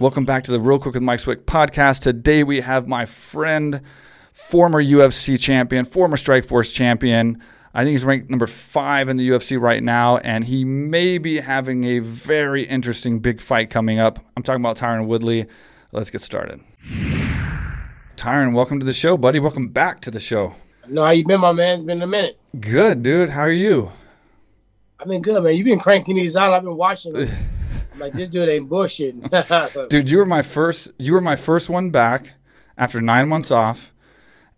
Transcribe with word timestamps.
Welcome 0.00 0.24
back 0.24 0.44
to 0.44 0.50
the 0.50 0.58
Real 0.58 0.78
Quick 0.78 0.94
with 0.94 1.02
Mike 1.02 1.20
Swick 1.20 1.44
podcast. 1.44 2.00
Today 2.00 2.42
we 2.42 2.62
have 2.62 2.88
my 2.88 3.04
friend, 3.04 3.82
former 4.32 4.82
UFC 4.82 5.38
champion, 5.38 5.84
former 5.84 6.16
Strikeforce 6.16 6.74
champion. 6.74 7.38
I 7.74 7.84
think 7.84 7.92
he's 7.92 8.06
ranked 8.06 8.30
number 8.30 8.46
five 8.46 9.10
in 9.10 9.18
the 9.18 9.28
UFC 9.28 9.60
right 9.60 9.82
now, 9.82 10.16
and 10.16 10.44
he 10.44 10.64
may 10.64 11.18
be 11.18 11.38
having 11.38 11.84
a 11.84 11.98
very 11.98 12.62
interesting 12.62 13.18
big 13.18 13.42
fight 13.42 13.68
coming 13.68 13.98
up. 13.98 14.18
I'm 14.38 14.42
talking 14.42 14.62
about 14.62 14.78
Tyron 14.78 15.04
Woodley. 15.04 15.44
Let's 15.92 16.08
get 16.08 16.22
started. 16.22 16.62
Tyron, 18.16 18.54
welcome 18.54 18.80
to 18.80 18.86
the 18.86 18.94
show, 18.94 19.18
buddy. 19.18 19.38
Welcome 19.38 19.68
back 19.68 20.00
to 20.00 20.10
the 20.10 20.18
show. 20.18 20.54
No, 20.88 21.04
how 21.04 21.10
you 21.10 21.26
been, 21.26 21.42
my 21.42 21.52
man? 21.52 21.76
It's 21.76 21.84
been 21.84 22.00
a 22.00 22.06
minute. 22.06 22.40
Good, 22.58 23.02
dude. 23.02 23.28
How 23.28 23.42
are 23.42 23.52
you? 23.52 23.92
I've 24.98 25.08
been 25.08 25.20
good, 25.20 25.44
man. 25.44 25.54
You've 25.56 25.66
been 25.66 25.78
cranking 25.78 26.16
these 26.16 26.36
out. 26.36 26.54
I've 26.54 26.64
been 26.64 26.78
watching 26.78 27.28
like, 27.96 28.12
this 28.12 28.28
dude 28.28 28.48
ain't 28.48 28.68
bullshitting. 28.68 29.88
Dude, 29.88 30.10
you 30.10 30.18
were 30.18 30.26
my 30.26 30.42
first. 30.42 30.90
You 30.98 31.14
were 31.14 31.20
my 31.20 31.36
first 31.36 31.68
one 31.68 31.90
back 31.90 32.34
after 32.78 33.00
nine 33.00 33.28
months 33.28 33.50
off, 33.50 33.92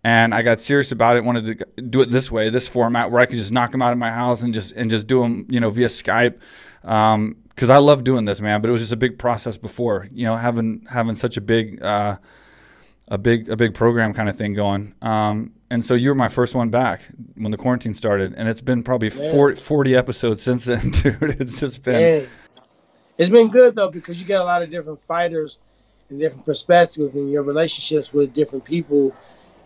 and 0.04 0.34
I 0.34 0.42
got 0.42 0.60
serious 0.60 0.92
about 0.92 1.16
it. 1.16 1.24
Wanted 1.24 1.58
to 1.58 1.82
do 1.82 2.00
it 2.00 2.10
this 2.10 2.30
way, 2.30 2.50
this 2.50 2.68
format, 2.68 3.10
where 3.10 3.20
I 3.20 3.26
could 3.26 3.38
just 3.38 3.52
knock 3.52 3.72
them 3.72 3.82
out 3.82 3.92
of 3.92 3.98
my 3.98 4.10
house 4.10 4.42
and 4.42 4.52
just 4.52 4.72
and 4.72 4.90
just 4.90 5.06
do 5.06 5.20
them, 5.20 5.46
you 5.48 5.60
know, 5.60 5.70
via 5.70 5.88
Skype. 5.88 6.38
Um, 6.84 7.36
because 7.54 7.70
I 7.70 7.78
love 7.78 8.02
doing 8.02 8.24
this, 8.24 8.40
man. 8.40 8.60
But 8.60 8.70
it 8.70 8.72
was 8.72 8.82
just 8.82 8.92
a 8.92 8.96
big 8.96 9.18
process 9.18 9.56
before, 9.56 10.08
you 10.12 10.24
know, 10.24 10.36
having 10.36 10.86
having 10.90 11.14
such 11.14 11.36
a 11.36 11.40
big, 11.40 11.82
uh, 11.82 12.16
a 13.08 13.18
big 13.18 13.48
a 13.48 13.56
big 13.56 13.74
program 13.74 14.14
kind 14.14 14.28
of 14.28 14.36
thing 14.36 14.54
going. 14.54 14.94
Um, 15.02 15.52
and 15.70 15.84
so 15.84 15.94
you 15.94 16.10
were 16.10 16.14
my 16.14 16.28
first 16.28 16.54
one 16.54 16.70
back 16.70 17.02
when 17.36 17.50
the 17.50 17.56
quarantine 17.56 17.94
started, 17.94 18.34
and 18.36 18.48
it's 18.48 18.60
been 18.60 18.82
probably 18.82 19.10
40, 19.10 19.60
40 19.60 19.96
episodes 19.96 20.42
since 20.42 20.64
then, 20.64 20.90
dude. 21.02 21.40
It's 21.40 21.60
just 21.60 21.82
been. 21.82 21.94
Hey, 21.94 22.28
it's 23.18 23.30
been 23.30 23.48
good 23.48 23.74
though 23.74 23.90
because 23.90 24.20
you 24.20 24.26
got 24.26 24.42
a 24.42 24.44
lot 24.44 24.62
of 24.62 24.70
different 24.70 25.02
fighters 25.04 25.58
and 26.08 26.18
different 26.18 26.44
perspectives, 26.44 27.14
and 27.14 27.30
your 27.30 27.42
relationships 27.42 28.12
with 28.12 28.34
different 28.34 28.64
people 28.64 29.14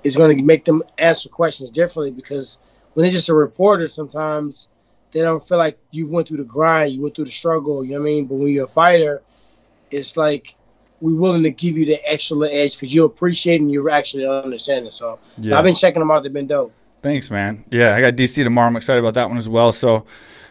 is 0.05 0.16
going 0.16 0.36
to 0.36 0.42
make 0.42 0.64
them 0.64 0.83
answer 0.98 1.28
questions 1.28 1.70
differently. 1.70 2.11
Because 2.11 2.58
when 2.94 3.05
it's 3.05 3.14
just 3.14 3.28
a 3.28 3.34
reporter, 3.34 3.89
sometimes 3.89 4.69
they 5.12 5.20
don't 5.20 5.42
feel 5.42 5.58
like 5.58 5.78
you 5.91 6.06
went 6.08 6.28
through 6.28 6.36
the 6.39 6.44
grind, 6.44 6.92
you 6.92 7.02
went 7.02 7.14
through 7.14 7.24
the 7.24 7.30
struggle. 7.30 7.84
You 7.84 7.94
know 7.94 8.00
what 8.00 8.06
I 8.06 8.11
mean? 8.11 8.27
But 8.27 8.34
when 8.36 8.48
you're 8.48 8.67
a 8.67 8.69
fighter, 8.69 9.22
it's 9.91 10.17
like 10.17 10.55
we're 11.00 11.19
willing 11.19 11.42
to 11.42 11.50
give 11.50 11.77
you 11.77 11.84
the 11.86 11.98
extra 12.11 12.39
edge 12.48 12.74
because 12.78 12.94
you 12.94 13.05
appreciate 13.05 13.61
and 13.61 13.70
you're 13.70 13.91
actually 13.91 14.27
understanding. 14.27 14.91
So 14.91 15.19
Yeah. 15.39 15.58
I've 15.58 15.64
been 15.64 15.74
checking 15.74 16.00
them 16.00 16.11
out. 16.11 16.22
They've 16.22 16.33
been 16.33 16.47
dope. 16.47 16.72
Thanks, 17.02 17.30
man. 17.30 17.64
Yeah, 17.70 17.94
I 17.94 18.00
got 18.00 18.14
DC 18.14 18.42
tomorrow. 18.42 18.67
I'm 18.67 18.77
excited 18.77 19.00
about 19.00 19.14
that 19.14 19.28
one 19.28 19.39
as 19.39 19.48
well. 19.48 19.72
So, 19.72 20.06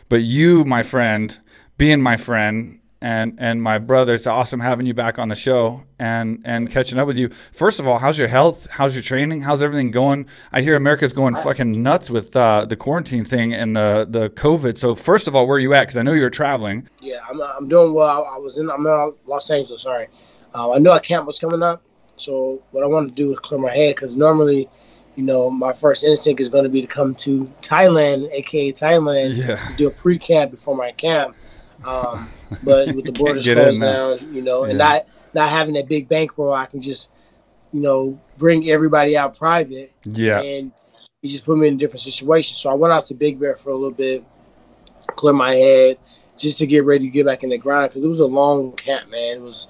but 0.08 0.22
you, 0.22 0.64
my 0.64 0.84
friend, 0.84 1.38
being 1.78 2.02
my 2.02 2.16
friend 2.16 2.80
and 3.06 3.36
and 3.38 3.62
my 3.62 3.78
brother, 3.78 4.16
it's 4.16 4.26
awesome 4.26 4.60
having 4.60 4.88
you 4.88 4.96
back 4.96 5.20
on 5.20 5.30
the 5.30 5.36
show 5.36 5.84
and 6.00 6.42
and 6.44 6.72
catching 6.72 6.98
up 6.98 7.06
with 7.06 7.18
you. 7.18 7.30
First 7.54 7.80
of 7.80 7.86
all, 7.88 8.00
how's 8.00 8.18
your 8.18 8.28
health? 8.28 8.68
How's 8.72 8.96
your 8.96 9.04
training? 9.04 9.42
How's 9.42 9.62
everything 9.62 9.92
going? 9.92 10.26
I 10.52 10.62
hear 10.62 10.76
America's 10.76 11.14
going 11.14 11.36
fucking 11.36 11.84
nuts 11.84 12.10
with 12.10 12.36
uh, 12.36 12.66
the 12.66 12.76
quarantine 12.76 13.24
thing 13.24 13.54
and 13.54 13.76
the 13.76 14.08
the 14.10 14.32
COVID. 14.32 14.80
So, 14.80 14.96
first 14.96 15.28
of 15.28 15.36
all, 15.36 15.46
where 15.46 15.58
are 15.58 15.60
you 15.60 15.76
at? 15.76 15.82
Because 15.82 15.98
I 15.98 16.02
know 16.02 16.14
you 16.14 16.24
were 16.24 16.32
traveling. 16.32 16.90
Yeah, 17.00 17.20
I'm, 17.30 17.40
I'm 17.42 17.68
doing 17.68 17.94
well. 17.94 18.28
I, 18.34 18.40
was 18.40 18.58
in 18.58 18.72
I'm 18.72 18.84
in 18.88 19.14
Los 19.28 19.52
Angeles. 19.52 19.84
Sorry, 19.84 20.08
uh, 20.56 20.72
I 20.72 20.80
knew 20.80 20.90
a 20.92 21.00
camp 21.00 21.28
was 21.28 21.38
coming 21.38 21.62
up, 21.62 21.84
so 22.16 22.64
what 22.72 22.84
I 22.84 22.88
wanted 22.88 23.10
to 23.10 23.16
do 23.16 23.32
is 23.34 23.38
clear 23.40 23.60
my 23.62 23.72
head 23.72 23.94
because 23.96 24.18
normally, 24.18 24.68
you 25.16 25.24
know, 25.24 25.52
my 25.52 25.74
first 25.74 26.04
instinct 26.04 26.42
is 26.42 26.50
going 26.50 26.64
to 26.64 26.72
be 26.72 26.82
to 26.82 26.88
come 26.88 27.14
to 27.16 27.46
Thailand, 27.62 28.32
aka 28.32 28.72
Thailand, 28.72 29.36
Yeah. 29.36 29.58
to 29.58 29.76
do 29.76 29.88
a 29.90 29.92
pre-camp 29.92 30.50
before 30.50 30.76
my 30.76 30.92
camp. 30.94 31.36
Um, 31.84 32.30
but 32.64 32.96
with 32.96 33.06
the 33.06 33.12
borders 33.18 33.46
closed 33.48 33.80
now. 33.80 34.16
down, 34.16 34.34
you 34.34 34.42
know, 34.42 34.64
and 34.64 34.78
not 34.78 35.08
not 35.34 35.50
having 35.50 35.74
that 35.76 35.88
big 35.88 36.08
bankroll, 36.08 36.54
I 36.54 36.66
can 36.66 36.82
just, 36.82 37.10
you 37.74 37.82
know, 37.82 38.20
bring 38.38 38.70
everybody 38.70 39.18
out 39.18 39.38
private 39.38 39.92
Yeah. 40.06 40.42
and 40.42 40.72
he 41.22 41.30
just 41.30 41.46
put 41.46 41.58
me 41.58 41.68
in 41.68 41.74
a 41.74 41.78
different 41.78 42.00
situation. 42.02 42.56
So 42.56 42.70
I 42.70 42.74
went 42.74 42.94
out 42.94 43.06
to 43.08 43.16
Big 43.16 43.40
Bear 43.40 43.56
for 43.56 43.72
a 43.72 43.76
little 43.76 43.92
bit, 43.92 44.24
clear 45.08 45.34
my 45.34 45.54
head, 45.54 45.98
just 46.38 46.60
to 46.60 46.68
get 46.68 46.86
ready 46.86 47.06
to 47.06 47.12
get 47.12 47.26
back 47.26 47.44
in 47.44 47.50
the 47.50 47.58
grind 47.58 47.90
because 47.90 48.06
it 48.06 48.08
was 48.08 48.20
a 48.20 48.26
long 48.26 48.72
camp, 48.74 49.10
man. 49.10 49.38
It 49.38 49.42
was 49.42 49.68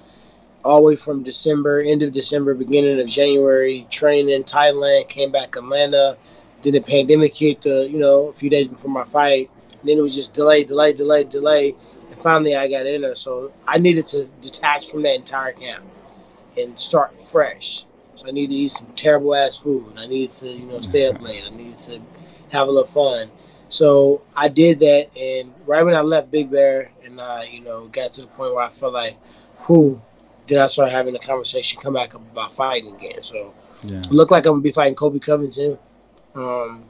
all 0.64 0.80
the 0.80 0.86
way 0.88 0.96
from 0.96 1.22
December, 1.22 1.80
end 1.80 2.02
of 2.02 2.12
December, 2.12 2.54
beginning 2.54 3.00
of 3.00 3.06
January, 3.06 3.86
training 3.90 4.30
in 4.30 4.44
Thailand, 4.44 5.08
came 5.08 5.30
back 5.30 5.56
Atlanta. 5.56 6.16
Then 6.62 6.72
the 6.72 6.80
pandemic 6.80 7.34
hit, 7.34 7.62
the 7.62 7.88
you 7.88 7.98
know, 7.98 8.28
a 8.28 8.32
few 8.32 8.50
days 8.50 8.68
before 8.68 8.90
my 8.90 9.04
fight. 9.04 9.50
And 9.80 9.88
then 9.88 9.98
it 9.98 10.02
was 10.02 10.14
just 10.14 10.34
delay, 10.34 10.64
delay, 10.64 10.92
delay, 10.92 11.24
delay, 11.24 11.74
finally 12.16 12.56
I 12.56 12.68
got 12.68 12.86
in 12.86 13.02
there. 13.02 13.14
So 13.14 13.52
I 13.66 13.78
needed 13.78 14.06
to 14.08 14.26
detach 14.40 14.90
from 14.90 15.02
that 15.02 15.14
entire 15.14 15.52
camp 15.52 15.84
and 16.56 16.78
start 16.78 17.20
fresh. 17.20 17.84
So 18.16 18.28
I 18.28 18.30
needed 18.30 18.54
to 18.54 18.60
eat 18.60 18.72
some 18.72 18.86
terrible 18.96 19.34
ass 19.34 19.56
food. 19.56 19.94
I 19.98 20.06
needed 20.06 20.32
to, 20.36 20.48
you 20.48 20.66
know, 20.66 20.80
stay 20.80 21.08
up 21.08 21.20
late. 21.20 21.44
I 21.46 21.50
needed 21.50 21.78
to 21.80 22.00
have 22.50 22.68
a 22.68 22.70
little 22.70 22.86
fun. 22.86 23.30
So 23.68 24.22
I 24.36 24.48
did 24.48 24.78
that, 24.80 25.18
and 25.18 25.52
right 25.66 25.84
when 25.84 25.94
I 25.94 26.00
left 26.00 26.30
Big 26.30 26.50
Bear, 26.50 26.92
and 27.04 27.20
I, 27.20 27.44
you 27.44 27.60
know, 27.60 27.88
got 27.88 28.12
to 28.12 28.20
the 28.20 28.26
point 28.28 28.54
where 28.54 28.64
I 28.64 28.68
felt 28.68 28.94
like, 28.94 29.16
who, 29.60 30.00
then 30.48 30.60
I 30.60 30.68
started 30.68 30.92
having 30.92 31.16
a 31.16 31.18
conversation, 31.18 31.80
come 31.80 31.94
back 31.94 32.14
up 32.14 32.20
about 32.32 32.54
fighting 32.54 32.94
again. 32.94 33.22
So 33.22 33.52
Yeah. 33.84 33.98
it 33.98 34.10
looked 34.12 34.30
like 34.30 34.46
I'm 34.46 34.52
gonna 34.52 34.62
be 34.62 34.70
fighting 34.70 34.94
Colby 34.94 35.18
Covington. 35.18 35.78
Um, 36.36 36.84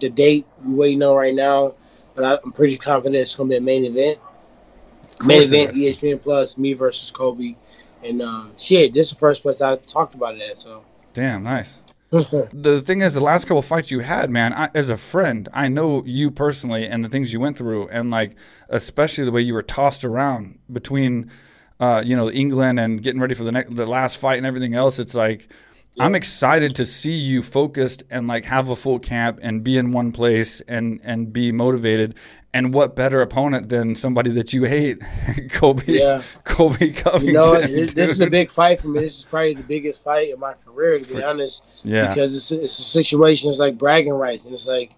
the 0.00 0.10
date 0.10 0.46
we 0.64 0.74
waiting 0.74 1.02
on 1.02 1.16
right 1.16 1.34
now, 1.34 1.74
but 2.14 2.24
I, 2.24 2.38
I'm 2.44 2.52
pretty 2.52 2.76
confident 2.76 3.16
it's 3.16 3.34
gonna 3.34 3.48
be 3.48 3.56
a 3.56 3.60
main 3.60 3.84
event. 3.86 4.18
Main 5.24 5.42
event. 5.42 5.74
ESPN 5.74 6.22
Plus, 6.22 6.58
me 6.58 6.74
versus 6.74 7.10
Colby, 7.10 7.56
and 8.02 8.22
um, 8.22 8.52
shit, 8.58 8.92
this 8.92 9.06
is 9.06 9.12
the 9.12 9.18
first 9.18 9.42
place 9.42 9.60
I 9.60 9.76
talked 9.76 10.14
about 10.14 10.36
it 10.36 10.42
at. 10.42 10.58
So. 10.58 10.84
Damn, 11.14 11.42
nice. 11.42 11.80
the 12.10 12.82
thing 12.84 13.00
is, 13.00 13.14
the 13.14 13.20
last 13.20 13.46
couple 13.46 13.62
fights 13.62 13.90
you 13.90 14.00
had, 14.00 14.28
man, 14.28 14.52
I, 14.52 14.68
as 14.74 14.90
a 14.90 14.98
friend, 14.98 15.48
I 15.54 15.68
know 15.68 16.02
you 16.04 16.30
personally 16.30 16.86
and 16.86 17.02
the 17.02 17.08
things 17.08 17.32
you 17.32 17.40
went 17.40 17.56
through, 17.56 17.88
and 17.88 18.10
like 18.10 18.36
especially 18.68 19.24
the 19.24 19.32
way 19.32 19.40
you 19.40 19.54
were 19.54 19.62
tossed 19.62 20.04
around 20.04 20.58
between, 20.70 21.30
uh, 21.80 22.02
you 22.04 22.14
know, 22.14 22.30
England 22.30 22.78
and 22.78 23.02
getting 23.02 23.18
ready 23.18 23.34
for 23.34 23.44
the 23.44 23.52
next, 23.52 23.74
the 23.74 23.86
last 23.86 24.18
fight 24.18 24.36
and 24.36 24.46
everything 24.46 24.74
else. 24.74 24.98
It's 24.98 25.14
like 25.14 25.48
I'm 26.00 26.14
excited 26.14 26.74
to 26.76 26.86
see 26.86 27.12
you 27.12 27.42
focused 27.42 28.02
and 28.10 28.26
like 28.26 28.44
have 28.46 28.70
a 28.70 28.76
full 28.76 28.98
camp 28.98 29.38
and 29.42 29.62
be 29.62 29.76
in 29.76 29.92
one 29.92 30.12
place 30.12 30.60
and 30.62 31.00
and 31.04 31.32
be 31.32 31.52
motivated. 31.52 32.14
And 32.54 32.74
what 32.74 32.94
better 32.94 33.22
opponent 33.22 33.70
than 33.70 33.94
somebody 33.94 34.30
that 34.32 34.52
you 34.52 34.64
hate, 34.64 34.98
Colby? 35.50 35.84
Yeah. 35.94 36.22
Colby 36.44 36.92
Covington. 36.92 37.28
You 37.28 37.32
know, 37.32 37.58
this, 37.58 37.94
this 37.94 38.10
is 38.10 38.20
a 38.20 38.28
big 38.28 38.50
fight 38.50 38.80
for 38.80 38.88
me. 38.88 39.00
This 39.00 39.18
is 39.18 39.24
probably 39.24 39.54
the 39.54 39.62
biggest 39.62 40.04
fight 40.04 40.30
in 40.30 40.38
my 40.38 40.52
career, 40.66 40.98
to 40.98 41.14
be 41.14 41.22
honest. 41.24 41.62
yeah. 41.82 42.08
Because 42.08 42.36
it's 42.36 42.50
a, 42.52 42.62
it's 42.62 42.78
a 42.78 42.82
situation. 42.82 43.48
It's 43.48 43.58
like 43.58 43.78
bragging 43.78 44.12
rights, 44.12 44.44
and 44.44 44.52
it's 44.52 44.66
like 44.66 44.94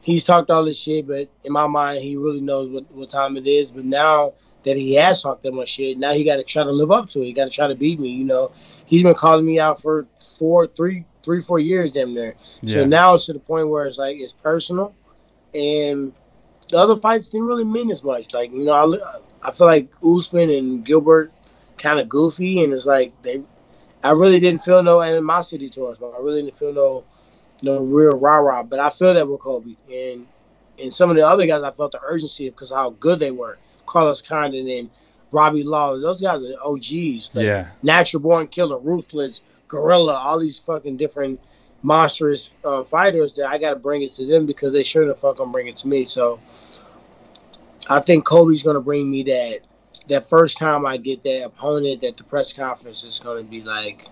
he's 0.00 0.24
talked 0.24 0.50
all 0.50 0.64
this 0.64 0.80
shit, 0.80 1.06
but 1.06 1.28
in 1.44 1.52
my 1.52 1.66
mind, 1.66 2.02
he 2.02 2.16
really 2.16 2.40
knows 2.40 2.68
what, 2.70 2.90
what 2.90 3.10
time 3.10 3.36
it 3.36 3.46
is. 3.46 3.70
But 3.70 3.84
now 3.84 4.34
that 4.68 4.76
he 4.76 4.94
has 4.94 5.22
talked 5.22 5.42
that 5.44 5.54
much 5.54 5.70
shit, 5.70 5.98
now 5.98 6.12
he 6.12 6.24
got 6.24 6.36
to 6.36 6.44
try 6.44 6.62
to 6.62 6.70
live 6.70 6.90
up 6.90 7.08
to 7.10 7.22
it. 7.22 7.24
He 7.24 7.32
got 7.32 7.46
to 7.46 7.50
try 7.50 7.66
to 7.68 7.74
beat 7.74 7.98
me. 7.98 8.10
You 8.10 8.24
know, 8.24 8.52
he's 8.84 9.02
been 9.02 9.14
calling 9.14 9.46
me 9.46 9.58
out 9.58 9.80
for 9.80 10.06
four, 10.38 10.66
three, 10.66 11.04
three, 11.22 11.40
four 11.40 11.58
years, 11.58 11.92
damn 11.92 12.12
near. 12.12 12.34
So 12.66 12.84
now 12.84 13.14
it's 13.14 13.26
to 13.26 13.32
the 13.32 13.38
point 13.38 13.68
where 13.68 13.86
it's 13.86 13.98
like 13.98 14.18
it's 14.18 14.32
personal, 14.32 14.94
and 15.54 16.12
the 16.68 16.78
other 16.78 16.96
fights 16.96 17.30
didn't 17.30 17.46
really 17.46 17.64
mean 17.64 17.90
as 17.90 18.04
much. 18.04 18.34
Like 18.34 18.52
you 18.52 18.64
know, 18.64 18.72
I, 18.72 19.48
I 19.48 19.52
feel 19.52 19.66
like 19.66 19.90
Usman 20.04 20.50
and 20.50 20.84
Gilbert 20.84 21.32
kind 21.78 21.98
of 21.98 22.08
goofy, 22.08 22.62
and 22.62 22.72
it's 22.72 22.86
like 22.86 23.20
they. 23.22 23.42
I 24.04 24.12
really 24.12 24.38
didn't 24.38 24.60
feel 24.60 24.82
no 24.82 25.00
animosity 25.00 25.68
towards 25.68 25.98
them. 25.98 26.12
I 26.16 26.20
really 26.20 26.42
didn't 26.42 26.56
feel 26.56 26.72
no, 26.72 27.04
no 27.62 27.82
real 27.82 28.16
rah 28.16 28.36
rah. 28.36 28.62
But 28.62 28.78
I 28.78 28.90
feel 28.90 29.14
that 29.14 29.26
with 29.26 29.40
Colby 29.40 29.76
and 29.92 30.26
and 30.80 30.92
some 30.92 31.10
of 31.10 31.16
the 31.16 31.26
other 31.26 31.46
guys, 31.46 31.62
I 31.62 31.70
felt 31.70 31.92
the 31.92 32.00
urgency 32.06 32.48
because 32.50 32.70
of 32.70 32.76
how 32.76 32.90
good 32.90 33.18
they 33.18 33.30
were. 33.30 33.58
Carlos 33.88 34.22
Condit 34.22 34.66
and 34.66 34.90
Robbie 35.30 35.64
Lawler, 35.64 36.00
those 36.00 36.20
guys 36.20 36.42
are 36.42 36.54
OGs. 36.64 37.34
Like, 37.34 37.46
yeah. 37.46 37.68
natural 37.82 38.22
born 38.22 38.48
killer, 38.48 38.78
ruthless, 38.78 39.40
gorilla, 39.66 40.14
all 40.14 40.38
these 40.38 40.58
fucking 40.58 40.96
different 40.96 41.40
monstrous 41.82 42.56
uh, 42.64 42.84
fighters 42.84 43.34
that 43.34 43.48
I 43.48 43.58
got 43.58 43.70
to 43.70 43.76
bring 43.76 44.02
it 44.02 44.12
to 44.12 44.26
them 44.26 44.46
because 44.46 44.72
they 44.72 44.82
sure 44.82 45.06
the 45.06 45.14
fuck 45.14 45.36
gonna 45.36 45.52
bring 45.52 45.68
it 45.68 45.76
to 45.78 45.88
me. 45.88 46.06
So 46.06 46.40
I 47.88 48.00
think 48.00 48.24
Colby's 48.24 48.62
gonna 48.62 48.80
bring 48.80 49.10
me 49.10 49.22
that. 49.24 49.60
That 50.08 50.26
first 50.26 50.56
time 50.56 50.86
I 50.86 50.96
get 50.96 51.22
that 51.24 51.44
opponent, 51.44 52.00
that 52.00 52.16
the 52.16 52.24
press 52.24 52.54
conference 52.54 53.04
is 53.04 53.20
gonna 53.20 53.42
be 53.42 53.62
like, 53.62 54.08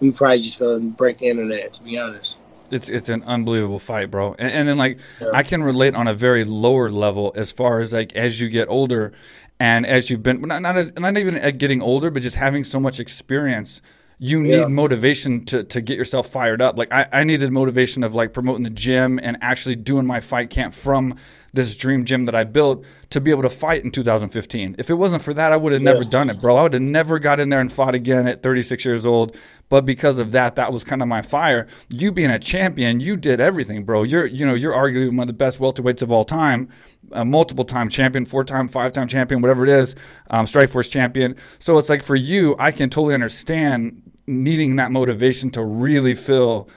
we 0.00 0.10
probably 0.10 0.40
just 0.40 0.58
gonna 0.58 0.80
break 0.80 1.18
the 1.18 1.28
internet. 1.28 1.74
To 1.74 1.82
be 1.82 1.98
honest, 1.98 2.38
It's 2.70 2.88
it's 2.88 3.08
an 3.08 3.22
unbelievable 3.24 3.78
fight, 3.78 4.10
bro. 4.10 4.34
And, 4.38 4.52
and 4.52 4.68
then 4.68 4.78
like 4.78 4.98
Yeah. 5.20 5.28
I 5.34 5.42
can 5.42 5.62
relate 5.62 5.94
on 5.94 6.06
a 6.08 6.14
very 6.14 6.44
lower 6.44 6.90
level 6.90 7.32
as 7.36 7.50
far 7.52 7.80
as 7.80 7.92
like 7.92 8.14
as 8.16 8.40
you 8.40 8.48
get 8.48 8.68
older, 8.68 9.12
and 9.58 9.86
as 9.86 10.10
you've 10.10 10.22
been 10.22 10.40
not 10.42 10.62
not 10.62 10.76
as, 10.76 10.92
not 10.98 11.16
even 11.18 11.36
at 11.36 11.58
getting 11.58 11.82
older, 11.82 12.10
but 12.10 12.22
just 12.22 12.36
having 12.36 12.64
so 12.64 12.78
much 12.80 13.00
experience. 13.00 13.82
You 14.22 14.42
need 14.42 14.50
Yeah. 14.58 14.66
motivation 14.68 15.46
to, 15.46 15.64
to 15.64 15.80
get 15.80 15.96
yourself 15.96 16.28
fired 16.28 16.60
up. 16.60 16.76
Like 16.76 16.92
I, 16.92 17.06
I 17.10 17.24
needed 17.24 17.50
motivation 17.52 18.04
of 18.04 18.14
like 18.14 18.34
promoting 18.34 18.64
the 18.64 18.68
gym 18.70 19.18
and 19.22 19.38
actually 19.40 19.76
doing 19.76 20.04
my 20.06 20.20
fight 20.20 20.50
camp 20.50 20.74
from 20.74 21.16
this 21.52 21.74
dream 21.74 22.04
gym 22.04 22.26
that 22.26 22.34
I 22.34 22.44
built 22.44 22.84
to 23.10 23.20
be 23.20 23.30
able 23.30 23.42
to 23.42 23.50
fight 23.50 23.84
in 23.84 23.90
2015. 23.90 24.76
If 24.78 24.88
it 24.90 24.94
wasn't 24.94 25.22
for 25.22 25.34
that, 25.34 25.52
I 25.52 25.56
would 25.56 25.72
have 25.72 25.82
Yeah. 25.82 25.92
never 25.92 26.04
done 26.04 26.30
it, 26.30 26.40
bro. 26.40 26.56
I 26.56 26.62
would 26.62 26.72
have 26.74 26.82
never 26.82 27.18
got 27.18 27.40
in 27.40 27.48
there 27.48 27.60
and 27.60 27.72
fought 27.72 27.94
again 27.94 28.26
at 28.28 28.42
36 28.42 28.84
years 28.84 29.04
old. 29.04 29.36
But 29.68 29.84
because 29.86 30.18
of 30.18 30.32
that, 30.32 30.56
that 30.56 30.72
was 30.72 30.82
kind 30.84 31.00
of 31.02 31.08
my 31.08 31.22
fire. 31.22 31.66
You 31.88 32.10
being 32.12 32.30
a 32.30 32.38
champion, 32.38 32.98
you 33.00 33.16
did 33.16 33.40
everything, 33.40 33.84
bro. 33.84 34.02
You're, 34.02 34.26
you 34.26 34.44
know, 34.44 34.54
you're 34.54 34.72
arguably 34.72 35.08
one 35.10 35.20
of 35.20 35.26
the 35.28 35.32
best 35.32 35.60
welterweights 35.60 36.02
of 36.02 36.10
all 36.10 36.24
time, 36.24 36.68
a 37.12 37.24
multiple 37.24 37.64
time 37.64 37.88
champion, 37.88 38.24
four 38.24 38.42
time, 38.44 38.66
five 38.68 38.92
time 38.92 39.06
champion, 39.08 39.40
whatever 39.42 39.62
it 39.64 39.70
is, 39.70 39.94
um, 40.30 40.44
Strikeforce 40.46 40.90
champion. 40.90 41.36
So 41.60 41.78
it's 41.78 41.88
like 41.88 42.02
for 42.02 42.16
you, 42.16 42.56
I 42.58 42.70
can 42.72 42.90
totally 42.90 43.14
understand 43.14 44.02
needing 44.26 44.76
that 44.76 44.92
motivation 44.92 45.50
to 45.50 45.64
really 45.64 46.14
feel 46.14 46.68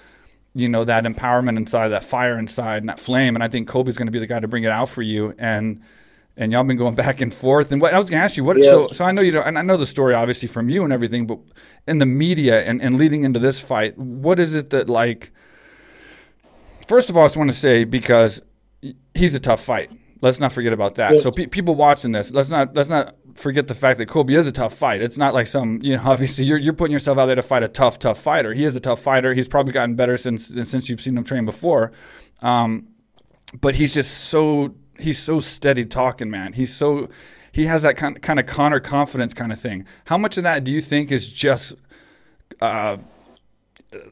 you 0.55 0.69
know 0.69 0.83
that 0.83 1.03
empowerment 1.05 1.57
inside 1.57 1.87
that 1.89 2.03
fire 2.03 2.37
inside 2.37 2.77
and 2.83 2.89
that 2.89 2.99
flame 2.99 3.35
and 3.35 3.43
i 3.43 3.47
think 3.47 3.67
colby's 3.67 3.97
going 3.97 4.05
to 4.07 4.11
be 4.11 4.19
the 4.19 4.27
guy 4.27 4.39
to 4.39 4.47
bring 4.47 4.63
it 4.63 4.71
out 4.71 4.87
for 4.89 5.01
you 5.01 5.33
and 5.39 5.81
and 6.37 6.51
y'all 6.51 6.63
been 6.63 6.77
going 6.77 6.95
back 7.05 7.21
and 7.21 7.33
forth 7.33 7.71
and 7.71 7.81
what 7.81 7.93
i 7.93 7.99
was 7.99 8.09
going 8.09 8.19
to 8.19 8.23
ask 8.23 8.37
you 8.37 8.43
what 8.43 8.57
Yeah. 8.57 8.69
so 8.71 8.87
so 8.91 9.03
i 9.05 9.11
know 9.11 9.21
you 9.21 9.31
know 9.31 9.41
and 9.41 9.57
i 9.57 9.61
know 9.63 9.77
the 9.77 9.85
story 9.87 10.13
obviously 10.13 10.47
from 10.47 10.69
you 10.69 10.83
and 10.83 10.93
everything 10.93 11.25
but 11.25 11.39
in 11.87 11.97
the 11.97 12.05
media 12.05 12.63
and, 12.63 12.81
and 12.81 12.97
leading 12.97 13.23
into 13.23 13.39
this 13.39 13.59
fight 13.59 13.97
what 13.97 14.39
is 14.39 14.53
it 14.53 14.69
that 14.69 14.89
like 14.89 15.31
first 16.87 17.09
of 17.09 17.17
all 17.17 17.23
i 17.23 17.25
just 17.25 17.37
want 17.37 17.49
to 17.49 17.55
say 17.57 17.83
because 17.83 18.41
he's 19.13 19.33
a 19.35 19.39
tough 19.39 19.61
fight 19.63 19.91
let's 20.21 20.39
not 20.39 20.51
forget 20.51 20.73
about 20.73 20.95
that 20.95 21.13
Yeah. 21.13 21.19
so 21.19 21.31
pe- 21.31 21.47
people 21.47 21.73
watching 21.75 22.11
this 22.11 22.31
let's 22.31 22.49
not 22.49 22.75
let's 22.75 22.89
not 22.89 23.15
forget 23.35 23.67
the 23.67 23.75
fact 23.75 23.97
that 23.97 24.07
colby 24.07 24.35
is 24.35 24.47
a 24.47 24.51
tough 24.51 24.73
fight. 24.73 25.01
It's 25.01 25.17
not 25.17 25.33
like 25.33 25.47
some 25.47 25.79
you 25.81 25.95
know 25.95 26.03
obviously 26.05 26.45
you're, 26.45 26.57
you're 26.57 26.73
putting 26.73 26.93
yourself 26.93 27.17
out 27.17 27.27
there 27.27 27.35
to 27.35 27.41
fight 27.41 27.63
a 27.63 27.67
tough 27.67 27.99
tough 27.99 28.19
fighter. 28.19 28.53
He 28.53 28.63
is 28.63 28.75
a 28.75 28.79
tough 28.79 29.01
fighter. 29.01 29.33
He's 29.33 29.47
probably 29.47 29.73
gotten 29.73 29.95
better 29.95 30.17
since 30.17 30.47
since 30.47 30.89
you've 30.89 31.01
seen 31.01 31.17
him 31.17 31.23
train 31.23 31.45
before. 31.45 31.91
Um, 32.41 32.87
but 33.59 33.75
he's 33.75 33.93
just 33.93 34.25
so 34.25 34.75
he's 34.99 35.19
so 35.19 35.39
steady 35.39 35.85
talking 35.85 36.29
man. 36.29 36.53
He's 36.53 36.73
so 36.73 37.09
he 37.51 37.67
has 37.67 37.83
that 37.83 37.97
kind, 37.97 38.19
kind 38.21 38.39
of 38.39 38.47
Conor 38.47 38.79
confidence 38.79 39.33
kind 39.33 39.51
of 39.51 39.59
thing. 39.59 39.85
How 40.05 40.17
much 40.17 40.37
of 40.37 40.43
that 40.43 40.63
do 40.63 40.71
you 40.71 40.81
think 40.81 41.11
is 41.11 41.31
just 41.31 41.75
uh, 42.59 42.97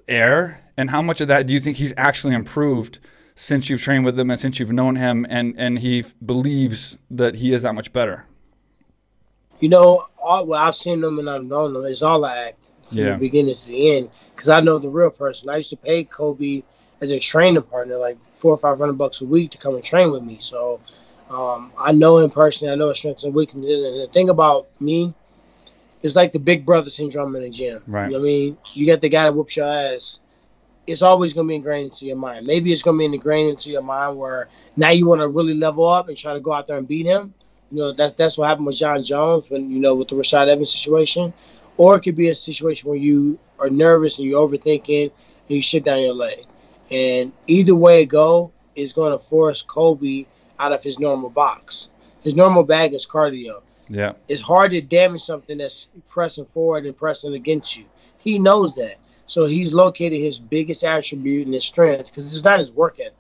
air? 0.07 0.61
And 0.77 0.91
how 0.91 1.01
much 1.01 1.21
of 1.21 1.27
that 1.27 1.47
do 1.47 1.53
you 1.53 1.59
think 1.59 1.77
he's 1.77 1.93
actually 1.97 2.35
improved 2.35 2.99
since 3.33 3.67
you've 3.67 3.81
trained 3.81 4.05
with 4.05 4.19
him 4.19 4.29
and 4.29 4.39
since 4.39 4.59
you've 4.59 4.71
known 4.71 4.95
him 4.95 5.25
and 5.29 5.55
and 5.57 5.79
he 5.79 6.03
believes 6.23 6.97
that 7.09 7.35
he 7.35 7.51
is 7.53 7.63
that 7.63 7.73
much 7.73 7.91
better 7.91 8.25
You 9.61 9.69
know, 9.69 10.03
all, 10.21 10.45
well, 10.47 10.59
I've 10.67 10.75
seen 10.75 11.01
them 11.01 11.19
and 11.19 11.29
I've 11.29 11.43
known 11.43 11.73
them. 11.73 11.85
It's 11.85 12.01
all 12.01 12.25
I 12.25 12.37
act 12.47 12.57
from 12.83 12.97
Yeah. 12.97 13.13
the 13.13 13.19
beginning 13.19 13.55
to 13.55 13.65
the 13.67 13.95
end 13.95 14.09
because 14.35 14.49
I 14.49 14.59
know 14.59 14.79
the 14.79 14.89
real 14.89 15.11
person. 15.11 15.49
I 15.49 15.57
used 15.57 15.69
to 15.69 15.77
pay 15.77 16.03
Colby 16.03 16.65
as 16.99 17.11
a 17.11 17.19
training 17.19 17.61
partner, 17.63 17.97
like 17.97 18.17
four 18.35 18.51
or 18.53 18.57
five 18.57 18.79
hundred 18.79 18.97
bucks 18.97 19.21
a 19.21 19.25
week 19.25 19.51
to 19.51 19.57
come 19.59 19.75
and 19.75 19.83
train 19.83 20.11
with 20.11 20.23
me. 20.23 20.39
So 20.41 20.81
um, 21.29 21.71
I 21.77 21.91
know 21.93 22.17
him 22.17 22.31
personally. 22.31 22.73
I 22.73 22.75
know 22.75 22.89
his 22.89 22.97
strengths 22.97 23.23
and 23.23 23.33
weaknesses. 23.35 23.85
And 23.85 24.01
the 24.01 24.07
thing 24.07 24.29
about 24.29 24.67
me 24.81 25.13
is 26.01 26.15
like 26.15 26.31
the 26.31 26.39
big 26.39 26.65
brother 26.65 26.89
syndrome 26.89 27.35
in 27.35 27.43
the 27.43 27.49
gym. 27.49 27.83
Right. 27.85 28.05
You 28.05 28.13
know 28.13 28.19
what 28.19 28.25
I 28.25 28.25
mean? 28.25 28.57
You 28.73 28.87
got 28.87 29.01
the 29.01 29.09
guy 29.09 29.25
that 29.25 29.33
whoops 29.35 29.55
your 29.55 29.67
ass. 29.67 30.19
It's 30.87 31.03
always 31.03 31.33
going 31.33 31.47
to 31.47 31.49
be 31.49 31.55
ingrained 31.55 31.91
into 31.91 32.07
your 32.07 32.17
mind. 32.17 32.47
Maybe 32.47 32.73
it's 32.73 32.81
going 32.81 32.97
to 32.97 33.07
be 33.07 33.13
ingrained 33.13 33.51
into 33.51 33.69
your 33.69 33.83
mind 33.83 34.17
where 34.17 34.49
now 34.75 34.89
you 34.89 35.07
want 35.07 35.21
to 35.21 35.27
really 35.27 35.53
level 35.53 35.85
up 35.87 36.09
and 36.09 36.17
try 36.17 36.33
to 36.33 36.39
go 36.39 36.51
out 36.51 36.65
there 36.67 36.77
and 36.77 36.87
beat 36.87 37.05
him. 37.05 37.35
You 37.71 37.77
know, 37.77 37.91
that's 37.93 38.13
that's 38.15 38.37
what 38.37 38.47
happened 38.47 38.67
with 38.67 38.77
Jon 38.77 39.03
Jones 39.03 39.49
when 39.49 39.69
you 39.71 39.79
know 39.79 39.95
with 39.95 40.09
the 40.09 40.15
Rashad 40.15 40.49
Evans 40.49 40.73
situation, 40.73 41.33
or 41.77 41.95
it 41.95 42.01
could 42.01 42.15
be 42.15 42.29
a 42.29 42.35
situation 42.35 42.89
where 42.89 42.97
you 42.97 43.39
are 43.59 43.69
nervous 43.69 44.19
and 44.19 44.27
you're 44.27 44.45
overthinking 44.45 45.05
and 45.05 45.11
you 45.47 45.61
shit 45.61 45.85
down 45.85 46.01
your 46.01 46.13
leg. 46.13 46.45
And 46.91 47.31
either 47.47 47.75
way 47.75 48.01
it 48.01 48.07
go 48.07 48.51
is 48.75 48.93
going 48.93 49.13
to 49.13 49.17
force 49.17 49.61
Colby 49.61 50.27
out 50.59 50.73
of 50.73 50.83
his 50.83 50.99
normal 50.99 51.29
box. 51.29 51.89
His 52.21 52.35
normal 52.35 52.63
bag 52.63 52.93
is 52.93 53.07
cardio. 53.07 53.61
yeah 53.89 54.09
It's 54.27 54.41
hard 54.41 54.71
to 54.71 54.81
damage 54.81 55.21
something 55.21 55.57
that's 55.57 55.87
pressing 56.09 56.45
forward 56.45 56.85
and 56.85 56.95
pressing 56.95 57.33
against 57.33 57.75
you. 57.75 57.85
He 58.17 58.37
knows 58.37 58.75
that. 58.75 58.97
So 59.25 59.45
he's 59.45 59.73
located 59.73 60.19
his 60.19 60.39
biggest 60.39 60.83
attribute 60.83 61.45
and 61.45 61.55
his 61.55 61.63
strength 61.63 62.07
because 62.07 62.25
it's 62.25 62.43
not 62.43 62.59
his 62.59 62.71
work 62.71 62.99
ethic. 62.99 63.15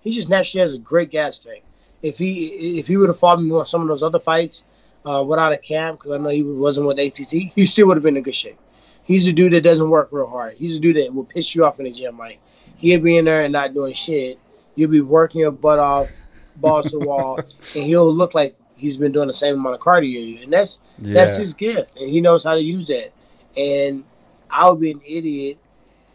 He 0.00 0.10
just 0.12 0.28
naturally 0.28 0.60
has 0.62 0.74
a 0.74 0.78
great 0.78 1.10
gas 1.10 1.38
tank. 1.38 1.64
If 2.02 2.18
he 2.18 2.78
if 2.78 2.86
he 2.86 2.96
would 2.96 3.08
have 3.08 3.18
fought 3.18 3.40
me 3.40 3.50
on 3.52 3.66
some 3.66 3.82
of 3.82 3.88
those 3.88 4.02
other 4.02 4.20
fights 4.20 4.64
uh, 5.04 5.24
without 5.26 5.52
a 5.52 5.56
camp, 5.56 6.00
because 6.00 6.18
I 6.18 6.22
know 6.22 6.28
he 6.28 6.42
wasn't 6.42 6.86
with 6.86 6.98
ATT, 6.98 7.30
he 7.30 7.66
still 7.66 7.88
would 7.88 7.96
have 7.96 8.04
been 8.04 8.16
in 8.16 8.22
good 8.22 8.34
shape. 8.34 8.58
He's 9.02 9.26
a 9.28 9.32
dude 9.32 9.52
that 9.52 9.62
doesn't 9.62 9.88
work 9.88 10.08
real 10.10 10.26
hard. 10.26 10.54
He's 10.54 10.76
a 10.76 10.80
dude 10.80 10.96
that 10.96 11.14
will 11.14 11.24
piss 11.24 11.54
you 11.54 11.64
off 11.64 11.78
in 11.78 11.84
the 11.84 11.92
gym. 11.92 12.18
Like 12.18 12.40
he'll 12.76 13.00
be 13.00 13.16
in 13.16 13.24
there 13.24 13.42
and 13.42 13.52
not 13.52 13.72
doing 13.72 13.94
shit. 13.94 14.38
You'll 14.74 14.90
be 14.90 15.00
working 15.00 15.40
your 15.40 15.52
butt 15.52 15.78
off, 15.78 16.10
balls 16.56 16.90
to 16.90 16.98
the 16.98 17.06
wall, 17.06 17.36
and 17.74 17.84
he'll 17.84 18.12
look 18.12 18.34
like 18.34 18.56
he's 18.76 18.98
been 18.98 19.12
doing 19.12 19.26
the 19.26 19.32
same 19.32 19.54
amount 19.54 19.76
of 19.76 19.80
cardio. 19.80 20.42
And 20.42 20.52
that's 20.52 20.78
that's 20.98 21.36
his 21.36 21.54
gift, 21.54 21.98
and 21.98 22.10
he 22.10 22.20
knows 22.20 22.44
how 22.44 22.54
to 22.54 22.62
use 22.62 22.88
that. 22.88 23.12
And 23.56 24.04
I 24.50 24.68
would 24.68 24.80
be 24.80 24.90
an 24.90 25.00
idiot 25.06 25.58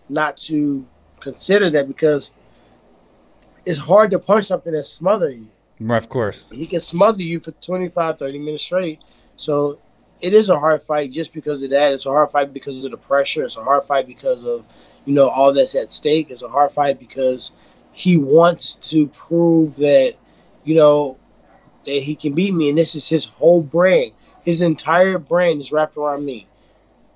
not 0.10 0.38
to 0.38 0.86
consider 1.20 1.70
that 1.72 1.88
because 1.88 2.32
it's 3.66 3.80
hard 3.80 4.12
to 4.12 4.20
punch 4.20 4.46
something 4.46 4.74
that's 4.74 4.90
smothering 4.90 5.44
you. 5.44 5.50
Of 5.90 6.10
course 6.10 6.48
He 6.52 6.66
can 6.68 6.80
smother 6.80 7.24
you 7.24 7.40
for 7.40 7.52
25, 7.52 8.18
30 8.20 8.40
minutes 8.40 8.64
straight. 8.64 9.00
So 9.36 9.80
it 10.22 10.34
is 10.34 10.50
a 10.50 10.60
hard 10.60 10.84
fight 10.84 11.12
just 11.12 11.34
because 11.34 11.64
of 11.64 11.72
that. 11.72 11.94
It's 11.94 12.06
a 12.06 12.12
hard 12.12 12.32
fight 12.32 12.54
because 12.54 12.84
of 12.84 12.92
the 12.92 12.98
pressure. 12.98 13.44
It's 13.44 13.58
a 13.58 13.64
hard 13.64 13.84
fight 13.84 14.08
because 14.08 14.46
of, 14.46 14.66
you 15.06 15.14
know, 15.14 15.30
all 15.30 15.54
that's 15.54 15.76
at 15.76 15.92
stake. 15.92 16.30
It's 16.30 16.44
a 16.44 16.50
hard 16.50 16.72
fight 16.72 17.00
because 17.00 17.52
he 17.92 18.18
wants 18.18 18.76
to 18.92 19.08
prove 19.08 19.78
that, 19.78 20.16
you 20.64 20.76
know, 20.76 21.18
that 21.86 21.92
he 21.92 22.16
can 22.16 22.34
beat 22.34 22.54
me. 22.54 22.70
And 22.70 22.78
this 22.78 22.96
is 22.96 23.10
his 23.10 23.26
whole 23.26 23.64
brain. 23.64 24.14
His 24.44 24.62
entire 24.62 25.18
brain 25.20 25.60
is 25.60 25.72
wrapped 25.72 25.98
around 25.98 26.24
me. 26.24 26.48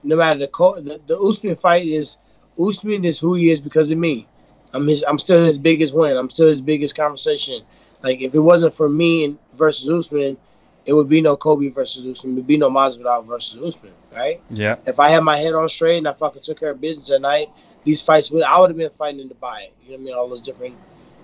No 0.04 0.18
matter 0.18 0.40
the 0.40 0.48
co- 0.48 0.80
the, 0.82 1.00
the 1.06 1.18
Usman 1.18 1.56
fight 1.56 1.86
is 1.86 2.18
Usman 2.60 3.06
is 3.06 3.20
who 3.20 3.36
he 3.36 3.50
is 3.50 3.62
because 3.62 3.92
of 3.92 3.98
me. 3.98 4.28
I'm 4.74 4.88
his. 4.88 5.04
I'm 5.08 5.20
still 5.20 5.44
his 5.44 5.58
biggest 5.58 5.94
win. 5.94 6.18
I'm 6.18 6.30
still 6.30 6.48
his 6.48 6.62
biggest 6.62 6.96
conversation. 6.96 7.64
Like 8.06 8.22
if 8.22 8.36
it 8.36 8.40
wasn't 8.40 8.76
for 8.76 8.88
me 8.88 9.26
and 9.26 9.40
versus 9.56 9.90
Usman, 9.90 10.38
it 10.86 10.94
would 10.94 11.10
be 11.10 11.22
no 11.22 11.36
Colby 11.36 11.70
versus 11.70 12.06
Usman. 12.06 12.34
It 12.34 12.36
would 12.36 12.48
be 12.48 12.58
no 12.58 12.70
Masvidal 12.70 13.26
versus 13.26 13.60
Usman, 13.60 13.94
right? 14.14 14.40
yeah 14.52 14.76
If 14.86 15.00
I 15.00 15.10
had 15.10 15.24
my 15.24 15.38
head 15.38 15.56
on 15.56 15.68
straight 15.68 15.98
and 15.98 16.08
I 16.08 16.14
fucking 16.14 16.44
took 16.44 16.60
care 16.60 16.70
of 16.70 16.80
business 16.80 17.10
at 17.10 17.22
night, 17.22 17.50
these 17.84 18.04
fights 18.04 18.30
would 18.30 18.44
I 18.44 18.60
would 18.60 18.70
have 18.70 18.78
been 18.78 18.92
fighting 18.92 19.22
in 19.22 19.30
Dubai. 19.30 19.70
You 19.82 19.92
know 19.92 19.96
what 19.96 20.02
I 20.02 20.04
mean? 20.04 20.14
All 20.14 20.30
those 20.30 20.42
different 20.42 20.78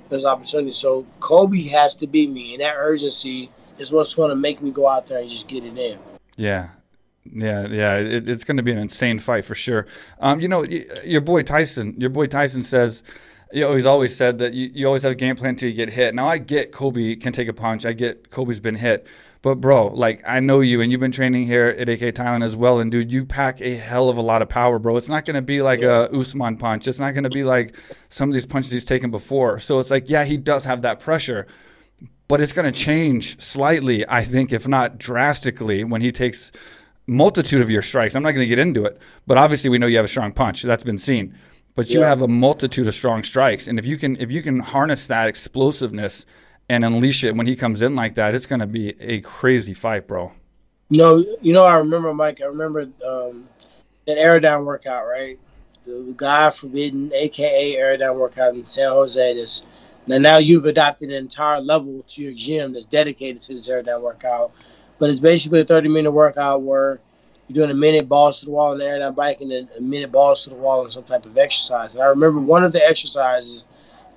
those 0.10 0.26
opportunities. 0.26 0.76
So 0.76 1.06
Colby 1.20 1.62
has 1.68 1.96
to 1.98 2.08
beat 2.08 2.32
me, 2.32 2.56
and 2.56 2.62
that 2.62 2.74
urgency 2.78 3.52
is 3.78 3.92
what's 3.92 4.16
going 4.16 4.32
to 4.32 4.36
make 4.36 4.60
me 4.62 4.72
go 4.72 4.88
out 4.88 5.06
there 5.06 5.20
and 5.22 5.30
just 5.30 5.48
get 5.48 5.64
it 5.64 5.78
in. 5.78 6.00
Yeah. 6.36 6.70
Yeah, 7.24 7.68
yeah, 7.68 7.98
it, 7.98 8.28
it's 8.28 8.44
going 8.44 8.58
to 8.58 8.64
be 8.64 8.72
an 8.72 8.80
insane 8.80 9.20
fight 9.20 9.46
for 9.46 9.54
sure. 9.54 9.86
Um, 10.20 10.40
you 10.40 10.48
know, 10.48 10.62
y- 10.62 10.86
your 11.04 11.22
boy 11.22 11.44
Tyson, 11.44 11.94
your 12.00 12.10
boy 12.10 12.26
Tyson 12.26 12.64
says, 12.64 13.04
you 13.54 13.62
know, 13.62 13.76
he's 13.76 13.86
always 13.86 14.16
said 14.16 14.38
that 14.40 14.54
you, 14.54 14.70
you 14.74 14.88
always 14.88 15.04
have 15.04 15.12
a 15.12 15.16
game 15.16 15.36
plan 15.36 15.50
until 15.52 15.70
you 15.70 15.76
get 15.76 15.90
hit. 15.90 16.16
Now, 16.16 16.28
I 16.28 16.38
get 16.38 16.72
Colby 16.72 17.16
can 17.16 17.34
take 17.34 17.48
a 17.48 17.54
punch. 17.54 17.86
I 17.86 17.94
get 17.94 18.30
Colby's 18.30 18.60
been 18.60 18.76
hit. 18.76 19.08
But, 19.42 19.56
bro, 19.56 19.88
like, 19.88 20.22
I 20.28 20.40
know 20.40 20.60
you, 20.60 20.82
and 20.82 20.92
you've 20.92 21.02
been 21.02 21.12
training 21.12 21.46
here 21.46 21.76
at 21.80 21.90
AKA 21.90 22.12
Thailand 22.12 22.44
as 22.44 22.56
well. 22.56 22.80
And, 22.80 22.92
dude, 22.92 23.12
you 23.12 23.26
pack 23.26 23.60
a 23.60 23.76
hell 23.76 24.08
of 24.08 24.18
a 24.18 24.22
lot 24.22 24.44
of 24.44 24.50
power, 24.50 24.78
bro. 24.78 24.98
It's 24.98 25.10
not 25.10 25.26
going 25.26 25.36
to 25.36 25.42
be 25.42 25.64
like 25.64 25.82
a 25.82 26.12
Usman 26.12 26.58
punch. 26.58 26.88
It's 26.88 27.00
not 27.00 27.14
going 27.14 27.24
to 27.24 27.30
be 27.30 27.44
like 27.44 27.76
some 28.10 28.30
of 28.30 28.34
these 28.34 28.46
punches 28.46 28.72
he's 28.72 28.86
taken 28.86 29.10
before. 29.10 29.60
So 29.60 29.80
it's 29.80 29.90
like, 29.90 30.10
yeah, 30.10 30.26
he 30.26 30.38
does 30.38 30.64
have 30.66 30.84
that 30.84 31.00
pressure 31.00 31.48
but 32.28 32.40
it's 32.40 32.54
going 32.54 32.72
to 32.72 32.72
change 32.72 33.42
slightly, 33.42 34.08
I 34.08 34.24
think, 34.24 34.54
if 34.54 34.66
not 34.66 34.98
drastically, 34.98 35.84
when 35.84 36.00
he 36.00 36.14
takes 36.14 36.54
multitude 37.06 37.60
of 37.60 37.70
your 37.70 37.82
strikes. 37.82 38.16
I'm 38.16 38.24
not 38.24 38.32
going 38.32 38.46
to 38.46 38.48
get 38.48 38.58
into 38.58 38.86
it, 38.86 39.02
but 39.28 39.38
obviously 39.38 39.70
we 39.70 39.78
know 39.78 39.88
you 39.88 39.98
have 39.98 40.06
a 40.06 40.08
strong 40.08 40.32
punch. 40.32 40.64
That's 40.64 40.84
been 40.84 40.98
seen. 40.98 41.38
But 41.76 41.90
you 41.90 42.02
Yeah. 42.02 42.08
have 42.08 42.22
a 42.22 42.28
multitude 42.28 42.88
of 42.88 42.94
strong 42.94 43.24
strikes, 43.24 43.68
and 43.68 43.80
if 43.80 43.86
you 43.86 43.98
can 43.98 44.18
if 44.20 44.30
you 44.32 44.42
can 44.42 44.60
harness 44.60 45.08
that 45.08 45.28
explosiveness 45.28 46.26
and 46.70 46.84
unleash 46.86 47.24
it 47.24 47.36
when 47.36 47.48
he 47.48 47.56
comes 47.56 47.82
in 47.82 47.96
like 47.96 48.16
that, 48.16 48.36
it's 48.36 48.46
going 48.46 48.60
to 48.60 48.68
be 48.68 48.96
a 49.02 49.22
crazy 49.22 49.74
fight, 49.74 50.08
bro. 50.08 50.32
No, 50.90 51.24
you 51.42 51.54
know, 51.54 51.64
I 51.64 51.78
remember 51.78 52.14
Mike. 52.14 52.42
I 52.42 52.46
remember 52.46 52.82
um, 53.06 53.48
that 54.06 54.18
Airdyne 54.18 54.66
workout, 54.66 55.06
right? 55.06 55.40
The 55.86 56.14
guy 56.16 56.50
forbidden, 56.50 57.12
aka 57.14 57.76
Airdyne 57.76 58.20
workout 58.20 58.54
in 58.56 58.66
San 58.68 58.90
Jose. 58.90 59.34
This 59.34 59.64
now, 60.08 60.18
now 60.18 60.38
you've 60.38 60.66
adopted 60.66 61.10
an 61.10 61.16
entire 61.16 61.62
level 61.62 62.04
to 62.10 62.22
your 62.24 62.34
gym 62.34 62.74
that's 62.74 62.86
dedicated 62.86 63.42
to 63.44 63.54
this 63.54 63.70
Airdyne 63.70 64.02
workout. 64.02 64.52
But 65.00 65.10
it's 65.10 65.20
basically 65.20 65.62
a 65.62 65.66
30 65.66 65.90
minute 65.90 66.12
workout 66.12 66.62
where 66.62 67.00
you're 67.56 67.66
doing 67.66 67.76
a 67.76 67.80
minute 67.80 68.08
balls 68.08 68.40
to 68.40 68.46
the 68.46 68.52
wall 68.52 68.72
on 68.72 68.78
the 68.80 69.14
bike 69.16 69.42
and 69.42 69.52
then 69.52 69.70
a 69.78 69.82
minute 69.82 70.12
balls 70.12 70.44
to 70.44 70.50
the 70.50 70.56
wall 70.56 70.82
on 70.84 70.92
some 70.92 71.04
type 71.04 71.26
of 71.26 71.38
exercise. 71.38 71.94
And 71.94 72.02
I 72.04 72.08
remember 72.08 72.40
one 72.40 72.64
of 72.64 72.72
the 72.72 72.86
exercises 72.86 73.66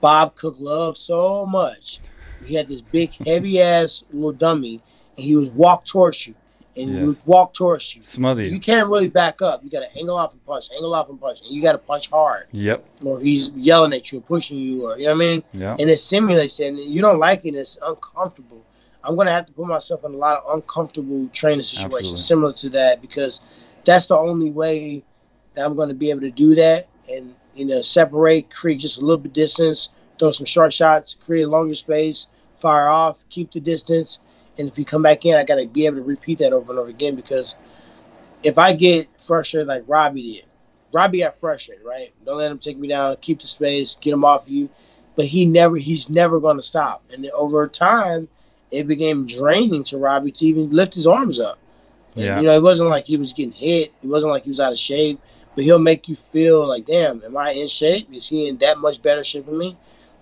Bob 0.00 0.34
Cook 0.36 0.56
loved 0.58 0.98
so 0.98 1.46
much. 1.46 2.00
He 2.44 2.54
had 2.54 2.68
this 2.68 2.80
big, 2.80 3.10
heavy 3.26 3.60
ass 3.60 4.04
little 4.12 4.32
dummy, 4.32 4.82
and 5.16 5.24
he 5.24 5.34
was 5.36 5.50
walk 5.50 5.84
towards 5.86 6.26
you 6.26 6.34
and 6.76 6.90
Yes. 6.90 7.00
he 7.00 7.06
would 7.06 7.26
walk 7.26 7.54
towards 7.54 7.94
you. 7.94 8.02
Smother 8.02 8.42
You 8.42 8.54
you. 8.54 8.60
can't 8.60 8.88
really 8.88 9.06
back 9.08 9.40
up. 9.40 9.62
You 9.62 9.70
got 9.70 9.88
to 9.88 9.96
angle 9.98 10.16
off 10.18 10.32
and 10.32 10.44
punch, 10.44 10.70
angle 10.72 10.92
off 10.92 11.08
and 11.08 11.20
punch, 11.20 11.40
and 11.40 11.50
you 11.50 11.62
got 11.62 11.72
to 11.72 11.78
punch 11.78 12.10
hard. 12.10 12.48
Yep. 12.50 12.84
Or 13.04 13.20
he's 13.20 13.50
yelling 13.50 13.92
at 13.92 14.10
you, 14.10 14.18
or 14.18 14.22
pushing 14.22 14.58
you, 14.58 14.88
or 14.88 14.98
you 14.98 15.04
know 15.06 15.12
what 15.12 15.22
I 15.22 15.26
mean. 15.26 15.44
Yeah. 15.52 15.76
And 15.78 15.88
it 15.88 15.98
simulates 15.98 16.58
it, 16.60 16.66
and 16.66 16.78
you 16.78 17.00
don't 17.00 17.20
like 17.20 17.44
it. 17.46 17.54
It's 17.54 17.78
uncomfortable. 17.80 18.62
I'm 19.04 19.16
gonna 19.16 19.30
have 19.30 19.46
to 19.46 19.52
put 19.52 19.66
myself 19.66 20.04
in 20.04 20.14
a 20.14 20.16
lot 20.16 20.38
of 20.38 20.54
uncomfortable 20.54 21.28
training 21.32 21.62
situations 21.62 21.94
Absolutely. 21.94 22.18
similar 22.18 22.52
to 22.54 22.68
that 22.70 23.02
because 23.02 23.40
that's 23.84 24.06
the 24.06 24.16
only 24.16 24.50
way 24.50 25.04
that 25.54 25.64
I'm 25.64 25.76
gonna 25.76 25.94
be 25.94 26.11
able 26.11 26.23
to 26.23 26.30
do 26.30 26.54
that 26.56 26.88
and 27.11 27.34
you 27.54 27.66
know 27.66 27.82
separate, 27.82 28.50
create 28.50 28.80
just 28.80 28.99
a 28.99 29.00
little 29.02 29.18
bit 29.18 29.32
distance, 29.32 29.90
throw 30.18 30.32
some 30.32 30.46
short 30.46 30.73
shots, 30.73 31.14
create 31.14 31.42
a 31.42 31.49
longer 31.49 31.75
space, 31.75 32.26
fire 32.58 32.88
off, 32.88 33.23
keep 33.28 33.52
the 33.52 33.61
distance, 33.61 34.20
and 34.56 34.68
if 34.68 34.78
you 34.78 34.84
come 34.84 35.02
back 35.02 35.25
in, 35.26 35.37
I 35.37 35.44
gotta 35.44 35.66
be 35.66 35.87
able 35.87 35.99
to 35.99 36.02
repeat 36.02 36.38
that 36.38 36.52
over 36.52 36.73
and 36.73 36.78
over 36.78 36.88
again 36.88 37.14
because 37.14 37.54
if 38.42 38.58
I 38.58 38.73
get 38.73 39.08
frustrated 39.18 39.68
like 39.68 39.84
Robbie 39.87 40.34
did, 40.34 40.44
Robbie 40.92 41.20
got 41.20 41.34
frustrated, 41.34 41.84
right? 41.84 42.12
Don't 42.25 42.38
let 42.38 42.50
him 42.50 42.58
take 42.58 42.78
me 42.78 42.88
down, 42.88 43.16
keep 43.20 43.40
the 43.40 43.46
space, 43.46 43.96
get 44.00 44.12
him 44.14 44.25
off 44.25 44.49
you, 44.49 44.70
but 45.16 45.26
he 45.26 45.44
never, 45.44 45.76
he's 45.76 46.08
never 46.08 46.40
gonna 46.40 46.62
stop, 46.62 47.04
and 47.12 47.28
over 47.30 47.68
time 47.68 48.28
it 48.75 48.87
became 48.87 49.26
draining 49.26 49.85
to 49.85 49.99
Robbie 49.99 50.33
to 50.33 50.47
even 50.47 50.71
lift 50.71 50.95
his 50.95 51.07
arms 51.07 51.38
up. 51.40 51.59
And, 52.14 52.25
Yeah. 52.25 52.37
You 52.40 52.47
know, 52.47 52.57
it 52.57 52.62
wasn't 52.62 52.90
like 52.90 53.04
he 53.07 53.16
was 53.16 53.33
getting 53.33 53.52
hit. 53.52 53.93
It 54.02 54.09
wasn't 54.09 54.33
like 54.33 54.45
he 54.45 54.50
was 54.50 54.61
out 54.61 54.73
of 54.73 54.78
shape. 54.78 55.21
But 55.54 55.62
he'll 55.64 55.78
make 55.78 56.09
you 56.09 56.16
feel 56.16 56.66
like, 56.66 56.85
damn, 56.85 57.23
am 57.25 57.37
I 57.37 57.52
in 57.52 57.69
shape? 57.69 58.12
Is 58.12 58.28
he 58.28 58.49
in 58.49 58.57
that 58.59 58.78
much 58.78 59.00
better 59.02 59.23
shape 59.23 59.47
than 59.47 59.57
me? 59.57 59.76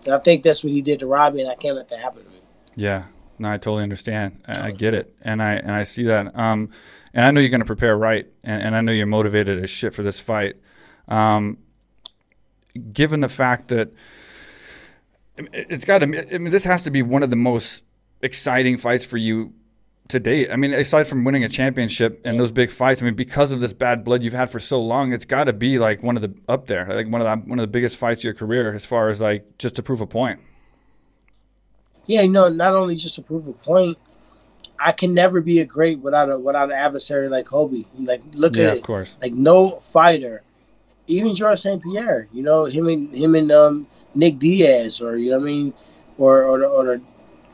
And 0.05 0.15
I 0.15 0.19
think 0.19 0.43
that's 0.43 0.63
what 0.63 0.73
he 0.73 0.83
did 0.83 0.99
to 1.01 1.07
Robbie, 1.07 1.41
and 1.41 1.51
I 1.51 1.55
can't 1.55 1.75
let 1.77 1.89
that 1.89 1.99
happen 2.01 2.23
to 2.25 2.29
me. 2.29 2.37
Yeah, 2.77 3.05
no, 3.39 3.51
I 3.51 3.57
totally 3.57 3.83
understand. 3.85 4.43
I, 4.47 4.67
I 4.67 4.71
get 4.73 4.93
it, 4.95 5.15
and 5.23 5.43
I 5.43 5.53
and 5.55 5.71
I 5.71 5.85
see 5.85 6.03
that. 6.05 6.37
Um, 6.37 6.71
and 7.15 7.25
I 7.25 7.31
know 7.31 7.41
you're 7.41 7.49
going 7.51 7.61
to 7.61 7.67
prepare 7.67 7.97
right, 7.97 8.27
and, 8.45 8.63
and 8.63 8.77
I 8.77 8.81
know 8.83 8.93
you're 8.93 9.07
motivated 9.07 9.63
as 9.63 9.71
shit 9.71 9.95
for 9.95 10.03
this 10.03 10.19
fight. 10.21 10.57
Um, 11.09 11.57
given 12.93 13.21
the 13.21 13.29
fact 13.29 13.69
that 13.69 13.91
I 15.39 15.43
mean, 15.43 15.51
it- 15.55 15.67
it's 15.71 15.85
got 15.85 15.99
to, 16.01 16.35
I 16.35 16.39
mean, 16.39 16.51
this 16.51 16.65
has 16.65 16.85
to 16.85 16.91
be 16.91 17.03
one 17.03 17.23
of 17.23 17.31
the 17.31 17.37
most 17.37 17.85
exciting 18.23 18.77
fights 18.77 19.05
for 19.05 19.17
you 19.17 19.53
to 20.09 20.21
date. 20.21 20.51
I 20.51 20.57
mean, 20.57 20.73
aside 20.73 21.09
from 21.09 21.25
winning 21.25 21.45
a 21.45 21.49
championship 21.49 22.21
and 22.25 22.39
those 22.39 22.53
big 22.53 22.71
fights, 22.71 23.03
I 23.03 23.05
mean, 23.07 23.15
because 23.15 23.53
of 23.53 23.61
this 23.61 23.73
bad 23.73 24.05
blood 24.05 24.23
you've 24.23 24.33
had 24.35 24.51
for 24.51 24.59
so 24.59 24.81
long, 24.81 25.13
it's 25.13 25.25
got 25.25 25.45
to 25.45 25.53
be 25.53 25.79
like 25.79 26.03
one 26.03 26.17
of 26.17 26.23
the 26.23 26.35
up 26.49 26.67
there, 26.67 26.87
like 26.87 27.09
one 27.09 27.21
of 27.21 27.27
the 27.27 27.49
one 27.49 27.59
of 27.59 27.63
the 27.63 27.69
biggest 27.73 27.97
fights 27.97 28.21
of 28.21 28.25
your 28.25 28.35
career, 28.35 28.75
as 28.75 28.87
far 28.87 29.09
as 29.09 29.21
like 29.21 29.59
just 29.59 29.77
to 29.77 29.83
prove 29.83 30.01
a 30.01 30.07
point. 30.07 30.41
Yeah, 32.07 32.27
no, 32.27 32.49
not 32.49 32.75
only 32.75 32.97
just 32.97 33.17
to 33.17 33.23
prove 33.23 33.47
a 33.47 33.53
point, 33.53 33.99
I 34.81 34.93
can 34.93 35.15
never 35.15 35.41
be 35.41 35.61
a 35.61 35.65
great 35.67 36.01
without 36.01 36.31
a 36.31 36.39
without 36.39 36.71
an 36.71 36.77
adversary 36.77 37.29
like 37.29 37.47
Colby. 37.47 37.87
Like, 37.99 38.23
look 38.35 38.59
Yeah, 38.59 38.71
at 38.71 38.71
of 38.73 38.81
it. 38.81 38.83
course. 38.83 39.19
Like, 39.23 39.33
no 39.33 39.81
fighter, 39.81 40.43
even 41.09 41.35
George 41.35 41.61
St. 41.61 41.83
Pierre, 41.83 42.29
you 42.33 42.43
know, 42.43 42.67
him 42.67 42.89
and 42.89 43.15
him 43.15 43.35
and 43.35 43.53
um, 43.53 43.89
Nick 44.15 44.39
Diaz, 44.39 45.01
or 45.01 45.17
you 45.19 45.31
know 45.31 45.39
what 45.39 45.45
I 45.45 45.47
mean, 45.47 45.75
or 46.19 46.45
or 46.45 46.65
or 46.65 47.03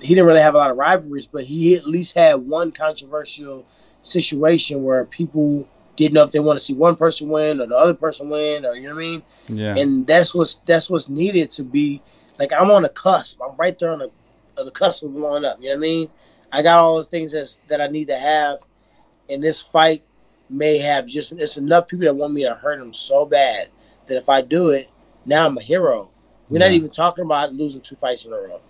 he 0.00 0.08
didn't 0.14 0.26
really 0.26 0.40
have 0.40 0.54
a 0.54 0.58
lot 0.58 0.70
of 0.70 0.76
rivalries, 0.76 1.26
but 1.26 1.44
he 1.44 1.74
at 1.74 1.86
least 1.86 2.14
had 2.14 2.36
one 2.36 2.72
controversial 2.72 3.66
situation 4.02 4.82
where 4.82 5.04
people 5.04 5.68
didn't 5.96 6.14
know 6.14 6.22
if 6.22 6.30
they 6.30 6.38
want 6.38 6.58
to 6.58 6.64
see 6.64 6.74
one 6.74 6.96
person 6.96 7.28
win 7.28 7.60
or 7.60 7.66
the 7.66 7.74
other 7.74 7.94
person 7.94 8.30
win, 8.30 8.64
or 8.64 8.74
you 8.74 8.82
know 8.82 8.94
what 8.94 8.96
I 8.96 8.98
mean. 8.98 9.22
Yeah. 9.48 9.76
and 9.76 10.06
that's 10.06 10.34
what's 10.34 10.56
that's 10.66 10.88
what's 10.88 11.08
needed 11.08 11.50
to 11.52 11.64
be 11.64 12.00
like 12.38 12.52
I'm 12.52 12.70
on 12.70 12.82
the 12.82 12.88
cusp. 12.88 13.40
I'm 13.42 13.56
right 13.56 13.76
there 13.78 13.90
on 13.90 13.98
the 13.98 14.10
on 14.58 14.64
the 14.64 14.70
cusp 14.70 15.02
of 15.02 15.12
blowing 15.14 15.44
up. 15.44 15.58
You 15.60 15.70
know 15.70 15.74
what 15.74 15.78
I 15.78 15.80
mean? 15.80 16.10
I 16.50 16.62
got 16.62 16.78
all 16.78 16.98
the 16.98 17.04
things 17.04 17.32
that's, 17.32 17.60
that 17.68 17.80
I 17.80 17.88
need 17.88 18.06
to 18.06 18.16
have, 18.16 18.58
and 19.28 19.42
this 19.42 19.60
fight 19.60 20.02
may 20.48 20.78
have 20.78 21.06
just 21.06 21.32
it's 21.32 21.56
enough 21.56 21.88
people 21.88 22.06
that 22.06 22.14
want 22.14 22.32
me 22.32 22.44
to 22.44 22.54
hurt 22.54 22.80
him 22.80 22.94
so 22.94 23.26
bad 23.26 23.68
that 24.06 24.16
if 24.16 24.28
I 24.28 24.40
do 24.40 24.70
it, 24.70 24.88
now 25.26 25.44
I'm 25.44 25.58
a 25.58 25.62
hero. 25.62 26.10
We're 26.48 26.60
not 26.60 26.70
even 26.70 26.88
talking 26.88 27.24
about 27.24 27.52
losing 27.52 27.82
two 27.82 27.96
fights 27.96 28.24
in 28.24 28.32
a 28.32 28.36
row. 28.36 28.60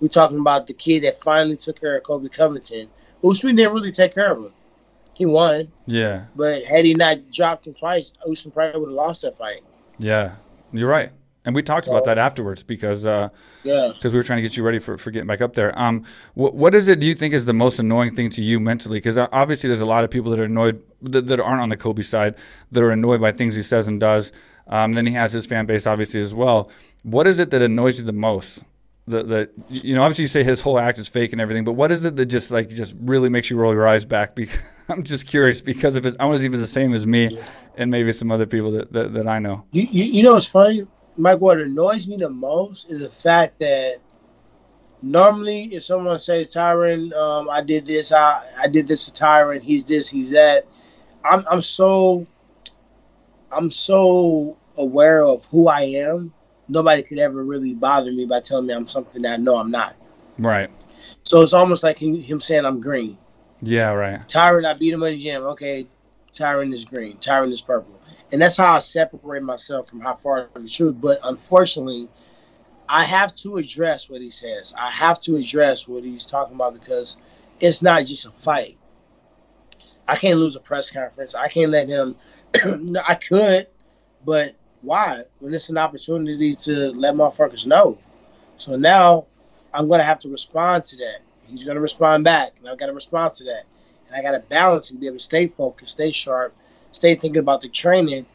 We're 0.00 0.08
talking 0.08 0.38
about 0.38 0.66
the 0.66 0.74
kid 0.74 1.04
that 1.04 1.20
finally 1.20 1.56
took 1.56 1.80
care 1.80 1.96
of 1.96 2.02
Colby 2.02 2.28
Covington. 2.28 2.88
Usman 3.24 3.56
didn't 3.56 3.72
really 3.74 3.92
take 3.92 4.14
care 4.14 4.32
of 4.32 4.38
him. 4.38 4.52
He 5.14 5.24
won, 5.24 5.72
yeah. 5.86 6.26
but 6.36 6.64
had 6.66 6.84
he 6.84 6.92
not 6.92 7.30
dropped 7.32 7.66
him 7.66 7.72
twice, 7.72 8.12
Usman 8.30 8.52
probably 8.52 8.78
would 8.80 8.88
have 8.90 8.94
lost 8.94 9.22
that 9.22 9.38
fight. 9.38 9.62
Yeah, 9.98 10.32
you're 10.72 10.90
right. 10.90 11.10
And 11.46 11.54
we 11.54 11.62
talked 11.62 11.86
about 11.86 12.04
that 12.06 12.18
afterwards 12.18 12.64
because 12.64 13.06
uh, 13.06 13.28
Yeah. 13.62 13.92
because 13.94 14.12
we 14.12 14.18
were 14.18 14.24
trying 14.24 14.38
to 14.38 14.42
get 14.42 14.56
you 14.56 14.64
ready 14.64 14.80
for, 14.80 14.98
for 14.98 15.12
getting 15.12 15.28
back 15.28 15.40
up 15.40 15.54
there. 15.54 15.76
Um, 15.78 16.04
what 16.34 16.54
what 16.54 16.74
is 16.74 16.88
it? 16.88 16.98
Do 16.98 17.06
you 17.06 17.14
think 17.14 17.32
is 17.32 17.44
the 17.44 17.54
most 17.54 17.78
annoying 17.78 18.14
thing 18.16 18.28
to 18.30 18.42
you 18.42 18.58
mentally? 18.58 18.98
Because 18.98 19.16
obviously 19.16 19.68
there's 19.68 19.80
a 19.80 19.86
lot 19.86 20.02
of 20.02 20.10
people 20.10 20.30
that 20.32 20.40
are 20.40 20.44
annoyed 20.44 20.82
that, 21.02 21.28
that 21.28 21.38
aren't 21.40 21.62
on 21.62 21.68
the 21.68 21.76
Colby 21.76 22.02
side 22.02 22.34
that 22.72 22.82
are 22.82 22.90
annoyed 22.90 23.20
by 23.20 23.30
things 23.30 23.54
he 23.54 23.62
says 23.62 23.86
and 23.86 24.00
does. 24.00 24.32
Um, 24.66 24.94
then 24.94 25.06
he 25.06 25.12
has 25.12 25.32
his 25.32 25.46
fan 25.46 25.66
base 25.66 25.86
obviously 25.86 26.20
as 26.20 26.34
well. 26.34 26.68
What 27.04 27.28
is 27.28 27.38
it 27.38 27.50
that 27.50 27.62
annoys 27.62 28.00
you 28.00 28.04
the 28.04 28.12
most? 28.12 28.64
The 29.08 29.22
the 29.22 29.50
you 29.68 29.94
know 29.94 30.02
obviously 30.02 30.22
you 30.22 30.28
say 30.28 30.42
his 30.42 30.60
whole 30.60 30.78
act 30.78 30.98
is 30.98 31.06
fake 31.06 31.32
and 31.32 31.40
everything, 31.40 31.64
but 31.64 31.72
what 31.72 31.92
is 31.92 32.04
it 32.04 32.16
that 32.16 32.26
just 32.26 32.50
like 32.50 32.68
just 32.68 32.94
really 33.00 33.28
makes 33.28 33.50
you 33.50 33.56
roll 33.56 33.72
your 33.72 33.86
eyes 33.86 34.04
back? 34.04 34.36
Because 34.46 34.60
I'm 34.88 35.02
just 35.02 35.26
curious 35.26 35.60
because 35.60 35.96
if 35.96 36.06
it's 36.06 36.16
I 36.20 36.26
want 36.26 36.36
to 36.36 36.40
see 36.40 36.46
if 36.46 36.52
it's 36.52 36.62
the 36.62 36.68
same 36.68 36.94
as 36.94 37.06
me 37.06 37.38
and 37.76 37.90
maybe 37.90 38.12
some 38.12 38.30
other 38.30 38.46
people 38.46 38.70
that, 38.72 38.92
that, 38.92 39.14
that 39.14 39.26
I 39.26 39.40
know. 39.40 39.64
You, 39.72 39.82
you, 39.82 40.04
you 40.04 40.22
know 40.22 40.34
what's 40.34 40.46
funny, 40.46 40.86
Mike? 41.16 41.40
What 41.40 41.60
annoys 41.60 42.06
me 42.06 42.16
the 42.16 42.30
most 42.30 42.88
is 42.88 43.00
the 43.00 43.08
fact 43.08 43.58
that 43.58 43.96
normally, 45.02 45.74
if 45.74 45.84
someone 45.84 46.18
says 46.18 46.54
Tyron, 46.54 47.12
um, 47.14 47.50
I 47.50 47.62
did 47.62 47.86
this, 47.86 48.12
I 48.12 48.42
I 48.58 48.68
did 48.68 48.86
this 48.86 49.06
to 49.06 49.24
Tyron, 49.24 49.60
he's 49.60 49.84
this, 49.84 50.08
he's 50.08 50.30
that. 50.30 50.66
I'm 51.24 51.44
I'm 51.50 51.62
so 51.62 52.26
I'm 53.50 53.70
so 53.70 54.56
aware 54.76 55.24
of 55.24 55.44
who 55.46 55.68
I 55.68 55.82
am. 55.82 56.32
Nobody 56.68 57.02
could 57.02 57.18
ever 57.18 57.42
really 57.42 57.74
bother 57.74 58.12
me 58.12 58.26
by 58.26 58.40
telling 58.40 58.66
me 58.66 58.74
I'm 58.74 58.86
something 58.86 59.22
that 59.22 59.34
I 59.34 59.36
know 59.36 59.56
I'm 59.56 59.70
not. 59.70 59.94
Right. 60.38 60.70
So 61.24 61.42
it's 61.42 61.52
almost 61.52 61.82
like 61.82 61.98
him, 61.98 62.20
him 62.20 62.40
saying 62.40 62.64
I'm 62.64 62.80
green. 62.80 63.18
Yeah. 63.62 63.92
Right. 63.92 64.26
Tyron, 64.28 64.64
I 64.64 64.74
beat 64.74 64.92
him 64.92 65.02
in 65.02 65.12
the 65.12 65.18
gym. 65.18 65.42
Okay, 65.44 65.86
Tyron 66.32 66.72
is 66.72 66.84
green. 66.84 67.16
Tyron 67.18 67.52
is 67.52 67.60
purple. 67.60 68.00
And 68.32 68.42
that's 68.42 68.56
how 68.56 68.74
I 68.74 68.80
separate 68.80 69.42
myself 69.42 69.88
from 69.88 70.00
how 70.00 70.14
far 70.14 70.48
the 70.54 70.68
truth. 70.68 70.96
But 71.00 71.20
unfortunately, 71.22 72.08
I 72.88 73.04
have 73.04 73.34
to 73.36 73.56
address 73.56 74.10
what 74.10 74.20
he 74.20 74.30
says. 74.30 74.74
I 74.76 74.90
have 74.90 75.20
to 75.22 75.36
address 75.36 75.86
what 75.86 76.04
he's 76.04 76.26
talking 76.26 76.54
about 76.54 76.74
because 76.74 77.16
it's 77.60 77.82
not 77.82 78.04
just 78.04 78.26
a 78.26 78.30
fight. 78.30 78.76
I 80.08 80.16
can't 80.16 80.38
lose 80.38 80.56
a 80.56 80.60
press 80.60 80.90
conference. 80.90 81.34
I 81.34 81.48
can't 81.48 81.70
let 81.70 81.88
him. 81.88 82.16
no, 82.78 83.02
I 83.06 83.14
could, 83.14 83.66
but 84.24 84.54
why? 84.86 85.24
When 85.40 85.52
it's 85.52 85.68
an 85.68 85.78
opportunity 85.78 86.54
to 86.54 86.92
let 86.92 87.14
motherfuckers 87.14 87.66
know. 87.66 87.98
So 88.56 88.76
now 88.76 89.26
I'm 89.74 89.88
going 89.88 89.98
to 89.98 90.04
have 90.04 90.20
to 90.20 90.28
respond 90.28 90.84
to 90.86 90.96
that. 90.98 91.18
He's 91.48 91.64
going 91.64 91.74
to 91.74 91.80
respond 91.80 92.24
back, 92.24 92.52
and 92.58 92.68
I've 92.68 92.78
got 92.78 92.86
to 92.86 92.92
respond 92.92 93.34
to 93.36 93.44
that. 93.44 93.64
And 94.06 94.16
I 94.16 94.22
got 94.22 94.30
to 94.30 94.38
balance 94.38 94.90
and 94.90 95.00
be 95.00 95.06
able 95.06 95.18
to 95.18 95.22
stay 95.22 95.48
focused, 95.48 95.92
stay 95.92 96.12
sharp, 96.12 96.54
stay 96.92 97.16
thinking 97.16 97.40
about 97.40 97.60
the 97.60 97.68
training, 97.68 98.26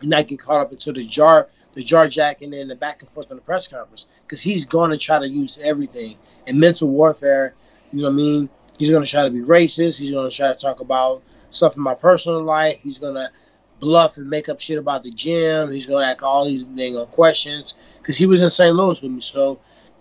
and 0.00 0.10
not 0.10 0.26
get 0.26 0.40
caught 0.40 0.62
up 0.62 0.72
into 0.72 0.92
the 0.92 1.04
jar, 1.04 1.48
the 1.74 1.82
jar 1.82 2.08
jacking 2.08 2.54
and 2.54 2.70
the 2.70 2.74
back 2.74 3.02
and 3.02 3.10
forth 3.10 3.30
on 3.30 3.36
the 3.36 3.42
press 3.42 3.68
conference. 3.68 4.06
Because 4.22 4.40
he's 4.40 4.64
going 4.64 4.90
to 4.92 4.98
try 4.98 5.18
to 5.18 5.28
use 5.28 5.58
everything 5.62 6.16
and 6.46 6.58
mental 6.58 6.88
warfare. 6.88 7.54
You 7.92 8.00
know 8.00 8.08
what 8.08 8.14
I 8.14 8.16
mean? 8.16 8.50
He's 8.78 8.90
going 8.90 9.04
to 9.04 9.10
try 9.10 9.24
to 9.24 9.30
be 9.30 9.40
racist. 9.40 9.98
He's 9.98 10.10
going 10.10 10.28
to 10.28 10.34
try 10.34 10.48
to 10.48 10.58
talk 10.58 10.80
about 10.80 11.22
stuff 11.50 11.76
in 11.76 11.82
my 11.82 11.94
personal 11.94 12.42
life. 12.42 12.80
He's 12.82 12.98
going 12.98 13.14
to 13.14 13.30
bluff 13.78 14.16
and 14.16 14.28
make 14.28 14.48
up 14.48 14.60
shit 14.60 14.78
about 14.78 15.02
the 15.02 15.10
gym. 15.10 15.72
He's 15.72 15.86
going 15.86 16.04
to 16.04 16.10
ask 16.10 16.22
all 16.22 16.44
these 16.44 16.64
dang 16.64 16.96
on 16.96 17.06
questions 17.06 17.74
because 17.98 18.16
he 18.16 18.26
was 18.26 18.42
in 18.42 18.50
St. 18.50 18.74
Louis 18.74 19.00
with 19.00 19.10
me. 19.10 19.20
So 19.20 19.60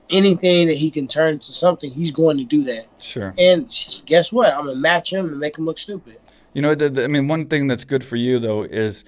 anything 0.10 0.68
that 0.68 0.78
he 0.78 0.92
can 0.92 1.08
turn 1.08 1.34
into 1.34 1.54
something, 1.54 1.92
he's 1.92 2.12
going 2.12 2.38
to 2.38 2.44
do 2.44 2.64
that. 2.66 2.88
Sure. 3.00 3.34
And 3.38 3.68
guess 4.06 4.32
what? 4.32 4.54
I'm 4.54 4.66
gonna 4.66 4.76
match 4.76 5.12
him 5.12 5.28
and 5.28 5.40
make 5.40 5.58
him 5.58 5.66
look 5.66 5.78
stupid. 5.78 6.18
You 6.54 6.62
know, 6.62 6.76
the, 6.76 6.90
the, 6.90 7.04
I 7.04 7.08
mean, 7.08 7.28
one 7.28 7.48
thing 7.48 7.68
that's 7.68 7.84
good 7.84 8.04
for 8.04 8.16
you 8.16 8.40
though 8.40 8.64
is, 8.64 9.04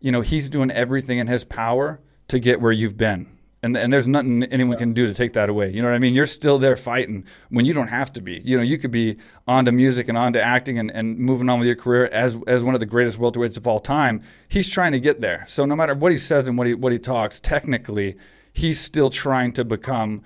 you 0.00 0.12
know, 0.12 0.20
he's 0.20 0.48
doing 0.48 0.70
everything 0.70 1.18
in 1.18 1.26
his 1.26 1.44
power 1.44 2.00
to 2.28 2.38
get 2.38 2.60
where 2.60 2.72
you've 2.72 2.96
been, 2.96 3.26
and 3.62 3.76
and 3.76 3.92
there's 3.92 4.06
nothing 4.06 4.44
anyone 4.44 4.76
can 4.78 4.92
do 4.92 5.06
to 5.06 5.14
take 5.14 5.32
that 5.32 5.48
away. 5.48 5.70
You 5.70 5.82
know 5.82 5.88
what 5.88 5.94
I 5.94 5.98
mean? 5.98 6.14
You're 6.14 6.26
still 6.26 6.58
there 6.58 6.76
fighting 6.76 7.24
when 7.48 7.64
you 7.64 7.74
don't 7.74 7.88
have 7.88 8.12
to 8.14 8.20
be. 8.20 8.40
You 8.44 8.56
know, 8.56 8.62
you 8.62 8.78
could 8.78 8.90
be 8.90 9.16
on 9.46 9.64
to 9.64 9.72
music 9.72 10.08
and 10.08 10.16
on 10.16 10.32
to 10.34 10.42
acting 10.42 10.78
and, 10.78 10.90
and 10.90 11.18
moving 11.18 11.48
on 11.48 11.58
with 11.58 11.66
your 11.66 11.76
career 11.76 12.06
as 12.06 12.36
as 12.46 12.62
one 12.62 12.74
of 12.74 12.80
the 12.80 12.86
greatest 12.86 13.18
welterweights 13.18 13.56
of 13.56 13.66
all 13.66 13.80
time. 13.80 14.22
He's 14.48 14.68
trying 14.68 14.92
to 14.92 15.00
get 15.00 15.20
there. 15.20 15.44
So 15.48 15.64
no 15.64 15.74
matter 15.74 15.94
what 15.94 16.12
he 16.12 16.18
says 16.18 16.46
and 16.48 16.56
what 16.56 16.66
he 16.66 16.74
what 16.74 16.92
he 16.92 16.98
talks, 16.98 17.40
technically, 17.40 18.16
he's 18.52 18.80
still 18.80 19.10
trying 19.10 19.52
to 19.54 19.64
become 19.64 20.22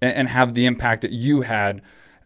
and, 0.00 0.14
and 0.14 0.28
have 0.28 0.54
the 0.54 0.66
impact 0.66 1.02
that 1.02 1.12
you 1.12 1.42
had 1.42 1.82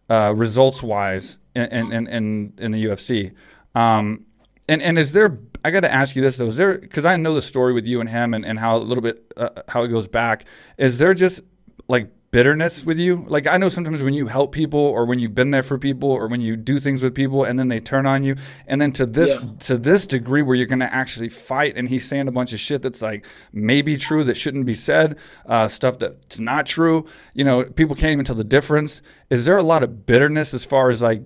uh, 0.09 0.33
results 0.35 0.83
wise 0.83 1.37
in, 1.55 1.91
in, 1.91 2.07
in, 2.07 2.53
in 2.57 2.71
the 2.71 2.85
UFC. 2.85 3.33
Um, 3.73 4.25
and, 4.67 4.81
and 4.81 4.97
is 4.97 5.11
there, 5.13 5.39
I 5.63 5.71
got 5.71 5.81
to 5.81 5.93
ask 5.93 6.15
you 6.15 6.21
this 6.21 6.37
though, 6.37 6.47
is 6.47 6.57
there, 6.57 6.77
because 6.77 7.05
I 7.05 7.15
know 7.17 7.33
the 7.35 7.41
story 7.41 7.73
with 7.73 7.85
you 7.87 7.99
and 7.99 8.09
him 8.09 8.33
and, 8.33 8.45
and 8.45 8.59
how 8.59 8.77
a 8.77 8.79
little 8.79 9.01
bit, 9.03 9.31
uh, 9.37 9.49
how 9.67 9.83
it 9.83 9.89
goes 9.89 10.07
back. 10.07 10.45
Is 10.77 10.97
there 10.97 11.13
just 11.13 11.41
like 11.87 12.11
bitterness 12.31 12.83
with 12.85 12.99
you? 12.99 13.23
Like 13.29 13.47
I 13.47 13.57
know 13.57 13.69
sometimes 13.69 14.03
when 14.03 14.13
you 14.13 14.27
help 14.27 14.51
people 14.51 14.79
or 14.79 15.05
when 15.05 15.19
you've 15.19 15.35
been 15.35 15.51
there 15.51 15.63
for 15.63 15.77
people 15.77 16.11
or 16.11 16.27
when 16.27 16.41
you 16.41 16.57
do 16.57 16.79
things 16.79 17.01
with 17.01 17.15
people 17.15 17.45
and 17.45 17.57
then 17.57 17.69
they 17.69 17.79
turn 17.79 18.05
on 18.05 18.23
you 18.25 18.35
and 18.67 18.81
then 18.81 18.91
to 18.93 19.05
this 19.05 19.39
Yeah. 19.41 19.49
to 19.61 19.77
this 19.77 20.05
degree 20.05 20.41
where 20.41 20.55
you're 20.55 20.65
going 20.65 20.79
to 20.79 20.93
actually 20.93 21.29
fight 21.29 21.77
and 21.77 21.87
he's 21.87 22.05
saying 22.05 22.27
a 22.27 22.33
bunch 22.33 22.51
of 22.51 22.59
shit 22.59 22.81
that's 22.81 23.01
like 23.01 23.25
maybe 23.53 23.95
true 23.95 24.25
that 24.25 24.35
shouldn't 24.35 24.65
be 24.65 24.73
said, 24.73 25.17
uh, 25.45 25.67
stuff 25.69 25.97
that's 25.99 26.37
not 26.39 26.65
true. 26.65 27.05
You 27.33 27.45
know, 27.45 27.63
people 27.63 27.95
can't 27.95 28.11
even 28.11 28.25
tell 28.25 28.35
the 28.35 28.43
difference. 28.43 29.01
Is 29.29 29.45
there 29.45 29.57
a 29.57 29.63
lot 29.63 29.81
of 29.83 30.05
bitterness 30.05 30.53
as 30.53 30.65
far 30.65 30.89
as 30.89 31.01
like 31.01 31.23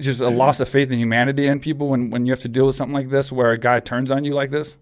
just 0.00 0.20
a 0.20 0.28
loss 0.28 0.60
of 0.60 0.68
faith 0.68 0.90
in 0.90 0.98
humanity 0.98 1.46
in 1.46 1.60
people 1.60 1.88
when 1.88 2.10
when 2.10 2.26
you 2.26 2.32
have 2.32 2.40
to 2.40 2.48
deal 2.48 2.66
with 2.66 2.76
something 2.76 2.94
like 2.94 3.08
this 3.08 3.32
where 3.32 3.50
a 3.50 3.58
guy 3.58 3.80
turns 3.80 4.10
on 4.10 4.24
you 4.24 4.34
like 4.34 4.50
this? 4.50 4.76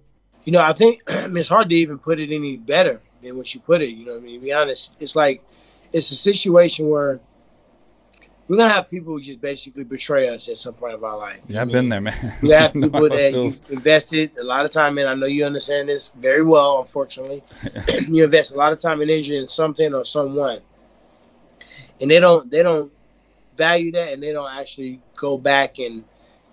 You 0.44 0.52
know, 0.52 0.60
I 0.60 0.72
think 0.72 1.02
it's 1.08 1.48
hard 1.48 1.68
to 1.70 1.76
even 1.76 1.98
put 1.98 2.20
it 2.20 2.32
any 2.32 2.56
better 2.56 3.00
than 3.22 3.36
what 3.36 3.52
you 3.54 3.60
put 3.60 3.82
it. 3.82 3.88
You 3.88 4.06
know 4.06 4.12
what 4.12 4.22
I 4.22 4.24
mean? 4.24 4.40
To 4.40 4.44
be 4.44 4.52
honest, 4.52 4.92
it's 5.00 5.16
like 5.16 5.42
it's 5.92 6.10
a 6.10 6.16
situation 6.16 6.88
where 6.88 7.20
we're 8.48 8.56
gonna 8.56 8.72
have 8.72 8.88
people 8.88 9.14
who 9.14 9.20
just 9.20 9.40
basically 9.40 9.84
betray 9.84 10.28
us 10.28 10.48
at 10.48 10.58
some 10.58 10.74
point 10.74 10.94
of 10.94 11.02
our 11.02 11.16
life. 11.16 11.40
Yeah, 11.48 11.62
I've 11.62 11.66
mean, 11.66 11.74
been 11.74 11.88
there, 11.88 12.00
man. 12.00 12.34
You 12.42 12.52
have 12.52 12.72
people 12.74 13.06
it 13.06 13.12
that 13.12 13.32
you 13.32 13.54
invested 13.70 14.38
a 14.38 14.44
lot 14.44 14.64
of 14.64 14.70
time 14.70 14.98
in. 14.98 15.06
I 15.06 15.14
know 15.14 15.26
you 15.26 15.44
understand 15.44 15.88
this 15.88 16.08
very 16.08 16.44
well, 16.44 16.80
unfortunately. 16.80 17.42
you 18.08 18.24
invest 18.24 18.52
a 18.52 18.56
lot 18.56 18.72
of 18.72 18.78
time 18.78 19.00
and 19.00 19.10
energy 19.10 19.36
in 19.36 19.48
something 19.48 19.94
or 19.94 20.04
someone. 20.04 20.60
And 22.00 22.10
they 22.10 22.20
don't 22.20 22.50
they 22.50 22.62
don't 22.62 22.92
value 23.56 23.92
that 23.92 24.12
and 24.12 24.22
they 24.22 24.32
don't 24.32 24.50
actually 24.50 25.00
go 25.16 25.38
back 25.38 25.78
and 25.78 26.04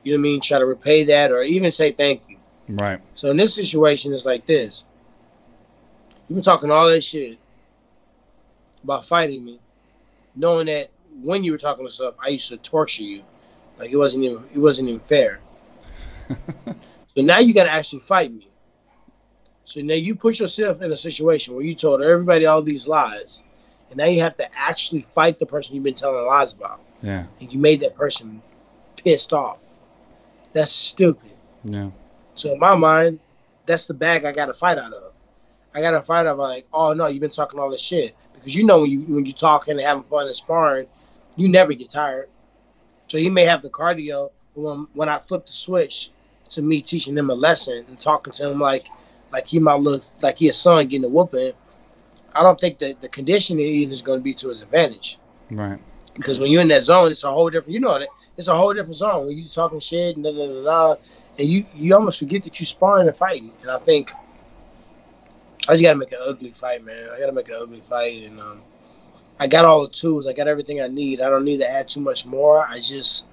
you 0.04 0.12
know 0.12 0.18
what 0.18 0.20
I 0.20 0.32
mean, 0.32 0.42
try 0.42 0.60
to 0.60 0.66
repay 0.66 1.06
that 1.06 1.32
or 1.32 1.44
even 1.44 1.72
say 1.72 1.92
thank 1.92 2.24
you. 2.30 2.38
right. 2.70 3.00
So 3.16 3.30
in 3.30 3.38
this 3.38 3.56
situation 3.56 4.14
it's 4.14 4.26
like 4.26 4.46
this. 4.46 4.84
You've 6.28 6.38
been 6.38 6.44
talking 6.44 6.72
all 6.72 6.88
this 6.88 7.06
shit 7.06 7.38
about 8.84 9.06
fighting 9.06 9.46
me, 9.46 9.60
knowing 10.36 10.68
that 10.68 10.90
when 11.22 11.44
you 11.44 11.52
were 11.52 11.58
talking 11.58 11.86
this 11.86 11.96
stuff, 11.96 12.16
I 12.20 12.30
used 12.30 12.50
to 12.50 12.58
torture 12.58 13.04
you. 13.04 13.24
Like 13.78 13.92
it 13.92 13.98
wasn't 13.98 14.24
even 14.24 14.44
it 14.54 14.60
wasn't 14.60 14.90
even 14.90 15.02
fair. 15.02 15.40
So 17.16 17.22
now 17.22 17.40
you 17.40 17.54
got 17.54 17.66
to 17.66 17.72
actually 17.72 18.02
fight 18.02 18.34
me. 18.34 18.48
So 19.66 19.82
now 19.82 19.94
you 19.94 20.16
put 20.16 20.40
yourself 20.40 20.82
in 20.82 20.92
a 20.92 20.98
situation 20.98 21.56
where 21.56 21.64
you 21.64 21.76
told 21.76 22.02
everybody 22.02 22.46
all 22.46 22.62
these 22.62 22.88
lies, 22.88 23.44
and 23.90 23.98
now 23.98 24.06
you 24.06 24.22
have 24.22 24.36
to 24.38 24.48
actually 24.56 25.04
fight 25.14 25.40
the 25.40 25.46
person 25.46 25.76
you've 25.76 25.84
been 25.84 25.94
telling 25.94 26.26
lies 26.26 26.54
about, 26.54 26.82
Yeah. 27.04 27.26
and 27.42 27.54
you 27.54 27.60
made 27.60 27.82
that 27.82 27.96
person 27.96 28.42
pissed 29.04 29.34
off. 29.34 29.60
That's 30.54 30.72
stupid. 30.72 31.32
Yeah. 31.64 31.90
So 32.34 32.54
in 32.54 32.60
my 32.60 32.76
mind, 32.76 33.20
that's 33.66 33.86
the 33.86 33.94
bag 33.94 34.26
I 34.26 34.32
got 34.32 34.48
to 34.48 34.54
fight 34.54 34.78
out 34.78 34.94
of. 34.94 35.14
I 35.76 35.82
got 35.82 35.92
to 35.92 36.02
fight 36.02 36.22
out 36.22 36.28
of 36.34 36.38
like, 36.38 36.66
oh 36.74 36.94
no, 36.94 37.08
you've 37.08 37.22
been 37.22 37.30
talking 37.30 37.60
all 37.60 37.70
this 37.70 37.82
shit 37.82 38.16
because 38.34 38.56
you 38.56 38.66
know 38.66 38.82
when 38.82 38.92
you 38.92 39.02
when 39.02 39.26
you 39.26 39.34
talking 39.34 39.74
and 39.74 39.82
having 39.82 40.04
fun 40.04 40.28
and 40.28 40.36
sparring, 40.36 40.88
you 41.36 41.50
never 41.50 41.74
get 41.74 41.90
tired. 41.90 42.30
So 43.08 43.18
he 43.18 43.30
may 43.30 43.46
have 43.46 43.62
the 43.62 43.70
cardio, 43.70 44.32
but 44.56 44.62
when 44.62 44.88
when 44.94 45.10
I 45.10 45.20
flip 45.20 45.46
the 45.46 45.52
switch 45.52 46.10
to 46.52 46.62
me 46.62 46.82
teaching 46.82 47.18
him 47.18 47.30
a 47.30 47.34
lesson 47.36 47.86
and 47.88 48.00
talking 48.00 48.34
to 48.34 48.50
him 48.50 48.60
like 48.60 48.88
like 49.32 49.48
he 49.48 49.60
might 49.60 49.80
look 49.80 50.04
like 50.22 50.38
he 50.38 50.48
a 50.50 50.54
son 50.54 50.88
getting 50.88 51.06
a 51.06 51.10
whooping, 51.10 51.54
I 52.36 52.44
don't 52.44 52.60
think 52.60 52.78
that 52.80 53.02
the 53.02 53.10
conditioning 53.10 53.92
is 53.92 54.02
going 54.04 54.20
to 54.20 54.24
be 54.24 54.36
to 54.36 54.50
his 54.50 54.62
advantage 54.62 55.18
Right. 55.50 55.80
Because 56.16 56.40
when 56.40 56.52
you're 56.52 56.62
in 56.62 56.68
that 56.70 56.84
zone, 56.84 57.12
it's 57.12 57.24
a 57.24 57.32
whole 57.32 57.50
different. 57.50 57.74
You 57.74 57.80
know 57.80 57.98
that 57.98 58.08
it's 58.38 58.48
a 58.48 58.56
whole 58.56 58.74
different 58.74 58.96
zone 58.96 59.28
when 59.28 59.38
you're 59.38 59.48
talking 59.48 59.80
shit 59.80 60.16
and 60.16 60.24
da 60.24 60.32
da 60.32 60.48
da 60.48 60.64
da, 60.64 60.96
and 61.40 61.48
you 61.48 61.66
you 61.74 61.96
almost 61.96 62.20
forget 62.20 62.44
that 62.44 62.60
you're 62.60 62.66
sparring 62.68 63.08
and 63.08 63.16
fighting. 63.18 63.52
And 63.62 63.72
I 63.72 63.78
think 63.80 64.12
I 65.68 65.74
just 65.74 65.84
gotta 65.84 65.98
make 65.98 66.12
an 66.12 66.20
ugly 66.26 66.52
fight, 66.52 66.84
man. 66.84 67.10
I 67.16 67.20
gotta 67.20 67.32
make 67.32 67.50
an 67.50 67.56
ugly 67.60 67.80
fight, 67.80 68.24
and 68.24 68.40
um, 68.40 68.62
I 69.40 69.48
got 69.48 69.66
all 69.66 69.84
the 69.84 69.90
tools. 69.90 70.28
I 70.28 70.34
got 70.34 70.48
everything 70.48 70.82
I 70.82 70.88
need. 70.88 71.22
I 71.22 71.30
don't 71.30 71.46
need 71.46 71.58
to 71.60 71.70
add 71.70 71.90
too 71.90 72.02
much 72.02 72.26
more. 72.26 72.66
I 72.68 72.78
just 72.78 73.26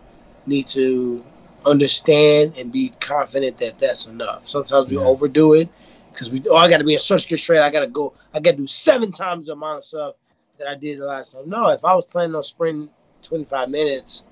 need 0.46 0.66
to 0.68 1.22
understand 1.66 2.56
and 2.58 2.72
be 2.72 2.90
confident 3.00 3.58
that 3.58 3.78
that's 3.78 4.06
enough. 4.06 4.48
Sometimes 4.48 4.88
we 4.88 4.96
Yeah. 4.96 5.02
overdo 5.02 5.54
it 5.54 5.68
because 6.12 6.30
we. 6.30 6.42
Oh, 6.48 6.56
I 6.56 6.68
got 6.68 6.78
to 6.78 6.84
be 6.84 6.94
in 6.94 6.98
such 6.98 7.28
good 7.28 7.38
straight. 7.38 7.60
I 7.60 7.70
got 7.70 7.80
to 7.80 7.88
go. 7.88 8.14
I 8.32 8.40
got 8.40 8.52
to 8.52 8.56
do 8.58 8.66
seven 8.66 9.12
times 9.12 9.46
the 9.46 9.52
amount 9.52 9.78
of 9.78 9.84
stuff 9.84 10.14
that 10.60 10.68
I 10.68 10.76
did 10.76 11.00
the 11.00 11.06
last 11.06 11.32
time. 11.32 11.48
No, 11.48 11.68
if 11.70 11.84
I 11.84 11.94
was 11.94 12.06
planning 12.06 12.34
on 12.34 12.42
sprinting 12.42 12.90
25 13.22 13.68
minutes, 13.68 14.22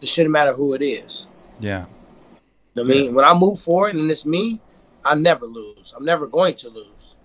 it 0.00 0.08
shouldn't 0.08 0.32
matter 0.32 0.52
who 0.52 0.74
it 0.74 0.82
is. 0.82 1.26
Yeah. 1.60 1.86
I 2.76 2.82
mean, 2.84 3.14
when 3.14 3.24
I 3.24 3.34
move 3.34 3.60
forward 3.60 3.94
and 3.94 4.10
it's 4.10 4.24
me, 4.24 4.60
I 5.04 5.14
never 5.14 5.46
lose. 5.46 5.92
I'm 5.96 6.04
never 6.04 6.26
going 6.26 6.54
to 6.56 6.70
lose. 6.70 7.16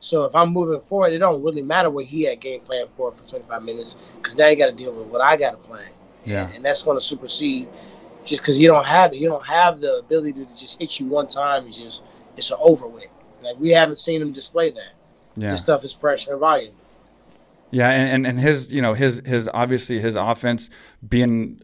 So 0.00 0.24
if 0.24 0.34
I'm 0.34 0.50
moving 0.50 0.80
forward, 0.80 1.12
it 1.12 1.18
don't 1.18 1.42
really 1.42 1.62
matter 1.62 1.90
what 1.90 2.04
he 2.04 2.22
had 2.22 2.38
game 2.38 2.60
plan 2.60 2.86
for 2.88 3.10
for 3.10 3.28
25 3.28 3.62
minutes 3.62 3.94
because 4.16 4.36
now 4.36 4.48
you 4.48 4.56
got 4.56 4.70
to 4.70 4.76
deal 4.76 4.94
with 4.94 5.08
what 5.08 5.20
I 5.20 5.36
got 5.36 5.52
to 5.52 5.56
plan. 5.56 5.88
Yeah. 6.24 6.48
and 6.54 6.64
that's 6.64 6.82
going 6.82 6.96
to 6.96 7.04
supersede 7.04 7.68
just 8.24 8.40
because 8.40 8.58
you 8.58 8.68
don't 8.68 8.86
have 8.86 9.12
it. 9.12 9.18
You 9.18 9.28
don't 9.28 9.46
have 9.46 9.80
the 9.80 9.98
ability 9.98 10.44
to 10.44 10.56
just 10.56 10.80
hit 10.80 10.98
you 11.00 11.06
one 11.06 11.28
time. 11.28 11.66
It's 11.66 11.78
just 11.78 12.02
it's 12.36 12.50
an 12.50 12.58
over 12.60 12.86
with. 12.86 13.08
Like 13.42 13.58
we 13.58 13.70
haven't 13.70 13.96
seen 13.96 14.22
him 14.22 14.32
display 14.32 14.70
that. 14.70 14.92
Yeah. 15.36 15.50
This 15.50 15.60
stuff 15.60 15.84
is 15.84 15.94
pressure 15.94 16.32
and 16.32 16.40
volume. 16.40 16.74
Yeah, 17.70 17.90
and, 17.90 18.10
and, 18.10 18.26
and 18.26 18.40
his, 18.40 18.72
you 18.72 18.80
know, 18.82 18.94
his 18.94 19.20
his 19.24 19.48
obviously 19.52 19.98
his 19.98 20.16
offense 20.16 20.70
being 21.06 21.60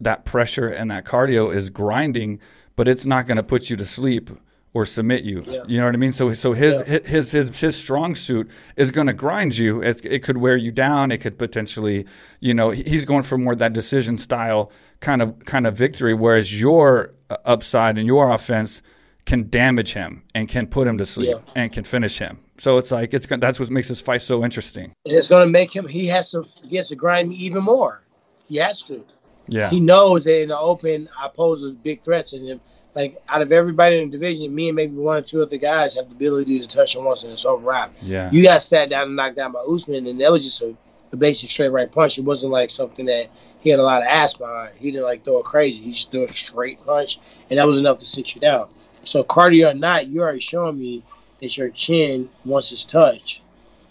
that 0.00 0.24
pressure 0.24 0.68
and 0.68 0.90
that 0.90 1.04
cardio 1.04 1.54
is 1.54 1.70
grinding, 1.70 2.40
but 2.76 2.88
it's 2.88 3.06
not 3.06 3.26
going 3.26 3.36
to 3.36 3.42
put 3.42 3.70
you 3.70 3.76
to 3.76 3.84
sleep 3.86 4.30
or 4.72 4.84
submit 4.84 5.22
you. 5.22 5.44
Yeah. 5.46 5.62
You 5.68 5.78
know 5.78 5.86
what 5.86 5.94
I 5.94 5.98
mean? 5.98 6.10
So 6.10 6.34
so 6.34 6.52
his 6.52 6.82
Yeah. 6.88 6.98
his 7.04 7.30
his 7.30 7.60
his 7.60 7.76
strong 7.76 8.16
suit 8.16 8.50
is 8.76 8.90
going 8.90 9.06
to 9.06 9.12
grind 9.12 9.56
you. 9.56 9.80
It's, 9.80 10.00
it 10.00 10.24
could 10.24 10.38
wear 10.38 10.56
you 10.56 10.72
down. 10.72 11.12
It 11.12 11.18
could 11.18 11.38
potentially, 11.38 12.06
you 12.40 12.54
know, 12.54 12.70
he's 12.70 13.04
going 13.04 13.22
for 13.22 13.38
more 13.38 13.54
that 13.54 13.72
decision 13.72 14.18
style 14.18 14.72
kind 14.98 15.22
of 15.22 15.44
kind 15.44 15.66
of 15.68 15.76
victory, 15.76 16.14
whereas 16.14 16.58
your 16.60 17.14
uh, 17.30 17.36
upside 17.44 17.96
and 17.98 18.06
your 18.08 18.30
offense 18.30 18.82
can 19.26 19.48
damage 19.48 19.92
him 19.94 20.22
and 20.34 20.48
can 20.48 20.66
put 20.66 20.86
him 20.86 20.98
to 20.98 21.06
sleep 21.06 21.30
Yeah. 21.30 21.52
and 21.56 21.72
can 21.72 21.84
finish 21.84 22.18
him. 22.18 22.38
So 22.58 22.78
it's 22.78 22.90
like 22.90 23.14
it's 23.14 23.26
that's 23.26 23.58
what 23.58 23.70
makes 23.70 23.88
this 23.88 24.00
fight 24.00 24.22
so 24.22 24.44
interesting. 24.44 24.92
And 25.06 25.14
it's 25.16 25.28
going 25.28 25.46
to 25.46 25.50
make 25.50 25.74
him. 25.74 25.86
He 25.88 26.06
has 26.08 26.30
to. 26.32 26.44
He 26.68 26.76
has 26.76 26.88
to 26.90 26.96
grind 26.96 27.28
me 27.30 27.34
even 27.36 27.62
more. 27.64 28.02
He 28.48 28.56
has 28.58 28.82
to. 28.82 29.04
Yeah. 29.48 29.70
He 29.70 29.80
knows 29.80 30.24
that 30.24 30.40
in 30.42 30.48
the 30.48 30.58
open, 30.58 31.08
I 31.20 31.28
pose 31.28 31.62
a 31.62 31.70
big 31.70 32.02
threat 32.02 32.26
to 32.26 32.38
him. 32.38 32.60
Like 32.94 33.20
out 33.28 33.42
of 33.42 33.50
everybody 33.50 33.98
in 33.98 34.08
the 34.10 34.16
division, 34.16 34.54
me 34.54 34.68
and 34.68 34.76
maybe 34.76 34.94
one 34.94 35.18
or 35.18 35.22
two 35.22 35.42
other 35.42 35.56
guys 35.56 35.96
have 35.96 36.08
the 36.08 36.14
ability 36.14 36.60
to 36.60 36.68
touch 36.68 36.94
him 36.94 37.04
once 37.04 37.24
and 37.24 37.32
it's 37.32 37.44
over 37.44 37.68
wrap. 37.68 37.92
yeah. 38.02 38.30
You 38.30 38.42
got 38.44 38.62
sat 38.62 38.88
down 38.88 39.08
and 39.08 39.16
knocked 39.16 39.36
down 39.36 39.50
by 39.52 39.60
Usman, 39.68 40.06
and 40.06 40.20
that 40.20 40.30
was 40.30 40.44
just 40.44 40.62
a, 40.62 40.76
a 41.12 41.16
basic 41.16 41.50
straight 41.50 41.70
right 41.70 41.90
punch. 41.90 42.18
It 42.18 42.24
wasn't 42.24 42.52
like 42.52 42.70
something 42.70 43.06
that 43.06 43.30
he 43.60 43.70
had 43.70 43.80
a 43.80 43.82
lot 43.82 44.02
of 44.02 44.06
ass 44.08 44.34
behind. 44.34 44.76
He 44.78 44.92
didn't 44.92 45.06
like 45.06 45.24
throw 45.24 45.38
it 45.40 45.44
crazy. 45.44 45.82
He 45.82 45.90
just 45.90 46.12
threw 46.12 46.24
a 46.24 46.28
straight 46.32 46.84
punch, 46.86 47.18
and 47.50 47.58
that 47.58 47.66
was 47.66 47.78
enough 47.80 47.98
to 47.98 48.04
sit 48.06 48.32
you 48.36 48.40
down. 48.40 48.68
So 49.06 49.24
cardio 49.24 49.70
or 49.72 49.74
not, 49.74 50.08
you're 50.08 50.24
already 50.24 50.40
showing 50.40 50.78
me 50.78 51.04
that 51.40 51.56
your 51.56 51.70
chin, 51.70 52.30
once 52.44 52.72
it's 52.72 52.84
touched, 52.84 53.42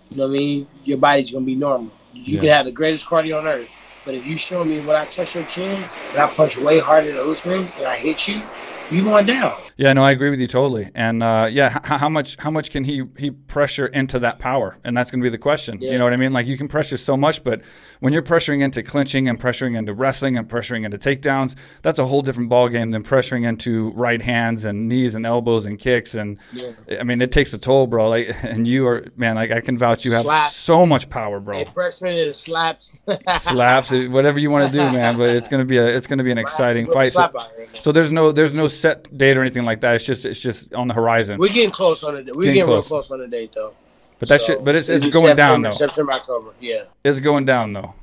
you 0.10 0.18
know 0.18 0.28
what 0.28 0.36
I 0.36 0.38
mean, 0.38 0.68
your 0.84 0.98
body's 0.98 1.32
gonna 1.32 1.46
be 1.46 1.56
normal. 1.56 1.98
You 2.12 2.40
can 2.40 2.50
have 2.50 2.66
the 2.66 2.72
greatest 2.72 3.06
cardio 3.06 3.40
on 3.40 3.48
earth, 3.48 3.70
but 4.06 4.16
if 4.16 4.26
you 4.26 4.38
show 4.38 4.64
me 4.64 4.82
when 4.82 4.96
I 4.96 5.06
touch 5.06 5.36
your 5.36 5.44
chin 5.46 5.90
and 6.12 6.22
I 6.22 6.28
punch 6.28 6.58
way 6.58 6.80
harder 6.80 7.14
than 7.14 7.30
Usman 7.30 7.74
and 7.78 7.86
I 7.88 7.98
hit 7.98 8.28
you, 8.28 8.50
you 8.90 9.04
going 9.04 9.26
down. 9.26 9.62
Yeah, 9.76 9.92
no, 9.94 10.04
I 10.04 10.12
agree 10.12 10.30
with 10.30 10.40
you 10.40 10.46
totally. 10.48 10.90
And 10.94 11.24
uh, 11.24 11.48
yeah, 11.50 11.78
h- 11.78 11.86
how 12.00 12.10
much 12.10 12.36
how 12.38 12.52
much 12.52 12.70
can 12.70 12.84
he 12.84 13.04
he 13.18 13.32
pressure 13.32 13.88
into 13.88 14.20
that 14.20 14.38
power? 14.40 14.78
And 14.84 14.96
that's 14.96 15.10
going 15.10 15.20
to 15.20 15.24
be 15.24 15.30
the 15.30 15.38
question. 15.40 15.82
You 15.82 15.98
know 15.98 16.04
what 16.04 16.14
I 16.14 16.18
mean? 16.18 16.32
Like 16.32 16.46
you 16.46 16.58
can 16.58 16.68
pressure 16.68 16.96
so 16.98 17.18
much, 17.18 17.44
but 17.44 17.62
when 18.00 18.14
you're 18.14 18.22
pressuring 18.22 18.62
into 18.62 18.84
clinching 18.84 19.28
and 19.28 19.40
pressuring 19.40 19.76
into 19.76 19.94
wrestling 19.94 20.38
and 20.38 20.48
pressuring 20.48 20.86
into 20.86 20.98
takedowns, 20.98 21.56
that's 21.82 21.98
a 21.98 22.06
whole 22.06 22.22
different 22.22 22.50
ball 22.50 22.70
game 22.70 22.92
than 22.92 23.04
pressuring 23.04 23.48
into 23.48 23.90
right 23.92 24.22
hands 24.22 24.64
and 24.66 24.88
knees 24.88 25.16
and 25.16 25.26
elbows 25.26 25.66
and 25.66 25.80
kicks. 25.80 26.14
And 26.14 26.38
Yeah. 26.52 26.72
I 27.00 27.04
mean, 27.04 27.22
it 27.22 27.32
takes 27.32 27.52
a 27.54 27.58
toll, 27.58 27.88
bro. 27.88 28.10
Like, 28.10 28.36
and 28.44 28.68
you 28.68 28.86
are 28.88 29.06
man, 29.16 29.36
like 29.36 29.50
I 29.52 29.60
can 29.62 29.78
vouch 29.80 30.06
you 30.06 30.12
have 30.12 30.24
Slap. 30.24 30.52
so 30.52 30.86
much 30.86 31.10
power, 31.10 31.40
bro. 31.40 31.58
Hey, 31.58 31.68
freshman 31.74 32.34
slaps. 32.36 32.96
Slaps, 33.40 33.92
whatever 33.92 34.40
you 34.40 34.52
want 34.52 34.72
to 34.72 34.72
do, 34.72 34.84
man. 34.92 35.18
But 35.18 35.32
it's 35.32 35.48
gonna 35.48 35.66
be 35.66 35.78
a 35.78 35.86
it's 35.88 36.06
gonna 36.08 36.24
be 36.24 36.32
an 36.32 36.38
exciting 36.38 36.86
fight. 36.92 37.08
So, 37.08 37.18
slap 37.20 37.36
out 37.36 37.50
here, 37.58 37.68
man. 37.74 37.82
so 37.82 37.92
there's 37.92 38.12
no 38.12 38.32
there's 38.32 38.54
no 38.54 38.68
set 38.68 39.16
date 39.18 39.36
or 39.38 39.42
anything 39.42 39.63
like 39.66 39.82
that. 39.82 39.96
It's 39.96 40.06
just 40.06 40.26
it's 40.26 40.40
just 40.40 40.74
on 40.74 40.88
the 40.88 40.94
horizon. 40.94 41.40
We're 41.40 41.50
getting 41.54 41.72
close 41.72 42.04
on 42.04 42.16
the 42.16 42.24
date. 42.24 42.36
We're 42.36 42.44
Getting 42.44 42.56
getting, 42.56 42.70
real 42.70 42.82
close. 42.82 43.08
close 43.08 43.12
on 43.12 43.20
the 43.20 43.28
date, 43.28 43.52
though. 43.56 43.74
But 44.20 44.30
that 44.30 44.42
So, 44.42 44.54
shit, 44.54 44.64
but 44.64 44.76
it's 44.76 44.90
it's 44.90 45.08
going 45.10 45.36
down 45.36 45.62
though. 45.62 45.72
September, 45.72 46.14
October. 46.14 46.52
Yeah, 46.62 46.84
It's 47.04 47.20
going 47.20 47.46
down 47.46 47.74
though. 47.74 47.94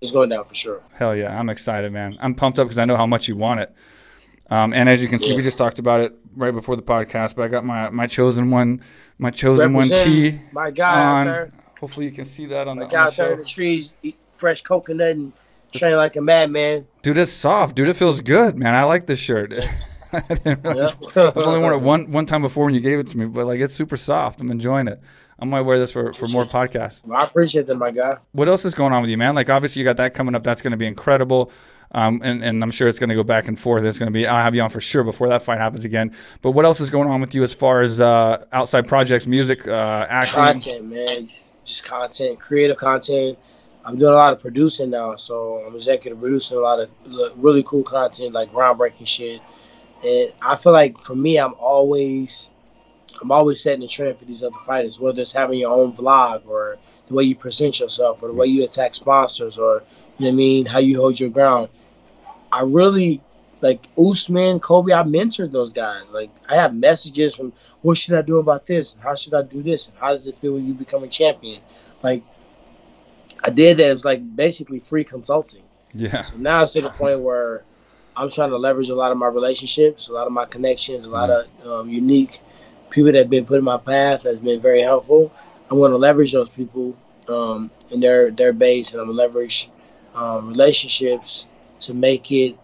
it's 0.00 0.10
going 0.10 0.28
down 0.28 0.44
for 0.44 0.54
sure. 0.54 0.82
Hell 0.94 1.16
yeah, 1.16 1.38
I'm 1.38 1.48
excited, 1.48 1.92
man. 1.92 2.16
I'm 2.20 2.34
pumped 2.34 2.58
up 2.58 2.66
because 2.66 2.78
I 2.78 2.84
know 2.84 2.96
how 2.96 3.06
much 3.06 3.28
you 3.28 3.36
want 3.36 3.60
it. 3.60 3.74
Um, 4.50 4.74
and 4.74 4.88
as 4.90 5.02
you 5.02 5.08
can 5.08 5.18
see, 5.18 5.34
we 5.34 5.42
just 5.42 5.56
talked 5.56 5.78
about 5.78 6.02
it 6.02 6.12
right 6.36 6.50
before 6.52 6.76
the 6.76 6.82
podcast. 6.82 7.34
But 7.34 7.44
I 7.44 7.48
got 7.48 7.64
my 7.64 7.88
my 7.88 8.06
chosen 8.06 8.50
one, 8.50 8.82
my 9.18 9.30
chosen 9.30 9.72
one 9.72 9.88
tea 9.88 10.38
My 10.52 10.70
guy 10.70 11.00
out 11.02 11.14
on. 11.14 11.26
there, 11.26 11.52
Hopefully, 11.80 12.04
you 12.06 12.12
can 12.12 12.26
see 12.26 12.46
that 12.46 12.68
on 12.68 12.78
my 12.78 12.84
the, 12.84 12.90
guy 12.90 12.98
on 12.98 13.04
the 13.06 13.10
out 13.12 13.16
there 13.16 13.32
in 13.32 13.38
the 13.38 13.44
trees, 13.44 13.94
eat 14.02 14.16
fresh 14.34 14.60
coconut 14.60 15.12
and 15.16 15.32
train 15.72 15.96
like 15.96 16.16
a 16.16 16.20
madman. 16.20 16.86
Dude, 17.02 17.16
it's 17.16 17.32
soft. 17.32 17.74
Dude, 17.74 17.88
it 17.88 17.94
feels 17.96 18.20
good, 18.20 18.58
man. 18.58 18.74
I 18.74 18.84
like 18.84 19.06
this 19.06 19.18
shirt. 19.18 19.54
I 20.30 20.34
didn't 20.34 20.62
realize- 20.62 20.96
Yeah. 21.16 21.22
I've 21.28 21.36
only 21.36 21.60
worn 21.60 21.72
it 21.74 21.80
one 21.82 22.10
one 22.10 22.26
time 22.26 22.42
before 22.42 22.64
when 22.66 22.74
you 22.74 22.80
gave 22.80 22.98
it 22.98 23.06
to 23.08 23.18
me, 23.18 23.26
but 23.26 23.46
like 23.46 23.60
it's 23.60 23.74
super 23.74 23.96
soft. 23.96 24.40
I'm 24.40 24.50
enjoying 24.50 24.88
it. 24.88 25.00
I 25.38 25.44
might 25.46 25.62
wear 25.62 25.78
this 25.78 25.90
for, 25.90 26.12
for 26.12 26.28
more 26.28 26.44
podcasts. 26.44 27.02
I 27.12 27.24
appreciate 27.24 27.66
that, 27.66 27.74
my 27.74 27.90
guy. 27.90 28.18
What 28.32 28.48
else 28.48 28.64
is 28.64 28.72
going 28.74 28.92
on 28.92 29.02
with 29.02 29.10
you, 29.10 29.18
man? 29.18 29.34
Like 29.34 29.50
obviously 29.50 29.80
you 29.80 29.84
got 29.84 29.96
that 29.96 30.14
coming 30.14 30.34
up. 30.34 30.44
That's 30.44 30.62
going 30.62 30.70
to 30.70 30.76
be 30.76 30.86
incredible. 30.86 31.50
Um, 31.90 32.20
and, 32.24 32.42
and 32.42 32.62
I'm 32.62 32.70
sure 32.72 32.88
it's 32.88 32.98
going 32.98 33.10
to 33.10 33.14
go 33.14 33.22
back 33.22 33.46
and 33.46 33.58
forth. 33.58 33.84
It's 33.84 33.98
going 33.98 34.08
to 34.08 34.12
be, 34.12 34.26
I'll 34.26 34.42
have 34.42 34.54
you 34.54 34.62
on 34.62 34.70
for 34.70 34.80
sure 34.80 35.04
before 35.04 35.28
that 35.28 35.42
fight 35.42 35.58
happens 35.58 35.84
again. 35.84 36.12
But 36.42 36.52
what 36.52 36.64
else 36.64 36.80
is 36.80 36.90
going 36.90 37.08
on 37.08 37.20
with 37.20 37.34
you 37.34 37.42
as 37.44 37.54
far 37.54 37.82
as 37.82 38.00
uh, 38.00 38.44
outside 38.52 38.88
projects, 38.88 39.26
music, 39.28 39.68
uh, 39.68 40.06
acting? 40.08 40.34
Content, 40.34 40.84
man. 40.90 41.28
Just 41.64 41.84
content, 41.84 42.40
creative 42.40 42.76
content. 42.78 43.38
I'm 43.84 43.96
doing 43.98 44.12
a 44.12 44.16
lot 44.16 44.32
of 44.32 44.40
producing 44.40 44.90
now, 44.90 45.16
so 45.16 45.62
I'm 45.66 45.76
executive 45.76 46.18
producing 46.18 46.56
a 46.56 46.60
lot 46.60 46.80
of 46.80 46.90
really 47.36 47.62
cool 47.64 47.84
content, 47.84 48.32
like 48.32 48.50
groundbreaking 48.50 49.06
shit. 49.06 49.40
And 50.04 50.32
I 50.42 50.56
feel 50.56 50.72
like 50.72 50.98
for 50.98 51.14
me, 51.14 51.38
I'm 51.38 51.54
always, 51.54 52.50
I'm 53.22 53.32
always 53.32 53.62
setting 53.62 53.80
the 53.80 53.88
trend 53.88 54.18
for 54.18 54.24
these 54.24 54.42
other 54.42 54.56
fighters. 54.66 54.98
Whether 54.98 55.22
it's 55.22 55.32
having 55.32 55.58
your 55.58 55.72
own 55.72 55.92
vlog 55.92 56.46
or 56.46 56.78
the 57.08 57.14
way 57.14 57.24
you 57.24 57.34
present 57.34 57.80
yourself, 57.80 58.22
or 58.22 58.28
the 58.28 58.34
way 58.34 58.46
you 58.46 58.64
attack 58.64 58.94
sponsors, 58.94 59.58
or 59.58 59.82
you 60.18 60.24
know 60.24 60.30
what 60.30 60.32
I 60.32 60.36
mean, 60.36 60.66
how 60.66 60.78
you 60.78 61.00
hold 61.00 61.18
your 61.18 61.30
ground. 61.30 61.68
I 62.52 62.62
really 62.62 63.20
like 63.60 63.86
Usman, 63.98 64.60
Colby, 64.60 64.92
I 64.92 65.02
mentored 65.02 65.52
those 65.52 65.72
guys. 65.72 66.02
Like 66.10 66.30
I 66.48 66.56
have 66.56 66.74
messages 66.74 67.34
from, 67.34 67.52
what 67.82 67.96
should 67.96 68.14
I 68.14 68.22
do 68.22 68.38
about 68.38 68.66
this? 68.66 68.94
How 69.00 69.14
should 69.14 69.34
I 69.34 69.42
do 69.42 69.62
this? 69.62 69.88
And 69.88 69.96
how 69.98 70.12
does 70.12 70.26
it 70.26 70.36
feel 70.38 70.54
when 70.54 70.66
you 70.66 70.74
become 70.74 71.02
a 71.02 71.08
champion? 71.08 71.60
Like 72.02 72.22
I 73.42 73.50
did 73.50 73.78
that. 73.78 73.88
It 73.88 73.92
was 73.92 74.04
like 74.04 74.36
basically 74.36 74.80
free 74.80 75.04
consulting. 75.04 75.62
Yeah. 75.94 76.22
So 76.22 76.36
now 76.36 76.62
it's 76.62 76.72
to 76.72 76.82
the 76.82 76.90
point 76.90 77.20
where 77.20 77.64
I'm 78.16 78.30
trying 78.30 78.50
to 78.50 78.58
leverage 78.58 78.90
a 78.90 78.94
lot 78.94 79.10
of 79.12 79.18
my 79.18 79.26
relationships, 79.26 80.08
a 80.08 80.12
lot 80.12 80.26
of 80.26 80.32
my 80.32 80.44
connections, 80.44 81.04
a 81.04 81.10
lot 81.10 81.30
of 81.30 81.66
um, 81.66 81.88
unique 81.88 82.40
people 82.90 83.10
that 83.10 83.18
have 83.18 83.30
been 83.30 83.44
put 83.44 83.58
in 83.58 83.64
my 83.64 83.78
path 83.78 84.22
that's 84.22 84.38
been 84.38 84.60
very 84.60 84.82
helpful. 84.82 85.32
I'm 85.68 85.78
going 85.78 85.90
to 85.90 85.98
leverage 85.98 86.32
those 86.32 86.48
people 86.48 86.96
um, 87.28 87.70
in 87.90 88.00
their 88.00 88.30
their 88.30 88.52
base, 88.52 88.92
and 88.92 89.00
I'm 89.00 89.08
going 89.08 89.16
to 89.16 89.22
leverage 89.22 89.68
um, 90.14 90.48
relationships 90.48 91.46
to 91.80 91.94
make 91.94 92.30
it 92.30 92.56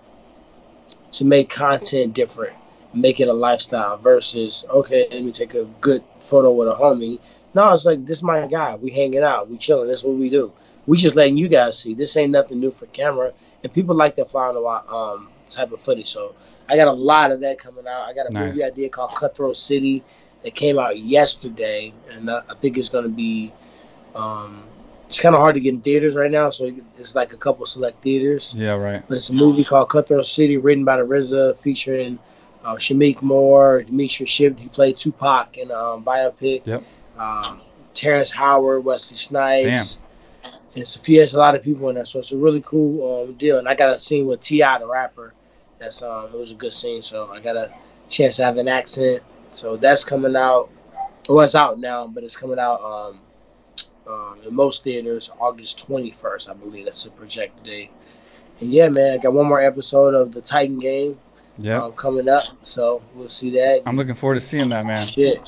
to 1.12 1.24
make 1.24 1.48
content 1.48 2.14
different, 2.14 2.54
make 2.94 3.18
it 3.18 3.26
a 3.26 3.32
lifestyle 3.32 3.96
versus 3.96 4.64
okay, 4.70 5.08
let 5.10 5.24
me 5.24 5.32
take 5.32 5.54
a 5.54 5.64
good 5.80 6.04
photo 6.20 6.52
with 6.52 6.68
a 6.68 6.74
homie. 6.74 7.18
No, 7.54 7.74
it's 7.74 7.84
like 7.84 8.06
this 8.06 8.18
is 8.18 8.22
my 8.22 8.46
guy. 8.46 8.76
We 8.76 8.90
hanging 8.90 9.24
out, 9.24 9.50
we 9.50 9.56
chilling. 9.56 9.88
That's 9.88 10.04
what 10.04 10.14
we 10.14 10.30
do. 10.30 10.52
We 10.86 10.96
just 10.96 11.16
letting 11.16 11.36
you 11.36 11.48
guys 11.48 11.78
see. 11.78 11.94
This 11.94 12.16
ain't 12.16 12.30
nothing 12.30 12.60
new 12.60 12.70
for 12.70 12.86
camera, 12.86 13.32
and 13.64 13.72
people 13.72 13.96
like 13.96 14.14
that 14.14 14.30
fly 14.30 14.46
on 14.48 14.54
the 14.54 14.94
um, 14.94 15.28
type 15.50 15.72
of 15.72 15.80
footage. 15.80 16.08
So 16.08 16.34
I 16.68 16.76
got 16.76 16.88
a 16.88 16.92
lot 16.92 17.32
of 17.32 17.40
that 17.40 17.58
coming 17.58 17.86
out. 17.86 18.02
I 18.02 18.14
got 18.14 18.26
a 18.26 18.32
Nice. 18.32 18.54
movie 18.54 18.64
idea 18.64 18.88
called 18.88 19.14
Cutthroat 19.14 19.56
City 19.56 20.02
that 20.42 20.54
came 20.54 20.78
out 20.78 20.98
yesterday, 20.98 21.92
and 22.12 22.30
I, 22.30 22.42
I 22.48 22.54
think 22.54 22.78
it's 22.78 22.88
going 22.88 23.04
to 23.04 23.10
be. 23.10 23.52
Um, 24.14 24.64
it's 25.08 25.20
kind 25.20 25.34
of 25.34 25.40
hard 25.40 25.54
to 25.56 25.60
get 25.60 25.74
in 25.74 25.80
theaters 25.80 26.14
right 26.14 26.30
now, 26.30 26.50
so 26.50 26.70
it's 26.96 27.16
like 27.16 27.32
a 27.32 27.36
couple 27.36 27.66
select 27.66 28.00
theaters. 28.00 28.54
Yeah, 28.56 28.76
right. 28.76 29.02
But 29.08 29.16
it's 29.16 29.30
a 29.30 29.34
movie 29.34 29.64
called 29.64 29.88
Cutthroat 29.88 30.26
City, 30.26 30.56
written 30.56 30.84
by 30.84 30.98
the 30.98 31.02
RZA, 31.02 31.56
featuring 31.58 32.20
uh, 32.64 32.74
Shameik 32.74 33.20
Moore, 33.20 33.82
Demetri 33.82 34.26
Shipp. 34.26 34.56
He 34.56 34.68
played 34.68 34.98
Tupac 34.98 35.58
in 35.58 35.72
a 35.72 35.74
um, 35.74 36.04
biopic. 36.04 36.64
Yep. 36.64 36.84
Um, 37.18 37.60
Terrence 37.92 38.30
Howard, 38.30 38.84
Wesley 38.84 39.16
Snipes. 39.16 39.98
And 40.44 40.82
it's 40.82 40.94
a 40.94 41.00
few, 41.00 41.16
there's 41.18 41.34
a 41.34 41.38
lot 41.38 41.56
of 41.56 41.62
people 41.64 41.88
in 41.88 41.96
there, 41.96 42.04
so 42.04 42.20
it's 42.20 42.30
a 42.30 42.36
really 42.36 42.62
cool 42.64 43.24
um, 43.24 43.34
deal. 43.34 43.58
And 43.58 43.68
I 43.68 43.74
got 43.74 43.90
a 43.90 43.98
scene 43.98 44.26
with 44.26 44.40
T.I., 44.40 44.78
the 44.78 44.86
rapper. 44.86 45.34
That's 45.80 46.02
um, 46.02 46.26
it 46.26 46.38
was 46.38 46.50
a 46.50 46.54
good 46.54 46.72
scene, 46.74 47.00
so 47.02 47.30
I 47.32 47.40
got 47.40 47.56
a 47.56 47.72
chance 48.08 48.36
to 48.36 48.44
have 48.44 48.58
an 48.58 48.68
accent. 48.68 49.22
So 49.52 49.76
that's 49.76 50.04
coming 50.04 50.36
out. 50.36 50.68
Well, 51.28 51.40
it's 51.40 51.54
out 51.54 51.78
now, 51.78 52.06
but 52.06 52.22
it's 52.22 52.36
coming 52.36 52.58
out 52.58 52.80
um, 52.82 53.20
um, 54.06 54.38
in 54.46 54.54
most 54.54 54.84
theaters 54.84 55.30
August 55.40 55.88
21st, 55.88 56.50
I 56.50 56.54
believe. 56.54 56.84
That's 56.84 57.04
the 57.04 57.10
projected 57.10 57.64
date. 57.64 57.90
And 58.60 58.70
yeah, 58.70 58.88
man, 58.90 59.14
I 59.14 59.18
got 59.18 59.32
one 59.32 59.46
more 59.46 59.60
episode 59.60 60.14
of 60.14 60.32
the 60.32 60.42
Titan 60.42 60.78
game 60.80 61.18
Yeah. 61.58 61.82
um, 61.84 61.92
coming 61.92 62.28
up, 62.28 62.44
so 62.62 63.00
we'll 63.14 63.30
see 63.30 63.50
that. 63.52 63.82
I'm 63.86 63.96
looking 63.96 64.14
forward 64.14 64.34
to 64.34 64.40
seeing 64.42 64.68
that, 64.68 64.84
man. 64.84 65.06
Shit. 65.06 65.40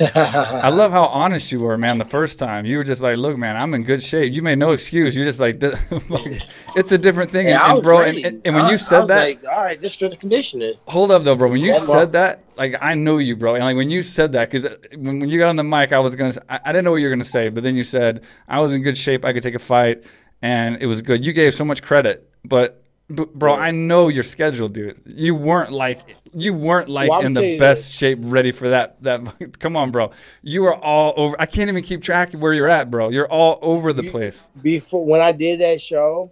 I 0.00 0.68
love 0.70 0.92
how 0.92 1.04
honest 1.06 1.50
you 1.52 1.60
were, 1.60 1.76
man. 1.78 1.98
The 1.98 2.04
first 2.04 2.38
time 2.38 2.64
you 2.66 2.76
were 2.78 2.84
just 2.84 3.00
like, 3.00 3.16
"Look, 3.18 3.36
man, 3.36 3.56
I'm 3.56 3.74
in 3.74 3.82
good 3.84 4.02
shape." 4.02 4.32
You 4.32 4.42
made 4.42 4.58
no 4.58 4.72
excuse. 4.72 5.14
You're 5.16 5.24
just 5.24 5.40
like, 5.40 5.58
"It's 6.76 6.92
a 6.92 6.98
different 6.98 7.30
thing." 7.30 7.48
Yeah, 7.48 7.64
and, 7.64 7.74
and 7.74 7.82
bro, 7.82 8.00
and, 8.00 8.18
and, 8.18 8.42
and 8.44 8.54
when 8.54 8.64
I- 8.66 8.70
you 8.70 8.78
said 8.78 9.00
was 9.00 9.08
that, 9.08 9.24
like, 9.24 9.44
all 9.44 9.62
right, 9.62 9.80
just 9.80 9.94
strength 9.96 10.18
conditioning. 10.20 10.74
hold 10.86 11.10
up 11.10 11.24
though, 11.24 11.34
bro. 11.36 11.48
When 11.50 11.60
you 11.60 11.72
said 11.74 12.12
that, 12.12 12.42
like 12.56 12.76
I 12.80 12.94
know 12.94 13.18
you, 13.18 13.36
bro. 13.36 13.54
And 13.54 13.64
like 13.64 13.76
when 13.76 13.90
you 13.90 14.02
said 14.02 14.32
that, 14.32 14.50
because 14.50 14.64
uh, 14.64 14.76
when, 14.92 15.20
when 15.20 15.28
you 15.28 15.38
got 15.38 15.48
on 15.48 15.56
the 15.56 15.64
mic, 15.64 15.92
I 15.92 15.98
was 15.98 16.14
gonna, 16.16 16.34
I, 16.48 16.60
I 16.66 16.72
didn't 16.72 16.84
know 16.84 16.90
what 16.92 16.98
you 16.98 17.06
were 17.08 17.14
gonna 17.14 17.24
say, 17.24 17.48
but 17.48 17.62
then 17.62 17.76
you 17.76 17.84
said 17.84 18.24
I 18.48 18.60
was 18.60 18.72
in 18.72 18.82
good 18.82 18.96
shape. 18.96 19.24
I 19.24 19.32
could 19.32 19.42
take 19.42 19.54
a 19.54 19.58
fight, 19.58 20.04
and 20.42 20.76
it 20.80 20.86
was 20.86 21.02
good. 21.02 21.24
You 21.24 21.32
gave 21.32 21.54
so 21.54 21.64
much 21.64 21.82
credit, 21.82 22.28
but. 22.44 22.80
Bro, 23.10 23.56
I 23.56 23.70
know 23.70 24.08
your 24.08 24.22
schedule, 24.22 24.66
dude. 24.66 24.98
You 25.04 25.34
weren't 25.34 25.70
like 25.70 26.16
you 26.34 26.52
weren't 26.54 26.88
like 26.88 27.10
Well, 27.10 27.20
in 27.20 27.32
the 27.32 27.58
best 27.58 27.82
this. 27.82 27.90
shape, 27.92 28.18
ready 28.22 28.52
for 28.52 28.68
that. 28.70 29.02
That 29.02 29.58
come 29.58 29.76
on, 29.76 29.90
bro. 29.90 30.10
You 30.42 30.64
are 30.66 30.74
all 30.76 31.14
over. 31.16 31.36
I 31.38 31.46
can't 31.46 31.68
even 31.68 31.82
keep 31.82 32.02
track 32.02 32.34
of 32.34 32.40
where 32.40 32.52
you're 32.52 32.68
at, 32.68 32.90
bro. 32.90 33.08
You're 33.10 33.28
all 33.30 33.58
over 33.62 33.92
the 33.92 34.04
You- 34.04 34.10
place. 34.10 34.48
Before 34.62 35.04
when 35.04 35.20
I 35.20 35.32
did 35.32 35.60
that 35.60 35.80
show, 35.80 36.30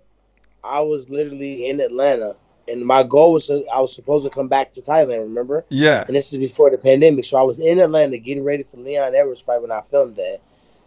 I 0.65 0.81
was 0.81 1.11
literally 1.11 1.69
in 1.69 1.81
Atlanta, 1.81 2.37
and 2.69 2.85
my 2.87 3.03
goal 3.03 3.33
was 3.33 3.47
to, 3.49 3.65
I 3.73 3.81
was 3.81 3.95
supposed 3.95 4.25
to 4.25 4.31
come 4.31 4.49
back 4.49 4.73
to 4.73 4.81
Thailand. 4.81 5.21
Remember? 5.23 5.65
Yeah, 5.69 6.05
And 6.07 6.15
this 6.15 6.33
is 6.33 6.38
before 6.38 6.71
the 6.71 6.79
pandemic, 6.79 7.25
so 7.25 7.37
I 7.37 7.43
was 7.43 7.59
in 7.59 7.79
Atlanta 7.81 8.19
getting 8.19 8.45
ready 8.45 8.62
for 8.62 8.77
Leon 8.77 9.15
Edwards 9.15 9.41
fight 9.41 9.61
when 9.62 9.73
I 9.73 9.81
filmed 9.81 10.17
that. 10.17 10.41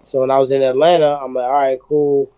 So 0.05 0.21
when 0.21 0.31
I 0.31 0.37
was 0.37 0.51
in 0.51 0.61
Atlanta, 0.61 1.19
I'm 1.21 1.33
like, 1.33 1.45
all 1.45 1.51
right, 1.51 1.79
cool. 1.81 2.31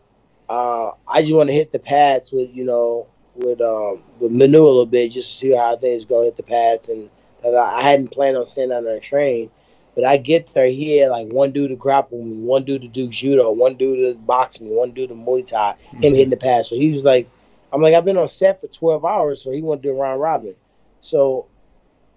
Uh, 0.49 0.91
I 1.07 1.21
just 1.21 1.33
want 1.33 1.49
to 1.49 1.53
hit 1.53 1.71
the 1.73 1.79
pads 1.79 2.31
with 2.31 2.49
you 2.55 2.63
know 2.63 3.07
with 3.37 3.61
um 3.61 4.03
with 4.19 4.31
Manu 4.31 4.59
a 4.59 4.65
little 4.65 4.85
bit 4.85 5.11
just 5.11 5.29
to 5.29 5.35
see 5.35 5.55
how 5.55 5.75
things 5.77 6.05
go. 6.05 6.23
Hit 6.23 6.37
the 6.37 6.43
pads, 6.43 6.89
and 6.89 7.09
I 7.45 7.81
hadn't 7.81 8.11
planned 8.11 8.37
on 8.37 8.45
staying 8.45 8.71
on 8.71 8.87
and 8.87 9.01
train. 9.01 9.49
But 9.95 10.05
I 10.05 10.17
get 10.17 10.53
there, 10.53 10.67
he 10.67 10.97
had 10.97 11.09
like 11.09 11.29
one 11.29 11.51
dude 11.51 11.71
to 11.71 11.75
grapple 11.75 12.23
me, 12.23 12.35
one 12.35 12.63
dude 12.65 12.83
to 12.83 12.87
do 12.87 13.07
judo, 13.07 13.51
one 13.51 13.75
dude 13.75 14.15
to 14.15 14.19
box 14.19 14.61
me, 14.61 14.69
one 14.69 14.91
dude 14.91 15.09
to 15.09 15.15
Muay 15.15 15.43
Thai, 15.45 15.73
him 16.01 16.13
hitting 16.13 16.29
the 16.29 16.37
pads. 16.37 16.69
So 16.69 16.75
he 16.75 16.91
was 16.91 17.03
like, 17.03 17.27
I'm 17.73 17.81
like, 17.81 17.95
I've 17.95 18.05
been 18.05 18.17
on 18.17 18.27
set 18.27 18.61
for 18.61 18.67
12 18.67 19.03
hours, 19.03 19.41
so 19.41 19.51
he 19.51 19.61
wanted 19.63 19.81
to 19.83 19.89
do 19.89 19.95
a 19.95 19.99
round 19.99 20.21
robin. 20.21 20.53
So 21.01 21.47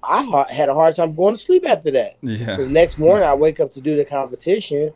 I 0.03 0.23
ha- 0.23 0.47
had 0.47 0.69
a 0.69 0.75
hard 0.75 0.95
time 0.95 1.15
going 1.15 1.35
to 1.35 1.41
sleep 1.41 1.65
after 1.67 1.91
that. 1.93 2.17
So 2.57 2.65
the 2.65 2.71
next 2.71 2.99
morning, 2.99 3.27
I 3.27 3.35
wake 3.35 3.61
up 3.61 3.73
to 3.75 3.81
do 3.81 3.97
the 3.97 4.05
competition, 4.05 4.93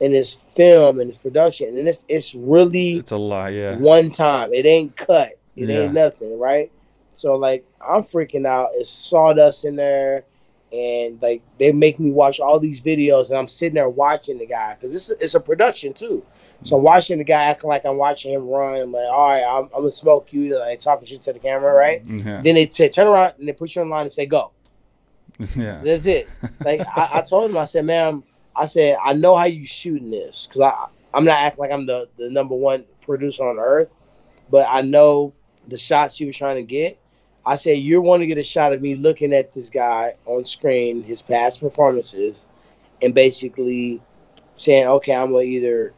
and 0.00 0.14
it's 0.14 0.34
film 0.34 1.00
and 1.00 1.08
it's 1.10 1.18
production, 1.18 1.76
and 1.76 1.88
it's 1.88 2.04
it's 2.08 2.34
really 2.36 2.98
it's 2.98 3.10
a 3.10 3.16
lot. 3.16 3.52
Yeah, 3.52 3.78
one 3.78 4.10
time. 4.12 4.52
It 4.52 4.64
ain't 4.66 4.96
cut. 4.96 5.37
It 5.58 5.68
Yeah. 5.68 5.80
ain't 5.80 5.94
nothing, 5.94 6.38
right? 6.38 6.70
So 7.14 7.36
like 7.36 7.64
I'm 7.80 8.02
freaking 8.02 8.46
out. 8.46 8.70
It's 8.74 8.90
sawdust 8.90 9.64
in 9.64 9.76
there, 9.76 10.24
and 10.72 11.20
like 11.20 11.42
they 11.58 11.72
make 11.72 11.98
me 11.98 12.12
watch 12.12 12.38
all 12.38 12.60
these 12.60 12.80
videos, 12.80 13.28
and 13.28 13.38
I'm 13.38 13.48
sitting 13.48 13.74
there 13.74 13.88
watching 13.88 14.38
the 14.38 14.46
guy 14.46 14.74
because 14.74 14.94
it's 14.94 15.10
it's 15.10 15.34
a 15.34 15.40
production 15.40 15.94
too. 15.94 16.24
So 16.64 16.76
I'm 16.76 16.82
watching 16.82 17.18
the 17.18 17.24
guy 17.24 17.44
acting 17.44 17.68
like 17.68 17.84
I'm 17.84 17.96
watching 17.96 18.32
him 18.32 18.46
run. 18.46 18.80
I'm 18.80 18.92
like, 18.92 19.06
all 19.10 19.30
right, 19.30 19.42
I'm, 19.44 19.64
I'm 19.64 19.80
gonna 19.80 19.90
smoke 19.90 20.32
you. 20.32 20.58
Like 20.58 20.78
talking 20.80 21.06
shit 21.06 21.22
to 21.22 21.32
the 21.32 21.38
camera, 21.38 21.72
right? 21.72 22.02
yeah, 22.06 22.42
Then 22.42 22.54
they 22.54 22.68
say 22.68 22.88
turn 22.88 23.06
around 23.06 23.34
and 23.38 23.48
they 23.48 23.52
put 23.52 23.74
you 23.74 23.82
on 23.82 23.90
line 23.90 24.02
and 24.02 24.12
say 24.12 24.26
go. 24.26 24.52
yeah. 25.56 25.78
That's 25.82 26.06
it. 26.06 26.28
Like 26.64 26.80
I, 26.86 27.08
I 27.14 27.22
told 27.22 27.50
him, 27.50 27.56
I 27.56 27.64
said, 27.64 27.84
"Ma'am, 27.84 28.24
I 28.54 28.66
said 28.66 28.96
I 29.02 29.12
know 29.12 29.36
how 29.36 29.44
you 29.44 29.66
shooting 29.66 30.10
this 30.10 30.46
because 30.46 30.60
I 30.62 30.86
I'm 31.14 31.24
not 31.24 31.38
acting 31.38 31.60
like 31.60 31.70
I'm 31.72 31.86
the 31.86 32.08
the 32.16 32.30
number 32.30 32.54
one 32.54 32.84
producer 33.02 33.44
on 33.48 33.58
earth, 33.58 33.88
but 34.50 34.66
I 34.68 34.82
know 34.82 35.34
the 35.68 35.76
shots 35.76 36.20
you 36.20 36.26
were 36.26 36.32
trying 36.32 36.56
to 36.56 36.62
get. 36.62 36.98
I 37.46 37.56
said 37.56 37.78
You're 37.78 38.02
want 38.02 38.22
to 38.22 38.26
get 38.26 38.38
a 38.38 38.42
shot 38.42 38.72
of 38.72 38.82
me 38.82 38.94
looking 38.94 39.32
at 39.32 39.52
this 39.52 39.70
guy 39.70 40.14
on 40.26 40.44
screen, 40.44 41.02
his 41.02 41.22
past 41.22 41.60
performances, 41.60 42.46
and 43.00 43.14
basically 43.14 44.00
saying, 44.56 44.86
okay, 44.88 45.14
I'm 45.14 45.30
gonna 45.30 45.44
either 45.44 45.94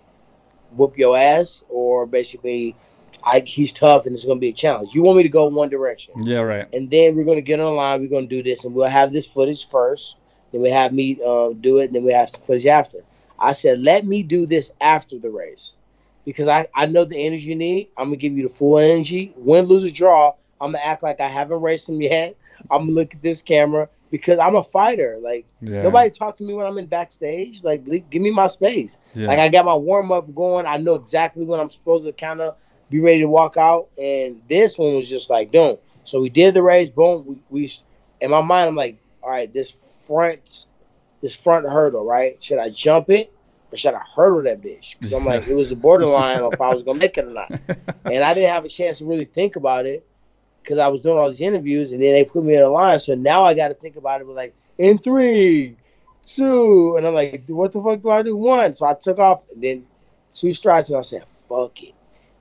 whoop 0.77 0.99
your 0.99 1.17
ass 1.17 1.65
or 1.69 2.07
basically 2.07 2.77
I 3.25 3.41
he's 3.41 3.73
tough 3.73 4.07
and 4.07 4.15
it's 4.15 4.25
gonna 4.25 4.41
be 4.41 4.51
a 4.51 4.53
challenge. 4.53 4.91
You 4.93 5.03
want 5.03 5.17
me 5.17 5.23
to 5.25 5.29
go 5.29 5.47
one 5.47 5.69
direction." 5.69 6.25
Yeah, 6.25 6.41
right. 6.41 6.67
and 6.73 6.91
then 6.91 7.17
we're 7.17 7.25
gonna 7.25 7.41
get 7.41 7.61
online. 7.61 8.01
We're 8.01 8.11
gonna 8.11 8.27
do 8.27 8.43
this, 8.43 8.65
and 8.65 8.75
we'll 8.75 8.89
have 8.89 9.13
this 9.13 9.27
footage 9.27 9.69
first. 9.69 10.17
Then 10.53 10.63
we 10.63 10.71
have 10.71 10.93
me 10.93 11.19
uh, 11.25 11.51
do 11.59 11.79
it, 11.79 11.87
and 11.87 11.95
then 11.95 12.05
we 12.05 12.13
have 12.13 12.31
some 12.31 12.43
footage 12.43 12.67
after. 12.67 12.99
I 13.39 13.53
said, 13.53 13.81
let 13.81 14.05
me 14.05 14.23
do 14.23 14.47
this 14.47 14.73
after 14.81 15.19
the 15.19 15.31
race 15.31 15.79
because 16.25 16.49
I, 16.49 16.67
I 16.75 16.87
know 16.87 17.05
the 17.05 17.25
energy 17.25 17.45
you 17.45 17.57
need. 17.57 17.89
I'm 17.97 18.07
gonna 18.07 18.17
give 18.17 18.33
you 18.35 18.43
the 18.45 18.53
full 18.53 18.79
energy. 18.79 19.33
Win, 19.37 19.67
lose, 19.67 19.85
or 19.85 19.91
draw. 19.91 20.35
I'm 20.61 20.73
gonna 20.73 20.85
act 20.85 21.03
like 21.03 21.21
I 21.21 21.29
haven't 21.29 21.61
raced 21.61 21.89
him 21.89 22.01
yet. 22.03 22.37
I'm 22.71 22.81
gonna 22.81 22.93
look 22.93 23.15
at 23.15 23.23
this 23.23 23.43
camera 23.43 23.89
because 24.11 24.39
I'm 24.39 24.57
a 24.57 24.63
fighter. 24.63 25.19
Like 25.21 25.47
Yeah. 25.61 25.83
nobody 25.83 26.11
talk 26.11 26.37
to 26.39 26.45
me 26.45 26.55
when 26.55 26.67
I'm 26.67 26.79
in 26.79 26.87
backstage. 26.87 27.65
Like 27.65 27.85
give 28.11 28.23
me 28.23 28.31
my 28.31 28.49
space. 28.49 28.99
Yeah. 29.15 29.29
Like 29.29 29.39
I 29.39 29.49
got 29.49 29.65
my 29.65 29.75
warm 29.75 30.13
up 30.13 30.35
going. 30.35 30.67
I 30.67 30.77
know 30.77 30.95
exactly 30.95 31.45
when 31.47 31.61
I'm 31.61 31.71
supposed 31.71 32.07
to 32.07 32.13
kind 32.13 32.41
of 32.41 32.57
be 32.91 33.01
ready 33.01 33.21
to 33.21 33.29
walk 33.29 33.57
out. 33.57 33.89
And 33.99 34.43
this 34.49 34.79
one 34.79 34.97
was 34.97 35.09
just 35.09 35.31
like, 35.31 35.53
boom. 35.53 35.79
So 36.05 36.21
we 36.21 36.29
did 36.29 36.55
the 36.55 36.63
race. 36.63 36.91
Boom. 36.91 37.25
We, 37.51 37.63
we 37.63 37.71
in 38.21 38.31
my 38.31 38.43
mind, 38.43 38.69
I'm 38.69 38.77
like, 38.77 38.99
all 39.23 39.31
right, 39.31 39.53
this 39.53 39.71
front, 40.07 40.67
this 41.23 41.37
front 41.37 41.67
hurdle, 41.69 42.05
right? 42.05 42.43
Should 42.43 42.59
I 42.59 42.71
jump 42.71 43.11
it 43.11 43.33
or 43.73 43.77
should 43.77 43.95
I 43.95 44.03
hurdle 44.15 44.43
that 44.43 44.61
bitch? 44.61 44.99
Because 44.99 45.13
I'm 45.13 45.25
like, 45.25 45.47
it 45.47 45.55
was 45.55 45.71
a 45.71 45.77
borderline 45.77 46.43
if 46.43 46.61
I 46.61 46.73
was 46.75 46.83
gonna 46.83 46.99
make 46.99 47.19
it 47.19 47.25
or 47.25 47.31
not. 47.31 47.51
And 48.05 48.25
I 48.25 48.35
didn't 48.35 48.51
have 48.51 48.65
a 48.65 48.69
chance 48.69 48.99
to 48.99 49.05
really 49.05 49.27
think 49.27 49.57
about 49.57 49.87
it 49.87 50.05
because 50.63 50.79
I 50.79 50.89
was 50.89 51.03
doing 51.03 51.19
all 51.19 51.29
these 51.29 51.41
interviews, 51.41 51.93
and 51.93 52.03
then 52.03 52.13
they 52.13 52.25
put 52.25 52.43
me 52.43 52.57
in 52.57 52.63
a 52.63 52.69
line. 52.69 52.99
So 52.99 53.15
now 53.15 53.45
I 53.45 53.55
got 53.55 53.69
to 53.69 53.75
think 53.75 53.97
about 53.97 54.21
it. 54.21 54.27
But 54.27 54.37
like 54.37 54.55
in 54.79 54.99
three, 54.99 55.77
two, 56.23 56.97
and 56.97 57.07
I'm 57.07 57.15
like, 57.15 57.45
what 57.49 57.73
the 57.73 57.83
fuck 57.83 58.03
do 58.03 58.11
I 58.11 58.23
do? 58.23 58.37
One. 58.37 58.73
So 58.73 58.87
I 58.87 58.95
took 58.95 59.19
off, 59.19 59.43
and 59.53 59.63
then 59.63 59.87
two 60.33 60.53
strides, 60.53 60.91
and 60.91 60.99
I 60.99 61.03
said, 61.03 61.25
fuck 61.49 61.83
it, 61.83 61.95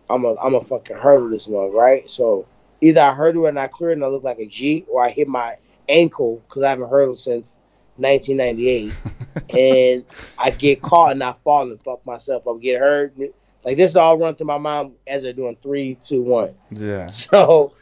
I'm 0.10 0.26
a 0.26 0.36
I'm 0.36 0.56
a 0.56 0.62
fucking 0.62 0.98
hurdle 0.98 1.30
this 1.30 1.48
mug, 1.48 1.74
right? 1.74 2.10
So 2.10 2.48
either 2.82 3.02
I 3.02 3.13
hurdle 3.13 3.46
and 3.46 3.60
I 3.60 3.68
clear 3.68 3.92
it 3.92 3.94
and 3.94 4.04
I 4.04 4.08
look 4.08 4.24
like 4.24 4.39
a 4.39 4.48
G, 4.48 4.86
or 4.89 5.04
I 5.04 5.10
hit 5.10 5.28
my 5.28 5.58
ankle 5.88 6.42
because 6.48 6.63
I 6.63 6.70
haven't 6.70 6.89
hurdled 6.89 7.20
since 7.20 7.56
1998, 8.00 8.94
and 9.58 10.06
I 10.38 10.50
get 10.52 10.82
caught 10.82 11.12
and 11.12 11.24
I 11.24 11.34
fall 11.44 11.70
and 11.70 11.82
fuck 11.82 12.06
myself 12.06 12.48
up, 12.48 12.62
get 12.62 12.80
hurt. 12.80 13.14
Like 13.64 13.78
this 13.78 13.96
all 13.96 14.18
run 14.18 14.36
through 14.36 14.48
my 14.48 14.58
mind 14.58 14.96
as 15.06 15.24
they're 15.24 15.34
doing 15.34 15.58
three, 15.62 15.96
two, 15.96 16.22
one. 16.22 16.54
Yeah. 16.72 17.08
So 17.08 17.74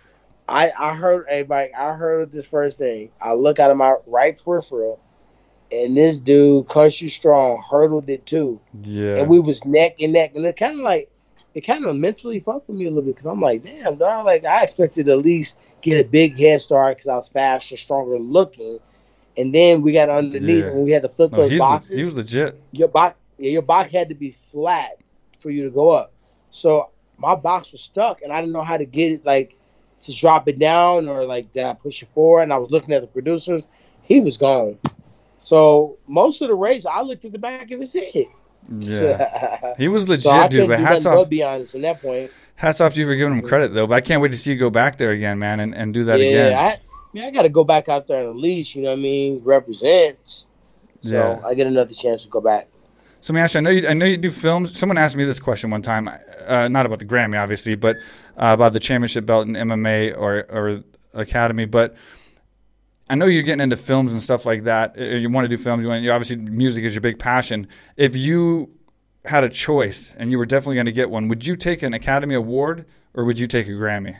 I 0.49 0.71
I 0.77 0.95
heard 0.95 1.25
everybody 1.29 1.73
I 1.73 1.93
heard 1.93 2.31
this 2.31 2.45
first 2.45 2.79
thing. 2.79 3.11
I 3.21 3.33
look 3.33 3.59
out 3.59 3.71
of 3.71 3.77
my 3.77 3.95
right 4.05 4.37
peripheral 4.43 4.99
and 5.71 5.97
this 5.97 6.19
dude, 6.19 6.67
Country 6.67 7.09
Strong, 7.09 7.63
hurdled 7.69 8.09
it 8.09 8.25
too. 8.25 8.59
Yeah. 8.83 9.17
And 9.17 9.29
we 9.29 9.39
was 9.39 9.65
neck 9.65 9.97
and 10.01 10.13
neck. 10.13 10.35
And 10.35 10.45
it 10.45 10.55
kinda 10.55 10.81
like 10.81 11.09
it 11.53 11.61
kind 11.61 11.85
of 11.85 11.95
mentally 11.95 12.39
fucked 12.39 12.67
with 12.69 12.77
me 12.77 12.85
a 12.85 12.89
little 12.89 13.03
bit 13.03 13.15
because 13.15 13.25
I'm 13.25 13.41
like, 13.41 13.63
damn, 13.63 13.97
dog. 13.97 14.25
Like 14.25 14.45
I 14.45 14.63
expected 14.63 15.07
to 15.07 15.13
at 15.13 15.19
least 15.19 15.57
get 15.81 16.05
a 16.05 16.07
big 16.07 16.37
head 16.37 16.61
start 16.61 16.97
because 16.97 17.07
I 17.07 17.17
was 17.17 17.29
faster, 17.29 17.77
stronger 17.77 18.19
looking, 18.19 18.79
and 19.37 19.53
then 19.53 19.81
we 19.81 19.91
got 19.93 20.09
underneath 20.09 20.63
Yeah. 20.65 20.71
and 20.71 20.83
we 20.83 20.91
had 20.91 21.03
to 21.03 21.09
flip 21.09 21.31
No, 21.31 21.47
those 21.47 21.59
boxes. 21.59 21.95
he 21.95 22.01
was 22.01 22.13
legit. 22.13 22.59
your 22.71 22.87
box, 22.87 23.15
yeah, 23.37 23.51
your 23.51 23.61
box 23.61 23.91
had 23.91 24.09
to 24.09 24.15
be 24.15 24.31
flat 24.31 24.97
for 25.39 25.49
you 25.49 25.63
to 25.63 25.69
go 25.69 25.89
up. 25.89 26.11
So 26.49 26.91
my 27.17 27.35
box 27.35 27.71
was 27.71 27.81
stuck, 27.81 28.21
and 28.21 28.31
I 28.31 28.39
didn't 28.39 28.53
know 28.53 28.61
how 28.63 28.77
to 28.77 28.85
get 28.85 29.11
it 29.11 29.25
like 29.25 29.57
to 30.01 30.15
drop 30.15 30.47
it 30.47 30.59
down 30.59 31.07
or 31.07 31.25
like 31.25 31.51
did 31.53 31.63
I 31.63 31.73
push 31.73 32.01
it 32.03 32.09
forward? 32.09 32.43
And 32.43 32.53
I 32.53 32.57
was 32.57 32.71
looking 32.71 32.93
at 32.93 33.01
the 33.01 33.07
producers, 33.07 33.67
he 34.03 34.19
was 34.19 34.37
gone. 34.37 34.77
So 35.39 35.97
most 36.07 36.41
of 36.41 36.47
the 36.47 36.55
race, 36.55 36.85
I 36.85 37.01
looked 37.01 37.25
at 37.25 37.31
the 37.31 37.39
back 37.39 37.71
of 37.71 37.79
his 37.79 37.93
head. 37.93 38.25
Yeah. 38.79 39.73
He 39.77 39.87
was 39.87 40.09
legit, 40.09 40.23
so 40.23 40.47
dude. 40.49 40.67
But 40.67 40.79
hats 40.79 41.05
off, 41.05 41.29
be 41.29 41.43
honest. 41.43 41.75
In 41.75 41.81
that 41.83 42.01
point, 42.01 42.31
hats 42.55 42.81
off 42.81 42.93
to 42.95 42.99
you 42.99 43.05
for 43.05 43.15
giving 43.15 43.37
him 43.37 43.47
credit, 43.47 43.73
though. 43.73 43.85
But 43.87 43.95
I 43.95 44.01
can't 44.01 44.21
wait 44.21 44.31
to 44.31 44.37
see 44.37 44.51
you 44.51 44.57
go 44.57 44.69
back 44.71 44.97
there 44.97 45.11
again, 45.11 45.37
man, 45.39 45.59
and, 45.59 45.75
and 45.75 45.93
do 45.93 46.03
that 46.05 46.19
yeah, 46.19 46.25
again. 46.25 46.53
I, 46.57 46.79
I 47.13 47.17
mean, 47.17 47.25
I 47.25 47.31
got 47.31 47.43
to 47.43 47.49
go 47.49 47.63
back 47.63 47.89
out 47.89 48.07
there 48.07 48.21
and 48.21 48.29
at 48.29 48.35
least, 48.35 48.75
you 48.75 48.81
know 48.81 48.89
what 48.89 48.99
I 48.99 49.01
mean, 49.01 49.41
represent. 49.43 50.45
So 51.01 51.13
Yeah. 51.13 51.47
I 51.47 51.53
get 51.53 51.67
another 51.67 51.93
chance 51.93 52.23
to 52.23 52.29
go 52.29 52.41
back. 52.41 52.67
So, 53.21 53.33
Mash, 53.33 53.55
I 53.55 53.61
know 53.61 53.71
you. 53.71 53.87
I 53.87 53.93
know 53.93 54.05
you 54.05 54.17
do 54.17 54.31
films. 54.31 54.77
Someone 54.77 54.97
asked 54.97 55.15
me 55.15 55.25
this 55.25 55.39
question 55.39 55.69
one 55.69 55.81
time, 55.81 56.07
uh, 56.45 56.67
not 56.67 56.85
about 56.85 56.99
the 56.99 57.05
Grammy, 57.05 57.41
obviously, 57.41 57.75
but 57.75 57.95
uh, 58.37 58.53
about 58.53 58.73
the 58.73 58.79
championship 58.79 59.25
belt 59.25 59.47
in 59.47 59.53
MMA 59.53 60.15
or 60.17 60.45
or 60.49 60.83
Academy. 61.13 61.65
But 61.65 61.95
I 63.09 63.15
know 63.15 63.25
you're 63.25 63.43
getting 63.43 63.61
into 63.61 63.75
films 63.75 64.13
and 64.13 64.21
stuff 64.21 64.45
like 64.45 64.65
that. 64.65 64.95
Uh, 64.97 65.03
You 65.03 65.29
want 65.29 65.45
to 65.45 65.49
do 65.49 65.61
films. 65.61 65.83
You 65.83 65.89
want. 65.89 66.03
You 66.03 66.11
obviously 66.11 66.35
music 66.37 66.83
is 66.83 66.93
your 66.93 67.01
big 67.01 67.17
passion. 67.17 67.67
If 67.97 68.15
you 68.15 68.69
had 69.25 69.43
a 69.43 69.49
choice 69.49 70.15
and 70.17 70.31
you 70.31 70.37
were 70.37 70.45
definitely 70.45 70.75
going 70.75 70.85
to 70.85 70.91
get 70.91 71.09
one, 71.09 71.27
would 71.27 71.45
you 71.45 71.55
take 71.55 71.81
an 71.81 71.93
Academy 71.93 72.35
Award 72.35 72.85
or 73.13 73.25
would 73.25 73.39
you 73.39 73.47
take 73.47 73.67
a 73.67 73.71
Grammy? 73.71 74.15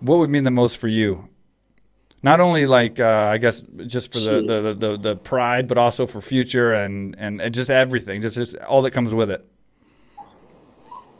What 0.00 0.18
would 0.18 0.30
mean 0.30 0.44
the 0.44 0.50
most 0.50 0.78
for 0.78 0.88
you? 0.88 1.28
Not 2.24 2.40
only 2.40 2.64
like 2.64 2.98
uh, 2.98 3.28
I 3.30 3.36
guess 3.36 3.62
just 3.86 4.10
for 4.10 4.18
the, 4.18 4.40
the, 4.40 4.74
the, 4.74 4.96
the, 4.96 5.16
pride, 5.16 5.68
but 5.68 5.76
also 5.76 6.06
for 6.06 6.22
future 6.22 6.72
and, 6.72 7.14
and, 7.18 7.52
just 7.52 7.68
everything, 7.68 8.22
just, 8.22 8.36
just 8.36 8.56
all 8.56 8.80
that 8.80 8.92
comes 8.92 9.14
with 9.14 9.30
it. 9.30 9.44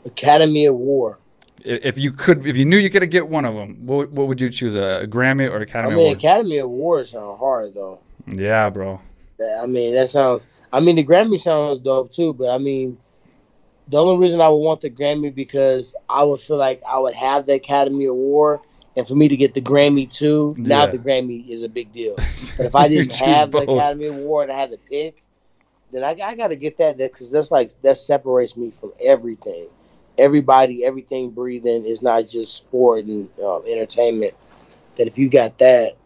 Academy 0.03 0.65
Award. 0.65 1.17
If 1.63 1.99
you 1.99 2.11
could, 2.11 2.47
if 2.47 2.57
you 2.57 2.65
knew 2.65 2.77
you 2.77 2.89
could 2.89 3.07
get 3.11 3.27
one 3.27 3.45
of 3.45 3.53
them, 3.53 3.85
what, 3.85 4.11
what 4.11 4.27
would 4.27 4.41
you 4.41 4.49
choose? 4.49 4.73
A, 4.73 5.05
Grammy 5.07 5.47
or 5.47 5.57
Academy? 5.57 5.61
I 5.61 5.63
Academy 5.63 5.95
mean, 5.95 6.05
Award? 6.05 6.17
Academy 6.17 6.57
Awards 6.57 7.11
sound 7.11 7.37
hard 7.37 7.75
though. 7.75 7.99
yeah, 8.25 8.71
bro. 8.71 8.99
I 9.61 9.67
mean, 9.67 9.93
that 9.93 10.09
sounds. 10.09 10.47
I 10.73 10.79
mean, 10.79 10.95
the 10.95 11.05
Grammy 11.05 11.39
sounds 11.39 11.81
dope 11.81 12.11
too, 12.11 12.33
but 12.33 12.49
I 12.49 12.57
mean, 12.57 12.97
the 13.89 14.01
only 14.01 14.17
reason 14.17 14.41
I 14.41 14.49
would 14.49 14.57
want 14.57 14.81
the 14.81 14.89
Grammy 14.89 15.33
because 15.33 15.93
I 16.09 16.23
would 16.23 16.41
feel 16.41 16.57
like 16.57 16.81
I 16.87 16.97
would 16.97 17.13
have 17.13 17.45
the 17.45 17.53
Academy 17.53 18.05
Award, 18.05 18.61
and 18.97 19.07
for 19.07 19.15
me 19.15 19.27
to 19.27 19.35
get 19.37 19.53
the 19.53 19.61
Grammy 19.61 20.11
too, 20.11 20.55
now 20.57 20.85
Yeah. 20.85 20.91
the 20.91 20.97
Grammy 20.97 21.47
is 21.49 21.63
a 21.63 21.69
big 21.69 21.91
deal. 21.91 22.15
But 22.57 22.67
if 22.67 22.75
I 22.75 22.87
didn't 22.87 23.13
have 23.17 23.51
the. 23.51 23.57
Academy 23.59 24.07
Award, 24.07 24.49
I 24.49 24.57
had 24.57 24.71
to 24.71 24.77
pick. 24.77 25.21
Then 25.91 26.05
I, 26.05 26.15
I 26.23 26.35
got 26.35 26.47
to 26.47 26.55
get 26.55 26.77
that 26.77 26.97
because 26.97 27.29
that's 27.29 27.51
like 27.51 27.71
that 27.81 27.97
separates 27.97 28.55
me 28.55 28.71
from 28.79 28.93
everything. 29.03 29.67
Everybody, 30.17 30.85
everything 30.85 31.31
breathing 31.31 31.85
is 31.85 32.01
not 32.01 32.27
just 32.29 32.55
sport 32.55 33.03
and 33.05 33.27
um, 33.43 33.63
entertainment. 33.67 34.33
That 34.97 35.07
if 35.07 35.17
you 35.17 35.27
got 35.29 35.57
that, 35.57 35.97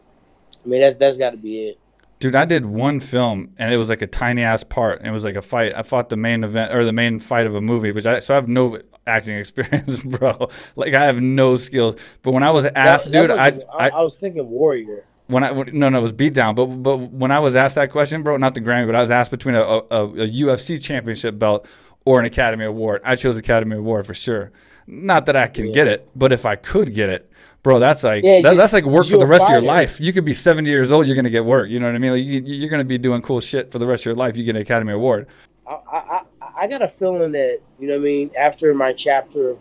I 0.66 0.68
mean 0.68 0.82
that's 0.82 0.96
that's 0.96 1.20
got 1.20 1.32
to 1.32 1.38
be 1.38 1.68
it. 1.70 1.80
Dude, 2.20 2.36
I 2.36 2.46
did 2.46 2.66
one 2.66 3.00
film 3.00 3.54
and 3.60 3.72
it 3.72 3.78
was 3.78 3.88
like 3.90 4.02
a 4.02 4.08
tiny 4.08 4.42
ass 4.42 4.64
part. 4.64 5.00
And 5.00 5.08
it 5.08 5.12
was 5.12 5.24
like 5.24 5.36
a 5.36 5.42
fight. 5.42 5.74
I 5.76 5.84
fought 5.84 6.10
the 6.10 6.18
main 6.18 6.44
event 6.44 6.74
or 6.74 6.84
the 6.84 6.92
main 6.92 7.20
fight 7.20 7.46
of 7.46 7.54
a 7.56 7.62
movie, 7.62 7.92
which 7.92 8.06
I 8.06 8.20
so 8.20 8.34
I 8.34 8.36
have 8.36 8.48
no 8.50 8.80
acting 9.10 9.38
experience, 9.44 10.02
bro. 10.04 10.50
Like 10.76 10.94
I 10.94 11.04
have 11.06 11.20
no 11.22 11.58
skills. 11.58 11.96
But 12.24 12.32
when 12.32 12.44
I 12.44 12.52
was 12.52 12.66
asked, 12.66 13.12
That- 13.12 13.12
that 13.14 13.22
dude, 13.28 13.32
I, 13.32 13.50
was- 13.50 13.64
I 13.78 13.90
I 13.90 14.02
was 14.02 14.16
thinking 14.16 14.48
Warrior. 14.50 15.04
when 15.28 15.44
I 15.44 15.52
no 15.52 15.90
no 15.90 15.98
it 15.98 16.02
was 16.02 16.12
beat 16.14 16.34
down. 16.34 16.56
But 16.56 16.68
but 16.68 16.98
when 16.98 17.32
I 17.32 17.40
was 17.40 17.56
asked 17.56 17.76
that 17.76 17.92
question, 17.92 18.24
bro, 18.24 18.38
not 18.38 18.54
the 18.56 18.62
Grammy, 18.62 18.86
but 18.86 18.96
I 18.96 19.02
was 19.02 19.12
asked 19.12 19.32
between 19.32 19.56
a, 19.56 19.62
a, 19.62 19.80
a 20.06 20.28
UFC 20.30 20.82
championship 20.82 21.38
belt 21.38 21.68
or 22.06 22.20
an 22.20 22.26
Academy 22.26 22.66
Award. 22.66 23.02
I 23.04 23.16
chose 23.16 23.36
Academy 23.38 23.76
Award 23.76 24.06
for 24.06 24.14
sure. 24.14 24.52
Not 24.88 25.26
that 25.28 25.36
I 25.36 25.48
can 25.48 25.68
Yeah. 25.68 25.74
get 25.74 25.88
it, 25.88 26.10
but 26.16 26.32
if 26.32 26.46
I 26.46 26.56
could 26.56 26.96
get 26.96 27.10
it, 27.10 27.30
bro, 27.62 27.78
that's 27.78 28.04
like 28.04 28.24
Yeah, 28.24 28.42
that, 28.42 28.52
you- 28.54 28.58
that's 28.58 28.74
like 28.74 28.86
work 28.86 29.06
for 29.06 29.18
the 29.18 29.28
rest 29.28 29.44
of 29.44 29.50
your 29.52 29.62
life. 29.62 30.00
You 30.00 30.12
could 30.14 30.26
be 30.26 30.34
70 30.34 30.68
years 30.70 30.92
old, 30.92 31.06
you're 31.06 31.16
gonna 31.16 31.30
get 31.30 31.46
work. 31.46 31.70
You 31.70 31.80
know 31.80 31.86
what 31.86 31.96
I 31.96 32.00
mean? 32.00 32.12
Like 32.14 32.24
you, 32.26 32.42
you're 32.42 32.70
gonna 32.70 32.84
be 32.86 32.98
doing 32.98 33.22
cool 33.22 33.40
shit 33.42 33.72
for 33.72 33.78
the 33.78 33.86
rest 33.86 34.02
of 34.04 34.06
your 34.08 34.16
life. 34.16 34.36
You 34.38 34.44
get 34.44 34.56
an 34.56 34.62
Academy 34.64 34.94
Award. 34.94 35.28
I, 35.68 35.74
I, 35.92 36.22
I- 36.64 36.68
got 36.68 36.82
a 36.82 36.88
feeling 36.90 37.32
that 37.34 37.60
you 37.80 37.88
know 37.88 37.96
what 37.96 38.02
I 38.02 38.04
mean. 38.06 38.32
After 38.38 38.74
my 38.74 38.94
chapter 38.94 39.52
of 39.52 39.60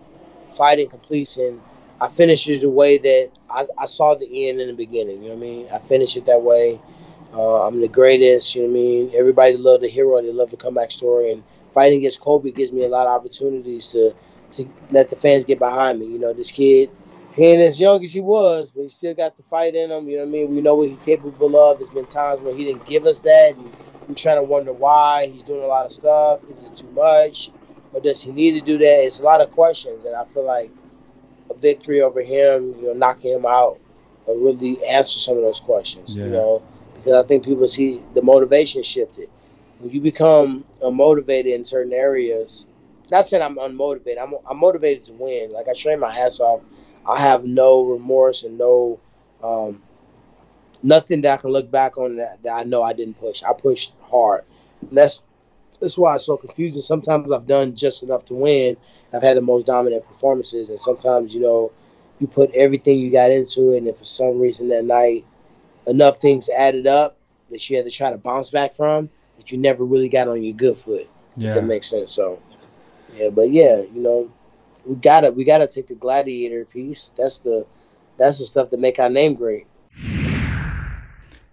fighting 0.53 0.89
completes, 0.89 1.37
and 1.37 1.61
I 2.01 2.09
finish 2.09 2.49
it 2.49 2.61
the 2.63 2.71
way 2.71 2.99
that 2.99 3.31
I, 3.51 3.67
I 3.79 3.87
saw 3.87 4.15
the 4.15 4.49
end 4.49 4.61
in 4.61 4.69
the 4.69 4.77
beginning. 4.77 5.23
You 5.23 5.31
know 5.31 5.35
what 5.37 5.45
I 5.45 5.49
mean? 5.49 5.69
I 5.73 5.79
finish 5.79 6.17
it 6.17 6.27
that 6.27 6.43
way. 6.43 6.81
Uh, 7.35 7.67
I'm 7.67 7.81
the 7.81 7.89
greatest. 7.89 8.55
You 8.55 8.63
know 8.63 8.69
what 8.69 8.73
I 8.79 8.83
mean? 8.83 9.11
Everybody 9.15 9.57
love 9.57 9.81
the 9.81 9.89
hero. 9.89 10.21
They 10.23 10.33
love 10.33 10.51
the 10.51 10.57
comeback 10.57 10.91
story, 10.91 11.33
and 11.33 11.43
fighting 11.73 11.99
against 12.01 12.21
Colby 12.21 12.53
gives 12.53 12.73
me 12.73 12.85
a 12.85 12.89
lot 12.89 13.07
of 13.07 13.15
opportunities 13.21 13.89
to 13.93 14.15
to 14.53 14.69
let 14.91 15.11
the 15.11 15.17
fans 15.17 15.45
get 15.45 15.59
behind 15.59 16.01
me. 16.01 16.07
You 16.07 16.19
know, 16.19 16.33
this 16.33 16.51
kid. 16.53 16.91
He 17.35 17.47
ain't 17.47 17.63
as 17.63 17.79
young 17.81 18.03
as 18.03 18.13
he 18.13 18.21
was, 18.21 18.73
but 18.73 18.83
he 18.83 18.89
still 18.89 19.15
got 19.15 19.37
the 19.37 19.45
fight 19.45 19.75
in 19.77 19.91
him. 19.91 20.09
You 20.09 20.17
know 20.17 20.23
what 20.25 20.29
I 20.29 20.33
mean? 20.33 20.51
We 20.55 20.61
know 20.61 20.75
what 20.75 20.89
he's 20.89 20.99
capable 21.05 21.57
of. 21.59 21.79
There's 21.79 21.91
been 21.91 22.07
times 22.07 22.41
where 22.41 22.55
he 22.55 22.65
didn't 22.65 22.85
give 22.87 23.05
us 23.05 23.21
that, 23.21 23.55
and 23.57 23.73
I'm 24.09 24.15
trying 24.15 24.37
to 24.37 24.43
wonder 24.43 24.73
why 24.73 25.27
he's 25.27 25.43
doing 25.43 25.63
a 25.63 25.67
lot 25.67 25.85
of 25.85 25.93
stuff. 25.93 26.41
Is 26.57 26.65
it 26.65 26.77
too 26.77 26.91
much, 26.93 27.51
or 27.93 28.01
does 28.01 28.23
he 28.23 28.33
need 28.33 28.53
to 28.53 28.61
do 28.61 28.79
that? 28.79 29.05
It's 29.05 29.21
a 29.21 29.23
lot 29.23 29.41
of 29.41 29.51
questions, 29.51 30.05
and 30.05 30.15
I 30.15 30.25
feel 30.25 30.45
like 30.47 30.71
a 31.51 31.55
victory 31.55 32.01
over 32.01 32.23
him, 32.23 32.75
you 32.81 32.87
know, 32.87 32.93
knocking 32.95 33.33
him 33.33 33.47
out, 33.47 33.79
will 34.27 34.55
really 34.55 34.85
answer 34.85 35.19
some 35.19 35.37
of 35.37 35.43
those 35.43 35.61
questions. 35.61 36.15
Yeah. 36.15 36.25
You 36.25 36.31
know, 36.31 36.63
because 36.95 37.13
I 37.13 37.27
think 37.27 37.45
people 37.45 37.69
see 37.69 38.01
the 38.15 38.23
motivation 38.23 38.83
shifted. 38.83 39.29
When 39.79 39.93
you 39.93 40.01
become 40.01 40.65
unmotivated 40.83 41.55
in 41.55 41.65
certain 41.65 41.93
areas, 41.93 42.67
not 43.11 43.27
saying 43.27 43.43
I'm 43.43 43.57
unmotivated. 43.57 44.21
I'm 44.21 44.35
I'm 44.49 44.59
motivated 44.59 45.05
to 45.05 45.13
win. 45.13 45.53
Like 45.53 45.69
I 45.69 45.73
train 45.73 46.01
my 46.01 46.17
ass 46.17 46.41
off. 46.41 46.63
I 47.07 47.21
have 47.21 47.45
no 47.45 47.85
remorse 47.85 48.43
and 48.43 48.59
no 48.59 49.01
um, 49.43 49.83
nothing 50.83 51.23
that 51.23 51.35
I 51.35 51.37
can 51.41 51.51
look 51.51 51.71
back 51.71 51.99
on 51.99 52.17
that, 52.17 52.43
that 52.43 52.53
I 52.53 52.65
know 52.65 52.83
I 52.83 52.93
didn't 52.93 53.19
push. 53.19 53.43
I 53.43 53.53
pushed 53.53 53.95
hard. 54.03 54.45
And 54.83 54.97
that's 54.97 55.23
that's 55.81 55.97
why 55.97 56.17
it's 56.17 56.27
so 56.27 56.37
confusing. 56.37 56.83
Sometimes 56.83 57.31
I've 57.31 57.47
done 57.47 57.77
just 57.77 58.03
enough 58.03 58.25
to 58.27 58.35
win. 58.35 58.77
I've 59.13 59.23
had 59.23 59.37
the 59.37 59.43
most 59.43 59.67
dominant 59.67 60.07
performances, 60.07 60.69
and 60.69 60.81
sometimes 60.81 61.33
you 61.33 61.41
know 61.41 61.73
you 62.19 62.27
put 62.27 62.55
everything 62.55 62.99
you 62.99 63.11
got 63.11 63.31
into 63.31 63.71
it, 63.73 63.79
and 63.79 63.87
if 63.89 63.99
for 63.99 64.05
some 64.05 64.41
reason 64.41 64.69
that 64.69 64.85
night 64.85 65.25
enough 65.87 66.21
things 66.21 66.49
added 66.49 66.87
up 66.87 67.17
that 67.51 67.69
you 67.71 67.77
had 67.77 67.87
to 67.87 67.91
try 67.91 68.11
to 68.11 68.19
bounce 68.19 68.51
back 68.51 68.75
from, 68.75 69.09
that 69.37 69.51
you 69.51 69.59
never 69.59 69.85
really 69.85 70.09
got 70.09 70.29
on 70.29 70.43
your 70.43 70.55
good 70.55 70.77
foot. 70.77 71.09
If 71.37 71.55
that 71.55 71.65
makes 71.65 71.89
sense. 71.89 72.13
So 72.13 72.43
yeah, 73.13 73.31
but 73.31 73.51
yeah, 73.51 73.83
you 73.83 74.03
know, 74.03 74.31
we 74.85 74.97
gotta 74.97 75.31
we 75.31 75.45
gotta 75.45 75.67
take 75.67 75.87
the 75.87 75.95
gladiator 75.95 76.65
piece. 76.65 77.13
That's 77.17 77.39
the 77.39 77.67
that's 78.19 78.39
the 78.39 78.47
stuff 78.47 78.71
that 78.71 78.81
make 78.81 78.99
our 78.99 79.09
name 79.09 79.35
great. 79.35 79.67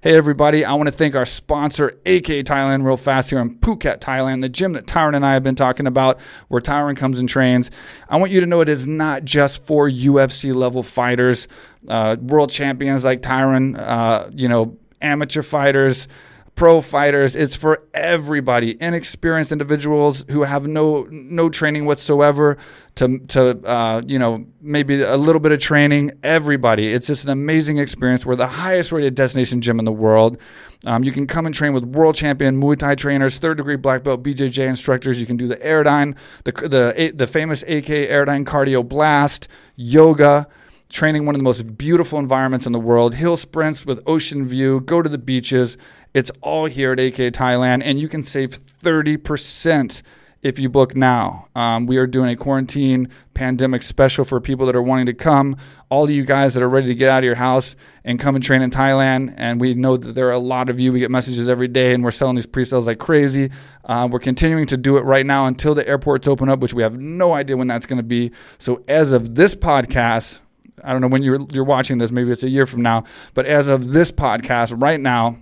Hey 0.06 0.16
everybody, 0.16 0.64
I 0.64 0.74
want 0.76 0.86
to 0.86 0.96
thank 0.96 1.16
our 1.16 1.26
sponsor, 1.26 2.00
AKA 2.06 2.44
Thailand, 2.44 2.86
real 2.86 2.96
fast 2.96 3.32
here 3.32 3.40
in 3.40 3.58
Phuket, 3.58 4.02
Thailand, 4.02 4.42
the 4.42 4.50
gym 4.50 4.74
that 4.74 4.86
Tyron 4.86 5.16
and 5.16 5.26
I 5.26 5.34
have 5.34 5.42
been 5.42 5.56
talking 5.56 5.88
about, 5.88 6.20
where 6.48 6.62
Tyron 6.62 6.96
comes 6.96 7.18
and 7.18 7.28
trains. 7.28 7.72
I 8.08 8.18
want 8.18 8.32
you 8.32 8.40
to 8.40 8.46
know 8.46 8.62
it 8.62 8.70
is 8.70 8.86
not 8.86 9.26
just 9.26 9.66
for 9.66 9.90
UFC 9.90 10.54
level 10.54 10.84
fighters, 10.84 11.48
uh, 11.88 12.18
world 12.22 12.52
champions 12.52 13.04
like 13.04 13.24
Tyron, 13.24 13.80
uh, 13.80 14.30
you 14.32 14.48
know, 14.48 14.78
amateur 15.02 15.42
fighters, 15.42 16.08
pro 16.56 16.82
fighters. 16.82 17.36
It's 17.36 17.56
for 17.56 17.84
everybody, 17.94 18.78
inexperienced 18.82 19.52
individuals 19.52 20.26
who 20.30 20.44
have 20.44 20.68
no 20.68 21.08
no 21.10 21.50
training 21.50 21.86
whatsoever 21.86 22.58
to 22.96 23.20
to 23.20 23.68
uh, 23.68 24.02
you 24.06 24.18
know 24.18 24.46
maybe 24.62 25.02
a 25.02 25.18
little 25.18 25.40
bit 25.40 25.52
of 25.52 25.60
training. 25.60 26.12
Everybody, 26.24 26.92
it's 26.92 27.08
just 27.08 27.26
an 27.26 27.30
amazing 27.30 27.78
experience. 27.78 28.26
We're 28.26 28.36
the 28.36 28.48
highest 28.48 28.92
rated 28.92 29.16
destination 29.16 29.62
gym 29.62 29.80
in 29.80 29.86
the 29.86 29.92
world. 29.92 30.38
Um, 30.86 31.04
you 31.04 31.12
can 31.12 31.28
come 31.28 31.46
and 31.46 31.54
train 31.54 31.74
with 31.74 31.84
world 31.84 32.16
champion 32.16 32.62
Muay 32.62 32.78
Thai 32.78 32.96
trainers, 32.96 33.38
third 33.38 33.58
degree 33.58 33.76
black 33.76 34.04
belt 34.04 34.24
BJJ 34.24 34.66
instructors. 34.68 35.20
You 35.20 35.26
can 35.26 35.38
do 35.38 35.48
the 35.48 35.58
Airdyne, 35.58 36.16
the 36.46 36.52
the 36.52 37.12
the 37.14 37.28
famous 37.28 37.64
AK 37.64 38.10
Airdyne 38.10 38.46
Cardio 38.46 38.88
Blast, 38.88 39.48
yoga 39.76 40.48
training 40.90 41.26
one 41.26 41.36
of 41.36 41.40
the 41.40 41.44
most 41.44 41.78
beautiful 41.78 42.20
environments 42.20 42.66
in 42.66 42.72
the 42.72 42.80
world, 42.80 43.14
hill 43.14 43.36
sprints 43.36 43.86
with 43.86 44.00
ocean 44.06 44.48
view, 44.48 44.80
go 44.82 45.02
to 45.02 45.10
the 45.10 45.18
beaches. 45.18 45.78
It's 46.16 46.32
all 46.40 46.66
here 46.66 46.94
at 46.94 47.00
AKA 47.02 47.32
Thailand, 47.32 47.82
and 47.84 48.00
you 48.00 48.08
can 48.08 48.24
save 48.24 48.58
30% 48.82 50.02
if 50.42 50.58
you 50.58 50.70
book 50.70 50.96
now. 50.96 51.50
Um, 51.56 51.88
we 51.88 51.98
are 51.98 52.08
doing 52.08 52.30
a 52.30 52.38
quarantine 52.38 53.10
pandemic 53.34 53.84
special 53.84 54.24
for 54.24 54.40
people 54.40 54.66
that 54.68 54.78
are 54.78 54.82
wanting 54.82 55.08
to 55.08 55.14
come. 55.14 55.58
All 55.90 56.06
of 56.06 56.10
you 56.10 56.24
guys 56.24 56.54
that 56.54 56.64
are 56.64 56.70
ready 56.70 56.88
to 56.88 56.96
get 56.96 57.10
out 57.10 57.18
of 57.18 57.26
your 57.26 57.36
house 57.36 57.76
and 58.06 58.18
come 58.18 58.34
and 58.34 58.42
train 58.42 58.62
in 58.62 58.70
Thailand. 58.72 59.34
And 59.36 59.60
we 59.60 59.74
know 59.74 59.98
that 59.98 60.14
there 60.14 60.30
are 60.30 60.32
a 60.32 60.40
lot 60.40 60.70
of 60.70 60.80
you. 60.80 60.94
We 60.94 61.02
get 61.02 61.12
messages 61.12 61.50
every 61.50 61.68
day, 61.68 61.94
and 61.94 62.02
we're 62.02 62.12
selling 62.12 62.38
these 62.38 62.46
pre 62.46 62.64
sales 62.64 62.88
like 62.88 62.98
crazy. 62.98 63.52
Uh, 63.84 64.08
we're 64.10 64.20
continuing 64.20 64.68
to 64.68 64.78
do 64.78 64.96
it 64.96 65.02
right 65.02 65.26
now 65.26 65.48
until 65.48 65.76
the 65.76 65.86
airports 65.86 66.30
open 66.30 66.48
up, 66.48 66.62
which 66.62 66.74
we 66.74 66.82
have 66.82 66.98
no 66.98 67.34
idea 67.34 67.58
when 67.58 67.68
that's 67.68 67.86
going 67.86 67.98
to 67.98 68.04
be. 68.04 68.32
So, 68.58 68.86
as 68.88 69.12
of 69.12 69.36
this 69.36 69.54
podcast, 69.54 70.40
I 70.82 70.94
don't 70.94 71.02
know 71.02 71.10
when 71.10 71.24
you're 71.24 71.46
you're 71.52 71.66
watching 71.66 71.98
this. 71.98 72.10
Maybe 72.10 72.32
it's 72.32 72.44
a 72.44 72.50
year 72.50 72.66
from 72.66 72.84
now. 72.84 73.04
But 73.34 73.48
as 73.48 73.68
of 73.68 73.92
this 73.92 74.14
podcast, 74.14 74.82
right 74.82 75.02
now, 75.02 75.40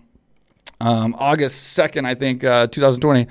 um, 0.79 1.15
August 1.17 1.73
second, 1.73 2.05
I 2.05 2.15
think, 2.15 2.43
uh, 2.43 2.67
2020. 2.67 3.27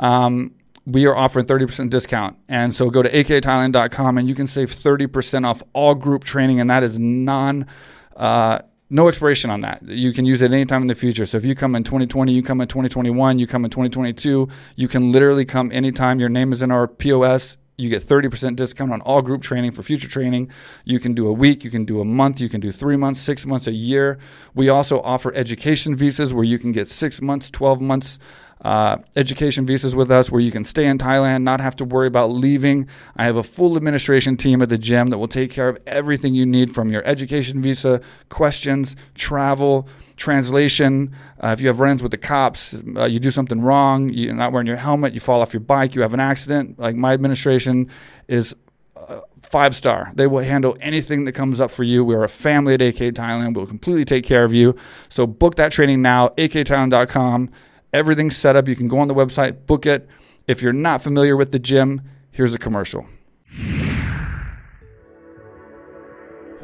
Um, 0.00 0.52
we 0.86 1.06
are 1.06 1.16
offering 1.16 1.46
30% 1.46 1.90
discount. 1.90 2.36
And 2.48 2.72
so 2.72 2.90
go 2.90 3.02
to 3.02 3.10
akthailand.com 3.10 4.18
and 4.18 4.28
you 4.28 4.34
can 4.34 4.46
save 4.46 4.70
30% 4.70 5.44
off 5.44 5.62
all 5.72 5.94
group 5.94 6.24
training. 6.24 6.60
And 6.60 6.70
that 6.70 6.82
is 6.82 6.98
non, 6.98 7.66
uh, 8.14 8.60
no 8.88 9.08
expiration 9.08 9.50
on 9.50 9.62
that. 9.62 9.82
You 9.82 10.12
can 10.12 10.24
use 10.24 10.42
it 10.42 10.52
anytime 10.52 10.82
in 10.82 10.88
the 10.88 10.94
future. 10.94 11.26
So 11.26 11.38
if 11.38 11.44
you 11.44 11.56
come 11.56 11.74
in 11.74 11.82
2020, 11.82 12.32
you 12.32 12.42
come 12.42 12.60
in 12.60 12.68
2021, 12.68 13.38
you 13.38 13.46
come 13.48 13.64
in 13.64 13.70
2022, 13.70 14.48
you 14.76 14.88
can 14.88 15.10
literally 15.10 15.44
come 15.44 15.72
anytime. 15.72 16.20
Your 16.20 16.28
name 16.28 16.52
is 16.52 16.62
in 16.62 16.70
our 16.70 16.86
POS 16.86 17.56
you 17.76 17.88
get 17.88 18.02
30% 18.02 18.56
discount 18.56 18.92
on 18.92 19.00
all 19.02 19.22
group 19.22 19.42
training 19.42 19.72
for 19.72 19.82
future 19.82 20.08
training. 20.08 20.50
You 20.84 20.98
can 20.98 21.14
do 21.14 21.26
a 21.26 21.32
week, 21.32 21.64
you 21.64 21.70
can 21.70 21.84
do 21.84 22.00
a 22.00 22.04
month, 22.04 22.40
you 22.40 22.48
can 22.48 22.60
do 22.60 22.72
three 22.72 22.96
months, 22.96 23.20
six 23.20 23.44
months, 23.44 23.66
a 23.66 23.72
year. 23.72 24.18
We 24.54 24.68
also 24.68 25.00
offer 25.00 25.32
education 25.34 25.94
visas 25.94 26.32
where 26.32 26.44
you 26.44 26.58
can 26.58 26.72
get 26.72 26.88
six 26.88 27.20
months, 27.20 27.50
12 27.50 27.80
months 27.80 28.18
uh, 28.62 28.96
education 29.16 29.66
visas 29.66 29.94
with 29.94 30.10
us 30.10 30.30
where 30.30 30.40
you 30.40 30.50
can 30.50 30.64
stay 30.64 30.86
in 30.86 30.98
Thailand, 30.98 31.42
not 31.42 31.60
have 31.60 31.76
to 31.76 31.84
worry 31.84 32.06
about 32.06 32.30
leaving. 32.30 32.88
I 33.16 33.24
have 33.24 33.36
a 33.36 33.42
full 33.42 33.76
administration 33.76 34.36
team 34.36 34.62
at 34.62 34.68
the 34.68 34.78
gym 34.78 35.08
that 35.08 35.18
will 35.18 35.28
take 35.28 35.50
care 35.50 35.68
of 35.68 35.78
everything 35.86 36.34
you 36.34 36.46
need 36.46 36.74
from 36.74 36.90
your 36.90 37.04
education 37.04 37.60
visa, 37.60 38.00
questions, 38.28 38.96
travel, 39.14 39.88
translation. 40.16 41.14
Uh, 41.42 41.48
if 41.48 41.60
you 41.60 41.68
have 41.68 41.80
runs 41.80 42.02
with 42.02 42.10
the 42.10 42.18
cops, 42.18 42.74
uh, 42.96 43.04
you 43.04 43.18
do 43.18 43.30
something 43.30 43.60
wrong, 43.60 44.08
you're 44.08 44.34
not 44.34 44.52
wearing 44.52 44.66
your 44.66 44.76
helmet, 44.76 45.14
you 45.14 45.20
fall 45.20 45.40
off 45.40 45.52
your 45.52 45.60
bike, 45.60 45.94
you 45.94 46.02
have 46.02 46.14
an 46.14 46.20
accident. 46.20 46.78
Like 46.78 46.96
my 46.96 47.12
administration 47.12 47.90
is 48.28 48.54
uh, 48.96 49.20
five 49.42 49.76
star. 49.76 50.12
They 50.14 50.26
will 50.26 50.42
handle 50.42 50.76
anything 50.80 51.24
that 51.24 51.32
comes 51.32 51.60
up 51.60 51.70
for 51.70 51.84
you. 51.84 52.04
We 52.04 52.14
are 52.14 52.24
a 52.24 52.28
family 52.28 52.74
at 52.74 52.82
AKA 52.82 53.12
Thailand. 53.12 53.54
We'll 53.54 53.66
completely 53.66 54.04
take 54.04 54.24
care 54.24 54.44
of 54.44 54.52
you. 54.52 54.74
So 55.08 55.26
book 55.26 55.56
that 55.56 55.72
training 55.72 56.02
now, 56.02 56.28
akthailand.com. 56.30 57.50
Everything's 57.92 58.36
set 58.36 58.56
up. 58.56 58.68
You 58.68 58.76
can 58.76 58.88
go 58.88 58.98
on 58.98 59.08
the 59.08 59.14
website, 59.14 59.66
book 59.66 59.86
it. 59.86 60.08
If 60.46 60.62
you're 60.62 60.72
not 60.72 61.02
familiar 61.02 61.36
with 61.36 61.52
the 61.52 61.58
gym, 61.58 62.02
here's 62.30 62.54
a 62.54 62.58
commercial. 62.58 63.06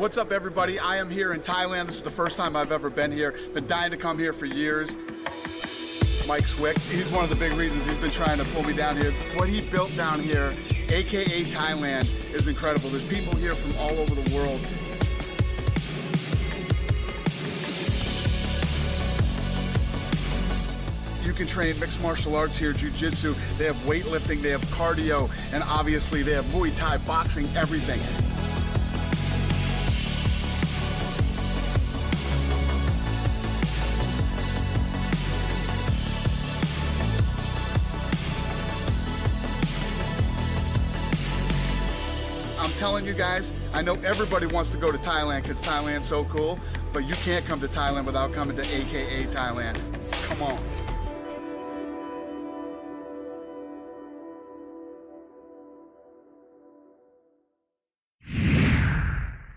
What's 0.03 0.17
up, 0.17 0.33
everybody? 0.33 0.81
I 0.81 0.97
am 0.97 1.09
here 1.09 1.33
in 1.33 1.41
Thailand. 1.43 1.87
This 1.87 1.99
is 1.99 2.03
the 2.03 2.11
first 2.11 2.37
time 2.37 2.57
I've 2.57 2.73
ever 2.73 2.91
been 2.91 3.13
here. 3.13 3.37
Been 3.55 3.69
dying 3.69 3.93
to 3.93 3.97
come 3.97 4.19
here 4.19 4.33
for 4.33 4.47
years. 4.47 4.97
Mike 6.27 6.45
Swick, 6.45 6.77
he's 6.77 7.09
one 7.11 7.23
of 7.23 7.31
the 7.31 7.37
big 7.37 7.53
reasons 7.53 7.87
he's 7.87 7.97
been 7.99 8.11
trying 8.11 8.39
to 8.39 8.45
pull 8.47 8.65
me 8.65 8.73
down 8.73 9.01
here. 9.01 9.13
What 9.37 9.49
he 9.49 9.61
built 9.61 9.97
down 9.97 10.19
here, 10.19 10.57
AKA 10.89 11.45
Thailand, 11.45 12.09
is 12.35 12.49
incredible. 12.49 12.89
There's 12.89 13.05
people 13.05 13.37
here 13.37 13.55
from 13.55 13.77
all 13.77 13.93
over 13.93 14.17
the 14.17 14.35
world 14.35 14.61
You 21.25 21.33
can 21.33 21.47
train 21.47 21.79
mixed 21.79 22.03
martial 22.03 22.35
arts 22.35 22.59
here, 22.59 22.73
jujitsu. 22.73 23.35
They 23.57 23.67
have 23.67 23.77
weightlifting, 23.87 24.43
they 24.43 24.51
have 24.51 24.63
cardio, 24.67 25.31
and 25.55 25.63
obviously 25.63 26.23
they 26.23 26.33
have 26.33 26.45
Muay 26.47 26.77
Thai, 26.77 26.99
boxing, 27.07 27.47
everything. 27.57 28.32
Telling 42.83 43.05
you 43.05 43.13
guys, 43.15 43.53
I 43.73 43.81
know 43.81 43.95
everybody 44.05 44.47
wants 44.47 44.73
to 44.73 44.77
go 44.77 44.91
to 44.91 44.99
Thailand 44.99 45.43
because 45.43 45.63
Thailand's 45.63 46.09
so 46.09 46.25
cool, 46.25 46.59
but 46.93 47.05
you 47.07 47.15
can't 47.15 47.47
come 47.47 47.61
to 47.61 47.69
Thailand 47.69 48.07
without 48.07 48.33
coming 48.33 48.57
to 48.57 48.63
AKA 48.63 49.27
Thailand. 49.27 49.81
Come 50.11 50.43
on. 50.43 50.59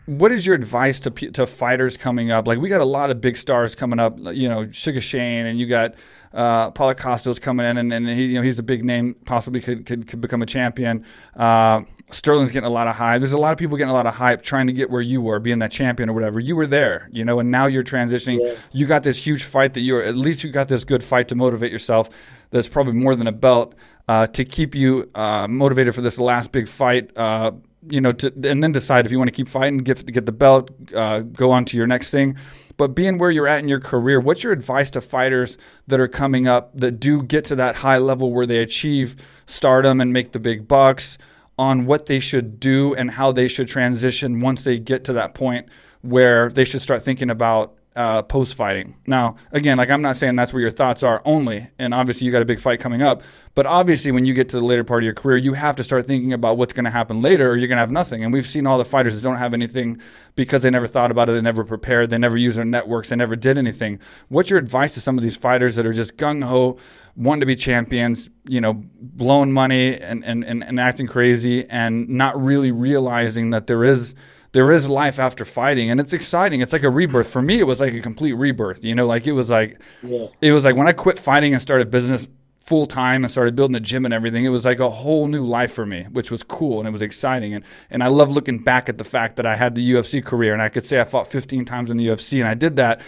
what 0.06 0.32
is 0.32 0.46
your 0.46 0.54
advice 0.54 1.00
to 1.00 1.10
to 1.10 1.48
fighters 1.48 1.98
coming 1.98 2.30
up? 2.30 2.48
Like 2.48 2.60
we 2.60 2.70
got 2.70 2.82
a 2.82 2.86
lot 2.86 3.10
of 3.10 3.22
big 3.22 3.38
stars 3.38 3.74
coming 3.74 4.00
up, 4.00 4.20
you 4.20 4.48
know, 4.48 4.70
Sugar 4.70 5.02
Shane, 5.02 5.48
and 5.48 5.60
you 5.60 5.66
got 5.66 5.96
uh, 6.32 6.70
Paulo 6.72 6.94
Costa's 6.94 7.40
coming 7.40 7.66
in, 7.66 7.78
and, 7.78 7.92
and 7.92 8.08
he, 8.08 8.26
you 8.26 8.36
know, 8.36 8.42
he's 8.42 8.60
a 8.60 8.64
big 8.64 8.86
name, 8.86 9.16
possibly 9.26 9.62
could 9.62 9.86
could, 9.86 10.08
could 10.08 10.22
become 10.22 10.42
a 10.42 10.46
champion. 10.46 11.04
Uh, 11.36 11.82
Sterling's 12.12 12.52
getting 12.52 12.68
a 12.68 12.72
lot 12.72 12.88
of 12.88 12.96
hype. 12.96 13.20
There's 13.20 13.32
a 13.32 13.38
lot 13.38 13.52
of 13.52 13.58
people 13.58 13.78
getting 13.78 13.90
a 13.90 13.94
lot 13.94 14.06
of 14.06 14.14
hype 14.14 14.44
trying 14.44 14.68
to 14.68 14.74
get 14.74 14.90
where 14.90 15.02
you 15.02 15.22
were, 15.22 15.40
being 15.40 15.60
that 15.60 15.72
champion 15.72 16.10
or 16.10 16.14
whatever. 16.14 16.40
You 16.40 16.56
were 16.56 16.68
there, 16.68 17.10
you 17.12 17.26
know, 17.26 17.40
and 17.40 17.50
now 17.50 17.66
you're 17.66 17.84
transitioning. 17.84 18.40
Yeah. 18.40 18.60
You 18.72 18.86
got 18.86 19.04
this 19.04 19.26
huge 19.26 19.44
fight 19.44 19.74
that 19.74 19.82
you're 19.82 20.04
at 20.04 20.16
least 20.16 20.44
you 20.44 20.52
got 20.52 20.68
this 20.68 20.84
good 20.84 21.04
fight 21.04 21.28
to 21.30 21.36
motivate 21.36 21.72
yourself. 21.72 22.10
That's 22.52 22.68
probably 22.68 22.94
more 22.94 23.16
than 23.16 23.28
a 23.28 23.32
belt 23.32 23.76
uh, 24.08 24.28
to 24.28 24.46
keep 24.46 24.76
you 24.76 25.10
uh, 25.16 25.48
motivated 25.48 25.96
for 25.96 26.02
this 26.02 26.20
last 26.20 26.52
big 26.52 26.68
fight 26.68 27.16
uh, 27.18 27.52
you 27.90 28.02
know, 28.02 28.12
to, 28.12 28.28
and 28.44 28.64
then 28.64 28.72
decide 28.72 29.06
if 29.06 29.12
you 29.12 29.18
want 29.18 29.28
to 29.28 29.36
keep 29.36 29.48
fighting, 29.48 29.78
get 29.80 30.06
get 30.12 30.26
the 30.26 30.32
belt, 30.32 30.72
uh, 30.96 31.20
go 31.20 31.52
on 31.52 31.66
to 31.66 31.78
your 31.78 31.88
next 31.88 32.12
thing. 32.12 32.36
But 32.78 32.90
being 32.90 33.18
where 33.18 33.32
you're 33.32 33.48
at 33.48 33.60
in 33.60 33.68
your 33.68 33.80
career, 33.80 34.20
what's 34.20 34.44
your 34.44 34.52
advice 34.52 34.90
to 34.92 35.02
fighters 35.02 35.58
that 35.88 36.00
are 36.00 36.08
coming 36.08 36.48
up 36.48 36.76
that 36.78 37.00
do 37.00 37.24
get 37.24 37.46
to 37.46 37.56
that 37.56 37.78
high 37.78 38.00
level 38.00 38.34
where 38.34 38.46
they 38.46 38.60
achieve 38.60 39.16
stardom 39.46 40.02
and 40.02 40.12
make 40.12 40.34
the 40.34 40.40
big 40.40 40.68
bucks 40.68 41.18
on 41.58 41.86
what 41.86 42.06
they 42.08 42.20
should 42.20 42.60
do 42.60 42.94
and 42.96 43.12
how 43.12 43.32
they 43.32 43.48
should 43.48 43.68
transition 43.68 44.40
once 44.40 44.64
they 44.64 44.78
get 44.78 45.04
to 45.06 45.14
that 45.14 45.34
point 45.34 45.68
where 46.02 46.50
they 46.50 46.66
should 46.66 46.82
start 46.82 47.02
thinking 47.02 47.30
about 47.30 47.76
uh, 47.96 48.22
post 48.24 48.56
fighting. 48.56 48.96
Now, 49.08 49.38
again, 49.52 49.78
like 49.78 49.90
I'm 49.90 50.02
not 50.02 50.18
saying 50.18 50.36
that's 50.36 50.52
where 50.52 50.62
your 50.62 50.72
thoughts 50.72 51.02
are 51.02 51.22
only, 51.24 51.68
and 51.80 51.94
obviously 51.94 52.26
you 52.26 52.32
got 52.32 52.42
a 52.42 52.46
big 52.46 52.60
fight 52.60 52.80
coming 52.80 53.02
up. 53.02 53.24
But 53.54 53.66
obviously, 53.66 54.12
when 54.12 54.26
you 54.26 54.34
get 54.34 54.50
to 54.50 54.58
the 54.58 54.66
later 54.66 54.84
part 54.84 55.04
of 55.04 55.06
your 55.06 55.14
career, 55.14 55.38
you 55.38 55.54
have 55.54 55.78
to 55.78 55.84
start 55.84 56.06
thinking 56.06 56.34
about 56.34 56.58
what's 56.58 56.74
going 56.74 56.84
to 56.84 56.92
happen 56.92 57.22
later, 57.22 57.50
or 57.50 57.56
you're 57.56 57.70
going 57.70 57.78
to 57.78 57.82
have 57.82 57.92
nothing. 57.92 58.22
And 58.22 58.34
we've 58.34 58.46
seen 58.46 58.68
all 58.68 58.78
the 58.78 58.84
fighters 58.84 59.16
that 59.16 59.22
don't 59.22 59.38
have 59.38 59.54
anything 59.54 60.02
because 60.36 60.64
they 60.64 60.70
never 60.70 60.88
thought 60.88 61.10
about 61.10 61.30
it, 61.30 61.34
they 61.34 61.42
never 61.42 61.64
prepared, 61.64 62.10
they 62.10 62.18
never 62.18 62.38
used 62.38 62.58
their 62.58 62.66
networks, 62.66 63.10
they 63.10 63.16
never 63.16 63.38
did 63.38 63.58
anything. 63.58 64.00
What's 64.28 64.50
your 64.50 64.60
advice 64.60 64.94
to 64.96 65.00
some 65.00 65.18
of 65.18 65.24
these 65.24 65.38
fighters 65.38 65.78
that 65.78 65.86
are 65.86 65.94
just 65.94 66.18
gung 66.18 66.44
ho, 66.44 66.78
wanting 67.16 67.40
to 67.40 67.46
be 67.46 67.56
champions, 67.56 68.30
you 68.46 68.60
know, 68.60 68.74
blowing 69.00 69.54
money 69.54 69.98
and, 69.98 70.26
and, 70.26 70.44
and, 70.44 70.62
and 70.62 70.78
acting 70.78 71.08
crazy, 71.08 71.66
and 71.70 72.10
not 72.10 72.42
really 72.42 72.74
realizing 72.74 73.52
that 73.52 73.68
there 73.68 73.86
is 73.86 74.16
there 74.56 74.72
is 74.72 74.88
life 74.88 75.20
after 75.20 75.44
fighting 75.44 75.92
and 75.92 76.00
it's 76.00 76.14
exciting. 76.14 76.62
It's 76.62 76.72
like 76.72 76.84
a 76.84 76.90
rebirth. 76.90 77.28
For 77.28 77.42
me 77.42 77.60
it 77.60 77.68
was 77.68 77.82
like 77.82 77.94
a 77.94 78.00
complete 78.00 78.34
rebirth 78.34 78.84
you 78.86 78.96
know 78.96 79.06
like 79.06 79.28
it 79.28 79.34
was 79.34 79.50
like 79.50 79.82
yeah. 80.02 80.28
it 80.42 80.54
was 80.54 80.64
like 80.64 80.76
when 80.76 80.88
i 80.88 80.94
quit 80.94 81.20
fighting 81.20 81.54
and 81.54 81.62
started 81.62 81.92
business 81.92 82.28
full 82.62 82.86
time 82.86 83.24
and 83.24 83.32
started 83.32 83.56
building 83.56 83.76
a 83.76 83.80
gym 83.80 84.06
and 84.06 84.14
everything 84.14 84.46
it 84.46 84.50
was 84.50 84.64
like 84.64 84.80
a 84.80 84.90
whole 84.90 85.28
new 85.28 85.46
life 85.46 85.74
for 85.74 85.86
me 85.86 86.04
which 86.12 86.32
was 86.32 86.42
cool 86.42 86.80
and 86.80 86.88
it 86.88 86.92
was 86.92 87.02
exciting. 87.02 87.54
And 87.54 87.66
and 87.90 88.02
i 88.02 88.08
love 88.08 88.32
looking 88.32 88.60
back 88.60 88.88
at 88.88 88.98
the 88.98 89.04
fact 89.04 89.36
that 89.36 89.46
i 89.46 89.56
had 89.56 89.76
the 89.76 89.92
ufc 89.92 90.24
career 90.24 90.54
and 90.54 90.62
i 90.62 90.70
could 90.70 90.86
say 90.86 91.02
i 91.02 91.04
fought 91.04 91.28
15 91.28 91.66
times 91.66 91.92
in 91.92 91.98
the 91.98 92.08
ufc 92.08 92.40
and 92.40 92.48
i 92.48 92.54
did 92.54 92.78
that 92.78 93.02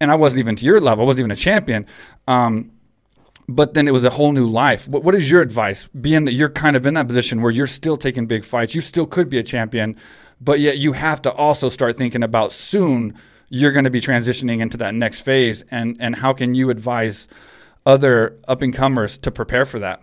and 0.00 0.10
i 0.10 0.14
wasn't 0.14 0.40
even 0.40 0.56
to 0.56 0.64
your 0.64 0.80
level 0.80 1.04
i 1.04 1.06
wasn't 1.06 1.20
even 1.20 1.30
a 1.30 1.36
champion. 1.36 1.86
Um, 2.26 2.70
but 3.48 3.74
then 3.74 3.86
it 3.86 3.92
was 3.92 4.04
a 4.04 4.10
whole 4.10 4.32
new 4.32 4.48
life. 4.48 4.88
What, 4.88 5.04
what 5.04 5.14
is 5.14 5.30
your 5.30 5.42
advice, 5.42 5.86
being 5.88 6.24
that 6.24 6.32
you're 6.32 6.48
kind 6.48 6.76
of 6.76 6.86
in 6.86 6.94
that 6.94 7.06
position 7.06 7.42
where 7.42 7.50
you're 7.50 7.66
still 7.66 7.96
taking 7.96 8.26
big 8.26 8.44
fights, 8.44 8.74
you 8.74 8.80
still 8.80 9.06
could 9.06 9.28
be 9.28 9.38
a 9.38 9.42
champion, 9.42 9.96
but 10.40 10.60
yet 10.60 10.78
you 10.78 10.92
have 10.92 11.22
to 11.22 11.32
also 11.32 11.68
start 11.68 11.96
thinking 11.96 12.22
about 12.22 12.52
soon 12.52 13.14
you're 13.48 13.72
going 13.72 13.84
to 13.84 13.90
be 13.90 14.00
transitioning 14.00 14.60
into 14.60 14.76
that 14.78 14.94
next 14.94 15.20
phase 15.20 15.64
and 15.70 15.96
and 16.00 16.16
how 16.16 16.32
can 16.32 16.54
you 16.54 16.70
advise 16.70 17.28
other 17.86 18.38
up 18.48 18.62
and 18.62 18.74
comers 18.74 19.18
to 19.18 19.30
prepare 19.30 19.64
for 19.64 19.78
that? 19.78 20.00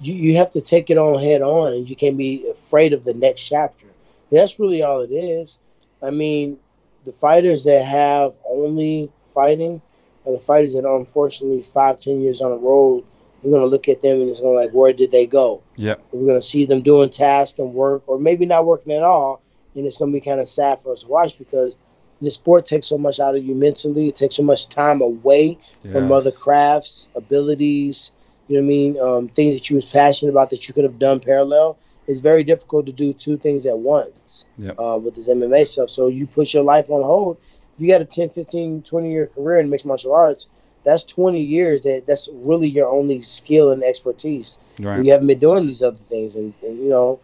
You 0.00 0.14
you 0.14 0.36
have 0.38 0.50
to 0.52 0.60
take 0.60 0.90
it 0.90 0.98
on 0.98 1.20
head 1.20 1.42
on, 1.42 1.72
and 1.72 1.88
you 1.88 1.96
can't 1.96 2.16
be 2.16 2.48
afraid 2.50 2.92
of 2.92 3.04
the 3.04 3.14
next 3.14 3.48
chapter. 3.48 3.86
That's 4.30 4.58
really 4.58 4.82
all 4.82 5.00
it 5.00 5.12
is. 5.12 5.58
I 6.02 6.10
mean, 6.10 6.58
the 7.04 7.12
fighters 7.12 7.64
that 7.64 7.84
have 7.84 8.34
only 8.48 9.12
fighting 9.32 9.80
are 10.26 10.32
the 10.32 10.40
fighters 10.40 10.74
that 10.74 10.84
are 10.84 10.96
unfortunately 10.96 11.62
five, 11.62 12.00
ten 12.00 12.20
years 12.20 12.40
on 12.40 12.50
the 12.50 12.58
road. 12.58 13.04
We're 13.42 13.52
gonna 13.52 13.66
look 13.66 13.88
at 13.88 14.02
them 14.02 14.20
and 14.20 14.28
it's 14.28 14.40
gonna 14.40 14.54
like, 14.54 14.72
where 14.72 14.92
did 14.92 15.12
they 15.12 15.26
go? 15.26 15.62
Yeah. 15.76 15.96
We're 16.12 16.26
gonna 16.26 16.40
see 16.40 16.66
them 16.66 16.82
doing 16.82 17.10
tasks 17.10 17.58
and 17.58 17.74
work, 17.74 18.02
or 18.06 18.18
maybe 18.18 18.46
not 18.46 18.66
working 18.66 18.92
at 18.92 19.02
all, 19.02 19.42
and 19.74 19.86
it's 19.86 19.96
gonna 19.96 20.12
be 20.12 20.20
kind 20.20 20.40
of 20.40 20.48
sad 20.48 20.80
for 20.82 20.92
us 20.92 21.02
to 21.02 21.08
watch 21.08 21.38
because 21.38 21.74
the 22.22 22.30
sport 22.30 22.64
takes 22.64 22.86
so 22.86 22.96
much 22.96 23.20
out 23.20 23.36
of 23.36 23.44
you 23.44 23.54
mentally. 23.54 24.08
It 24.08 24.16
takes 24.16 24.36
so 24.36 24.42
much 24.42 24.68
time 24.68 25.00
away 25.02 25.58
from 25.92 26.12
other 26.12 26.30
crafts, 26.30 27.08
abilities. 27.14 28.12
You 28.48 28.56
know 28.56 28.62
what 28.62 28.66
I 28.66 28.68
mean? 28.68 29.00
Um, 29.00 29.28
things 29.28 29.56
that 29.56 29.68
you 29.70 29.76
was 29.76 29.86
passionate 29.86 30.30
about 30.30 30.50
that 30.50 30.68
you 30.68 30.74
could 30.74 30.84
have 30.84 30.98
done 30.98 31.20
parallel. 31.20 31.78
It's 32.06 32.20
very 32.20 32.44
difficult 32.44 32.86
to 32.86 32.92
do 32.92 33.12
two 33.12 33.36
things 33.38 33.64
at 33.66 33.78
once 33.78 34.44
Yep. 34.58 34.76
uh, 34.78 35.00
with 35.02 35.14
this 35.16 35.28
MMA 35.28 35.66
stuff. 35.66 35.90
So 35.90 36.08
you 36.08 36.26
put 36.26 36.52
your 36.52 36.62
life 36.62 36.90
on 36.90 37.02
hold. 37.02 37.38
If 37.74 37.80
you 37.80 37.88
got 37.88 38.02
a 38.02 38.04
10, 38.04 38.30
15, 38.30 38.82
20 38.82 39.10
year 39.10 39.26
career 39.26 39.58
in 39.58 39.70
mixed 39.70 39.86
martial 39.86 40.14
arts, 40.14 40.46
that's 40.84 41.02
20 41.04 41.40
years 41.40 41.82
that 41.84 42.04
that's 42.06 42.28
really 42.32 42.68
your 42.68 42.88
only 42.88 43.22
skill 43.22 43.72
and 43.72 43.82
expertise. 43.82 44.58
Right. 44.78 45.02
You 45.02 45.12
haven't 45.12 45.26
been 45.26 45.38
doing 45.38 45.66
these 45.66 45.82
other 45.82 45.98
things, 46.10 46.36
and, 46.36 46.52
and 46.62 46.78
you 46.78 46.90
know, 46.90 47.20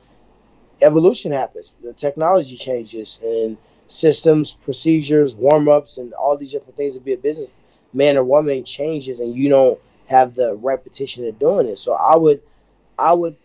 evolution 0.83 1.33
happens. 1.33 1.73
The 1.83 1.93
technology 1.93 2.57
changes, 2.57 3.21
and 3.23 3.57
systems, 3.87 4.53
procedures, 4.53 5.35
warm 5.35 5.69
ups, 5.69 5.99
and 5.99 6.13
all 6.15 6.37
these 6.37 6.53
different 6.53 6.77
things 6.77 6.95
to 6.95 7.01
be 7.01 7.13
a 7.13 7.19
business 7.19 7.49
man 7.93 8.17
or 8.17 8.25
woman 8.25 8.65
changes, 8.65 9.19
and 9.21 9.35
you 9.35 9.49
don't 9.49 9.81
have 10.07 10.35
the 10.35 10.57
repetition 10.63 11.27
of 11.27 11.39
doing 11.39 11.67
it. 11.67 11.79
So 11.79 11.93
I 11.93 12.17
would, 12.17 12.41
I 12.99 13.13
would, 13.13 13.37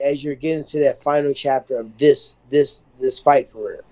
as 0.00 0.22
you're 0.24 0.34
getting 0.34 0.64
to 0.64 0.80
that 0.80 1.02
final 1.02 1.32
chapter 1.34 1.76
of 1.76 1.98
this 1.98 2.34
this 2.50 2.80
this 2.98 3.18
fight 3.18 3.52
career, 3.52 3.84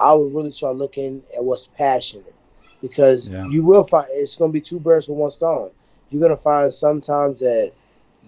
I 0.00 0.12
would 0.14 0.34
really 0.34 0.50
start 0.50 0.76
looking 0.76 1.22
at 1.36 1.44
what's 1.44 1.66
passionate, 1.66 2.34
because 2.82 3.28
Yeah. 3.28 3.46
you 3.48 3.64
will 3.64 3.84
find 3.84 4.06
it's 4.10 4.36
going 4.36 4.50
to 4.50 4.52
be 4.52 4.60
two 4.60 4.80
birds 4.80 5.08
with 5.08 5.18
one 5.18 5.30
stone. 5.30 5.70
You're 6.10 6.22
going 6.22 6.36
to 6.36 6.42
find 6.42 6.72
sometimes 6.72 7.40
that 7.40 7.72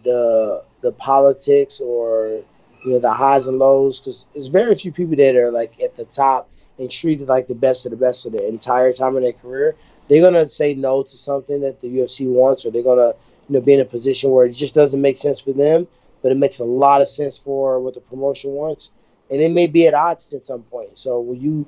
the 0.05 0.63
the 0.81 0.93
politics 0.93 1.81
or 1.81 2.41
you 2.85 2.93
know 2.93 2.99
the 2.99 3.13
highs 3.13 3.47
and 3.47 3.59
lows 3.59 4.01
because 4.01 4.27
there's 4.33 4.49
very 4.49 4.75
few 4.75 4.93
people 4.93 5.17
that 5.17 5.37
are 5.37 5.51
like 5.51 5.81
at 5.83 5.97
the 5.97 6.05
top 6.05 6.51
and 6.79 6.91
treated 6.91 7.29
like 7.29 7.49
the 7.49 7.55
best 7.55 7.87
of 7.87 7.91
the 7.91 7.97
best 7.97 8.25
of 8.27 8.33
the 8.33 8.47
entire 8.49 8.93
time 8.93 9.17
of 9.17 9.23
their 9.23 9.33
career. 9.33 9.77
They're 10.09 10.23
gonna 10.23 10.49
say 10.49 10.75
no 10.75 11.03
to 11.03 11.17
something 11.17 11.61
that 11.63 11.81
the 11.81 11.89
UFC 11.89 12.27
wants 12.27 12.65
or 12.65 12.71
they're 12.71 12.83
gonna 12.83 13.15
you 13.49 13.55
know 13.55 13.61
be 13.61 13.75
in 13.75 13.81
a 13.81 13.85
position 13.85 14.31
where 14.31 14.47
it 14.47 14.53
just 14.53 14.75
doesn't 14.75 15.01
make 15.01 15.17
sense 15.17 15.41
for 15.41 15.53
them 15.53 15.89
but 16.23 16.33
it 16.33 16.37
makes 16.39 16.59
a 16.59 16.65
lot 16.65 17.01
of 17.01 17.09
sense 17.09 17.39
for 17.39 17.81
what 17.81 17.95
the 17.95 18.01
promotion 18.01 18.51
wants. 18.51 18.91
And 19.31 19.41
it 19.41 19.51
may 19.53 19.67
be 19.67 19.87
at 19.87 19.95
odds 19.95 20.33
at 20.35 20.47
some 20.47 20.63
point. 20.63 20.99
So 20.99 21.21
when 21.21 21.41
you 21.41 21.67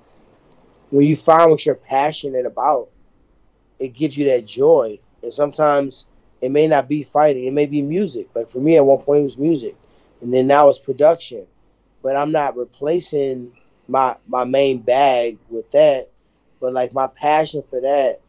when 0.90 1.06
you 1.06 1.16
find 1.16 1.50
what 1.50 1.64
you're 1.64 1.74
passionate 1.74 2.46
about 2.46 2.88
it 3.78 3.88
gives 3.94 4.16
you 4.16 4.26
that 4.26 4.46
joy. 4.46 4.98
And 5.22 5.32
sometimes 5.32 6.06
it 6.40 6.50
may 6.50 6.66
not 6.68 6.88
be 6.88 7.02
fighting. 7.02 7.46
It 7.46 7.52
may 7.52 7.66
be 7.66 7.82
music. 7.82 8.28
Like 8.34 8.50
for 8.50 8.58
me 8.58 8.76
at 8.76 8.84
one 8.84 8.98
point 9.02 9.20
it 9.20 9.24
was 9.24 9.38
music 9.38 9.76
and 10.20 10.32
then 10.32 10.46
now 10.46 10.68
it's 10.68 10.78
production. 10.78 11.46
But 12.02 12.16
i'm 12.16 12.32
not 12.32 12.56
replacing 12.56 13.52
my 13.88 14.16
my 14.26 14.44
main 14.44 14.80
bag 14.80 15.38
with 15.48 15.70
that. 15.72 16.08
But 16.60 16.72
like 16.72 16.92
my 16.92 17.06
passion 17.06 17.62
for 17.68 17.80
that 17.80 18.20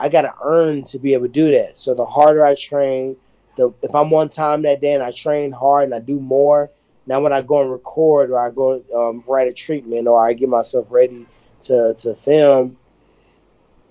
i 0.00 0.08
gotta 0.08 0.34
earn 0.42 0.84
to 0.84 0.98
be 0.98 1.14
able 1.14 1.26
to 1.26 1.32
do 1.32 1.50
that. 1.52 1.76
So 1.76 1.94
the 1.94 2.04
harder 2.04 2.44
i 2.44 2.54
train 2.54 3.16
the 3.56 3.72
if 3.82 3.94
i'm 3.94 4.12
on 4.12 4.28
time 4.28 4.62
that 4.62 4.80
day 4.80 4.94
and 4.94 5.02
i 5.02 5.10
train 5.12 5.52
hard 5.52 5.84
and 5.84 5.94
i 5.94 6.00
do 6.00 6.18
more 6.18 6.70
now 7.06 7.20
when 7.20 7.32
i 7.32 7.42
go 7.42 7.62
and 7.62 7.70
record 7.70 8.30
or 8.30 8.38
i 8.44 8.50
go 8.50 8.82
um, 8.94 9.22
write 9.26 9.48
a 9.48 9.52
treatment 9.52 10.08
or 10.08 10.24
i 10.24 10.32
get 10.32 10.48
myself 10.48 10.86
ready 10.90 11.26
to 11.62 11.94
to 11.98 12.14
film 12.14 12.76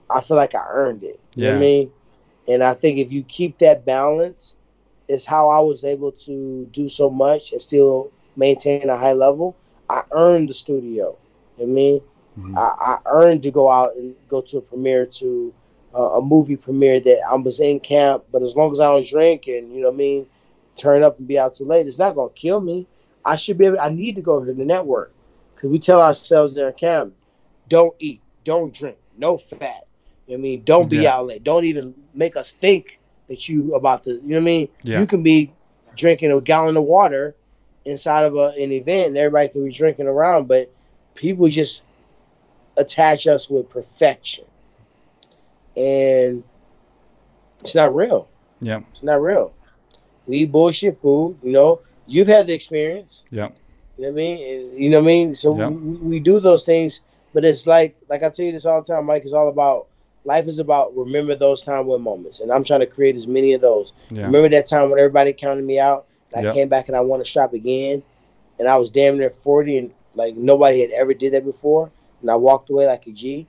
i 0.10 0.22
feel 0.22 0.38
like 0.38 0.56
i 0.56 0.66
earned 0.70 1.04
it. 1.04 1.20
You 1.36 1.44
know 1.44 1.50
what 1.52 1.58
i 1.58 1.60
mean? 1.60 1.92
And 2.48 2.64
i 2.64 2.74
think 2.74 3.00
if 3.00 3.12
you 3.12 3.24
keep 3.24 3.58
that 3.60 3.86
balance 3.86 4.56
is 5.14 5.26
how 5.26 5.50
I 5.50 5.62
was 5.62 5.86
able 5.86 6.12
to 6.28 6.68
do 6.72 6.90
so 6.90 7.10
much 7.10 7.54
and 7.54 7.62
still 7.62 8.12
maintain 8.36 8.84
a 8.84 8.90
high 8.90 9.08
level. 9.08 9.50
I 9.84 9.96
earned 10.06 10.44
the 10.44 10.48
studio. 10.48 11.18
You 11.58 11.66
know 11.66 11.66
what 11.66 11.70
I 11.70 11.74
mean, 11.74 12.02
Mhm. 12.38 12.54
I, 12.56 12.72
I 12.82 12.98
earned 13.06 13.44
to 13.44 13.52
go 13.52 13.70
out 13.70 13.96
and 13.96 14.16
go 14.28 14.42
to 14.42 14.58
a 14.58 14.62
premiere 14.62 15.06
to 15.20 15.54
uh, 15.96 16.20
a 16.20 16.22
movie 16.22 16.58
premiere 16.58 17.00
that 17.00 17.22
I 17.30 17.36
was 17.36 17.60
in 17.60 17.80
camp. 17.80 18.26
But 18.32 18.44
as 18.44 18.56
long 18.56 18.72
as 18.72 18.80
I 18.80 18.86
don't 18.86 19.08
drink 19.08 19.48
and 19.48 19.74
you 19.74 19.82
know 19.82 19.88
what 19.90 19.96
I 19.96 19.98
mean, 19.98 20.28
turn 20.76 21.04
up 21.04 21.20
and 21.20 21.28
be 21.28 21.40
out 21.40 21.56
too 21.56 21.66
late, 21.66 21.88
it's 21.88 21.98
not 22.00 22.16
gonna 22.16 22.30
kill 22.36 22.62
me. 22.62 22.88
I 23.26 23.36
should 23.36 23.58
be 23.58 23.66
able. 23.66 23.80
I 23.82 23.90
need 23.90 24.16
to 24.16 24.22
go 24.22 24.44
to 24.44 24.54
the 24.54 24.66
network 24.66 25.14
because 25.56 25.70
we 25.72 25.80
tell 25.80 26.02
ourselves 26.02 26.58
in 26.58 26.72
camp, 26.74 27.14
don't 27.68 27.94
eat, 28.00 28.22
don't 28.44 28.74
drink, 28.74 28.98
no 29.18 29.38
fat. 29.38 29.84
You 30.26 30.30
know 30.30 30.34
what 30.34 30.34
I 30.38 30.38
mean, 30.38 30.62
don't 30.64 30.90
be 30.90 31.02
Yeah. 31.02 31.08
out 31.08 31.28
late. 31.28 31.44
Don't 31.44 31.66
even 31.66 31.96
make 32.14 32.36
us 32.36 32.52
think 32.52 33.00
that 33.34 33.50
you 33.50 33.74
about 33.74 34.04
the. 34.04 34.14
You 34.14 34.22
know 34.22 34.36
what 34.36 34.42
I 34.42 34.46
mean? 34.46 34.70
Yeah. 34.84 35.00
You 35.00 35.08
can 35.08 35.24
be 35.24 35.52
drinking 35.96 36.32
a 36.32 36.40
gallon 36.40 36.78
of 36.78 36.84
water 36.84 37.36
inside 37.86 38.26
of 38.26 38.36
a, 38.36 38.54
an 38.60 38.72
event, 38.72 39.08
and 39.08 39.18
everybody 39.18 39.50
can 39.50 39.66
be 39.66 39.72
drinking 39.72 40.08
around, 40.08 40.48
but 40.48 40.72
people 41.16 41.48
just 41.50 41.84
attach 42.78 43.28
us 43.28 43.50
with 43.50 43.70
perfection, 43.70 44.46
and 45.76 46.44
it's 47.60 47.76
not 47.76 47.96
real. 47.96 48.28
Yeah. 48.62 48.82
It's 48.92 49.04
not 49.04 49.22
real. 49.22 49.54
We 50.28 50.38
eat 50.38 50.52
bullshit 50.52 51.02
food. 51.02 51.38
You 51.44 51.52
know, 51.52 51.82
you've 52.08 52.28
had 52.28 52.48
the 52.48 52.54
experience. 52.54 53.26
Yeah. 53.30 53.50
You 53.98 54.06
know 54.06 54.10
what 54.10 54.14
I 54.14 54.16
mean? 54.16 54.78
You 54.78 54.90
know 54.90 54.98
what 55.00 55.04
I 55.04 55.08
mean? 55.08 55.34
So 55.34 55.58
Yeah. 55.58 55.68
we, 55.70 55.96
we 55.98 56.20
do 56.20 56.40
those 56.40 56.64
things, 56.64 57.02
but 57.34 57.44
it's 57.46 57.68
like, 57.68 57.96
like 58.10 58.24
I 58.24 58.30
tell 58.30 58.46
you 58.46 58.52
this 58.52 58.66
all 58.66 58.82
the 58.82 58.88
time, 58.94 59.06
Mike. 59.06 59.24
It's 59.24 59.34
all 59.34 59.50
about 59.50 59.88
life. 60.26 60.48
Is 60.48 60.60
about 60.60 60.96
remember 60.96 61.36
those 61.36 61.64
time 61.64 61.88
when 61.88 62.02
moments, 62.02 62.40
and 62.40 62.52
I'm 62.52 62.64
trying 62.64 62.82
to 62.82 62.88
create 62.88 63.16
as 63.16 63.28
many 63.28 63.54
of 63.54 63.62
those. 63.62 63.94
Yeah. 64.10 64.26
Remember 64.26 64.50
that 64.50 64.68
time 64.68 64.90
when 64.90 65.00
everybody 65.00 65.34
counted 65.34 65.66
me 65.66 65.80
out? 65.80 66.08
And 66.34 66.44
Yep. 66.44 66.52
I 66.52 66.56
came 66.56 66.70
back 66.70 66.88
and 66.88 66.98
I 66.98 67.02
won 67.02 67.22
a 67.22 67.26
shop 67.26 67.54
again, 67.54 68.02
and 68.60 68.68
I 68.68 68.78
was 68.78 68.90
damn 68.90 69.18
near 69.18 69.30
40, 69.30 69.78
and 69.78 69.94
like 70.16 70.36
nobody 70.36 70.82
had 70.82 70.92
ever 70.92 71.14
did 71.14 71.34
that 71.34 71.46
before, 71.46 71.92
and 72.22 72.30
I 72.30 72.36
walked 72.36 72.70
away 72.70 72.88
like 72.88 73.08
a 73.08 73.12
G. 73.12 73.48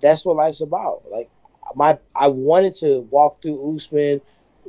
That's 0.00 0.24
what 0.24 0.36
life's 0.36 0.60
about. 0.60 1.02
Like 1.10 1.30
my, 1.74 1.98
I 2.14 2.28
wanted 2.28 2.74
to 2.76 3.00
walk 3.10 3.42
through 3.42 3.76
Usman, 3.76 4.20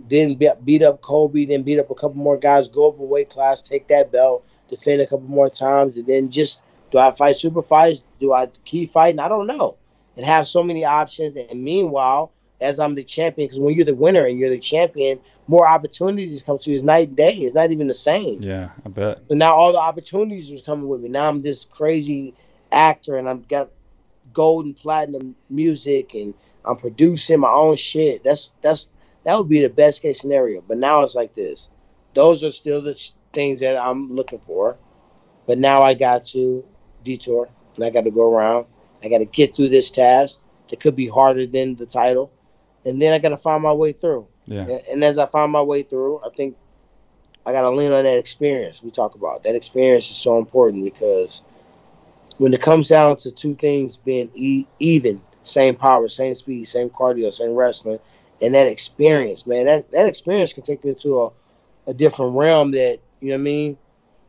then 0.09 0.35
be, 0.35 0.49
beat 0.63 0.81
up 0.83 1.01
Colby, 1.01 1.45
then 1.45 1.63
beat 1.63 1.79
up 1.79 1.89
a 1.89 1.95
couple 1.95 2.17
more 2.17 2.37
guys, 2.37 2.67
go 2.67 2.89
up 2.89 2.99
a 2.99 3.03
weight 3.03 3.29
class, 3.29 3.61
take 3.61 3.87
that 3.89 4.11
belt, 4.11 4.45
defend 4.69 5.01
a 5.01 5.05
couple 5.07 5.27
more 5.27 5.49
times, 5.49 5.97
and 5.97 6.07
then 6.07 6.29
just 6.29 6.63
do 6.91 6.97
I 6.97 7.11
fight 7.11 7.35
super 7.35 7.61
fights? 7.61 8.03
Do 8.19 8.33
I 8.33 8.47
keep 8.65 8.91
fighting? 8.91 9.19
I 9.19 9.27
don't 9.27 9.47
know. 9.47 9.75
And 10.17 10.25
have 10.25 10.47
so 10.47 10.63
many 10.63 10.83
options. 10.83 11.35
And 11.35 11.63
meanwhile, 11.63 12.33
as 12.59 12.79
I'm 12.79 12.95
the 12.95 13.03
champion, 13.03 13.47
because 13.47 13.59
when 13.59 13.75
you're 13.75 13.85
the 13.85 13.95
winner 13.95 14.25
and 14.25 14.37
you're 14.37 14.49
the 14.49 14.59
champion, 14.59 15.19
more 15.47 15.67
opportunities 15.67 16.43
come 16.43 16.57
to 16.59 16.71
you. 16.71 16.75
It's 16.75 16.83
night 16.83 17.09
and 17.09 17.17
day. 17.17 17.35
It's 17.37 17.55
not 17.55 17.71
even 17.71 17.87
the 17.87 17.93
same. 17.93 18.41
Yeah. 18.41 18.69
I 18.85 18.89
bet. 18.89 19.27
But 19.27 19.37
now 19.37 19.53
all 19.53 19.71
the 19.71 19.79
opportunities 19.79 20.51
was 20.51 20.61
coming 20.61 20.87
with 20.87 21.01
me. 21.01 21.09
Now 21.09 21.29
I'm 21.29 21.41
this 21.41 21.65
crazy 21.65 22.33
actor, 22.71 23.17
and 23.17 23.29
I've 23.29 23.47
got 23.47 23.69
gold 24.33 24.65
and 24.65 24.75
platinum 24.75 25.35
music, 25.49 26.13
and 26.13 26.33
I'm 26.65 26.77
producing 26.77 27.39
my 27.39 27.51
own 27.51 27.75
shit. 27.75 28.23
That's 28.23 28.51
that's 28.61 28.89
that 29.23 29.37
would 29.37 29.49
be 29.49 29.61
the 29.61 29.69
best 29.69 30.01
case 30.01 30.19
scenario. 30.19 30.61
But 30.61 30.77
now 30.77 31.03
it's 31.03 31.15
like 31.15 31.35
this. 31.35 31.69
Those 32.13 32.43
are 32.43 32.51
still 32.51 32.81
the 32.81 32.99
things 33.33 33.59
that 33.59 33.77
I'm 33.77 34.11
looking 34.13 34.41
for. 34.47 34.77
But 35.45 35.59
now 35.59 35.83
I 35.83 35.93
got 35.93 36.25
to 36.25 36.65
detour, 37.03 37.49
and 37.75 37.85
I 37.85 37.89
got 37.89 38.03
to 38.05 38.11
go 38.11 38.33
around. 38.33 38.65
I 39.03 39.09
got 39.09 39.19
to 39.19 39.25
get 39.25 39.55
through 39.55 39.69
this 39.69 39.91
task 39.91 40.41
that 40.69 40.79
could 40.79 40.95
be 40.95 41.07
harder 41.07 41.45
than 41.45 41.75
the 41.75 41.85
title, 41.85 42.31
and 42.85 43.01
then 43.01 43.13
I 43.13 43.19
got 43.19 43.29
to 43.29 43.37
find 43.37 43.63
my 43.63 43.73
way 43.73 43.93
through. 43.93 44.27
Yeah. 44.45 44.67
And- 44.91 45.03
as 45.03 45.17
I 45.17 45.25
find 45.25 45.51
my 45.51 45.61
way 45.61 45.83
through, 45.83 46.19
I 46.25 46.29
think 46.29 46.57
I 47.45 47.51
got 47.51 47.61
to 47.61 47.69
lean 47.69 47.91
on 47.91 48.03
that 48.03 48.17
experience 48.17 48.83
we 48.83 48.91
talk 48.91 49.15
about. 49.15 49.43
That 49.43 49.55
experience 49.55 50.09
is 50.09 50.17
so 50.17 50.37
important 50.37 50.83
because 50.83 51.41
when 52.37 52.53
it 52.53 52.61
comes 52.61 52.89
down 52.89 53.17
to 53.17 53.31
two 53.31 53.55
things 53.55 53.97
being 53.97 54.31
e- 54.35 54.65
even, 54.79 55.21
same 55.43 55.75
power, 55.75 56.07
same 56.07 56.35
speed, 56.35 56.65
same 56.67 56.89
cardio, 56.89 57.33
same 57.33 57.55
wrestling, 57.55 57.99
and 58.41 58.53
that 58.53 58.67
experience, 58.67 59.47
man, 59.47 59.65
that, 59.65 59.91
that 59.91 60.07
experience 60.07 60.53
can 60.53 60.63
take 60.63 60.83
you 60.83 60.91
into 60.91 61.21
a, 61.21 61.31
a 61.87 61.93
different 61.93 62.35
realm 62.35 62.71
that, 62.71 62.99
you 63.21 63.29
know 63.29 63.35
what 63.35 63.41
I 63.41 63.43
mean, 63.43 63.77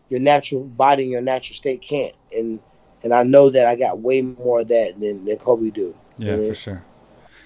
your 0.08 0.20
natural 0.20 0.64
body 0.64 1.02
and 1.02 1.12
your 1.12 1.20
natural 1.20 1.56
state 1.56 1.82
can't. 1.82 2.14
And 2.32 2.60
and 3.02 3.12
I 3.14 3.22
know 3.22 3.50
that 3.50 3.66
I 3.66 3.76
got 3.76 4.00
way 4.00 4.22
more 4.22 4.60
of 4.60 4.68
that 4.68 4.98
than, 4.98 5.24
than 5.24 5.36
Colby 5.36 5.70
do. 5.70 5.94
Yeah, 6.18 6.34
Mhm. 6.36 6.48
for 6.48 6.54
sure. 6.54 6.82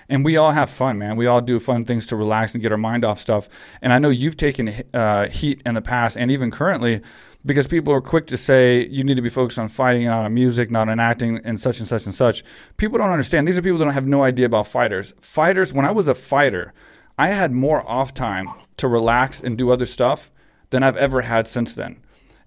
And 0.08 0.24
we 0.24 0.36
all 0.36 0.50
have 0.50 0.68
fun, 0.68 0.98
man. 0.98 1.16
We 1.16 1.26
all 1.26 1.40
do 1.40 1.58
fun 1.60 1.84
things 1.84 2.06
to 2.08 2.16
relax 2.16 2.54
and 2.54 2.62
get 2.62 2.70
our 2.72 2.78
mind 2.78 3.04
off 3.04 3.18
stuff. 3.20 3.48
And 3.80 3.92
I 3.92 3.98
know 3.98 4.10
you've 4.10 4.36
taken 4.36 4.74
uh, 4.92 5.28
heat 5.28 5.62
in 5.64 5.74
the 5.74 5.80
past 5.80 6.16
and 6.18 6.30
even 6.30 6.50
currently 6.50 7.00
because 7.46 7.66
people 7.66 7.92
are 7.94 8.00
quick 8.00 8.26
to 8.26 8.36
say 8.36 8.86
you 8.88 9.04
need 9.04 9.14
to 9.16 9.22
be 9.22 9.28
focused 9.30 9.58
on 9.58 9.68
fighting, 9.68 10.04
not 10.04 10.24
on 10.24 10.34
music, 10.34 10.70
not 10.70 10.88
on 10.88 11.00
acting, 11.00 11.40
and 11.44 11.58
such 11.58 11.78
and 11.78 11.88
such 11.88 12.04
and 12.04 12.14
such. 12.14 12.44
People 12.76 12.98
don't 12.98 13.10
understand. 13.10 13.48
These 13.48 13.56
are 13.56 13.62
people 13.62 13.78
that 13.78 13.84
don't 13.84 13.94
have 13.94 14.06
no 14.06 14.22
idea 14.22 14.46
about 14.46 14.66
fighters. 14.66 15.14
Fighters, 15.20 15.72
when 15.72 15.84
I 15.86 15.90
was 15.92 16.08
a 16.08 16.14
fighter, 16.14 16.72
I 17.18 17.28
had 17.28 17.52
more 17.52 17.88
off 17.88 18.12
time 18.12 18.48
to 18.78 18.88
relax 18.88 19.40
and 19.40 19.56
do 19.56 19.70
other 19.70 19.86
stuff 19.86 20.30
than 20.70 20.82
I've 20.82 20.96
ever 20.96 21.22
had 21.22 21.48
since 21.48 21.74
then. 21.74 21.96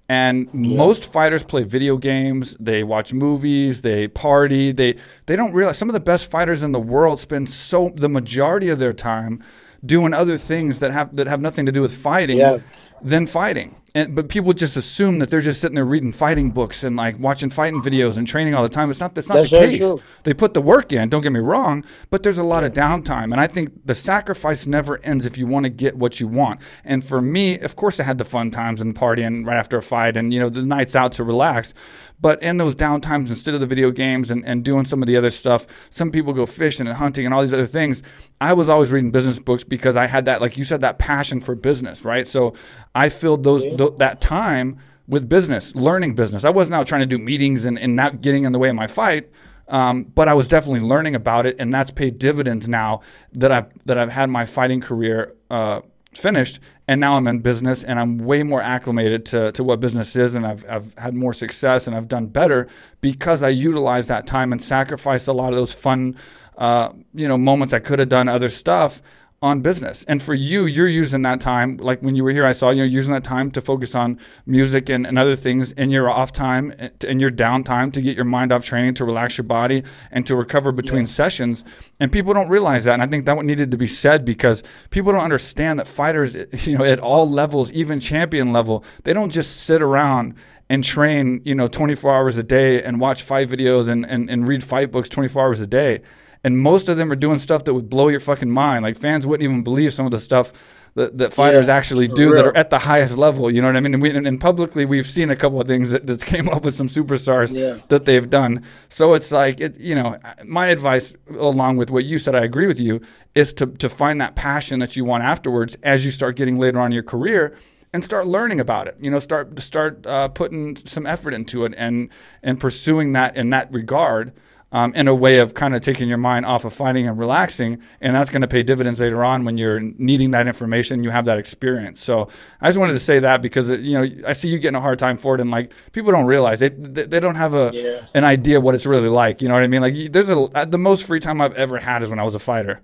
And 0.08 0.50
yeah. 0.54 0.78
most 0.78 1.12
fighters 1.12 1.44
play 1.44 1.64
video 1.64 1.98
games, 1.98 2.56
they 2.60 2.84
watch 2.84 3.12
movies, 3.12 3.82
they 3.82 4.08
party, 4.08 4.72
they 4.72 4.98
they 5.26 5.36
don't 5.36 5.54
realize 5.54 5.78
some 5.78 5.90
of 5.90 5.94
the 5.94 6.00
best 6.00 6.30
fighters 6.30 6.62
in 6.62 6.72
the 6.74 6.80
world 6.80 7.20
spend 7.20 7.50
so 7.50 7.92
the 7.96 8.10
majority 8.10 8.70
of 8.70 8.78
their 8.78 8.94
time 8.94 9.44
doing 9.84 10.14
other 10.14 10.38
things 10.38 10.80
that 10.80 10.92
have 10.92 11.16
that 11.16 11.28
have 11.28 11.42
nothing 11.42 11.66
to 11.66 11.72
do 11.72 11.82
with 11.82 11.96
fighting 11.96 12.38
yeah. 12.38 12.60
than 13.02 13.26
fighting 13.26 13.76
and, 13.96 14.14
but 14.14 14.28
people 14.28 14.52
just 14.52 14.76
assume 14.76 15.20
that 15.20 15.30
they're 15.30 15.40
just 15.40 15.62
sitting 15.62 15.76
there 15.76 15.86
reading 15.86 16.12
fighting 16.12 16.52
books 16.52 16.84
and 16.84 16.98
like 16.98 17.18
watching 17.18 17.50
fighting 17.50 17.82
videos 17.82 18.18
and 18.18 18.28
training 18.28 18.54
all 18.54 18.62
the 18.62 18.68
time. 18.68 18.92
It's 18.92 19.00
not. 19.00 19.16
That's 19.16 19.30
not 19.30 19.36
that's 19.36 19.50
the 19.50 19.58
case. 19.58 19.80
True. 19.80 20.02
They 20.24 20.34
put 20.34 20.54
the 20.54 20.62
work 20.62 20.92
in. 20.92 21.08
Don't 21.08 21.22
get 21.22 21.32
me 21.32 21.40
wrong, 21.40 21.86
but 22.10 22.22
there's 22.22 22.38
a 22.38 22.44
lot 22.44 22.66
of 22.66 22.74
downtime, 22.74 23.32
and 23.32 23.40
I 23.40 23.48
think 23.48 23.86
the 23.86 23.96
sacrifice 23.96 24.68
never 24.68 25.00
ends 25.04 25.26
if 25.26 25.38
you 25.38 25.48
want 25.48 25.64
to 25.64 25.70
get 25.70 25.96
what 25.96 26.20
you 26.20 26.28
want. 26.28 26.60
And 26.84 27.06
for 27.06 27.22
me, 27.22 27.58
of 27.60 27.78
course, 27.78 28.00
I 28.02 28.04
had 28.04 28.18
the 28.18 28.26
fun 28.26 28.52
times 28.52 28.82
and 28.82 28.94
partying 28.94 29.48
right 29.48 29.58
after 29.58 29.78
a 29.78 29.82
fight, 29.82 30.18
and 30.18 30.34
you 30.34 30.42
know 30.42 30.50
the 30.50 30.62
nights 30.62 30.96
out 30.96 31.14
to 31.14 31.24
relax. 31.24 31.74
But 32.20 32.42
in 32.42 32.58
those 32.58 32.76
downtimes, 32.76 33.30
instead 33.30 33.54
of 33.54 33.60
the 33.60 33.68
video 33.68 33.92
games 33.92 34.32
and, 34.32 34.46
and 34.46 34.64
doing 34.64 34.86
some 34.86 35.02
of 35.04 35.08
the 35.08 35.18
other 35.18 35.32
stuff, 35.32 35.68
some 35.90 36.12
people 36.12 36.34
go 36.34 36.46
fishing 36.46 36.88
and 36.88 36.96
hunting 36.96 37.26
and 37.26 37.34
all 37.34 37.42
these 37.42 37.54
other 37.54 37.66
things. 37.66 38.04
I 38.40 38.54
was 38.54 38.70
always 38.70 38.92
reading 38.92 39.12
business 39.12 39.40
books 39.40 39.64
because 39.64 39.96
I 39.96 40.08
had 40.08 40.26
that, 40.26 40.42
like 40.42 40.58
you 40.58 40.64
said, 40.64 40.82
that 40.82 40.98
passion 40.98 41.42
for 41.42 41.56
business, 41.56 42.06
right? 42.06 42.28
So 42.28 42.54
I 42.94 43.10
filled 43.10 43.44
those 43.44 43.64
th- 43.64 43.98
that 43.98 44.22
time 44.22 44.78
with 45.08 45.30
business, 45.30 45.76
learning 45.76 46.16
business. 46.16 46.46
I 46.46 46.50
wasn't 46.50 46.76
out 46.76 46.88
trying 46.88 47.02
to 47.02 47.06
do 47.08 47.18
meetings 47.18 47.66
and, 47.66 47.78
and 47.78 47.96
not 47.96 48.22
getting 48.22 48.44
in 48.44 48.52
the 48.52 48.60
way 48.60 48.70
of 48.70 48.76
my 48.76 48.88
fight. 48.88 49.30
Um, 49.68 50.04
but 50.04 50.28
I 50.28 50.34
was 50.34 50.48
definitely 50.48 50.82
learning 50.82 51.16
about 51.16 51.48
it, 51.48 51.56
and 51.58 51.74
that's 51.74 51.90
paid 51.90 52.20
dividends 52.20 52.68
now 52.68 53.02
that 53.34 53.52
I've 53.52 53.66
that 53.86 53.98
I've 53.98 54.12
had 54.12 54.30
my 54.30 54.46
fighting 54.46 54.80
career 54.80 55.34
uh, 55.50 55.82
finished 56.14 56.60
and 56.88 57.02
now 57.02 57.16
I'm 57.18 57.28
in 57.28 57.40
business 57.40 57.84
and 57.84 58.00
I'm 58.00 58.20
way 58.20 58.44
more 58.44 58.62
acclimated 58.62 59.26
to, 59.28 59.52
to 59.54 59.64
what 59.64 59.80
business 59.80 60.16
is 60.16 60.36
and 60.36 60.46
I've, 60.46 60.66
I've 60.70 60.94
had 60.98 61.14
more 61.14 61.34
success 61.34 61.88
and 61.88 61.96
I've 61.96 62.08
done 62.08 62.28
better 62.28 62.68
because 63.02 63.44
I 63.44 63.50
utilized 63.50 64.10
that 64.10 64.28
time 64.28 64.52
and 64.52 64.62
sacrificed 64.62 65.28
a 65.28 65.34
lot 65.34 65.52
of 65.52 65.58
those 65.58 65.74
fun 65.74 66.16
uh, 66.58 66.94
you 67.14 67.28
know 67.28 67.38
moments 67.38 67.74
I 67.74 67.80
could 67.80 68.00
have 68.00 68.10
done 68.10 68.30
other 68.30 68.50
stuff 68.50 69.02
on 69.42 69.62
business. 69.62 70.04
And 70.06 70.22
for 70.22 70.34
you, 70.34 70.66
you're 70.66 70.88
using 70.88 71.22
that 71.24 71.42
time, 71.42 71.78
like 71.78 72.02
when 72.02 72.16
you 72.16 72.24
were 72.24 72.32
here, 72.32 72.46
I 72.46 72.54
saw 72.54 72.70
you're 72.70 72.86
using 72.86 73.14
that 73.14 73.24
time 73.24 73.52
to 73.52 73.62
focus 73.62 73.94
on 73.94 74.18
music 74.46 74.90
and, 74.90 75.06
and 75.06 75.20
other 75.20 75.36
things 75.36 75.72
in 75.74 75.90
your 75.90 76.10
off 76.10 76.32
time 76.32 76.74
eh, 76.80 76.90
and 77.08 77.20
your 77.20 77.30
downtime 77.30 77.92
to 77.94 78.02
get 78.02 78.16
your 78.16 78.26
mind 78.26 78.52
off 78.52 78.64
training, 78.64 78.94
to 78.96 79.06
relax 79.06 79.38
your 79.38 79.44
body, 79.44 79.84
and 80.12 80.26
to 80.26 80.36
recover 80.36 80.72
between 80.72 81.02
yeah. 81.02 81.08
sessions. 81.08 81.64
And 82.00 82.12
people 82.12 82.34
don't 82.34 82.50
realize 82.50 82.86
that. 82.86 82.94
And 82.94 83.04
I 83.04 83.08
think 83.08 83.26
that 83.26 83.44
needed 83.44 83.72
to 83.72 83.78
be 83.78 83.88
said 83.88 84.24
because 84.24 84.64
people 84.90 85.12
don't 85.12 85.22
understand 85.22 85.80
that 85.80 85.88
fighters, 85.88 86.36
eh, 86.36 86.46
you 86.64 86.78
know, 86.78 86.86
at 86.86 87.00
all 87.00 87.30
levels, 87.30 87.72
even 87.74 88.00
champion 88.00 88.54
level, 88.54 88.84
they 89.04 89.14
don't 89.14 89.30
just 89.32 89.64
sit 89.64 89.82
around 89.82 90.34
and 90.70 90.84
train, 90.84 91.42
you 91.46 91.54
know, 91.54 91.68
24 91.68 92.12
hours 92.12 92.38
a 92.38 92.44
day 92.44 92.82
and 92.82 93.00
watch 93.00 93.22
fight 93.22 93.50
videos 93.50 93.90
and, 93.90 94.06
and, 94.06 94.30
and 94.30 94.48
read 94.48 94.64
fight 94.64 94.92
books 94.92 95.10
24 95.10 95.44
hours 95.44 95.60
a 95.60 95.68
day 95.68 96.02
and 96.46 96.60
most 96.60 96.90
of 96.90 96.98
them 96.98 97.12
are 97.12 97.16
doing 97.16 97.40
stuff 97.40 97.64
that 97.64 97.74
would 97.74 97.90
blow 97.90 98.08
your 98.08 98.20
fucking 98.20 98.52
mind. 98.52 98.84
Like 98.84 98.98
fans 98.98 99.26
wouldn't 99.26 99.44
even 99.44 99.64
believe 99.64 99.96
some 99.96 100.06
of 100.06 100.12
the 100.12 100.20
stuff 100.20 100.54
that, 100.94 101.18
that 101.18 101.34
fighters 101.34 101.66
yeah, 101.66 101.76
actually 101.76 102.08
do 102.08 102.28
real. 102.28 102.36
that 102.36 102.46
are 102.46 102.56
at 102.56 102.70
the 102.70 102.78
highest 102.78 103.18
level. 103.18 103.50
You 103.50 103.64
know 103.64 103.68
what 103.68 103.76
I 103.76 103.80
mean? 103.80 103.96
And, 103.96 104.04
we, 104.04 104.12
and, 104.12 104.28
and 104.28 104.40
publicly, 104.40 104.86
we've 104.86 105.08
seen 105.08 105.32
a 105.32 105.36
couple 105.36 105.60
of 105.60 105.68
things 105.68 105.90
that 105.90 106.06
that's 106.06 106.24
came 106.36 106.48
up 106.48 106.64
with 106.64 106.76
some 106.76 106.88
superstars 106.88 107.52
yeah. 107.52 107.82
that 107.88 108.06
they've 108.06 108.30
done. 108.30 108.64
So 108.90 109.16
it's 109.16 109.32
like, 109.32 109.60
it, 109.60 109.80
you 109.80 109.96
know, 109.96 110.20
my 110.46 110.68
advice, 110.68 111.16
along 111.32 111.78
with 111.78 111.90
what 111.90 112.06
you 112.06 112.20
said, 112.20 112.36
I 112.36 112.44
agree 112.44 112.68
with 112.68 112.80
you, 112.80 113.02
is 113.34 113.52
to 113.54 113.66
to 113.66 113.90
find 113.90 114.22
that 114.22 114.36
passion 114.36 114.78
that 114.82 114.96
you 114.96 115.04
want 115.04 115.24
afterwards 115.24 115.76
as 115.82 116.06
you 116.06 116.12
start 116.12 116.36
getting 116.36 116.60
later 116.60 116.80
on 116.80 116.88
in 116.88 116.92
your 116.92 117.04
career 117.04 117.58
and 117.92 118.06
start 118.06 118.28
learning 118.28 118.60
about 118.60 118.88
it. 118.88 118.96
You 119.02 119.10
know, 119.10 119.20
start 119.20 119.60
start 119.60 120.06
uh, 120.06 120.28
putting 120.28 120.76
some 120.76 121.08
effort 121.08 121.34
into 121.34 121.66
it 121.66 121.74
and 121.76 122.12
and 122.44 122.60
pursuing 122.60 123.14
that 123.14 123.36
in 123.36 123.50
that 123.50 123.74
regard 123.74 124.32
um, 124.76 124.94
in 124.94 125.08
a 125.08 125.16
way 125.16 125.38
of 125.38 125.54
kind 125.54 125.74
of 125.74 125.82
taking 125.82 126.10
your 126.10 126.18
mind 126.18 126.46
off 126.46 126.66
of 126.66 126.74
fighting 126.74 127.08
and 127.08 127.18
relaxing. 127.18 127.82
And 128.02 128.14
that's 128.14 128.30
going 128.30 128.42
to 128.42 128.48
pay 128.48 128.62
dividends 128.62 129.00
later 129.00 129.24
on 129.24 129.46
when 129.46 129.58
you're 129.58 129.80
needing 129.80 130.32
that 130.32 130.48
information, 130.48 131.02
you 131.02 131.12
have 131.12 131.24
that 131.26 131.38
experience. 131.38 132.02
So 132.02 132.28
I 132.60 132.68
just 132.68 132.78
wanted 132.78 132.92
to 132.92 133.00
say 133.00 133.20
that 133.20 133.42
because, 133.42 133.70
it, 133.70 133.80
you 133.80 133.94
know, 133.98 134.28
I 134.28 134.34
see 134.34 134.50
you 134.50 134.60
getting 134.60 134.76
a 134.76 134.82
hard 134.82 135.00
time 135.00 135.16
for 135.16 135.34
it. 135.34 135.40
And 135.40 135.50
like 135.50 135.72
people 135.94 136.12
don't 136.12 136.26
realize 136.26 136.60
they, 136.60 136.68
they 136.68 137.22
don't 137.22 137.36
have 137.36 137.54
a, 137.54 137.72
yeah. 137.74 138.06
an 138.14 138.26
idea 138.26 138.60
what 138.60 138.76
it's 138.76 138.86
really 138.86 139.08
like. 139.08 139.42
You 139.42 139.48
know 139.48 139.54
what 139.54 139.64
I 139.64 139.68
mean? 139.68 139.80
Like 139.82 140.12
there's 140.12 140.30
a, 140.30 140.68
the 140.68 140.78
most 140.78 141.06
free 141.06 141.22
time 141.22 141.40
I've 141.40 141.54
ever 141.54 141.80
had 141.80 142.04
is 142.04 142.10
when 142.10 142.20
I 142.20 142.24
was 142.24 142.36
a 142.36 142.40
fighter. 142.40 142.82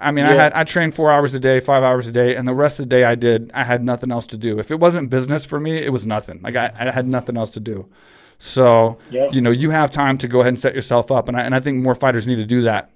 I 0.00 0.10
mean, 0.10 0.24
yeah. 0.24 0.32
I 0.32 0.34
had 0.34 0.52
I 0.54 0.64
trained 0.64 0.96
four 0.96 1.12
hours 1.12 1.34
a 1.34 1.40
day, 1.40 1.60
five 1.60 1.84
hours 1.84 2.08
a 2.08 2.12
day, 2.12 2.34
and 2.34 2.46
the 2.46 2.54
rest 2.54 2.80
of 2.80 2.88
the 2.88 2.88
day 2.88 3.02
I 3.04 3.16
did. 3.16 3.50
I 3.52 3.64
had 3.64 3.82
nothing 3.82 4.12
else 4.12 4.28
to 4.28 4.36
do. 4.36 4.60
If 4.60 4.70
it 4.70 4.78
wasn't 4.78 5.10
business 5.10 5.44
for 5.44 5.58
me, 5.58 5.76
it 5.76 5.92
was 5.92 6.06
nothing. 6.06 6.40
Like 6.40 6.54
I, 6.54 6.72
I 6.78 6.90
had 6.90 7.08
nothing 7.08 7.36
else 7.36 7.50
to 7.50 7.60
do. 7.60 7.88
So, 8.44 8.98
yeah. 9.08 9.30
you 9.30 9.40
know, 9.40 9.52
you 9.52 9.70
have 9.70 9.92
time 9.92 10.18
to 10.18 10.26
go 10.26 10.40
ahead 10.40 10.48
and 10.48 10.58
set 10.58 10.74
yourself 10.74 11.12
up. 11.12 11.28
And 11.28 11.36
I, 11.36 11.42
and 11.42 11.54
I 11.54 11.60
think 11.60 11.80
more 11.80 11.94
fighters 11.94 12.26
need 12.26 12.36
to 12.36 12.44
do 12.44 12.62
that 12.62 12.90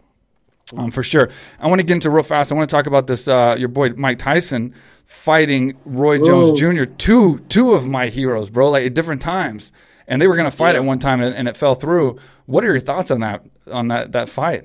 um, 0.77 0.91
for 0.91 1.05
sure. 1.05 1.31
I 1.61 1.69
want 1.69 1.79
to 1.79 1.87
get 1.87 1.95
into 1.95 2.11
real 2.11 2.25
fast. 2.25 2.51
I 2.51 2.57
want 2.57 2.69
to 2.69 2.75
talk 2.75 2.89
about 2.89 3.07
this, 3.07 3.29
uh, 3.29 3.55
your 3.57 3.69
boy 3.69 3.91
Mike 3.91 4.19
Tyson 4.19 4.75
fighting 5.05 5.77
Roy 5.85 6.19
Jones 6.19 6.59
Jr., 6.59 6.83
two, 6.83 7.39
two 7.49 7.75
of 7.75 7.87
my 7.87 8.09
heroes, 8.09 8.51
bro, 8.51 8.71
like 8.71 8.87
at 8.87 8.95
different 8.95 9.23
times. 9.23 9.71
And 10.09 10.21
they 10.21 10.27
were 10.27 10.35
going 10.35 10.51
to 10.51 10.57
fight 10.57 10.75
yeah. 10.75 10.81
at 10.81 10.85
one 10.85 10.99
time 10.99 11.21
and, 11.21 11.33
and 11.33 11.47
it 11.47 11.57
fell 11.57 11.77
through. 11.77 12.19
What 12.47 12.65
are 12.65 12.69
your 12.69 12.81
thoughts 12.81 13.13
on 13.13 13.21
that, 13.21 13.45
on 13.71 13.87
that, 13.87 14.11
that 14.13 14.29
fight? 14.29 14.65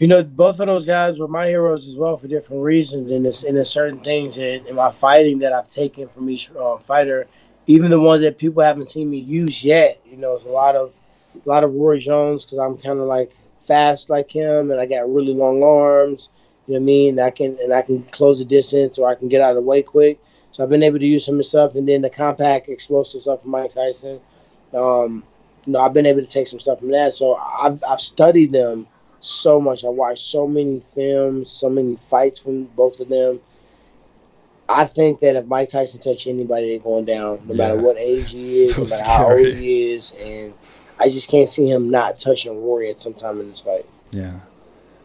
You 0.00 0.06
know, 0.06 0.22
both 0.22 0.60
of 0.60 0.66
those 0.66 0.84
guys 0.84 1.18
were 1.18 1.28
my 1.28 1.46
heroes 1.46 1.88
as 1.88 1.96
well 1.96 2.18
for 2.18 2.28
different 2.28 2.62
reasons. 2.62 3.10
And 3.10 3.24
there's, 3.24 3.42
and 3.42 3.56
there's 3.56 3.70
certain 3.70 4.00
things 4.00 4.36
in, 4.36 4.66
in 4.66 4.74
my 4.74 4.90
fighting 4.90 5.38
that 5.38 5.54
I've 5.54 5.70
taken 5.70 6.08
from 6.08 6.28
each 6.28 6.50
uh, 6.50 6.76
fighter 6.76 7.26
even 7.68 7.90
the 7.90 8.00
ones 8.00 8.22
that 8.22 8.38
people 8.38 8.62
haven't 8.62 8.88
seen 8.88 9.08
me 9.08 9.18
use 9.18 9.62
yet. 9.62 10.00
You 10.06 10.16
know, 10.16 10.34
it's 10.34 10.44
a 10.44 10.48
lot 10.48 10.74
of 10.74 10.92
a 11.34 11.48
lot 11.48 11.62
of 11.62 11.74
Roy 11.74 11.98
Jones 12.00 12.44
because 12.44 12.58
I'm 12.58 12.78
kind 12.78 12.98
of 12.98 13.06
like 13.06 13.30
fast 13.58 14.10
like 14.10 14.30
him, 14.30 14.72
and 14.72 14.80
I 14.80 14.86
got 14.86 15.08
really 15.08 15.34
long 15.34 15.62
arms. 15.62 16.30
You 16.66 16.74
know 16.74 16.80
what 16.80 16.84
I 16.84 16.86
mean? 16.86 17.08
And 17.10 17.20
I 17.20 17.30
can 17.30 17.58
and 17.62 17.72
I 17.72 17.82
can 17.82 18.02
close 18.04 18.38
the 18.38 18.44
distance, 18.46 18.98
or 18.98 19.08
I 19.08 19.14
can 19.14 19.28
get 19.28 19.42
out 19.42 19.50
of 19.50 19.56
the 19.56 19.68
way 19.68 19.82
quick. 19.82 20.18
So 20.52 20.64
I've 20.64 20.70
been 20.70 20.82
able 20.82 20.98
to 20.98 21.06
use 21.06 21.26
some 21.26 21.38
of 21.38 21.44
stuff, 21.46 21.74
and 21.74 21.86
then 21.86 22.00
the 22.00 22.10
compact 22.10 22.68
explosive 22.68 23.20
stuff 23.20 23.42
from 23.42 23.50
Mike 23.50 23.74
Tyson. 23.74 24.20
Um, 24.74 25.22
you 25.66 25.74
know, 25.74 25.80
I've 25.80 25.92
been 25.92 26.06
able 26.06 26.22
to 26.22 26.26
take 26.26 26.46
some 26.46 26.60
stuff 26.60 26.80
from 26.80 26.92
that. 26.92 27.12
So 27.12 27.34
I've 27.36 27.80
I've 27.86 28.00
studied 28.00 28.50
them 28.50 28.86
so 29.20 29.60
much. 29.60 29.84
I 29.84 29.88
watched 29.88 30.24
so 30.24 30.48
many 30.48 30.80
films, 30.80 31.50
so 31.50 31.68
many 31.68 31.96
fights 31.96 32.40
from 32.40 32.64
both 32.64 32.98
of 32.98 33.10
them. 33.10 33.40
I 34.68 34.84
think 34.84 35.20
that 35.20 35.36
if 35.36 35.46
Mike 35.46 35.70
Tyson 35.70 36.00
touch 36.00 36.26
anybody, 36.26 36.70
they're 36.70 36.78
going 36.78 37.04
down, 37.04 37.40
no 37.46 37.54
yeah. 37.54 37.56
matter 37.56 37.76
what 37.80 37.96
age 37.96 38.30
he 38.30 38.64
is, 38.64 38.70
so 38.74 38.82
no 38.82 38.88
matter 38.88 39.04
scary. 39.04 39.44
how 39.44 39.50
old 39.50 39.58
he 39.58 39.92
is, 39.92 40.12
and 40.20 40.54
I 40.98 41.04
just 41.04 41.30
can't 41.30 41.48
see 41.48 41.70
him 41.70 41.90
not 41.90 42.18
touching 42.18 42.62
Roy 42.62 42.90
at 42.90 43.00
some 43.00 43.14
time 43.14 43.40
in 43.40 43.48
this 43.48 43.60
fight. 43.60 43.86
Yeah. 44.10 44.34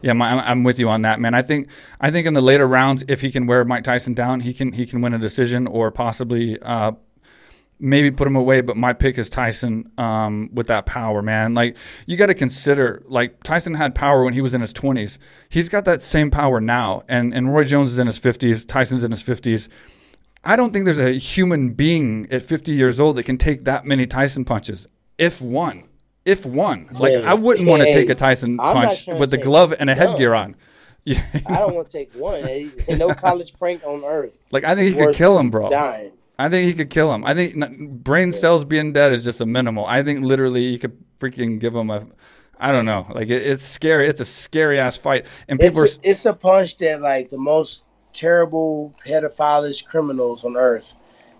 Yeah, 0.02 0.12
my, 0.12 0.32
I'm 0.46 0.64
with 0.64 0.78
you 0.78 0.90
on 0.90 1.00
that, 1.02 1.18
man. 1.18 1.32
I 1.32 1.40
think 1.40 1.68
I 1.98 2.10
think 2.10 2.26
in 2.26 2.34
the 2.34 2.42
later 2.42 2.68
rounds, 2.68 3.04
if 3.08 3.22
he 3.22 3.32
can 3.32 3.46
wear 3.46 3.64
Mike 3.64 3.84
Tyson 3.84 4.12
down, 4.12 4.40
he 4.40 4.52
can 4.52 4.72
he 4.72 4.84
can 4.84 5.00
win 5.00 5.14
a 5.14 5.18
decision 5.18 5.66
or 5.66 5.90
possibly 5.90 6.60
uh, 6.60 6.92
maybe 7.78 8.10
put 8.10 8.26
him 8.26 8.36
away, 8.36 8.60
but 8.60 8.76
my 8.76 8.92
pick 8.92 9.18
is 9.18 9.28
Tyson 9.28 9.90
um, 9.98 10.48
with 10.52 10.68
that 10.68 10.86
power, 10.86 11.22
man. 11.22 11.54
Like 11.54 11.76
you 12.06 12.16
got 12.16 12.26
to 12.26 12.34
consider, 12.34 13.02
like 13.06 13.42
Tyson 13.42 13.74
had 13.74 13.94
power 13.94 14.24
when 14.24 14.34
he 14.34 14.40
was 14.40 14.54
in 14.54 14.60
his 14.60 14.72
twenties. 14.72 15.18
He's 15.48 15.68
got 15.68 15.84
that 15.84 16.02
same 16.02 16.30
power 16.30 16.60
now, 16.60 17.02
and 17.08 17.34
and 17.34 17.54
Roy 17.54 17.64
Jones 17.64 17.92
is 17.92 17.98
in 17.98 18.06
his 18.06 18.18
fifties. 18.18 18.64
Tyson's 18.64 19.04
in 19.04 19.10
his 19.10 19.22
fifties. 19.22 19.68
I 20.44 20.56
don't 20.56 20.72
think 20.72 20.84
there's 20.84 20.98
a 20.98 21.12
human 21.12 21.70
being 21.70 22.26
at 22.30 22.42
50 22.42 22.72
years 22.72 23.00
old 23.00 23.16
that 23.16 23.22
can 23.22 23.38
take 23.38 23.64
that 23.64 23.86
many 23.86 24.06
Tyson 24.06 24.44
punches, 24.44 24.86
if 25.16 25.40
one. 25.40 25.84
If 26.26 26.46
one, 26.46 26.88
like 26.92 27.12
I 27.12 27.34
wouldn't 27.34 27.68
want 27.68 27.82
to 27.82 27.92
take 27.92 28.08
a 28.08 28.14
Tyson 28.14 28.58
I'm 28.58 28.74
punch 28.74 29.06
with 29.06 29.30
the 29.30 29.36
glove 29.36 29.74
and 29.78 29.90
a 29.90 29.94
headgear 29.94 30.34
on. 30.34 30.56
I 31.06 31.58
don't 31.58 31.74
want 31.74 31.88
to 31.88 31.92
take 31.92 32.14
one. 32.14 32.72
no 32.88 33.12
college 33.12 33.52
prank 33.58 33.84
on 33.84 34.04
earth. 34.04 34.32
Like 34.50 34.64
I 34.64 34.74
think 34.74 34.94
he 34.94 35.04
could 35.04 35.14
kill 35.14 35.38
him, 35.38 35.50
bro. 35.50 35.68
Dying. 35.68 36.12
I 36.38 36.48
think 36.48 36.66
he 36.66 36.74
could 36.74 36.90
kill 36.90 37.12
him. 37.12 37.24
I 37.24 37.34
think 37.34 37.78
brain 38.02 38.32
cells 38.32 38.64
being 38.64 38.92
dead 38.92 39.12
is 39.12 39.24
just 39.24 39.40
a 39.40 39.46
minimal. 39.46 39.86
I 39.86 40.02
think 40.02 40.24
literally 40.24 40.70
he 40.72 40.78
could 40.78 40.96
freaking 41.20 41.60
give 41.60 41.74
him 41.74 41.90
a. 41.90 42.06
I 42.58 42.72
don't 42.72 42.86
know. 42.86 43.06
Like 43.14 43.30
it, 43.30 43.42
it's 43.46 43.64
scary. 43.64 44.08
It's 44.08 44.20
a 44.20 44.24
scary 44.24 44.78
ass 44.78 44.96
fight, 44.96 45.26
and 45.48 45.60
people 45.60 45.84
it's 45.84 45.96
a, 45.96 45.98
are. 45.98 46.02
It's 46.02 46.26
a 46.26 46.32
punch 46.32 46.76
that 46.78 47.00
like 47.00 47.30
the 47.30 47.38
most 47.38 47.84
terrible 48.12 48.94
pedophilish 49.06 49.84
criminals 49.84 50.44
on 50.44 50.56
earth 50.56 50.92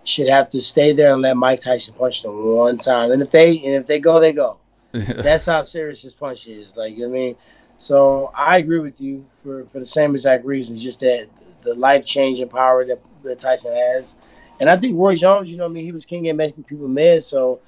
should 0.05 0.28
have 0.28 0.51
to 0.51 0.62
stay 0.62 0.92
there 0.92 1.12
and 1.12 1.22
let 1.22 1.36
Mike 1.36 1.61
Tyson 1.61 1.95
punch 1.95 2.22
them 2.22 2.55
one 2.55 2.78
time. 2.78 3.11
And 3.11 3.22
if 3.22 3.30
they 3.30 3.57
and 3.57 3.74
if 3.74 3.86
they 3.86 3.99
go, 3.99 4.20
they 4.20 4.32
go. 4.32 4.59
That's 4.92 5.47
how 5.47 5.62
serious 5.64 6.03
this 6.03 6.14
punch 6.14 6.47
is. 6.47 6.76
Like 6.76 6.97
you 6.97 7.09
know 7.09 7.14
I 7.14 7.16
mean. 7.16 7.36
So 7.76 8.30
I 8.32 8.59
agree 8.59 8.78
with 8.78 9.01
you 9.01 9.26
for, 9.42 9.64
for 9.66 9.80
the 9.80 9.86
same 9.86 10.14
exact 10.14 10.45
reasons. 10.45 10.80
Just 10.82 11.01
that 11.01 11.26
the 11.62 11.74
life 11.74 12.07
changing 12.07 12.49
power 12.49 12.84
that, 12.84 13.01
that 13.24 13.40
Tyson 13.40 13.72
has 13.72 14.14
and 14.61 14.71
I 14.71 14.77
think 14.77 14.97
Roy 14.99 15.17
Jones, 15.17 15.51
you 15.51 15.57
know, 15.57 15.65
what 15.65 15.71
I 15.71 15.75
mean, 15.75 15.85
he 15.85 15.93
was 15.93 16.05
king 16.05 16.29
at 16.29 16.37
making 16.37 16.65
people 16.65 16.89
mad, 16.89 17.25
so 17.25 17.61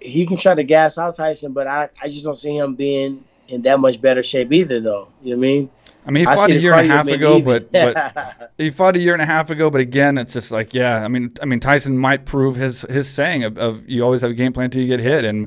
he 0.00 0.26
can 0.26 0.36
try 0.36 0.54
to 0.54 0.64
gas 0.64 0.98
out 0.98 1.16
Tyson, 1.16 1.52
but 1.52 1.66
I, 1.66 1.88
I 2.02 2.08
just 2.08 2.24
don't 2.24 2.36
see 2.36 2.56
him 2.56 2.74
being 2.74 3.24
in 3.48 3.62
that 3.62 3.78
much 3.78 4.00
better 4.00 4.22
shape 4.22 4.52
either, 4.52 4.80
though. 4.80 5.08
You 5.22 5.34
know 5.34 5.38
what 5.38 5.46
I 5.46 5.48
mean? 5.48 5.70
I 6.04 6.10
mean, 6.10 6.24
he 6.24 6.30
I 6.30 6.34
fought 6.34 6.50
a 6.50 6.58
year 6.58 6.74
and 6.74 6.90
a 6.90 6.92
half 6.92 7.06
ago, 7.06 7.40
but 7.40 7.70
but 7.70 8.52
he 8.58 8.70
fought 8.70 8.96
a 8.96 8.98
year 8.98 9.12
and 9.12 9.22
a 9.22 9.26
half 9.26 9.50
ago. 9.50 9.70
But 9.70 9.80
again, 9.80 10.18
it's 10.18 10.32
just 10.32 10.50
like, 10.50 10.74
yeah, 10.74 11.04
I 11.04 11.08
mean, 11.08 11.32
I 11.40 11.44
mean, 11.44 11.60
Tyson 11.60 11.96
might 11.96 12.26
prove 12.26 12.56
his 12.56 12.82
his 12.82 13.08
saying 13.08 13.44
of, 13.44 13.56
of 13.56 13.88
you 13.88 14.02
always 14.02 14.22
have 14.22 14.32
a 14.32 14.34
game 14.34 14.52
plan 14.52 14.64
until 14.64 14.82
you 14.82 14.88
get 14.88 15.00
hit, 15.00 15.24
and 15.24 15.46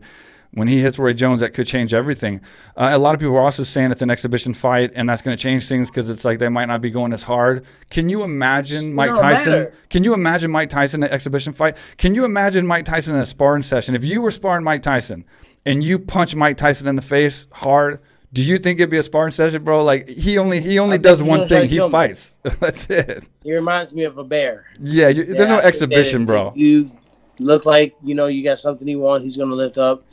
when 0.55 0.67
he 0.67 0.81
hits 0.81 0.97
Roy 0.97 1.13
Jones, 1.13 1.41
that 1.41 1.53
could 1.53 1.67
change 1.67 1.93
everything. 1.93 2.41
Uh, 2.75 2.89
a 2.93 2.97
lot 2.97 3.13
of 3.13 3.19
people 3.19 3.35
are 3.35 3.41
also 3.41 3.63
saying 3.63 3.91
it's 3.91 4.01
an 4.01 4.09
exhibition 4.09 4.53
fight, 4.53 4.91
and 4.95 5.07
that's 5.07 5.21
going 5.21 5.35
to 5.35 5.41
change 5.41 5.67
things 5.67 5.89
because 5.91 6.09
it's 6.09 6.25
like 6.25 6.39
they 6.39 6.49
might 6.49 6.65
not 6.65 6.81
be 6.81 6.89
going 6.89 7.13
as 7.13 7.23
hard. 7.23 7.65
Can 7.89 8.09
you 8.09 8.23
imagine 8.23 8.93
Mike 8.93 9.09
don't 9.09 9.21
Tyson? 9.21 9.51
matter. 9.51 9.73
Can 9.89 10.03
you 10.03 10.13
imagine 10.13 10.49
Mike 10.49 10.69
Tyson 10.69 11.03
in 11.03 11.09
an 11.09 11.13
exhibition 11.13 11.53
fight? 11.53 11.77
Can 11.97 12.15
you 12.15 12.25
imagine 12.25 12.65
Mike 12.65 12.85
Tyson 12.85 13.15
in 13.15 13.21
a 13.21 13.25
sparring 13.25 13.63
session? 13.63 13.95
If 13.95 14.03
you 14.03 14.21
were 14.21 14.31
sparring 14.31 14.63
Mike 14.63 14.81
Tyson 14.81 15.25
and 15.65 15.83
you 15.83 15.99
punch 15.99 16.35
Mike 16.35 16.57
Tyson 16.57 16.87
in 16.87 16.95
the 16.95 17.01
face 17.01 17.47
hard, 17.51 17.99
do 18.35 18.41
you 18.41 18.57
think 18.57 18.79
it'd 18.79 18.89
be 18.89 18.97
a 18.97 19.03
sparring 19.03 19.31
session, 19.31 19.63
bro? 19.63 19.83
Like 19.83 20.09
he 20.09 20.37
only 20.37 20.59
he 20.59 20.77
only 20.79 20.95
I 20.95 20.97
does 20.97 21.23
one 21.23 21.39
gonna 21.39 21.47
thing. 21.49 21.69
He 21.69 21.79
fights. 21.79 22.35
That's 22.59 22.89
it. 22.89 23.27
He 23.43 23.53
reminds 23.53 23.93
me 23.93 24.03
of 24.03 24.17
a 24.17 24.23
bear. 24.23 24.65
Yeah, 24.79 25.07
you, 25.07 25.23
there's 25.23 25.49
no 25.49 25.59
exhibition, 25.59 26.25
bro. 26.25 26.51
You 26.55 26.91
look 27.39 27.65
like 27.65 27.95
you 28.03 28.13
know 28.15 28.27
you 28.27 28.43
got 28.43 28.59
something 28.59 28.87
you 28.87 28.99
want. 28.99 29.23
He's 29.23 29.37
gonna 29.37 29.55
lift 29.55 29.77
up, 29.77 30.03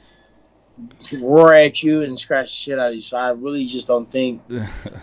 roar 1.13 1.55
at 1.55 1.83
you, 1.83 2.03
and 2.03 2.19
scratch 2.19 2.51
the 2.51 2.57
shit 2.57 2.79
out 2.79 2.91
of 2.91 2.95
you. 2.95 3.03
So 3.03 3.17
I 3.17 3.31
really 3.31 3.67
just 3.67 3.87
don't 3.87 4.11
think 4.11 4.43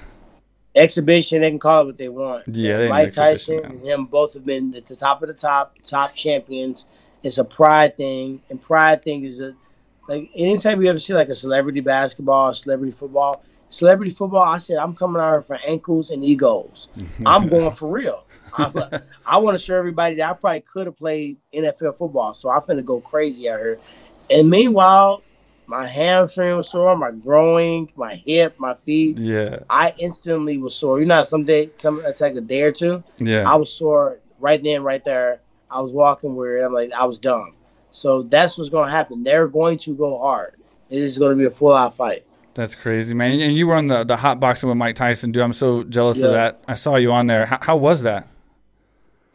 exhibition. 0.75 1.41
They 1.41 1.49
can 1.49 1.59
call 1.59 1.81
it 1.81 1.85
what 1.85 1.97
they 1.97 2.09
want. 2.09 2.47
Yeah, 2.47 2.77
they 2.77 2.89
Mike 2.89 3.13
Tyson 3.13 3.65
and 3.65 3.81
him 3.81 4.05
both 4.05 4.33
have 4.33 4.45
been 4.45 4.73
at 4.75 4.87
the 4.87 4.95
top 4.95 5.21
of 5.21 5.27
the 5.27 5.33
top, 5.33 5.75
top 5.83 6.15
champions. 6.15 6.85
It's 7.23 7.37
a 7.37 7.43
pride 7.43 7.97
thing, 7.97 8.41
and 8.49 8.61
pride 8.61 9.03
thing 9.03 9.25
is 9.25 9.39
a 9.39 9.53
like 10.07 10.31
anytime 10.35 10.81
you 10.81 10.89
ever 10.89 10.99
see 10.99 11.13
like 11.13 11.29
a 11.29 11.35
celebrity 11.35 11.81
basketball, 11.81 12.53
celebrity 12.53 12.91
football, 12.91 13.43
celebrity 13.69 14.11
football. 14.11 14.43
I 14.43 14.57
said 14.57 14.77
I'm 14.77 14.95
coming 14.95 15.21
out 15.21 15.31
here 15.31 15.41
for 15.41 15.59
ankles 15.65 16.09
and 16.09 16.23
egos. 16.23 16.87
I'm 17.25 17.47
going 17.49 17.71
for 17.71 17.89
real. 17.91 18.23
I, 18.57 19.01
I 19.25 19.37
want 19.37 19.57
to 19.57 19.63
show 19.63 19.77
everybody 19.77 20.15
that 20.15 20.29
I 20.29 20.33
probably 20.33 20.61
could 20.61 20.87
have 20.87 20.97
played 20.97 21.37
NFL 21.53 21.97
football, 21.97 22.33
so 22.33 22.49
I'm 22.49 22.61
finna 22.61 22.83
go 22.83 22.99
crazy 22.99 23.49
out 23.49 23.59
here. 23.59 23.79
And 24.31 24.49
meanwhile, 24.49 25.23
my 25.69 25.85
hamstring 25.85 26.57
was 26.57 26.67
sore, 26.67 26.97
my 26.97 27.11
groin, 27.11 27.87
my 27.95 28.15
hip, 28.15 28.55
my 28.57 28.73
feet. 28.73 29.19
Yeah, 29.19 29.59
I 29.69 29.93
instantly 29.99 30.57
was 30.57 30.75
sore. 30.75 30.99
You 30.99 31.05
know, 31.05 31.23
some 31.23 31.45
day, 31.45 31.69
some 31.77 32.03
it 32.03 32.17
take 32.17 32.35
a 32.35 32.41
day 32.41 32.63
or 32.63 32.71
two. 32.71 33.03
yeah. 33.19 33.49
I 33.49 33.55
was 33.55 33.71
sore 33.71 34.19
right 34.39 34.61
then, 34.61 34.81
right 34.81 35.05
there. 35.05 35.41
I 35.69 35.79
was 35.81 35.91
walking 35.91 36.35
weird. 36.35 36.63
I'm 36.63 36.73
like, 36.73 36.91
I 36.93 37.05
was 37.05 37.19
dumb. 37.19 37.53
So 37.91 38.23
that's 38.23 38.57
what's 38.57 38.71
going 38.71 38.85
to 38.87 38.91
happen. 38.91 39.23
They're 39.23 39.47
going 39.47 39.77
to 39.79 39.93
go 39.93 40.17
hard. 40.17 40.55
It 40.89 41.01
is 41.03 41.19
going 41.19 41.31
to 41.31 41.37
be 41.37 41.45
a 41.45 41.51
full 41.51 41.75
out 41.75 41.95
fight. 41.95 42.25
That's 42.55 42.73
crazy, 42.73 43.13
man. 43.13 43.39
And 43.39 43.55
you 43.55 43.67
were 43.67 43.75
on 43.75 43.87
the 43.87 44.03
the 44.03 44.17
hot 44.17 44.39
boxing 44.39 44.69
with 44.69 44.77
Mike 44.77 44.95
Tyson, 44.95 45.31
dude. 45.31 45.43
I'm 45.43 45.53
so 45.53 45.83
jealous 45.83 46.21
of 46.21 46.31
that. 46.31 46.63
I 46.67 46.73
saw 46.73 46.95
you 46.95 47.11
on 47.11 47.27
there. 47.27 47.45
How, 47.45 47.59
how 47.61 47.77
was 47.77 48.01
that? 48.01 48.27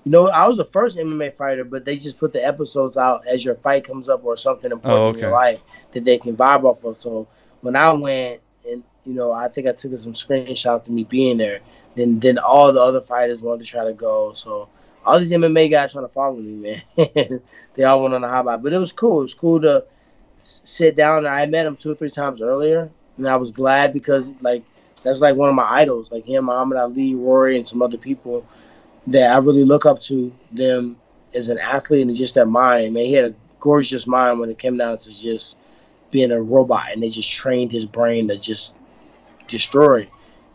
You 0.04 0.10
know, 0.10 0.28
I 0.28 0.46
was 0.46 0.58
the 0.58 0.64
first 0.64 0.98
MMA 0.98 1.34
fighter, 1.34 1.64
but 1.64 1.84
they 1.84 1.96
just 1.96 2.18
put 2.18 2.32
the 2.32 2.44
episodes 2.44 2.96
out 2.96 3.26
as 3.26 3.44
your 3.44 3.54
fight 3.54 3.84
comes 3.84 4.08
up 4.08 4.24
or 4.24 4.36
something 4.36 4.70
important 4.70 5.02
Oh, 5.02 5.08
in 5.10 5.18
your 5.18 5.30
life 5.30 5.60
that 5.92 6.04
they 6.04 6.18
can 6.18 6.36
vibe 6.36 6.64
off 6.64 6.84
of. 6.84 7.00
So 7.00 7.26
when 7.62 7.74
I 7.74 7.92
went, 7.92 8.40
and 8.68 8.82
you 9.06 9.14
know, 9.14 9.32
I 9.32 9.48
think 9.48 9.66
I 9.66 9.72
took 9.72 9.96
some 9.96 10.12
screenshots 10.12 10.88
of 10.88 10.90
me 10.90 11.04
being 11.04 11.38
there. 11.38 11.60
Then, 11.94 12.20
then 12.20 12.38
all 12.38 12.72
the 12.72 12.80
other 12.82 13.00
fighters 13.00 13.40
wanted 13.40 13.64
to 13.64 13.70
try 13.70 13.84
to 13.84 13.94
go. 13.94 14.32
So 14.34 14.68
all 15.06 15.18
these 15.18 15.30
MMA 15.30 15.70
guys 15.70 15.92
trying 15.92 16.04
to 16.04 16.12
follow 16.12 16.36
me, 16.36 16.82
man. 16.96 17.40
they 17.74 17.84
all 17.84 18.02
went 18.02 18.14
on 18.14 18.22
the 18.22 18.28
hot 18.28 18.44
bike, 18.44 18.62
but 18.62 18.72
it 18.72 18.78
was 18.78 18.92
cool. 18.92 19.20
It 19.20 19.22
was 19.22 19.34
cool 19.34 19.60
to 19.62 19.84
sit 20.38 20.96
down. 20.96 21.26
I 21.26 21.46
met 21.46 21.66
him 21.66 21.76
two 21.76 21.92
or 21.92 21.94
three 21.94 22.10
times 22.10 22.42
earlier, 22.42 22.90
and 23.16 23.28
I 23.28 23.36
was 23.36 23.52
glad 23.52 23.92
because 23.92 24.32
like 24.40 24.64
that's 25.02 25.20
like 25.20 25.36
one 25.36 25.48
of 25.48 25.54
my 25.54 25.68
idols, 25.68 26.10
like 26.10 26.26
him, 26.26 26.46
Muhammad 26.46 26.78
Ali, 26.78 27.14
Roy, 27.14 27.56
and 27.56 27.66
some 27.66 27.82
other 27.82 27.98
people 27.98 28.46
that 29.08 29.32
I 29.32 29.38
really 29.38 29.64
look 29.64 29.86
up 29.86 30.00
to 30.02 30.32
them 30.52 30.96
as 31.34 31.48
an 31.48 31.58
athlete 31.58 32.06
and 32.06 32.16
just 32.16 32.34
their 32.34 32.46
mind. 32.46 32.94
Man, 32.94 33.06
he 33.06 33.12
had 33.12 33.26
a 33.26 33.34
gorgeous 33.60 34.06
mind 34.06 34.40
when 34.40 34.50
it 34.50 34.58
came 34.58 34.76
down 34.76 34.98
to 34.98 35.12
just 35.12 35.56
being 36.10 36.30
a 36.30 36.40
robot, 36.40 36.92
and 36.92 37.02
they 37.02 37.08
just 37.08 37.30
trained 37.30 37.72
his 37.72 37.84
brain 37.84 38.28
to 38.28 38.38
just 38.38 38.74
destroy. 39.48 40.08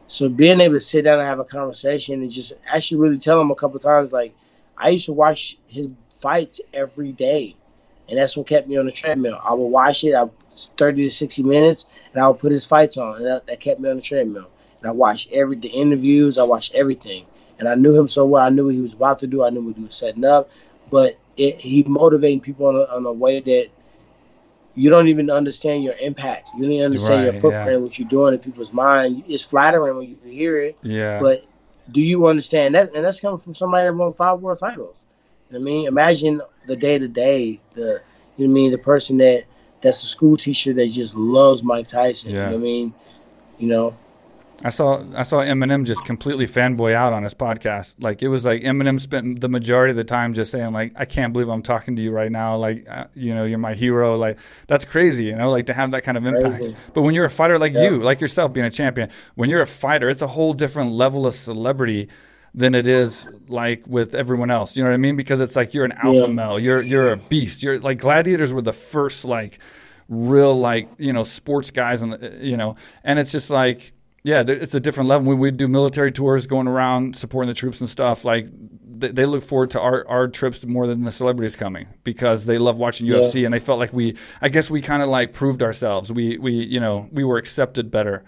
So 0.07 0.29
being 0.29 0.61
able 0.61 0.75
to 0.75 0.79
sit 0.79 1.03
down 1.03 1.19
and 1.19 1.27
have 1.27 1.39
a 1.39 1.43
conversation 1.43 2.21
and 2.21 2.31
just 2.31 2.53
actually 2.65 3.01
really 3.01 3.19
tell 3.19 3.39
him 3.39 3.51
a 3.51 3.55
couple 3.55 3.79
times, 3.79 4.11
like 4.11 4.33
I 4.77 4.89
used 4.89 5.05
to 5.05 5.13
watch 5.13 5.57
his 5.67 5.89
fights 6.11 6.61
every 6.73 7.11
day, 7.11 7.55
and 8.07 8.17
that's 8.17 8.35
what 8.35 8.47
kept 8.47 8.67
me 8.67 8.77
on 8.77 8.85
the 8.85 8.91
treadmill. 8.91 9.39
I 9.43 9.53
would 9.53 9.67
watch 9.67 10.03
it, 10.03 10.15
I 10.15 10.27
thirty 10.77 11.03
to 11.03 11.09
sixty 11.09 11.43
minutes, 11.43 11.85
and 12.13 12.23
I 12.23 12.27
would 12.27 12.39
put 12.39 12.51
his 12.51 12.65
fights 12.65 12.97
on, 12.97 13.17
and 13.17 13.25
that, 13.25 13.47
that 13.47 13.59
kept 13.59 13.79
me 13.79 13.89
on 13.89 13.97
the 13.97 14.01
treadmill. 14.01 14.49
And 14.81 14.89
I 14.89 14.91
watched 14.91 15.31
every 15.31 15.57
the 15.57 15.67
interviews, 15.67 16.37
I 16.37 16.43
watched 16.43 16.73
everything, 16.73 17.25
and 17.59 17.67
I 17.67 17.75
knew 17.75 17.97
him 17.97 18.07
so 18.07 18.25
well. 18.25 18.43
I 18.45 18.49
knew 18.49 18.65
what 18.65 18.73
he 18.73 18.81
was 18.81 18.93
about 18.93 19.19
to 19.19 19.27
do. 19.27 19.43
I 19.43 19.49
knew 19.49 19.61
what 19.61 19.75
he 19.75 19.83
was 19.83 19.95
setting 19.95 20.25
up, 20.25 20.49
but 20.89 21.19
it, 21.37 21.59
he 21.59 21.83
motivating 21.83 22.41
people 22.41 22.67
on 22.67 22.75
a, 22.75 22.83
on 22.95 23.05
a 23.05 23.13
way 23.13 23.39
that 23.39 23.69
you 24.75 24.89
don't 24.89 25.07
even 25.09 25.29
understand 25.29 25.83
your 25.83 25.95
impact. 25.95 26.49
You 26.55 26.63
don't 26.63 26.71
even 26.71 26.85
understand 26.85 27.25
Right, 27.25 27.33
your 27.33 27.41
footprint, 27.41 27.71
yeah. 27.71 27.77
what 27.77 27.99
you're 27.99 28.07
doing 28.07 28.33
in 28.33 28.39
people's 28.39 28.71
mind. 28.71 29.23
It's 29.27 29.43
flattering 29.43 29.97
when 29.97 30.09
you 30.09 30.17
hear 30.23 30.61
it, 30.61 30.77
Yeah, 30.81 31.19
but 31.19 31.45
do 31.91 32.01
you 32.01 32.27
understand 32.27 32.75
that? 32.75 32.95
And 32.95 33.03
that's 33.03 33.19
coming 33.19 33.39
from 33.39 33.55
somebody 33.55 33.87
that 33.87 33.93
won 33.95 34.13
five 34.13 34.39
world 34.39 34.59
titles. 34.59 34.95
You 35.49 35.57
know 35.57 35.61
I 35.61 35.63
mean, 35.63 35.87
imagine 35.87 36.41
the 36.67 36.75
day 36.75 36.99
to 36.99 37.07
day, 37.07 37.59
the 37.73 38.01
you 38.37 38.47
know 38.47 38.51
I 38.51 38.53
mean, 38.53 38.71
the 38.71 38.77
person 38.77 39.17
that 39.17 39.45
that's 39.81 40.03
a 40.03 40.07
school 40.07 40.37
teacher 40.37 40.73
that 40.73 40.87
just 40.87 41.15
loves 41.15 41.63
Mike 41.63 41.87
Tyson. 41.87 42.31
Yeah. 42.31 42.35
You 42.35 42.43
know 42.43 42.51
what 42.51 42.59
I 42.61 42.63
mean, 42.63 42.93
you 43.57 43.67
know, 43.67 43.95
I 44.61 44.69
saw 44.69 45.03
I 45.15 45.23
saw 45.23 45.37
Eminem 45.39 45.85
just 45.85 46.03
completely 46.03 46.45
fanboy 46.45 46.93
out 46.93 47.13
on 47.13 47.23
his 47.23 47.33
podcast. 47.33 47.95
Like 47.99 48.21
it 48.21 48.27
was 48.27 48.43
like 48.45 48.61
Eminem 48.61 48.99
spent 48.99 49.39
the 49.39 49.47
majority 49.47 49.91
of 49.91 49.95
the 49.97 50.03
time 50.03 50.33
just 50.33 50.51
saying 50.51 50.73
like 50.73 50.91
I 50.97 51.05
can't 51.05 51.31
believe 51.31 51.47
I'm 51.47 51.61
talking 51.63 51.95
to 51.95 52.01
you 52.01 52.11
right 52.11 52.31
now. 52.31 52.57
Like 52.57 52.85
uh, 52.89 53.05
you 53.15 53.33
know 53.33 53.45
you're 53.45 53.57
my 53.57 53.73
hero. 53.73 54.17
Like 54.17 54.37
that's 54.67 54.83
crazy. 54.83 55.25
You 55.25 55.35
know 55.35 55.49
like 55.49 55.67
to 55.67 55.73
have 55.73 55.91
that 55.91 56.03
kind 56.03 56.17
of 56.17 56.25
impact. 56.25 56.57
Crazy. 56.57 56.75
But 56.93 57.03
when 57.03 57.15
you're 57.15 57.25
a 57.25 57.29
fighter 57.29 57.57
like 57.57 57.73
Yeah. 57.73 57.83
you, 57.91 57.97
like 57.99 58.19
yourself 58.19 58.51
being 58.51 58.65
a 58.65 58.71
champion, 58.71 59.09
when 59.35 59.49
you're 59.49 59.61
a 59.61 59.67
fighter, 59.67 60.09
it's 60.09 60.21
a 60.21 60.27
whole 60.27 60.53
different 60.53 60.91
level 60.91 61.25
of 61.25 61.33
celebrity 61.35 62.09
than 62.53 62.75
it 62.75 62.87
is 62.87 63.27
like 63.47 63.83
with 63.87 64.13
everyone 64.13 64.51
else. 64.51 64.75
You 64.75 64.83
know 64.83 64.89
what 64.89 64.95
I 64.95 64.97
mean? 64.97 65.15
Because 65.15 65.39
it's 65.39 65.55
like 65.55 65.73
you're 65.73 65.85
an 65.85 65.93
alpha 65.93 66.27
Yeah. 66.27 66.27
male. 66.27 66.59
You're 66.59 66.81
you're 66.81 67.13
a 67.13 67.17
beast. 67.17 67.63
You're 67.63 67.79
like 67.79 67.99
gladiators 67.99 68.51
were 68.51 68.61
the 68.61 68.73
first 68.73 69.23
like 69.23 69.59
real 70.09 70.59
like 70.59 70.89
you 70.97 71.13
know 71.13 71.23
sports 71.23 71.71
guys 71.71 72.01
and 72.01 72.17
you 72.43 72.57
know 72.57 72.75
and 73.03 73.19
it's 73.19 73.31
just 73.31 73.49
like 73.51 73.93
yeah 74.23 74.43
it's 74.47 74.73
a 74.73 74.79
different 74.79 75.09
level. 75.09 75.27
When 75.27 75.39
we 75.39 75.51
do 75.51 75.67
military 75.67 76.11
tours 76.11 76.47
going 76.47 76.67
around 76.67 77.15
supporting 77.15 77.47
the 77.47 77.53
troops 77.53 77.79
and 77.79 77.89
stuff. 77.89 78.25
Like 78.25 78.47
they, 79.01 79.09
they 79.09 79.25
look 79.25 79.43
forward 79.43 79.71
to 79.71 79.79
our, 79.79 80.05
our 80.07 80.27
trips 80.27 80.65
more 80.65 80.87
than 80.87 81.03
the 81.03 81.11
celebrities 81.11 81.55
coming 81.55 81.87
because 82.03 82.45
they 82.45 82.57
love 82.57 82.77
watching 82.77 83.07
Yeah. 83.07 83.15
UFC 83.17 83.45
and 83.45 83.53
they 83.53 83.59
felt 83.59 83.79
like 83.79 83.93
we 83.93 84.15
I 84.41 84.49
guess 84.49 84.69
we 84.69 84.81
kind 84.81 85.01
of 85.01 85.09
like 85.09 85.33
proved 85.33 85.61
ourselves. 85.63 86.11
We 86.11 86.37
we 86.37 86.51
you 86.51 86.79
know 86.79 87.07
we 87.11 87.23
were 87.23 87.37
accepted 87.37 87.89
better. 87.91 88.23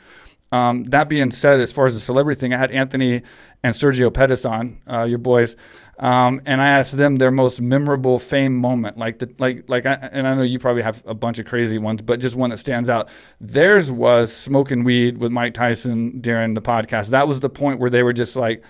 Um, 0.54 0.84
that 0.86 1.08
being 1.08 1.32
said, 1.32 1.62
as 1.62 1.72
far 1.72 1.86
as 1.86 1.94
the 1.94 2.02
celebrity 2.02 2.38
thing, 2.40 2.54
I 2.54 2.58
had 2.58 2.72
Anthony 2.72 3.22
and 3.64 3.74
Sergio 3.74 4.14
Pettis 4.14 4.44
on, 4.44 4.82
uh, 4.86 5.04
your 5.04 5.18
boys, 5.18 5.56
um, 6.02 6.42
and 6.48 6.60
I 6.60 6.70
asked 6.70 6.98
them 6.98 7.18
their 7.18 7.30
most 7.30 7.62
memorable 7.62 8.18
fame 8.18 8.58
moment, 8.58 8.98
like 8.98 9.20
the 9.20 9.32
like 9.38 9.66
like. 9.70 9.86
I, 9.86 9.94
and 9.94 10.28
I 10.28 10.34
know 10.34 10.42
you 10.42 10.58
probably 10.58 10.82
have 10.82 11.04
a 11.06 11.14
bunch 11.14 11.38
of 11.38 11.46
crazy 11.46 11.78
ones, 11.78 12.02
but 12.02 12.20
just 12.20 12.36
one 12.36 12.50
that 12.50 12.58
stands 12.58 12.90
out. 12.90 13.08
Theirs 13.40 13.92
was 13.92 14.34
smoking 14.34 14.84
weed 14.84 15.20
with 15.20 15.32
Mike 15.32 15.54
Tyson 15.54 16.20
during 16.20 16.56
the 16.56 16.62
podcast. 16.62 17.10
That 17.10 17.28
was 17.28 17.40
the 17.40 17.50
point 17.50 17.80
where 17.80 17.92
they 17.92 18.02
were 18.02 18.14
just 18.14 18.36
like, 18.36 18.64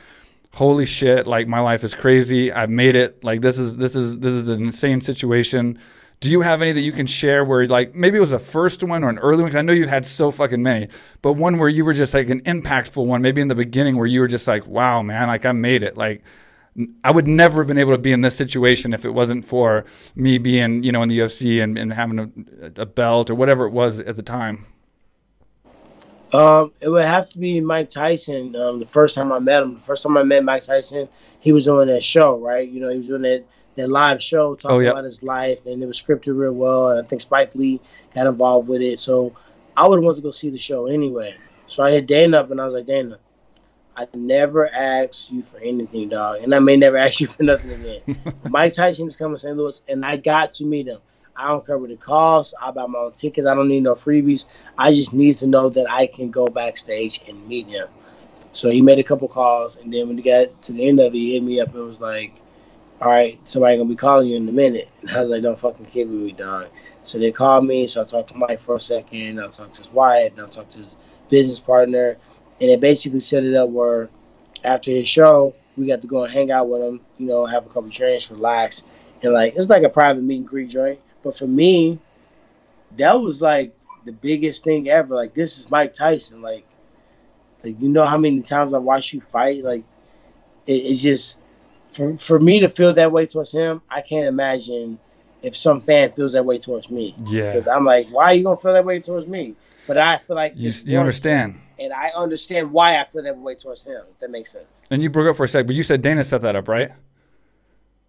"Holy 0.54 0.86
shit! 0.86 1.26
Like 1.26 1.48
my 1.48 1.62
life 1.62 1.86
is 1.86 1.96
crazy. 1.96 2.52
I've 2.52 2.70
made 2.70 2.98
it. 2.98 3.24
Like 3.24 3.40
this 3.40 3.58
is 3.58 3.78
this 3.78 3.96
is 3.96 4.20
this 4.20 4.34
is 4.34 4.50
an 4.50 4.64
insane 4.66 5.00
situation." 5.00 5.80
Do 6.20 6.30
you 6.30 6.42
have 6.42 6.62
any 6.62 6.72
that 6.74 6.82
you 6.82 6.92
can 6.92 7.08
share 7.08 7.44
where 7.46 7.66
like 7.68 7.96
maybe 7.96 8.18
it 8.18 8.20
was 8.20 8.32
a 8.34 8.38
first 8.40 8.84
one 8.84 9.04
or 9.06 9.10
an 9.10 9.18
early 9.20 9.42
one? 9.42 9.52
'Cause 9.52 9.58
I 9.58 9.64
know 9.64 9.74
you 9.74 9.88
had 9.88 10.06
so 10.06 10.30
fucking 10.32 10.62
many, 10.62 10.90
but 11.24 11.34
one 11.34 11.58
where 11.58 11.70
you 11.70 11.84
were 11.86 11.94
just 11.94 12.14
like 12.14 12.30
an 12.30 12.42
impactful 12.42 13.04
one, 13.04 13.22
maybe 13.24 13.40
in 13.42 13.48
the 13.48 13.56
beginning 13.56 13.96
where 13.96 14.06
you 14.06 14.20
were 14.20 14.28
just 14.28 14.48
like, 14.48 14.68
wow, 14.68 15.02
man, 15.02 15.30
like 15.30 15.46
I 15.48 15.54
made 15.54 15.82
it. 15.82 15.98
Like 15.98 16.22
I 17.04 17.12
would 17.12 17.28
never 17.28 17.62
have 17.62 17.68
been 17.68 17.78
able 17.78 17.92
to 17.92 17.98
be 17.98 18.12
in 18.14 18.22
this 18.22 18.36
situation 18.36 18.94
if 18.94 19.04
it 19.06 19.10
wasn't 19.12 19.46
for 19.46 19.84
me 20.16 20.38
being, 20.38 20.84
you 20.84 20.92
know, 20.92 21.02
in 21.04 21.10
the 21.10 21.20
UFC 21.20 21.62
and, 21.62 21.78
and 21.78 21.94
having 21.94 22.20
a, 22.20 22.82
a 22.82 22.86
belt 22.86 23.30
or 23.30 23.36
whatever 23.36 23.66
it 23.66 23.72
was 23.72 24.00
at 24.00 24.16
the 24.16 24.24
time. 24.24 24.66
Um, 26.34 26.72
it 26.80 26.88
would 26.88 27.04
have 27.04 27.30
to 27.30 27.38
be 27.40 27.60
Mike 27.60 27.90
Tyson. 27.90 28.56
Um, 28.56 28.80
the 28.80 28.86
first 28.86 29.16
time 29.16 29.32
I 29.34 29.40
met 29.40 29.64
him, 29.64 29.74
the 29.74 29.80
first 29.82 30.04
time 30.04 30.16
I 30.18 30.24
met 30.24 30.44
Mike 30.46 30.64
Tyson, 30.64 31.10
he 31.42 31.52
was 31.52 31.68
on 31.68 31.88
that 31.88 32.04
show, 32.04 32.38
right? 32.38 32.68
You 32.68 32.80
know, 32.80 32.90
he 32.90 33.00
was 33.00 33.08
doing 33.08 33.24
that, 33.24 33.44
that 33.76 33.90
live 33.90 34.22
show 34.22 34.56
talking 34.56 34.76
Oh, 34.78 34.80
yeah. 34.80 34.92
about 34.92 35.04
his 35.04 35.24
life, 35.24 35.66
and 35.66 35.84
it 35.84 35.86
was 35.86 36.02
scripted 36.02 36.38
real 36.38 36.54
well. 36.54 36.90
And 36.90 37.06
I 37.06 37.08
think 37.08 37.22
Spike 37.22 37.54
Lee 37.56 37.82
got 38.16 38.28
involved 38.28 38.70
with 38.70 38.82
it, 38.82 39.00
so 39.02 39.36
I 39.76 39.86
would 39.88 39.98
have 39.98 40.06
wanted 40.06 40.18
to 40.18 40.22
go 40.22 40.32
see 40.32 40.50
the 40.50 40.58
show 40.58 40.88
anyway. 40.88 41.36
So 41.68 41.84
I 41.84 41.92
hit 41.92 42.06
Dana 42.06 42.38
up, 42.40 42.52
and 42.52 42.62
I 42.62 42.66
was 42.66 42.76
like, 42.76 42.86
Dana, 42.86 43.20
I 43.96 44.08
never 44.14 44.68
asked 44.68 45.32
you 45.32 45.44
for 45.44 45.58
anything, 45.60 46.10
dog, 46.10 46.42
and 46.42 46.56
I 46.56 46.60
may 46.60 46.78
never 46.78 46.98
ask 47.06 47.20
you 47.20 47.28
for 47.28 47.44
nothing 47.44 47.72
again. 47.72 48.34
Mike 48.50 48.74
Tyson 48.74 49.08
is 49.08 49.16
coming 49.16 49.36
to 49.36 49.40
St. 49.40 49.58
Louis, 49.58 49.82
and 49.88 50.06
I 50.06 50.18
got 50.18 50.54
to 50.54 50.66
meet 50.66 50.88
him. 50.88 51.00
I 51.36 51.48
don't 51.48 51.66
care 51.66 51.78
what 51.78 51.92
it 51.92 52.02
costs. 52.02 52.54
I 52.62 52.72
buy 52.72 52.86
my 52.88 53.00
own 53.00 53.14
tickets. 53.14 53.48
I 53.48 53.56
don't 53.56 53.70
need 53.70 53.84
no 53.84 53.96
freebies. 53.96 54.46
I 54.78 54.94
just 54.94 55.14
need 55.14 55.38
to 55.38 55.48
know 55.48 55.70
that 55.70 55.90
I 55.90 56.08
can 56.08 56.30
go 56.30 56.46
backstage 56.46 57.22
and 57.28 57.48
meet 57.48 57.68
him. 57.68 57.88
So 58.54 58.70
he 58.70 58.82
made 58.82 59.00
a 59.00 59.04
couple 59.04 59.28
calls, 59.28 59.78
and 59.78 59.94
then 59.94 60.08
when 60.08 60.18
he 60.18 60.24
got 60.24 60.62
to 60.64 60.74
the 60.74 60.88
end 60.88 61.00
of 61.00 61.14
it, 61.14 61.18
he 61.18 61.34
hit 61.34 61.44
me 61.44 61.62
up 61.62 61.74
and 61.74 61.86
was 61.86 62.02
like, 62.02 62.34
"All 63.02 63.10
right, 63.10 63.40
somebody 63.46 63.78
gonna 63.78 63.90
be 63.90 63.96
calling 63.96 64.28
you 64.28 64.38
in 64.38 64.48
a 64.48 64.52
minute." 64.52 64.90
And 65.02 65.12
I 65.12 65.22
was 65.22 65.30
like, 65.30 65.42
"Don't 65.42 65.60
fucking 65.60 65.86
kid 65.86 66.10
me, 66.10 66.34
dog." 66.34 66.68
So 67.04 67.18
they 67.18 67.32
called 67.32 67.66
me. 67.66 67.88
So 67.88 68.02
I 68.02 68.06
talked 68.06 68.30
to 68.30 68.38
Mike 68.38 68.60
for 68.60 68.76
a 68.76 68.80
second. 68.80 69.40
I 69.40 69.48
talked 69.48 69.76
to 69.76 69.82
his 69.82 69.92
wife. 69.92 70.34
And 70.34 70.42
I 70.42 70.48
talked 70.48 70.74
to 70.74 70.80
his 70.80 70.94
business 71.30 71.60
partner, 71.60 72.18
and 72.62 72.70
it 72.70 72.80
basically 72.80 73.20
set 73.20 73.44
it 73.44 73.56
up 73.56 73.70
where 73.70 74.10
after 74.64 74.92
his 74.92 75.08
show, 75.08 75.56
we 75.76 75.88
got 75.88 76.02
to 76.02 76.08
go 76.08 76.24
and 76.24 76.32
hang 76.32 76.52
out 76.52 76.70
with 76.70 76.84
him. 76.84 77.02
You 77.18 77.26
know, 77.26 77.46
have 77.46 77.66
a 77.66 77.70
couple 77.70 77.90
drinks, 77.90 78.30
relax, 78.30 78.84
and 79.24 79.34
like 79.34 79.56
it's 79.56 79.70
like 79.70 79.84
a 79.84 79.90
private 79.90 80.24
meet 80.24 80.38
and 80.38 80.48
greet 80.48 80.70
joint. 80.70 81.00
But 81.24 81.36
for 81.36 81.48
me, 81.48 82.00
that 82.98 83.20
was 83.20 83.42
like 83.42 83.76
the 84.06 84.12
biggest 84.12 84.64
thing 84.64 84.90
ever. 84.90 85.16
Like 85.16 85.34
this 85.34 85.58
is 85.58 85.72
Mike 85.72 85.96
Tyson. 85.96 86.42
Like, 86.44 86.66
like 87.64 87.82
you 87.82 87.90
know 87.90 88.06
how 88.06 88.18
many 88.18 88.44
times 88.44 88.74
I 88.74 88.78
watched 88.78 89.14
you 89.14 89.22
fight. 89.22 89.64
Like, 89.64 89.84
it, 90.68 90.74
it's 90.74 91.02
just 91.02 91.38
for 91.94 92.16
for 92.18 92.40
me 92.40 92.60
to 92.60 92.70
feel 92.70 92.94
that 92.94 93.12
way 93.12 93.26
towards 93.26 93.52
him. 93.52 93.82
I 93.90 94.02
can't 94.02 94.28
imagine 94.28 95.00
if 95.42 95.58
some 95.58 95.82
fan 95.82 96.12
feels 96.12 96.34
that 96.34 96.46
way 96.46 96.60
towards 96.60 96.92
me. 96.92 97.16
Yeah. 97.26 97.54
Because 97.54 97.68
I'm 97.68 97.86
like, 97.86 98.10
why 98.10 98.26
are 98.26 98.34
you 98.36 98.44
gonna 98.44 98.58
feel 98.58 98.74
that 98.74 98.86
way 98.86 99.00
towards 99.00 99.28
me? 99.28 99.56
But 99.88 99.98
I 99.98 100.18
feel 100.18 100.36
like 100.36 100.54
You, 100.56 100.72
you 100.86 101.00
understand. 101.00 101.60
And 101.82 101.92
I 101.92 102.12
understand 102.16 102.72
why 102.72 103.00
I 103.00 103.06
feel 103.06 103.24
that 103.24 103.38
way 103.38 103.56
towards 103.56 103.84
him. 103.84 104.02
If 104.10 104.20
that 104.20 104.30
makes 104.30 104.52
sense. 104.52 104.66
And 104.90 105.02
you 105.02 105.10
broke 105.10 105.30
up 105.30 105.36
for 105.36 105.46
a 105.46 105.48
sec, 105.48 105.66
but 105.66 105.76
you 105.76 105.84
said 105.84 106.02
Dana 106.02 106.24
set 106.24 106.42
that 106.42 106.56
up, 106.56 106.68
right? 106.68 106.92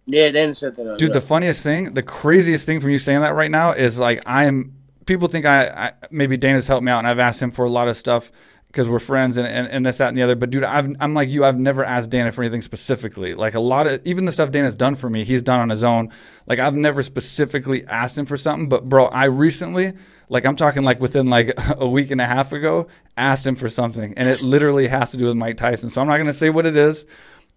Yeah, 0.05 0.31
then 0.31 0.53
something 0.53 0.85
else. 0.87 0.99
Dude, 0.99 1.13
the 1.13 1.21
funniest 1.21 1.63
thing, 1.63 1.93
the 1.93 2.03
craziest 2.03 2.65
thing 2.65 2.79
from 2.79 2.91
you 2.91 2.99
saying 2.99 3.21
that 3.21 3.35
right 3.35 3.51
now 3.51 3.71
is 3.71 3.99
like 3.99 4.21
I 4.25 4.45
am. 4.45 4.73
People 5.05 5.27
think 5.27 5.45
I, 5.45 5.67
I 5.67 5.91
maybe 6.11 6.37
Dana's 6.37 6.67
helped 6.67 6.83
me 6.83 6.91
out, 6.91 6.99
and 6.99 7.07
I've 7.07 7.19
asked 7.19 7.41
him 7.41 7.51
for 7.51 7.65
a 7.65 7.69
lot 7.69 7.87
of 7.87 7.97
stuff 7.97 8.31
because 8.67 8.89
we're 8.89 8.99
friends 8.99 9.37
and, 9.37 9.47
and, 9.47 9.67
and 9.67 9.85
this 9.85 9.99
that 9.99 10.09
and 10.09 10.17
the 10.17 10.23
other. 10.23 10.35
But 10.35 10.49
dude, 10.49 10.63
I've, 10.63 10.93
I'm 10.99 11.13
like 11.13 11.29
you. 11.29 11.45
I've 11.45 11.59
never 11.59 11.85
asked 11.85 12.09
Dana 12.09 12.31
for 12.31 12.41
anything 12.43 12.61
specifically. 12.61 13.33
Like 13.33 13.53
a 13.53 13.59
lot 13.59 13.87
of 13.87 14.05
even 14.05 14.25
the 14.25 14.31
stuff 14.31 14.51
Dana's 14.51 14.75
done 14.75 14.95
for 14.95 15.09
me, 15.09 15.23
he's 15.23 15.41
done 15.41 15.59
on 15.59 15.69
his 15.69 15.83
own. 15.83 16.11
Like 16.47 16.59
I've 16.59 16.75
never 16.75 17.01
specifically 17.01 17.85
asked 17.85 18.17
him 18.17 18.25
for 18.25 18.35
something. 18.35 18.67
But 18.67 18.89
bro, 18.89 19.05
I 19.05 19.25
recently, 19.25 19.93
like 20.29 20.45
I'm 20.45 20.55
talking 20.55 20.83
like 20.83 20.99
within 20.99 21.27
like 21.27 21.53
a 21.77 21.87
week 21.87 22.11
and 22.11 22.21
a 22.21 22.25
half 22.25 22.51
ago, 22.53 22.87
asked 23.17 23.45
him 23.45 23.55
for 23.55 23.69
something, 23.69 24.13
and 24.17 24.27
it 24.29 24.41
literally 24.41 24.87
has 24.87 25.11
to 25.11 25.17
do 25.17 25.25
with 25.25 25.35
Mike 25.35 25.57
Tyson. 25.57 25.89
So 25.89 26.01
I'm 26.01 26.07
not 26.07 26.17
gonna 26.17 26.33
say 26.33 26.49
what 26.49 26.65
it 26.65 26.75
is. 26.77 27.05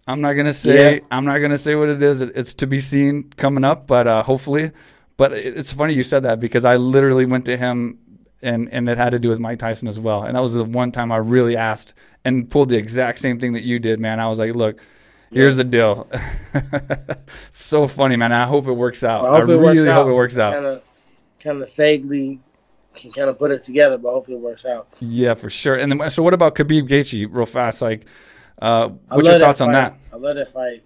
I'm 0.07 0.21
not 0.21 0.33
gonna 0.33 0.53
say 0.53 0.95
Yeah. 0.95 0.99
I'm 1.11 1.25
not 1.25 1.39
gonna 1.39 1.57
say 1.57 1.75
what 1.75 1.89
it 1.89 2.01
is. 2.01 2.21
It- 2.21 2.31
It's 2.35 2.53
to 2.55 2.67
be 2.67 2.79
seen 2.79 3.23
coming 3.35 3.63
up, 3.63 3.87
but 3.87 4.07
uh, 4.07 4.23
hopefully. 4.23 4.71
But 5.17 5.33
it- 5.33 5.57
it's 5.57 5.73
funny 5.73 5.93
you 5.93 6.03
said 6.03 6.23
that 6.23 6.39
because 6.39 6.63
I 6.65 6.77
literally 6.77 7.25
went 7.25 7.45
to 7.45 7.57
him 7.57 7.97
and 8.41 8.69
and 8.71 8.87
it 8.87 8.97
had 8.97 9.09
to 9.11 9.19
do 9.19 9.29
with 9.29 9.39
Mike 9.39 9.59
Tyson 9.59 9.87
as 9.87 9.99
well. 9.99 10.23
And 10.23 10.35
that 10.35 10.41
was 10.41 10.53
the 10.53 10.63
one 10.63 10.91
time 10.91 11.11
I 11.11 11.17
really 11.17 11.57
asked 11.57 11.93
and 12.23 12.49
pulled 12.49 12.69
the 12.69 12.77
exact 12.77 13.19
same 13.19 13.39
thing 13.39 13.53
that 13.53 13.63
you 13.63 13.79
did, 13.79 13.99
man. 13.99 14.19
I 14.19 14.27
was 14.29 14.37
like, 14.39 14.53
look, 14.55 14.79
here's 15.31 15.55
the 15.55 15.63
deal. 15.63 16.07
so 17.51 17.87
funny, 17.87 18.15
man. 18.15 18.31
I 18.31 18.45
hope 18.45 18.67
it 18.67 18.73
works 18.73 19.03
out. 19.03 19.25
I, 19.25 19.39
really 19.39 19.75
hope 19.95 20.07
it 20.07 20.13
works 20.13 20.37
out. 20.37 20.53
Kind 20.53 20.65
of, 20.65 20.81
kind 21.41 21.61
of 21.63 21.73
vaguely 21.75 22.39
can 22.97 23.11
kind 23.11 23.29
of 23.29 23.37
put 23.37 23.51
it 23.51 23.63
together, 23.63 23.97
but 23.97 24.11
hopefully 24.11 24.37
it 24.37 24.41
works 24.41 24.65
out. 24.65 24.87
Yeah, 24.99 25.33
for 25.33 25.49
sure. 25.49 25.75
And 25.75 25.91
then 25.91 26.09
so 26.09 26.23
what 26.23 26.33
about 26.33 26.55
Khabib 26.55 26.87
Gaethje, 26.87 27.27
real 27.29 27.45
fast? 27.45 27.81
Like, 27.81 28.05
uh, 28.61 28.89
what's 29.09 29.27
your 29.27 29.39
thoughts 29.39 29.61
on 29.61 29.71
that? 29.71 29.95
I 30.11 30.17
love 30.17 30.35
that 30.35 30.53
fight. 30.53 30.83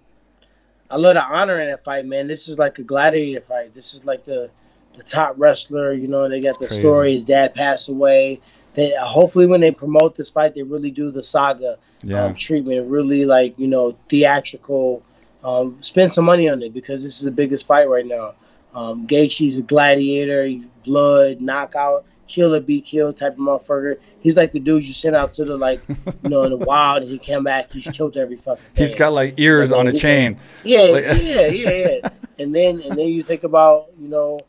I 0.90 0.96
love 0.96 1.14
the 1.14 1.24
honor 1.24 1.58
in 1.58 1.68
that 1.68 1.84
fight, 1.84 2.04
man. 2.04 2.26
This 2.26 2.48
is 2.48 2.58
like 2.58 2.78
a 2.78 2.82
gladiator 2.82 3.40
fight. 3.40 3.74
This 3.74 3.94
is 3.94 4.04
like 4.04 4.24
the 4.24 4.50
the 4.96 5.02
top 5.02 5.34
wrestler. 5.38 5.92
You 5.92 6.06
know, 6.06 6.28
they 6.28 6.40
got 6.40 6.58
the 6.60 6.68
story. 6.68 7.12
His 7.12 7.24
dad 7.24 7.54
passed 7.54 7.88
away. 7.88 8.40
They 8.74 8.94
hopefully 9.00 9.46
when 9.46 9.60
they 9.60 9.70
promote 9.70 10.16
this 10.16 10.30
fight, 10.30 10.54
they 10.54 10.62
really 10.62 10.90
do 10.90 11.10
the 11.10 11.22
saga 11.22 11.78
Yeah, 12.02 12.24
um, 12.24 12.34
treatment, 12.34 12.90
really 12.90 13.24
like 13.24 13.58
you 13.58 13.68
know 13.68 13.96
theatrical. 14.08 15.02
Um, 15.42 15.78
spend 15.82 16.12
some 16.12 16.24
money 16.24 16.48
on 16.48 16.62
it 16.62 16.72
because 16.72 17.02
this 17.02 17.16
is 17.16 17.22
the 17.22 17.30
biggest 17.30 17.66
fight 17.66 17.88
right 17.88 18.06
now. 18.06 18.34
Um, 18.74 19.06
Gaethje's 19.06 19.58
a 19.58 19.62
gladiator, 19.62 20.50
blood, 20.84 21.40
knockout, 21.40 22.04
kill 22.28 22.54
or 22.54 22.60
be 22.60 22.80
killed 22.80 23.16
type 23.18 23.32
of 23.34 23.38
motherfucker. 23.38 23.98
He's 24.20 24.36
like 24.36 24.52
the 24.52 24.60
dude 24.60 24.86
you 24.86 24.94
send 24.94 25.14
out 25.16 25.34
to 25.34 25.44
the 25.44 25.56
like, 25.58 25.80
you 25.88 26.28
know, 26.30 26.44
in 26.44 26.50
the 26.50 26.56
wild, 26.56 27.02
and 27.02 27.10
he 27.10 27.18
came 27.18 27.44
back, 27.44 27.70
he's 27.72 27.86
killed 27.88 28.16
every 28.16 28.36
fucking. 28.36 28.64
He's 28.74 28.94
got 28.94 29.12
like 29.12 29.34
ears 29.38 29.70
Like, 29.70 29.80
on 29.80 29.86
a 29.88 29.92
chain. 29.92 30.38
Yeah, 30.64 30.80
Like- 30.82 31.04
yeah, 31.22 31.46
yeah, 31.48 31.70
yeah. 31.70 32.08
And 32.38 32.54
then 32.54 32.80
and 32.80 32.98
then 32.98 33.08
you 33.08 33.22
think 33.22 33.44
about 33.44 33.86
you 34.00 34.08
know, 34.08 34.40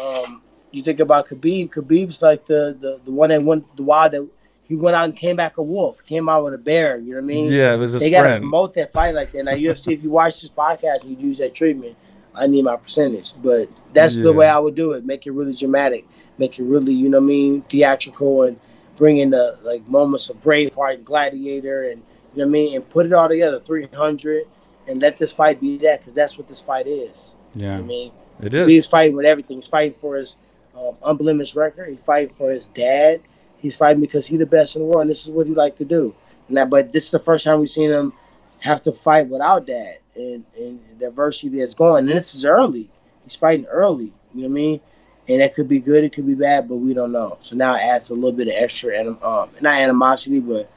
um, 0.00 0.42
you 0.70 0.82
think 0.82 1.00
about 1.00 1.28
Khabib. 1.28 1.70
Khabib's 1.70 2.20
like 2.20 2.46
the 2.46 2.76
the, 2.78 3.00
the 3.04 3.10
one 3.10 3.30
that 3.30 3.42
went 3.42 3.74
the 3.76 3.82
wild 3.82 4.12
that 4.12 4.28
he 4.66 4.74
went 4.76 4.96
out 4.96 5.04
and 5.04 5.16
came 5.16 5.36
back 5.36 5.56
a 5.58 5.62
wolf, 5.62 6.04
came 6.06 6.28
out 6.28 6.44
with 6.44 6.54
a 6.54 6.58
bear. 6.58 6.98
You 6.98 7.10
know 7.10 7.16
what 7.16 7.24
I 7.24 7.26
mean? 7.26 7.52
Yeah, 7.52 7.74
it 7.74 7.78
was 7.78 7.92
his 7.92 8.02
they 8.02 8.10
gotta 8.10 8.28
friend. 8.28 8.42
promote 8.42 8.74
that 8.74 8.90
fight 8.92 9.14
like 9.14 9.30
that. 9.32 9.44
Now 9.44 9.52
UFC, 9.52 9.94
if 9.94 10.02
you 10.02 10.10
watch 10.10 10.40
this 10.42 10.50
podcast 10.50 11.02
and 11.02 11.10
you 11.18 11.28
use 11.28 11.38
that 11.38 11.54
treatment, 11.54 11.96
I 12.34 12.46
need 12.46 12.64
my 12.64 12.76
percentage. 12.76 13.32
But 13.42 13.68
that's 13.92 14.16
Yeah. 14.16 14.24
the 14.24 14.32
way 14.32 14.48
I 14.48 14.58
would 14.58 14.74
do 14.74 14.92
it. 14.92 15.04
Make 15.04 15.26
it 15.26 15.32
really 15.32 15.54
dramatic. 15.54 16.06
Make 16.38 16.58
it 16.58 16.64
really, 16.64 16.92
you 16.92 17.08
know 17.08 17.18
what 17.18 17.24
I 17.24 17.28
mean, 17.28 17.62
theatrical 17.62 18.42
and 18.42 18.58
bring 18.96 19.18
in 19.18 19.30
the 19.30 19.58
like 19.62 19.86
moments 19.88 20.28
of 20.30 20.42
Braveheart 20.42 20.94
and 20.94 21.04
Gladiator 21.04 21.84
and 21.84 22.02
you 22.34 22.40
know 22.40 22.46
what 22.46 22.48
I 22.48 22.50
mean, 22.50 22.74
and 22.76 22.88
put 22.88 23.06
it 23.06 23.12
all 23.12 23.28
together, 23.28 23.60
three 23.60 23.86
hundred, 23.86 24.46
and 24.88 25.00
let 25.00 25.18
this 25.18 25.32
fight 25.32 25.60
be 25.60 25.78
that 25.78 26.00
because 26.00 26.14
that's 26.14 26.36
what 26.36 26.48
this 26.48 26.60
fight 26.60 26.86
is. 26.86 27.32
You 27.54 27.62
know 27.62 27.66
Yeah, 27.66 27.76
what 27.76 27.84
I 27.84 27.86
mean, 27.86 28.12
it 28.42 28.68
he's 28.68 28.86
fighting 28.86 29.16
with 29.16 29.26
everything. 29.26 29.58
He's 29.58 29.68
fighting 29.68 29.96
for 30.00 30.16
his 30.16 30.36
um, 30.76 30.96
unblemished 31.04 31.54
record. 31.54 31.90
He's 31.90 32.00
fighting 32.00 32.34
for 32.36 32.50
his 32.50 32.66
dad. 32.68 33.20
He's 33.58 33.76
fighting 33.76 34.00
because 34.00 34.26
he's 34.26 34.40
the 34.40 34.46
best 34.46 34.74
in 34.76 34.82
the 34.82 34.86
world. 34.86 35.02
And 35.02 35.10
this 35.10 35.24
is 35.24 35.30
what 35.30 35.46
he 35.46 35.54
like 35.54 35.78
to 35.78 35.84
do. 35.84 36.14
Now, 36.48 36.66
but 36.66 36.92
this 36.92 37.06
is 37.06 37.10
the 37.12 37.20
first 37.20 37.44
time 37.44 37.60
we've 37.60 37.68
seen 37.68 37.90
him 37.90 38.12
have 38.58 38.82
to 38.82 38.92
fight 38.92 39.28
without 39.28 39.66
dad 39.66 39.98
and, 40.16 40.44
and 40.56 40.80
the 40.98 41.08
adversity 41.08 41.60
that's 41.60 41.74
going. 41.74 42.08
And 42.08 42.16
this 42.16 42.34
is 42.34 42.44
early. 42.44 42.88
He's 43.24 43.36
fighting 43.36 43.66
early. 43.66 44.12
You 44.34 44.42
know 44.42 44.48
what 44.48 44.48
I 44.48 44.48
mean? 44.48 44.80
And 45.28 45.40
that 45.40 45.54
could 45.54 45.68
be 45.68 45.78
good. 45.78 46.04
It 46.04 46.12
could 46.12 46.26
be 46.26 46.34
bad, 46.34 46.68
but 46.68 46.76
we 46.76 46.92
don't 46.92 47.12
know. 47.12 47.38
So 47.42 47.56
now 47.56 47.74
it 47.74 47.80
adds 47.80 48.10
a 48.10 48.14
little 48.14 48.32
bit 48.32 48.48
of 48.48 48.54
extra, 48.56 48.98
anim- 48.98 49.22
um, 49.22 49.48
not 49.60 49.80
animosity, 49.80 50.40
but 50.40 50.70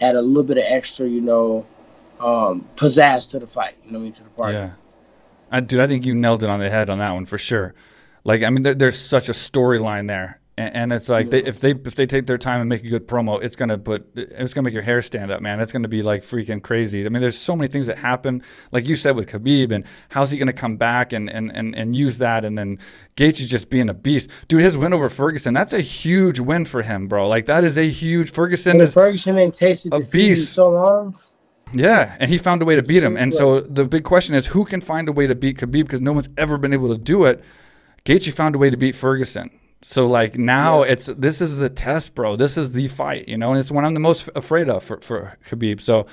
add 0.00 0.14
a 0.14 0.20
little 0.20 0.42
bit 0.42 0.58
of 0.58 0.64
extra, 0.66 1.08
you 1.08 1.22
know, 1.22 1.66
um, 2.20 2.66
pizzazz 2.76 3.30
to 3.30 3.38
the 3.38 3.46
fight. 3.46 3.76
You 3.84 3.92
know 3.92 3.98
what 3.98 4.02
I 4.02 4.04
mean? 4.04 4.12
To 4.12 4.22
the 4.24 4.30
party. 4.30 4.54
Yeah, 4.54 4.72
I, 5.50 5.60
dude, 5.60 5.80
I 5.80 5.86
think 5.86 6.04
you 6.04 6.14
nailed 6.14 6.42
it 6.42 6.50
on 6.50 6.60
the 6.60 6.68
head 6.68 6.90
on 6.90 6.98
that 6.98 7.12
one 7.12 7.26
for 7.26 7.38
sure. 7.38 7.74
Like, 8.24 8.42
I 8.42 8.50
mean, 8.50 8.62
there, 8.62 8.74
there's 8.74 8.98
such 8.98 9.28
a 9.28 9.32
storyline 9.32 10.08
there, 10.08 10.40
and, 10.56 10.74
and 10.74 10.92
it's 10.92 11.08
like 11.08 11.30
they, 11.30 11.42
if 11.42 11.60
they 11.60 11.72
if 11.72 11.96
they 11.96 12.06
take 12.06 12.26
their 12.26 12.38
time 12.38 12.60
and 12.60 12.68
make 12.68 12.84
a 12.84 12.88
good 12.88 13.08
promo, 13.08 13.42
it's 13.42 13.56
gonna 13.56 13.76
put 13.76 14.06
it's 14.14 14.54
gonna 14.54 14.64
make 14.64 14.74
your 14.74 14.84
hair 14.84 15.02
stand 15.02 15.32
up, 15.32 15.40
man. 15.40 15.60
It's 15.60 15.72
gonna 15.72 15.88
be 15.88 16.02
like 16.02 16.22
freaking 16.22 16.62
crazy. 16.62 17.04
I 17.04 17.08
mean, 17.08 17.20
there's 17.20 17.36
so 17.36 17.56
many 17.56 17.66
things 17.66 17.88
that 17.88 17.98
happen, 17.98 18.42
like 18.70 18.86
you 18.86 18.94
said 18.94 19.16
with 19.16 19.28
Khabib, 19.28 19.72
and 19.72 19.84
how's 20.10 20.30
he 20.30 20.38
gonna 20.38 20.52
come 20.52 20.76
back 20.76 21.12
and 21.12 21.28
and 21.28 21.50
and, 21.50 21.74
and 21.74 21.96
use 21.96 22.18
that, 22.18 22.44
and 22.44 22.56
then 22.56 22.78
Gaethje 23.16 23.46
just 23.46 23.68
being 23.68 23.90
a 23.90 23.94
beast, 23.94 24.30
dude. 24.46 24.60
His 24.60 24.78
win 24.78 24.92
over 24.92 25.10
Ferguson, 25.10 25.54
that's 25.54 25.72
a 25.72 25.80
huge 25.80 26.38
win 26.38 26.64
for 26.66 26.82
him, 26.82 27.08
bro. 27.08 27.26
Like 27.26 27.46
that 27.46 27.64
is 27.64 27.76
a 27.76 27.88
huge 27.88 28.30
Ferguson 28.30 28.80
is 28.80 28.94
Ferguson 28.94 29.36
ain't 29.36 29.56
tasted 29.56 29.92
a 29.92 30.00
beast. 30.00 30.52
so 30.52 30.70
long. 30.70 31.18
Yeah, 31.72 32.14
and 32.20 32.30
he 32.30 32.38
found 32.38 32.62
a 32.62 32.64
way 32.64 32.76
to 32.76 32.82
beat 32.82 33.02
him. 33.02 33.16
And 33.16 33.34
so 33.34 33.60
the 33.60 33.84
big 33.86 34.04
question 34.04 34.36
is 34.36 34.46
who 34.46 34.64
can 34.64 34.80
find 34.80 35.08
a 35.08 35.12
way 35.12 35.26
to 35.26 35.34
beat 35.34 35.58
Khabib 35.58 35.82
because 35.82 36.00
no 36.00 36.12
one's 36.12 36.28
ever 36.38 36.58
been 36.58 36.72
able 36.72 36.90
to 36.90 36.98
do 36.98 37.24
it. 37.24 37.42
Gaethje 38.04 38.32
found 38.32 38.54
a 38.54 38.58
way 38.58 38.70
to 38.70 38.76
beat 38.76 38.94
Ferguson. 38.94 39.50
So 39.86 40.06
like 40.06 40.38
now 40.38 40.80
it's 40.80 41.06
this 41.06 41.42
is 41.42 41.58
the 41.58 41.68
test, 41.68 42.14
bro. 42.14 42.36
This 42.36 42.56
is 42.56 42.72
the 42.72 42.88
fight, 42.88 43.28
you 43.28 43.36
know, 43.36 43.50
and 43.50 43.60
it's 43.60 43.70
what 43.70 43.84
I'm 43.84 43.92
the 43.92 44.00
most 44.00 44.30
afraid 44.34 44.70
of 44.70 44.82
for, 44.82 44.98
for 45.02 45.36
Khabib. 45.46 45.78
So, 45.78 46.06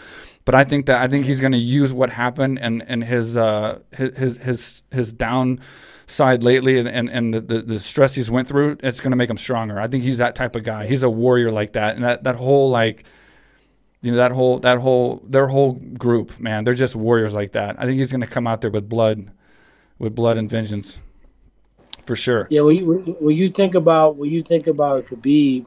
but 0.44 0.54
I 0.54 0.66
think 0.66 0.88
that 0.88 1.02
I 1.02 1.08
think 1.08 1.26
he's 1.26 1.40
going 1.40 1.54
to 1.54 1.58
use 1.58 1.94
what 1.94 2.10
happened 2.10 2.60
and 2.60 2.84
and 2.86 3.02
his 3.02 3.38
uh 3.38 3.80
his 3.94 4.14
his 4.18 4.38
his, 4.40 4.84
his 4.92 5.14
downside 5.14 6.44
lately 6.44 6.80
and 6.80 6.90
and, 6.90 7.10
and 7.10 7.34
the, 7.34 7.40
the, 7.40 7.62
the 7.62 7.80
stress 7.80 8.14
he's 8.14 8.30
went 8.30 8.50
through. 8.50 8.76
It's 8.84 9.00
going 9.00 9.12
to 9.12 9.18
make 9.18 9.30
him 9.30 9.38
stronger. 9.38 9.80
I 9.80 9.88
think 9.88 10.04
he's 10.04 10.18
that 10.18 10.36
type 10.36 10.58
of 10.58 10.64
guy. 10.66 10.86
He's 10.86 11.04
a 11.04 11.10
warrior 11.10 11.50
like 11.50 11.72
that, 11.72 11.96
and 11.96 12.04
that 12.04 12.26
that 12.26 12.36
whole 12.36 12.70
like 12.70 13.06
you 14.02 14.12
know 14.12 14.18
that 14.18 14.34
whole 14.34 14.60
that 14.60 14.80
whole 14.80 15.24
their 15.26 15.48
whole 15.48 15.76
group 15.98 16.38
man 16.42 16.66
they're 16.66 16.74
just 16.74 16.96
warriors 16.96 17.36
like 17.36 17.52
that 17.52 17.76
i 17.80 17.86
think 17.86 18.00
he's 18.00 18.10
going 18.10 18.20
to 18.20 18.26
come 18.26 18.48
out 18.48 18.62
there 18.62 18.72
with 18.72 18.90
blood 18.90 19.32
with 20.00 20.16
blood 20.16 20.38
and 20.38 20.50
vengeance 20.50 21.00
for 22.12 22.18
sure 22.18 22.46
Yeah, 22.50 22.62
when 22.62 22.76
you 22.76 23.16
when 23.22 23.38
you 23.38 23.50
think 23.50 23.74
about 23.74 24.18
when 24.18 24.30
you 24.30 24.44
think 24.44 24.68
about 24.68 25.06
Khabib, 25.06 25.66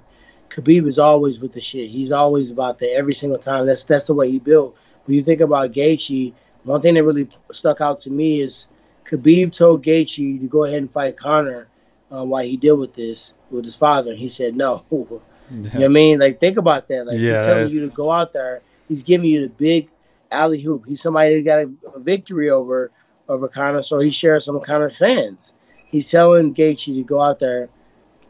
Khabib 0.51 0.87
is 0.87 0.99
always 0.99 1.41
with 1.41 1.55
the 1.55 1.61
shit. 1.63 1.89
He's 1.89 2.13
always 2.13 2.51
about 2.51 2.81
that 2.81 2.93
every 2.93 3.15
single 3.15 3.39
time. 3.39 3.65
That's 3.65 3.85
that's 3.85 4.05
the 4.05 4.13
way 4.13 4.31
he 4.31 4.39
built. 4.39 4.77
When 5.07 5.17
you 5.17 5.25
think 5.25 5.41
about 5.41 5.73
Gaethje, 5.73 6.35
one 6.65 6.83
thing 6.83 6.95
that 6.95 7.05
really 7.05 7.31
stuck 7.51 7.81
out 7.81 8.01
to 8.01 8.11
me 8.11 8.43
is 8.43 8.67
Khabib 9.07 9.55
told 9.55 9.83
Gaethje 9.83 10.39
to 10.41 10.47
go 10.47 10.65
ahead 10.65 10.83
and 10.83 10.91
fight 10.91 11.17
Conor 11.17 11.67
uh, 12.13 12.25
while 12.27 12.45
he 12.45 12.59
dealt 12.59 12.79
with 12.79 12.95
this 12.95 13.33
with 13.51 13.65
his 13.65 13.77
father. 13.77 14.15
He 14.15 14.29
said 14.29 14.55
no. 14.55 14.85
You 15.51 15.61
know 15.61 15.71
what 15.73 15.85
I 15.85 15.89
mean? 15.89 16.19
Like 16.19 16.41
think 16.41 16.59
about 16.59 16.89
that. 16.89 17.07
Like 17.07 17.19
Yeah, 17.19 17.37
he's 17.37 17.47
telling 17.47 17.69
you 17.71 17.81
to 17.89 17.95
go 17.95 18.11
out 18.11 18.35
there. 18.35 18.61
He's 18.89 19.03
giving 19.03 19.31
you 19.31 19.43
the 19.43 19.49
big 19.49 19.89
alley 20.31 20.61
hoop. 20.61 20.85
He's 20.87 21.01
somebody 21.01 21.37
that 21.37 21.43
got 21.43 21.59
a, 21.61 21.97
a 21.97 22.01
victory 22.01 22.51
over 22.51 22.91
over 23.31 23.49
Conor, 23.49 23.81
so 23.81 23.99
he 23.99 24.11
shares 24.11 24.45
some 24.45 24.61
Conor 24.61 24.91
fans. 24.91 25.55
He's 25.95 26.11
telling 26.11 26.53
Gaethje 26.53 26.87
to 26.97 27.05
go 27.05 27.21
out 27.21 27.39
there, 27.39 27.69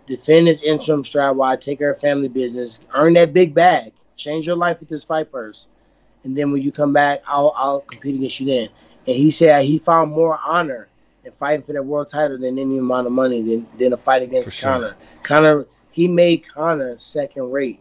defend 0.07 0.49
his 0.49 0.63
interim 0.63 1.03
strap 1.03 1.35
while 1.35 1.51
I 1.51 1.57
take 1.57 1.79
care 1.79 1.93
of 1.93 1.99
family 1.99 2.29
business, 2.29 2.79
earn 2.93 3.15
that 3.15 3.33
big 3.33 3.55
bag. 3.55 3.95
change 4.17 4.47
your 4.47 4.55
life 4.55 4.81
with 4.81 4.91
this 4.91 5.03
fight 5.03 5.31
first, 5.31 5.69
and 6.25 6.37
then 6.37 6.53
when 6.53 6.61
you 6.61 6.71
come 6.71 6.93
back, 6.93 7.23
I'll 7.27 7.55
I'll 7.57 7.81
compete 7.81 8.17
against 8.17 8.39
you 8.39 8.45
then. 8.45 8.69
And 9.07 9.17
he 9.17 9.31
said 9.31 9.65
he 9.65 9.79
found 9.79 10.11
more 10.13 10.39
honor 10.45 10.89
in 11.25 11.33
fighting 11.33 11.65
for 11.65 11.73
that 11.73 11.83
world 11.83 12.11
title 12.11 12.37
than 12.37 12.59
any 12.59 12.77
amount 12.77 13.07
of 13.07 13.15
money 13.15 13.41
than 13.41 13.67
than 13.79 13.95
a 13.95 13.97
fight 13.97 14.21
against 14.21 14.49
For 14.51 14.55
sure. 14.55 14.71
Conor. 14.71 14.97
Conor 15.23 15.67
he 15.91 16.07
made 16.07 16.47
Conor 16.47 16.99
second 16.99 17.51
rate. 17.51 17.81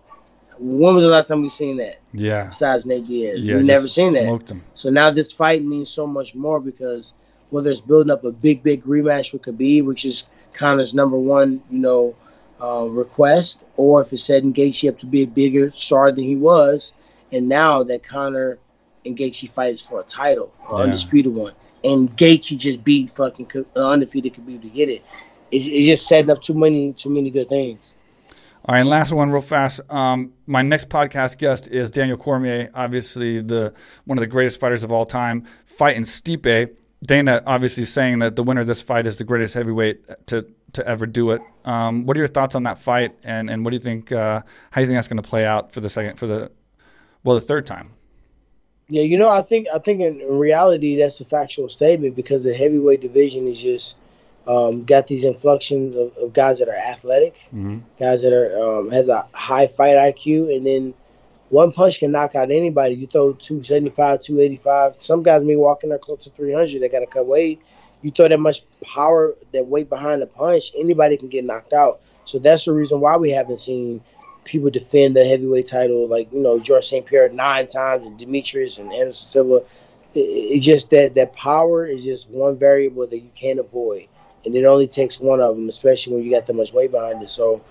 When 0.59 0.95
was 0.95 1.03
the 1.03 1.09
last 1.09 1.27
time 1.27 1.41
we 1.41 1.49
seen 1.49 1.75
that? 1.77 1.97
Yeah. 2.13 2.45
Besides 2.45 2.85
Nate 2.85 3.05
Diaz, 3.05 3.45
Yeah. 3.45 3.55
we 3.55 3.59
just 3.59 3.67
never 3.67 3.87
seen 3.89 4.13
that. 4.13 4.49
Him. 4.49 4.63
So 4.75 4.89
now 4.89 5.09
this 5.11 5.33
fight 5.33 5.61
means 5.61 5.89
so 5.89 6.07
much 6.07 6.35
more 6.35 6.61
because 6.61 7.13
whether 7.53 7.69
it's 7.69 7.79
building 7.79 8.11
up 8.11 8.23
a 8.23 8.31
big, 8.31 8.63
big 8.63 8.83
rematch 8.83 9.31
with 9.31 9.43
Khabib, 9.43 9.85
which 9.85 10.05
is 10.05 10.25
Conor's 10.53 10.93
number 10.93 11.17
one, 11.17 11.61
you 11.69 11.77
know, 11.79 12.15
uh, 12.59 12.85
request, 12.85 13.61
or 13.77 14.01
if 14.01 14.11
it's 14.11 14.23
setting 14.23 14.53
Gaethje 14.53 14.89
up 14.89 14.99
to 14.99 15.05
be 15.05 15.21
a 15.21 15.27
bigger 15.27 15.69
star 15.71 16.11
than 16.11 16.23
he 16.23 16.35
was, 16.35 16.93
and 17.31 17.47
now 17.47 17.83
that 17.83 18.03
Conor 18.03 18.57
and 19.05 19.15
Gaethje 19.15 19.51
fights 19.51 19.81
for 19.81 19.99
a 19.99 20.03
title, 20.03 20.51
an 20.69 20.77
Yeah. 20.77 20.83
undisputed 20.85 21.33
one, 21.33 21.53
and 21.83 22.15
Gaethje 22.17 22.57
just 22.57 22.83
beat 22.83 23.11
fucking 23.11 23.47
uh, 23.75 23.87
undefeated 23.87 24.33
Khabib 24.33 24.61
to 24.63 24.69
get 24.69 24.89
it. 24.89 25.03
It's, 25.51 25.67
it's 25.67 25.85
just 25.85 26.07
setting 26.07 26.31
up 26.31 26.41
too 26.41 26.55
many, 26.55 26.93
too 26.93 27.11
many 27.11 27.29
good 27.29 27.49
things. 27.49 27.93
All 28.65 28.73
right, 28.73 28.79
and 28.79 28.89
last 28.89 29.11
one, 29.11 29.29
real 29.29 29.41
fast. 29.41 29.81
Um, 29.89 30.33
my 30.47 30.61
next 30.61 30.89
podcast 30.89 31.37
guest 31.37 31.67
is 31.67 31.91
Daniel 31.91 32.17
Cormier, 32.17 32.71
obviously 32.73 33.41
the 33.41 33.73
one 34.05 34.17
of 34.17 34.21
the 34.21 34.27
greatest 34.27 34.59
fighters 34.59 34.83
of 34.83 34.91
all 34.91 35.05
time, 35.05 35.45
fighting 35.65 36.03
Stipe. 36.03 36.71
Dana 37.05 37.43
obviously 37.45 37.85
saying 37.85 38.19
that 38.19 38.35
the 38.35 38.43
winner 38.43 38.61
of 38.61 38.67
this 38.67 38.81
fight 38.81 39.05
is 39.05 39.17
the 39.17 39.23
greatest 39.23 39.53
heavyweight 39.53 40.27
to 40.27 40.45
to 40.73 40.87
ever 40.87 41.05
do 41.05 41.31
it. 41.31 41.41
Um, 41.65 42.05
what 42.05 42.17
are 42.17 42.19
your 42.19 42.27
thoughts 42.27 42.55
on 42.55 42.63
that 42.63 42.77
fight, 42.77 43.15
and 43.23 43.49
and 43.49 43.63
what 43.65 43.71
do 43.71 43.75
you 43.75 43.81
think? 43.81 44.11
Uh, 44.11 44.41
how 44.71 44.79
do 44.79 44.81
you 44.81 44.87
think 44.87 44.97
that's 44.97 45.07
going 45.07 45.21
to 45.21 45.27
play 45.27 45.45
out 45.45 45.71
for 45.71 45.81
the 45.81 45.89
second 45.89 46.17
for 46.17 46.27
the 46.27 46.51
well 47.23 47.35
the 47.35 47.41
third 47.41 47.65
time? 47.65 47.91
Yeah, 48.89 49.03
you 49.03 49.17
know, 49.17 49.29
I 49.29 49.41
think 49.41 49.67
I 49.73 49.79
think 49.79 50.01
in, 50.01 50.19
reality 50.37 50.97
that's 50.97 51.19
a 51.19 51.25
factual 51.25 51.69
statement 51.69 52.15
because 52.15 52.43
the 52.43 52.53
heavyweight 52.53 53.01
division 53.01 53.47
is 53.47 53.59
just 53.59 53.95
um, 54.47 54.83
got 54.83 55.07
these 55.07 55.23
influxes 55.23 55.95
of, 55.95 56.15
of 56.17 56.33
guys 56.33 56.59
that 56.59 56.67
are 56.67 56.75
athletic, 56.75 57.33
Mm-hmm. 57.47 57.79
guys 57.99 58.21
that 58.21 58.33
are 58.33 58.79
um, 58.79 58.91
has 58.91 59.07
a 59.07 59.25
high 59.33 59.67
fight 59.67 59.95
IQ, 59.95 60.55
and 60.55 60.65
then 60.65 60.93
one 61.53 61.71
punch 61.71 61.99
can 61.99 62.11
knock 62.11 62.33
out 62.33 62.49
anybody. 62.49 62.95
You 62.95 63.05
throw 63.05 63.33
275, 63.33 64.21
285. 64.21 64.95
Some 64.99 65.21
guys 65.21 65.43
may 65.43 65.55
walk 65.55 65.83
in 65.83 65.89
there 65.89 65.99
close 65.99 66.23
to 66.23 66.31
300. 66.31 66.81
They 66.81 66.89
got 66.89 67.01
to 67.01 67.05
cut 67.05 67.27
weight. 67.27 67.61
You 68.01 68.09
throw 68.09 68.27
that 68.27 68.39
much 68.39 68.63
power, 68.83 69.35
that 69.51 69.67
weight 69.67 69.87
behind 69.87 70.23
the 70.23 70.25
punch, 70.25 70.71
anybody 70.75 71.15
can 71.15 71.29
get 71.29 71.45
knocked 71.45 71.71
out. 71.71 72.01
So 72.25 72.39
that's 72.39 72.65
the 72.65 72.73
reason 72.73 73.01
why 73.01 73.17
we 73.17 73.29
haven't 73.29 73.61
seen 73.61 74.01
people 74.43 74.71
defend 74.71 75.15
the 75.15 75.23
heavyweight 75.23 75.67
title, 75.67 76.07
like 76.07 76.33
you 76.33 76.39
know 76.41 76.59
George 76.59 76.87
St. 76.87 77.05
Pierre 77.05 77.29
nine 77.29 77.67
times, 77.67 78.05
and 78.07 78.19
Demetrious 78.19 78.79
and 78.79 78.91
Anderson 78.91 79.29
Silva. 79.29 79.63
It, 80.15 80.19
it 80.19 80.59
just 80.61 80.89
that 80.89 81.13
that 81.15 81.33
power 81.33 81.85
is 81.85 82.03
just 82.03 82.29
one 82.29 82.57
variable 82.57 83.05
that 83.05 83.19
you 83.19 83.29
can't 83.35 83.59
avoid, 83.59 84.07
and 84.43 84.55
it 84.55 84.65
only 84.65 84.87
takes 84.87 85.19
one 85.19 85.39
of 85.39 85.55
them, 85.55 85.69
especially 85.69 86.15
when 86.15 86.23
you 86.23 86.31
got 86.31 86.47
that 86.47 86.55
much 86.55 86.73
weight 86.73 86.91
behind 86.91 87.21
it. 87.21 87.29
So 87.29 87.63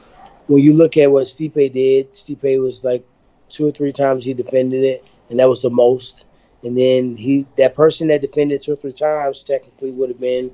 when 0.47 0.63
you 0.63 0.73
look 0.73 0.97
at 0.97 1.11
what 1.11 1.27
Stipe 1.27 1.73
did, 1.73 2.13
Stipe 2.13 2.63
was 2.63 2.85
like 2.85 3.05
two 3.53 3.69
or 3.69 3.73
three 3.73 3.93
times 3.93 4.25
he 4.25 4.35
defended 4.35 4.83
it, 4.83 5.05
and 5.31 5.39
that 5.39 5.49
was 5.49 5.63
the 5.63 5.71
most. 5.71 6.25
And 6.65 6.77
then 6.77 7.17
he 7.17 7.47
that 7.57 7.75
person 7.75 8.09
that 8.09 8.21
defended 8.21 8.61
two 8.61 8.73
or 8.73 8.77
three 8.77 8.93
times 8.93 9.43
technically 9.45 9.91
would 9.91 10.09
have 10.09 10.21
been 10.21 10.51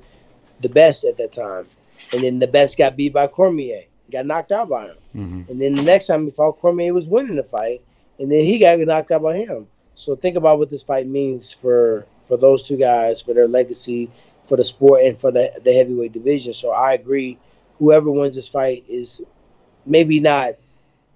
the 0.59 0.69
best 0.69 1.05
at 1.05 1.17
that 1.17 1.33
time. 1.33 1.67
And 2.11 2.23
then 2.23 2.39
the 2.39 2.47
best 2.47 2.77
got 2.77 2.95
beat 2.97 3.13
by 3.13 3.27
Cormier, 3.27 3.83
got 4.11 4.25
knocked 4.25 4.51
out 4.51 4.69
by 4.69 4.85
him. 4.85 4.95
Mm-hmm. 5.15 5.51
And 5.51 5.61
then 5.61 5.75
the 5.75 5.83
next 5.83 6.07
time 6.07 6.25
he 6.25 6.31
fought 6.31 6.59
Cormier 6.59 6.93
was 6.93 7.07
winning 7.07 7.35
the 7.35 7.43
fight, 7.43 7.81
and 8.19 8.31
then 8.31 8.43
he 8.43 8.57
got 8.57 8.79
knocked 8.79 9.11
out 9.11 9.21
by 9.21 9.37
him. 9.37 9.67
So 9.95 10.15
think 10.15 10.35
about 10.35 10.59
what 10.59 10.69
this 10.69 10.83
fight 10.83 11.07
means 11.07 11.53
for 11.53 12.05
for 12.27 12.37
those 12.37 12.63
two 12.63 12.77
guys, 12.77 13.21
for 13.21 13.33
their 13.33 13.47
legacy, 13.47 14.09
for 14.47 14.57
the 14.57 14.63
sport, 14.63 15.03
and 15.03 15.19
for 15.19 15.31
the 15.31 15.51
the 15.63 15.73
heavyweight 15.73 16.13
division. 16.13 16.53
So 16.53 16.71
I 16.71 16.93
agree. 16.93 17.37
Whoever 17.77 18.11
wins 18.11 18.35
this 18.35 18.47
fight 18.47 18.83
is 18.87 19.21
maybe 19.85 20.19
not. 20.19 20.55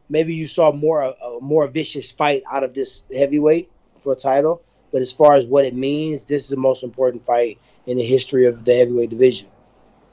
Maybe 0.09 0.35
you 0.35 0.47
saw 0.47 0.71
more 0.71 1.01
a 1.01 1.15
more 1.41 1.67
vicious 1.67 2.11
fight 2.11 2.43
out 2.51 2.63
of 2.63 2.73
this 2.73 3.01
heavyweight 3.13 3.71
for 4.03 4.13
a 4.13 4.15
title, 4.15 4.61
but 4.91 5.01
as 5.01 5.11
far 5.11 5.35
as 5.35 5.45
what 5.45 5.65
it 5.65 5.73
means, 5.73 6.25
this 6.25 6.43
is 6.43 6.49
the 6.49 6.57
most 6.57 6.83
important 6.83 7.25
fight 7.25 7.57
in 7.85 7.97
the 7.97 8.03
history 8.05 8.45
of 8.45 8.63
the 8.65 8.75
heavyweight 8.75 9.09
division. 9.09 9.47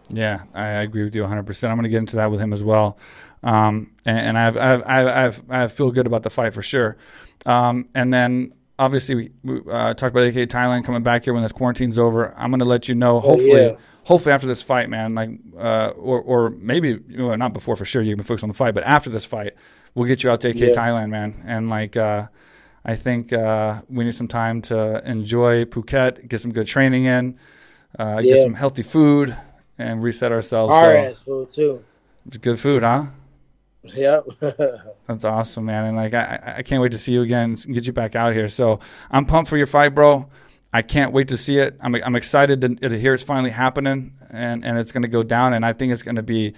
Yeah, 0.08 0.42
I 0.54 0.66
agree 0.82 1.04
with 1.04 1.14
you 1.14 1.22
100. 1.22 1.44
percent 1.44 1.70
I'm 1.70 1.76
going 1.76 1.84
to 1.84 1.88
get 1.90 1.98
into 1.98 2.16
that 2.16 2.30
with 2.30 2.40
him 2.40 2.52
as 2.52 2.64
well, 2.64 2.98
um, 3.42 3.92
and, 4.06 4.18
and 4.18 4.38
I've, 4.38 4.56
I've, 4.56 4.82
I've, 4.86 5.06
I've, 5.06 5.50
I 5.50 5.68
feel 5.68 5.90
good 5.90 6.06
about 6.06 6.22
the 6.24 6.30
fight 6.30 6.52
for 6.54 6.62
sure. 6.62 6.96
Um, 7.46 7.88
and 7.94 8.12
then 8.12 8.52
obviously 8.78 9.14
we, 9.14 9.30
we 9.44 9.60
uh, 9.70 9.94
talked 9.94 10.12
about 10.14 10.24
AKA 10.24 10.46
Thailand 10.46 10.84
coming 10.84 11.02
back 11.02 11.24
here 11.24 11.32
when 11.34 11.42
this 11.42 11.52
quarantine's 11.52 11.98
over. 11.98 12.34
I'm 12.36 12.50
going 12.50 12.58
to 12.60 12.64
let 12.64 12.88
you 12.88 12.94
know. 12.94 13.20
Hopefully, 13.20 13.52
Oh, 13.52 13.70
yeah. 13.72 13.76
hopefully 14.04 14.32
after 14.32 14.46
this 14.46 14.62
fight, 14.62 14.88
man. 14.90 15.14
Like, 15.14 15.30
uh, 15.56 15.90
or 15.96 16.20
or 16.20 16.50
maybe 16.50 16.88
you 17.08 17.18
know, 17.18 17.34
not 17.36 17.52
before 17.52 17.76
for 17.76 17.84
sure. 17.84 18.02
You 18.02 18.14
can 18.16 18.24
focus 18.24 18.42
on 18.42 18.48
the 18.48 18.54
fight, 18.54 18.74
but 18.74 18.82
after 18.84 19.10
this 19.10 19.24
fight, 19.24 19.54
we'll 19.94 20.06
get 20.08 20.22
you 20.22 20.30
out 20.30 20.40
to 20.42 20.48
AKA 20.48 20.68
Yeah. 20.68 20.74
Thailand, 20.74 21.10
man. 21.10 21.42
And 21.46 21.68
like. 21.68 21.96
Uh, 21.96 22.26
I 22.82 22.96
think 22.96 23.30
uh, 23.30 23.82
we 23.90 24.04
need 24.04 24.14
some 24.14 24.26
time 24.26 24.62
to 24.62 25.06
enjoy 25.06 25.66
Phuket, 25.66 26.26
get 26.28 26.40
some 26.40 26.50
good 26.50 26.66
training 26.66 27.04
in, 27.04 27.38
uh, 27.98 28.22
get 28.22 28.42
some 28.42 28.54
healthy 28.54 28.82
food, 28.82 29.36
and 29.76 30.02
reset 30.02 30.32
ourselves. 30.32 30.72
Our 30.72 30.84
So 30.94 30.96
ass 30.96 31.22
food 31.22 31.50
too. 31.50 31.84
it's 32.26 32.38
good 32.38 32.58
food, 32.58 32.82
huh? 32.82 33.04
Yep. 33.82 34.24
That's 35.06 35.24
awesome, 35.26 35.66
man. 35.66 35.84
And 35.84 35.96
like, 35.98 36.14
I, 36.14 36.54
I- 36.58 36.62
can't 36.62 36.80
wait 36.82 36.92
to 36.92 36.98
see 36.98 37.12
you 37.12 37.20
again 37.20 37.50
and 37.64 37.74
get 37.74 37.86
you 37.86 37.92
back 37.92 38.16
out 38.16 38.32
here. 38.32 38.48
So 38.48 38.80
I'm 39.10 39.26
pumped 39.26 39.50
for 39.50 39.58
your 39.58 39.66
fight, 39.66 39.94
bro. 39.94 40.30
I 40.72 40.80
can't 40.80 41.12
wait 41.12 41.28
to 41.28 41.36
see 41.36 41.58
it. 41.58 41.76
I'm, 41.82 41.94
I'm 41.96 42.16
excited 42.16 42.62
to, 42.62 42.88
to 42.88 42.98
hear 42.98 43.12
it's 43.12 43.22
finally 43.22 43.50
happening 43.50 44.14
and, 44.30 44.64
and 44.64 44.78
it's 44.78 44.90
going 44.90 45.02
to 45.02 45.08
go 45.08 45.22
down. 45.22 45.52
And 45.52 45.66
I 45.66 45.74
think 45.74 45.92
it's 45.92 46.02
going 46.02 46.16
to 46.16 46.22
be, 46.22 46.54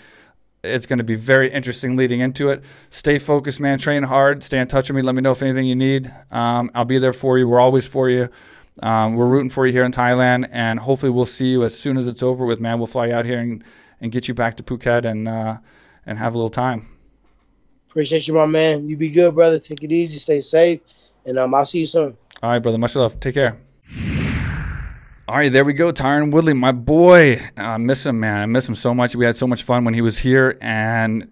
it's 0.63 0.87
going 0.87 0.99
to 0.99 1.05
be 1.05 1.15
very 1.15 1.51
interesting 1.51 1.97
leading 1.97 2.21
into 2.21 2.49
it. 2.49 2.63
Stay 2.91 3.19
focused, 3.19 3.61
man. 3.61 3.79
Train 3.79 4.03
hard. 4.03 4.43
Stay 4.43 4.59
in 4.59 4.69
touch 4.69 4.89
with 4.89 4.97
me. 4.97 5.03
Let 5.03 5.15
me 5.15 5.21
know 5.21 5.33
if 5.33 5.43
anything 5.43 5.67
you 5.67 5.77
need. 5.77 6.13
Um, 6.31 6.71
I'll 6.75 6.85
be 6.85 6.99
there 6.99 7.13
for 7.13 7.39
you. 7.39 7.49
We're 7.49 7.61
always 7.61 7.87
for 7.87 8.09
you. 8.09 8.29
Um, 8.81 9.17
we're 9.17 9.27
rooting 9.27 9.51
for 9.51 9.67
you 9.67 9.73
here 9.73 9.85
in 9.85 9.93
Thailand, 9.93 10.49
and 10.51 10.79
hopefully 10.79 11.11
we'll 11.11 11.27
see 11.27 11.51
you 11.51 11.63
as 11.65 11.79
soon 11.79 11.99
as 11.99 12.07
it's 12.07 12.23
over 12.23 12.47
with, 12.47 12.61
man. 12.61 12.79
We'll 12.79 12.87
fly 12.87 13.11
out 13.11 13.27
here 13.27 13.39
and, 13.39 13.63
and 14.01 14.11
get 14.11 14.29
you 14.29 14.35
back 14.35 14.57
to 14.57 14.63
Phuket 14.63 15.05
and 15.05 15.29
uh, 15.29 15.59
and 16.07 16.19
have 16.19 16.35
a 16.35 16.37
little 16.37 16.51
time. 16.51 16.89
Appreciate 17.91 18.27
you, 18.27 18.35
my 18.35 18.47
man. 18.47 18.89
You 18.89 18.97
be 18.97 19.11
good, 19.11 19.35
brother. 19.35 19.59
Take 19.59 19.83
it 19.83 19.93
easy. 19.93 20.19
Stay 20.19 20.41
safe. 20.41 20.81
And 21.27 21.39
um, 21.39 21.55
I'll 21.55 21.67
see 21.67 21.81
you 21.81 21.87
soon. 21.87 22.17
All 22.43 22.51
right, 22.51 22.59
brother. 22.59 22.79
Much 22.79 22.97
love. 22.97 23.21
Take 23.21 23.35
care. 23.35 23.59
All 25.33 25.39
right, 25.39 25.51
there 25.51 25.65
we 25.65 25.73
go. 25.73 25.91
Tyron 25.91 26.31
Woodley, 26.31 26.53
my 26.53 26.73
boy. 26.73 27.41
I 27.57 27.79
miss 27.79 28.05
him, 28.05 28.21
man. 28.21 28.43
I 28.43 28.45
miss 28.45 28.69
him 28.69 28.75
so 28.75 28.93
much. 28.93 29.17
We 29.17 29.25
had 29.25 29.35
so 29.35 29.47
much 29.47 29.63
fun 29.63 29.83
when 29.87 29.95
he 29.95 30.03
was 30.03 30.19
here, 30.19 30.59
and 30.61 31.27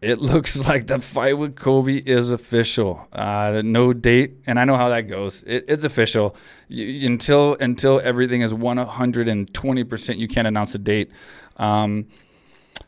it 0.00 0.20
looks 0.20 0.56
like 0.56 0.86
the 0.86 1.00
fight 1.00 1.36
with 1.36 1.56
Colby 1.56 1.98
is 1.98 2.30
official. 2.30 3.08
Uh, 3.12 3.60
no 3.64 3.92
date, 3.92 4.36
and 4.46 4.60
I 4.60 4.64
know 4.64 4.76
how 4.76 4.90
that 4.90 5.08
goes. 5.08 5.42
It, 5.48 5.64
it's 5.66 5.82
official 5.82 6.36
you, 6.68 7.08
until 7.08 7.56
until 7.56 8.00
everything 8.04 8.42
is 8.42 8.54
one 8.54 8.76
hundred 8.76 9.26
and 9.26 9.52
twenty 9.52 9.82
percent. 9.82 10.20
You 10.20 10.28
can't 10.28 10.46
announce 10.46 10.76
a 10.76 10.78
date. 10.78 11.10
Um, 11.56 12.06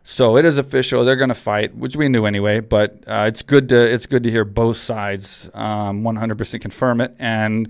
so 0.04 0.36
it 0.36 0.44
is 0.44 0.58
official. 0.58 1.04
They're 1.04 1.16
going 1.16 1.28
to 1.30 1.34
fight, 1.34 1.74
which 1.74 1.96
we 1.96 2.08
knew 2.08 2.24
anyway. 2.24 2.60
But 2.60 3.02
uh, 3.08 3.24
it's 3.26 3.42
good 3.42 3.68
to 3.70 3.92
it's 3.92 4.06
good 4.06 4.22
to 4.22 4.30
hear 4.30 4.44
both 4.44 4.76
sides 4.76 5.50
um, 5.54 6.04
100% 6.04 6.60
confirm 6.60 7.00
it, 7.00 7.16
and 7.18 7.68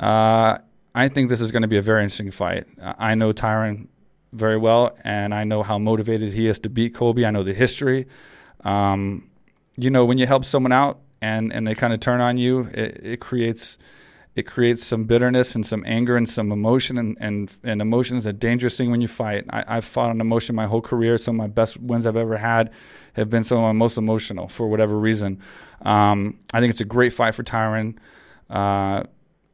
uh, 0.00 0.58
I 0.96 1.08
think 1.08 1.28
this 1.28 1.42
is 1.42 1.52
going 1.52 1.62
to 1.62 1.68
be 1.68 1.76
a 1.76 1.82
very 1.82 2.02
interesting 2.02 2.30
fight. 2.30 2.66
Uh, 2.80 2.94
I 2.98 3.14
know 3.14 3.32
Tyron 3.32 3.88
very 4.32 4.56
well, 4.56 4.96
and 5.04 5.34
I 5.34 5.44
know 5.44 5.62
how 5.62 5.78
motivated 5.78 6.32
he 6.32 6.46
is 6.46 6.58
to 6.60 6.70
beat 6.70 6.94
Colby. 6.94 7.26
I 7.26 7.30
know 7.30 7.42
the 7.42 7.52
history. 7.52 8.06
Um, 8.64 9.30
you 9.76 9.90
know, 9.90 10.06
when 10.06 10.16
you 10.16 10.26
help 10.26 10.46
someone 10.46 10.72
out 10.72 11.00
and 11.20 11.52
and 11.52 11.66
they 11.66 11.74
kind 11.74 11.92
of 11.92 12.00
turn 12.00 12.22
on 12.22 12.38
you, 12.38 12.68
it, 12.72 13.00
it 13.02 13.20
creates 13.20 13.76
it 14.36 14.46
creates 14.46 14.84
some 14.84 15.04
bitterness 15.04 15.54
and 15.54 15.64
some 15.64 15.82
anger 15.86 16.16
and 16.16 16.28
some 16.28 16.52
emotion 16.52 16.98
and, 16.98 17.16
and, 17.20 17.56
and 17.64 17.80
emotion 17.80 18.18
is 18.18 18.26
a 18.26 18.34
dangerous 18.34 18.76
thing 18.76 18.90
when 18.90 19.00
you 19.00 19.08
fight. 19.08 19.46
I, 19.48 19.64
I've 19.66 19.84
fought 19.84 20.10
on 20.10 20.20
emotion 20.20 20.54
my 20.54 20.66
whole 20.66 20.82
career. 20.82 21.16
Some 21.16 21.36
of 21.36 21.38
my 21.38 21.46
best 21.46 21.80
wins 21.80 22.06
I've 22.06 22.18
ever 22.18 22.36
had 22.36 22.70
have 23.14 23.30
been 23.30 23.44
some 23.44 23.56
of 23.56 23.62
my 23.62 23.72
most 23.72 23.96
emotional 23.96 24.46
for 24.46 24.68
whatever 24.68 24.98
reason. 24.98 25.40
Um, 25.80 26.38
I 26.52 26.60
think 26.60 26.70
it's 26.70 26.82
a 26.82 26.84
great 26.84 27.14
fight 27.14 27.34
for 27.34 27.44
Tyron. 27.44 27.96
Uh, 28.50 29.04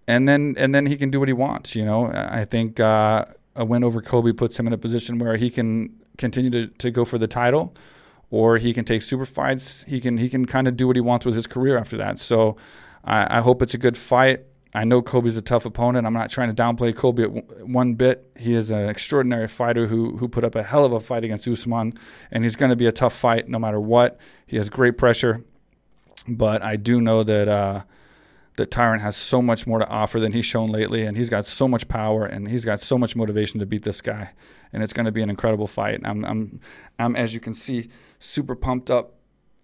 and 0.07 0.29
then 0.29 0.55
and 0.57 0.75
then 0.75 0.87
he 0.87 0.97
can 0.97 1.11
do 1.11 1.19
what 1.19 1.29
he 1.29 1.35
wants. 1.35 1.75
You 1.75 1.85
know, 1.85 2.11
I 2.13 2.45
think 2.45 2.81
uh, 2.81 3.25
a 3.57 3.65
win 3.65 3.85
over 3.85 4.01
Colby 4.01 4.33
puts 4.33 4.59
him 4.59 4.67
in 4.67 4.73
a 4.73 4.79
position 4.79 5.19
where 5.19 5.37
he 5.37 5.51
can 5.51 5.95
continue 6.19 6.51
to, 6.51 6.67
to 6.67 6.91
go 6.91 7.05
for 7.05 7.19
the 7.19 7.27
title, 7.27 7.75
or 8.31 8.59
he 8.59 8.73
can 8.75 8.85
take 8.85 9.03
super 9.03 9.27
fights. 9.27 9.85
He 9.85 10.01
can 10.01 10.19
he 10.19 10.29
can 10.29 10.47
kind 10.47 10.69
of 10.69 10.77
do 10.77 10.87
what 10.87 10.97
he 10.97 11.01
wants 11.01 11.27
with 11.27 11.35
his 11.35 11.47
career 11.47 11.79
after 11.79 11.97
that. 11.99 12.19
So 12.19 12.57
I, 13.05 13.39
I 13.39 13.41
hope 13.41 13.63
it's 13.63 13.75
a 13.75 13.79
good 13.79 13.97
fight. 13.97 14.41
I 14.75 14.85
know 14.85 15.03
Colby's 15.03 15.37
a 15.37 15.43
tough 15.43 15.67
opponent. 15.67 16.07
I'm 16.07 16.15
not 16.15 16.31
trying 16.31 16.55
to 16.55 16.63
downplay 16.63 16.97
Colby 16.97 17.25
at 17.25 17.35
w- 17.35 17.67
one 17.67 17.93
bit. 17.93 18.31
He 18.39 18.55
is 18.55 18.71
an 18.71 18.89
extraordinary 18.89 19.47
fighter 19.49 19.87
who 19.87 20.17
who 20.17 20.29
put 20.29 20.45
up 20.45 20.55
a 20.55 20.63
hell 20.63 20.85
of 20.87 20.93
a 20.93 21.01
fight 21.01 21.25
against 21.25 21.47
Usman, 21.47 21.93
and 22.31 22.43
he's 22.43 22.57
going 22.57 22.71
to 22.71 22.77
be 22.77 22.87
a 22.87 22.93
tough 22.93 23.15
fight 23.15 23.49
no 23.49 23.59
matter 23.59 23.79
what. 23.79 24.19
He 24.47 24.57
has 24.57 24.71
great 24.71 24.97
pressure. 24.97 25.45
but 26.29 26.63
I 26.63 26.77
do 26.77 27.01
know 27.01 27.23
that 27.25 27.49
uh, 27.49 27.83
that 28.57 28.71
Tyron 28.71 29.01
has 29.01 29.17
so 29.17 29.41
much 29.41 29.67
more 29.67 29.79
to 29.79 29.89
offer 29.89 30.21
than 30.21 30.33
he's 30.33 30.45
shown 30.45 30.71
lately, 30.71 31.03
and 31.03 31.17
he's 31.17 31.31
got 31.31 31.45
so 31.47 31.67
much 31.67 31.89
power 31.89 32.27
and 32.27 32.49
he's 32.49 32.65
got 32.65 32.81
so 32.81 32.99
much 32.99 33.17
motivation 33.17 33.61
to 33.61 33.67
beat 33.67 33.83
this 33.83 34.01
guy, 34.01 34.31
and 34.73 34.83
it's 34.83 34.93
going 34.93 35.07
to 35.07 35.13
be 35.13 35.23
an 35.23 35.31
incredible 35.31 35.67
fight. 35.67 36.01
I'm, 36.05 36.25
I'm, 36.25 36.61
I'm, 36.99 37.17
as 37.17 37.33
you 37.33 37.41
can 37.41 37.55
see, 37.55 37.89
super 38.19 38.55
pumped 38.55 38.91
up. 38.91 39.15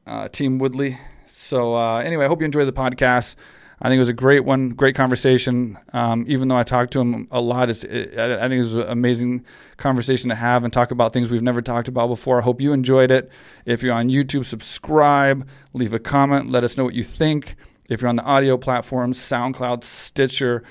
Uh, 0.07 0.27
Team 0.27 0.59
Woodley. 0.59 0.99
So 1.27 1.75
uh, 1.75 1.99
anyway, 1.99 2.25
I 2.25 2.29
hope 2.29 2.41
you 2.41 2.47
enjoyed 2.47 2.67
the 2.67 2.73
podcast. 2.73 3.37
I 3.81 3.89
think 3.89 3.99
it 3.99 4.01
was 4.01 4.09
a 4.09 4.15
great 4.15 4.41
one, 4.41 4.71
great 4.71 4.95
conversation. 4.95 5.79
Um, 5.93 6.25
even 6.27 6.49
though 6.49 6.57
I 6.57 6.63
talked 6.63 6.93
to 6.95 7.01
him 7.01 7.29
a 7.31 7.41
lot, 7.41 7.69
it's, 7.71 7.85
it, 7.85 8.19
I 8.19 8.49
think 8.49 8.55
it 8.55 8.59
was 8.59 8.75
an 8.75 8.89
amazing 8.89 9.45
conversation 9.77 10.31
to 10.31 10.35
have 10.35 10.65
and 10.65 10.73
talk 10.73 10.91
about 10.91 11.13
things 11.13 11.31
we've 11.31 11.43
never 11.43 11.63
talked 11.63 11.87
about 11.89 12.09
before. 12.09 12.41
I 12.41 12.43
hope 12.43 12.61
you 12.61 12.73
enjoyed 12.73 13.11
it. 13.11 13.31
If 13.67 13.83
you're 13.83 13.95
on 13.95 14.09
YouTube, 14.09 14.47
subscribe, 14.47 15.47
leave 15.75 15.93
a 15.93 15.99
comment, 15.99 16.51
let 16.51 16.65
us 16.65 16.77
know 16.77 16.85
what 16.85 16.95
you 16.95 17.05
think. 17.05 17.55
If 17.89 18.03
you're 18.03 18.09
on 18.09 18.17
the 18.17 18.25
audio 18.25 18.57
platforms, 18.57 19.19
SoundCloud, 19.19 19.83
Stitcher, 19.83 20.63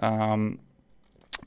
um, 0.00 0.58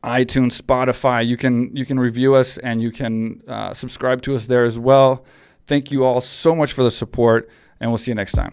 iTunes, 0.03 0.61
Spotify, 0.61 1.25
you 1.25 1.35
can 1.35 1.75
you 1.75 1.85
can 1.85 1.99
review 1.99 2.35
us 2.35 2.57
and 2.59 2.81
you 2.81 2.91
can 2.91 3.41
uh, 3.47 3.73
subscribe 3.73 4.21
to 4.23 4.35
us 4.35 4.45
there 4.45 4.63
as 4.63 4.77
well. 4.77 5.25
Thank 5.65 5.91
you 5.91 6.03
all 6.03 6.21
so 6.21 6.55
much 6.55 6.73
for 6.73 6.83
the 6.83 6.91
support, 6.91 7.49
and 7.79 7.89
we'll 7.89 7.97
see 7.97 8.11
you 8.11 8.15
next 8.15 8.33
time. 8.33 8.51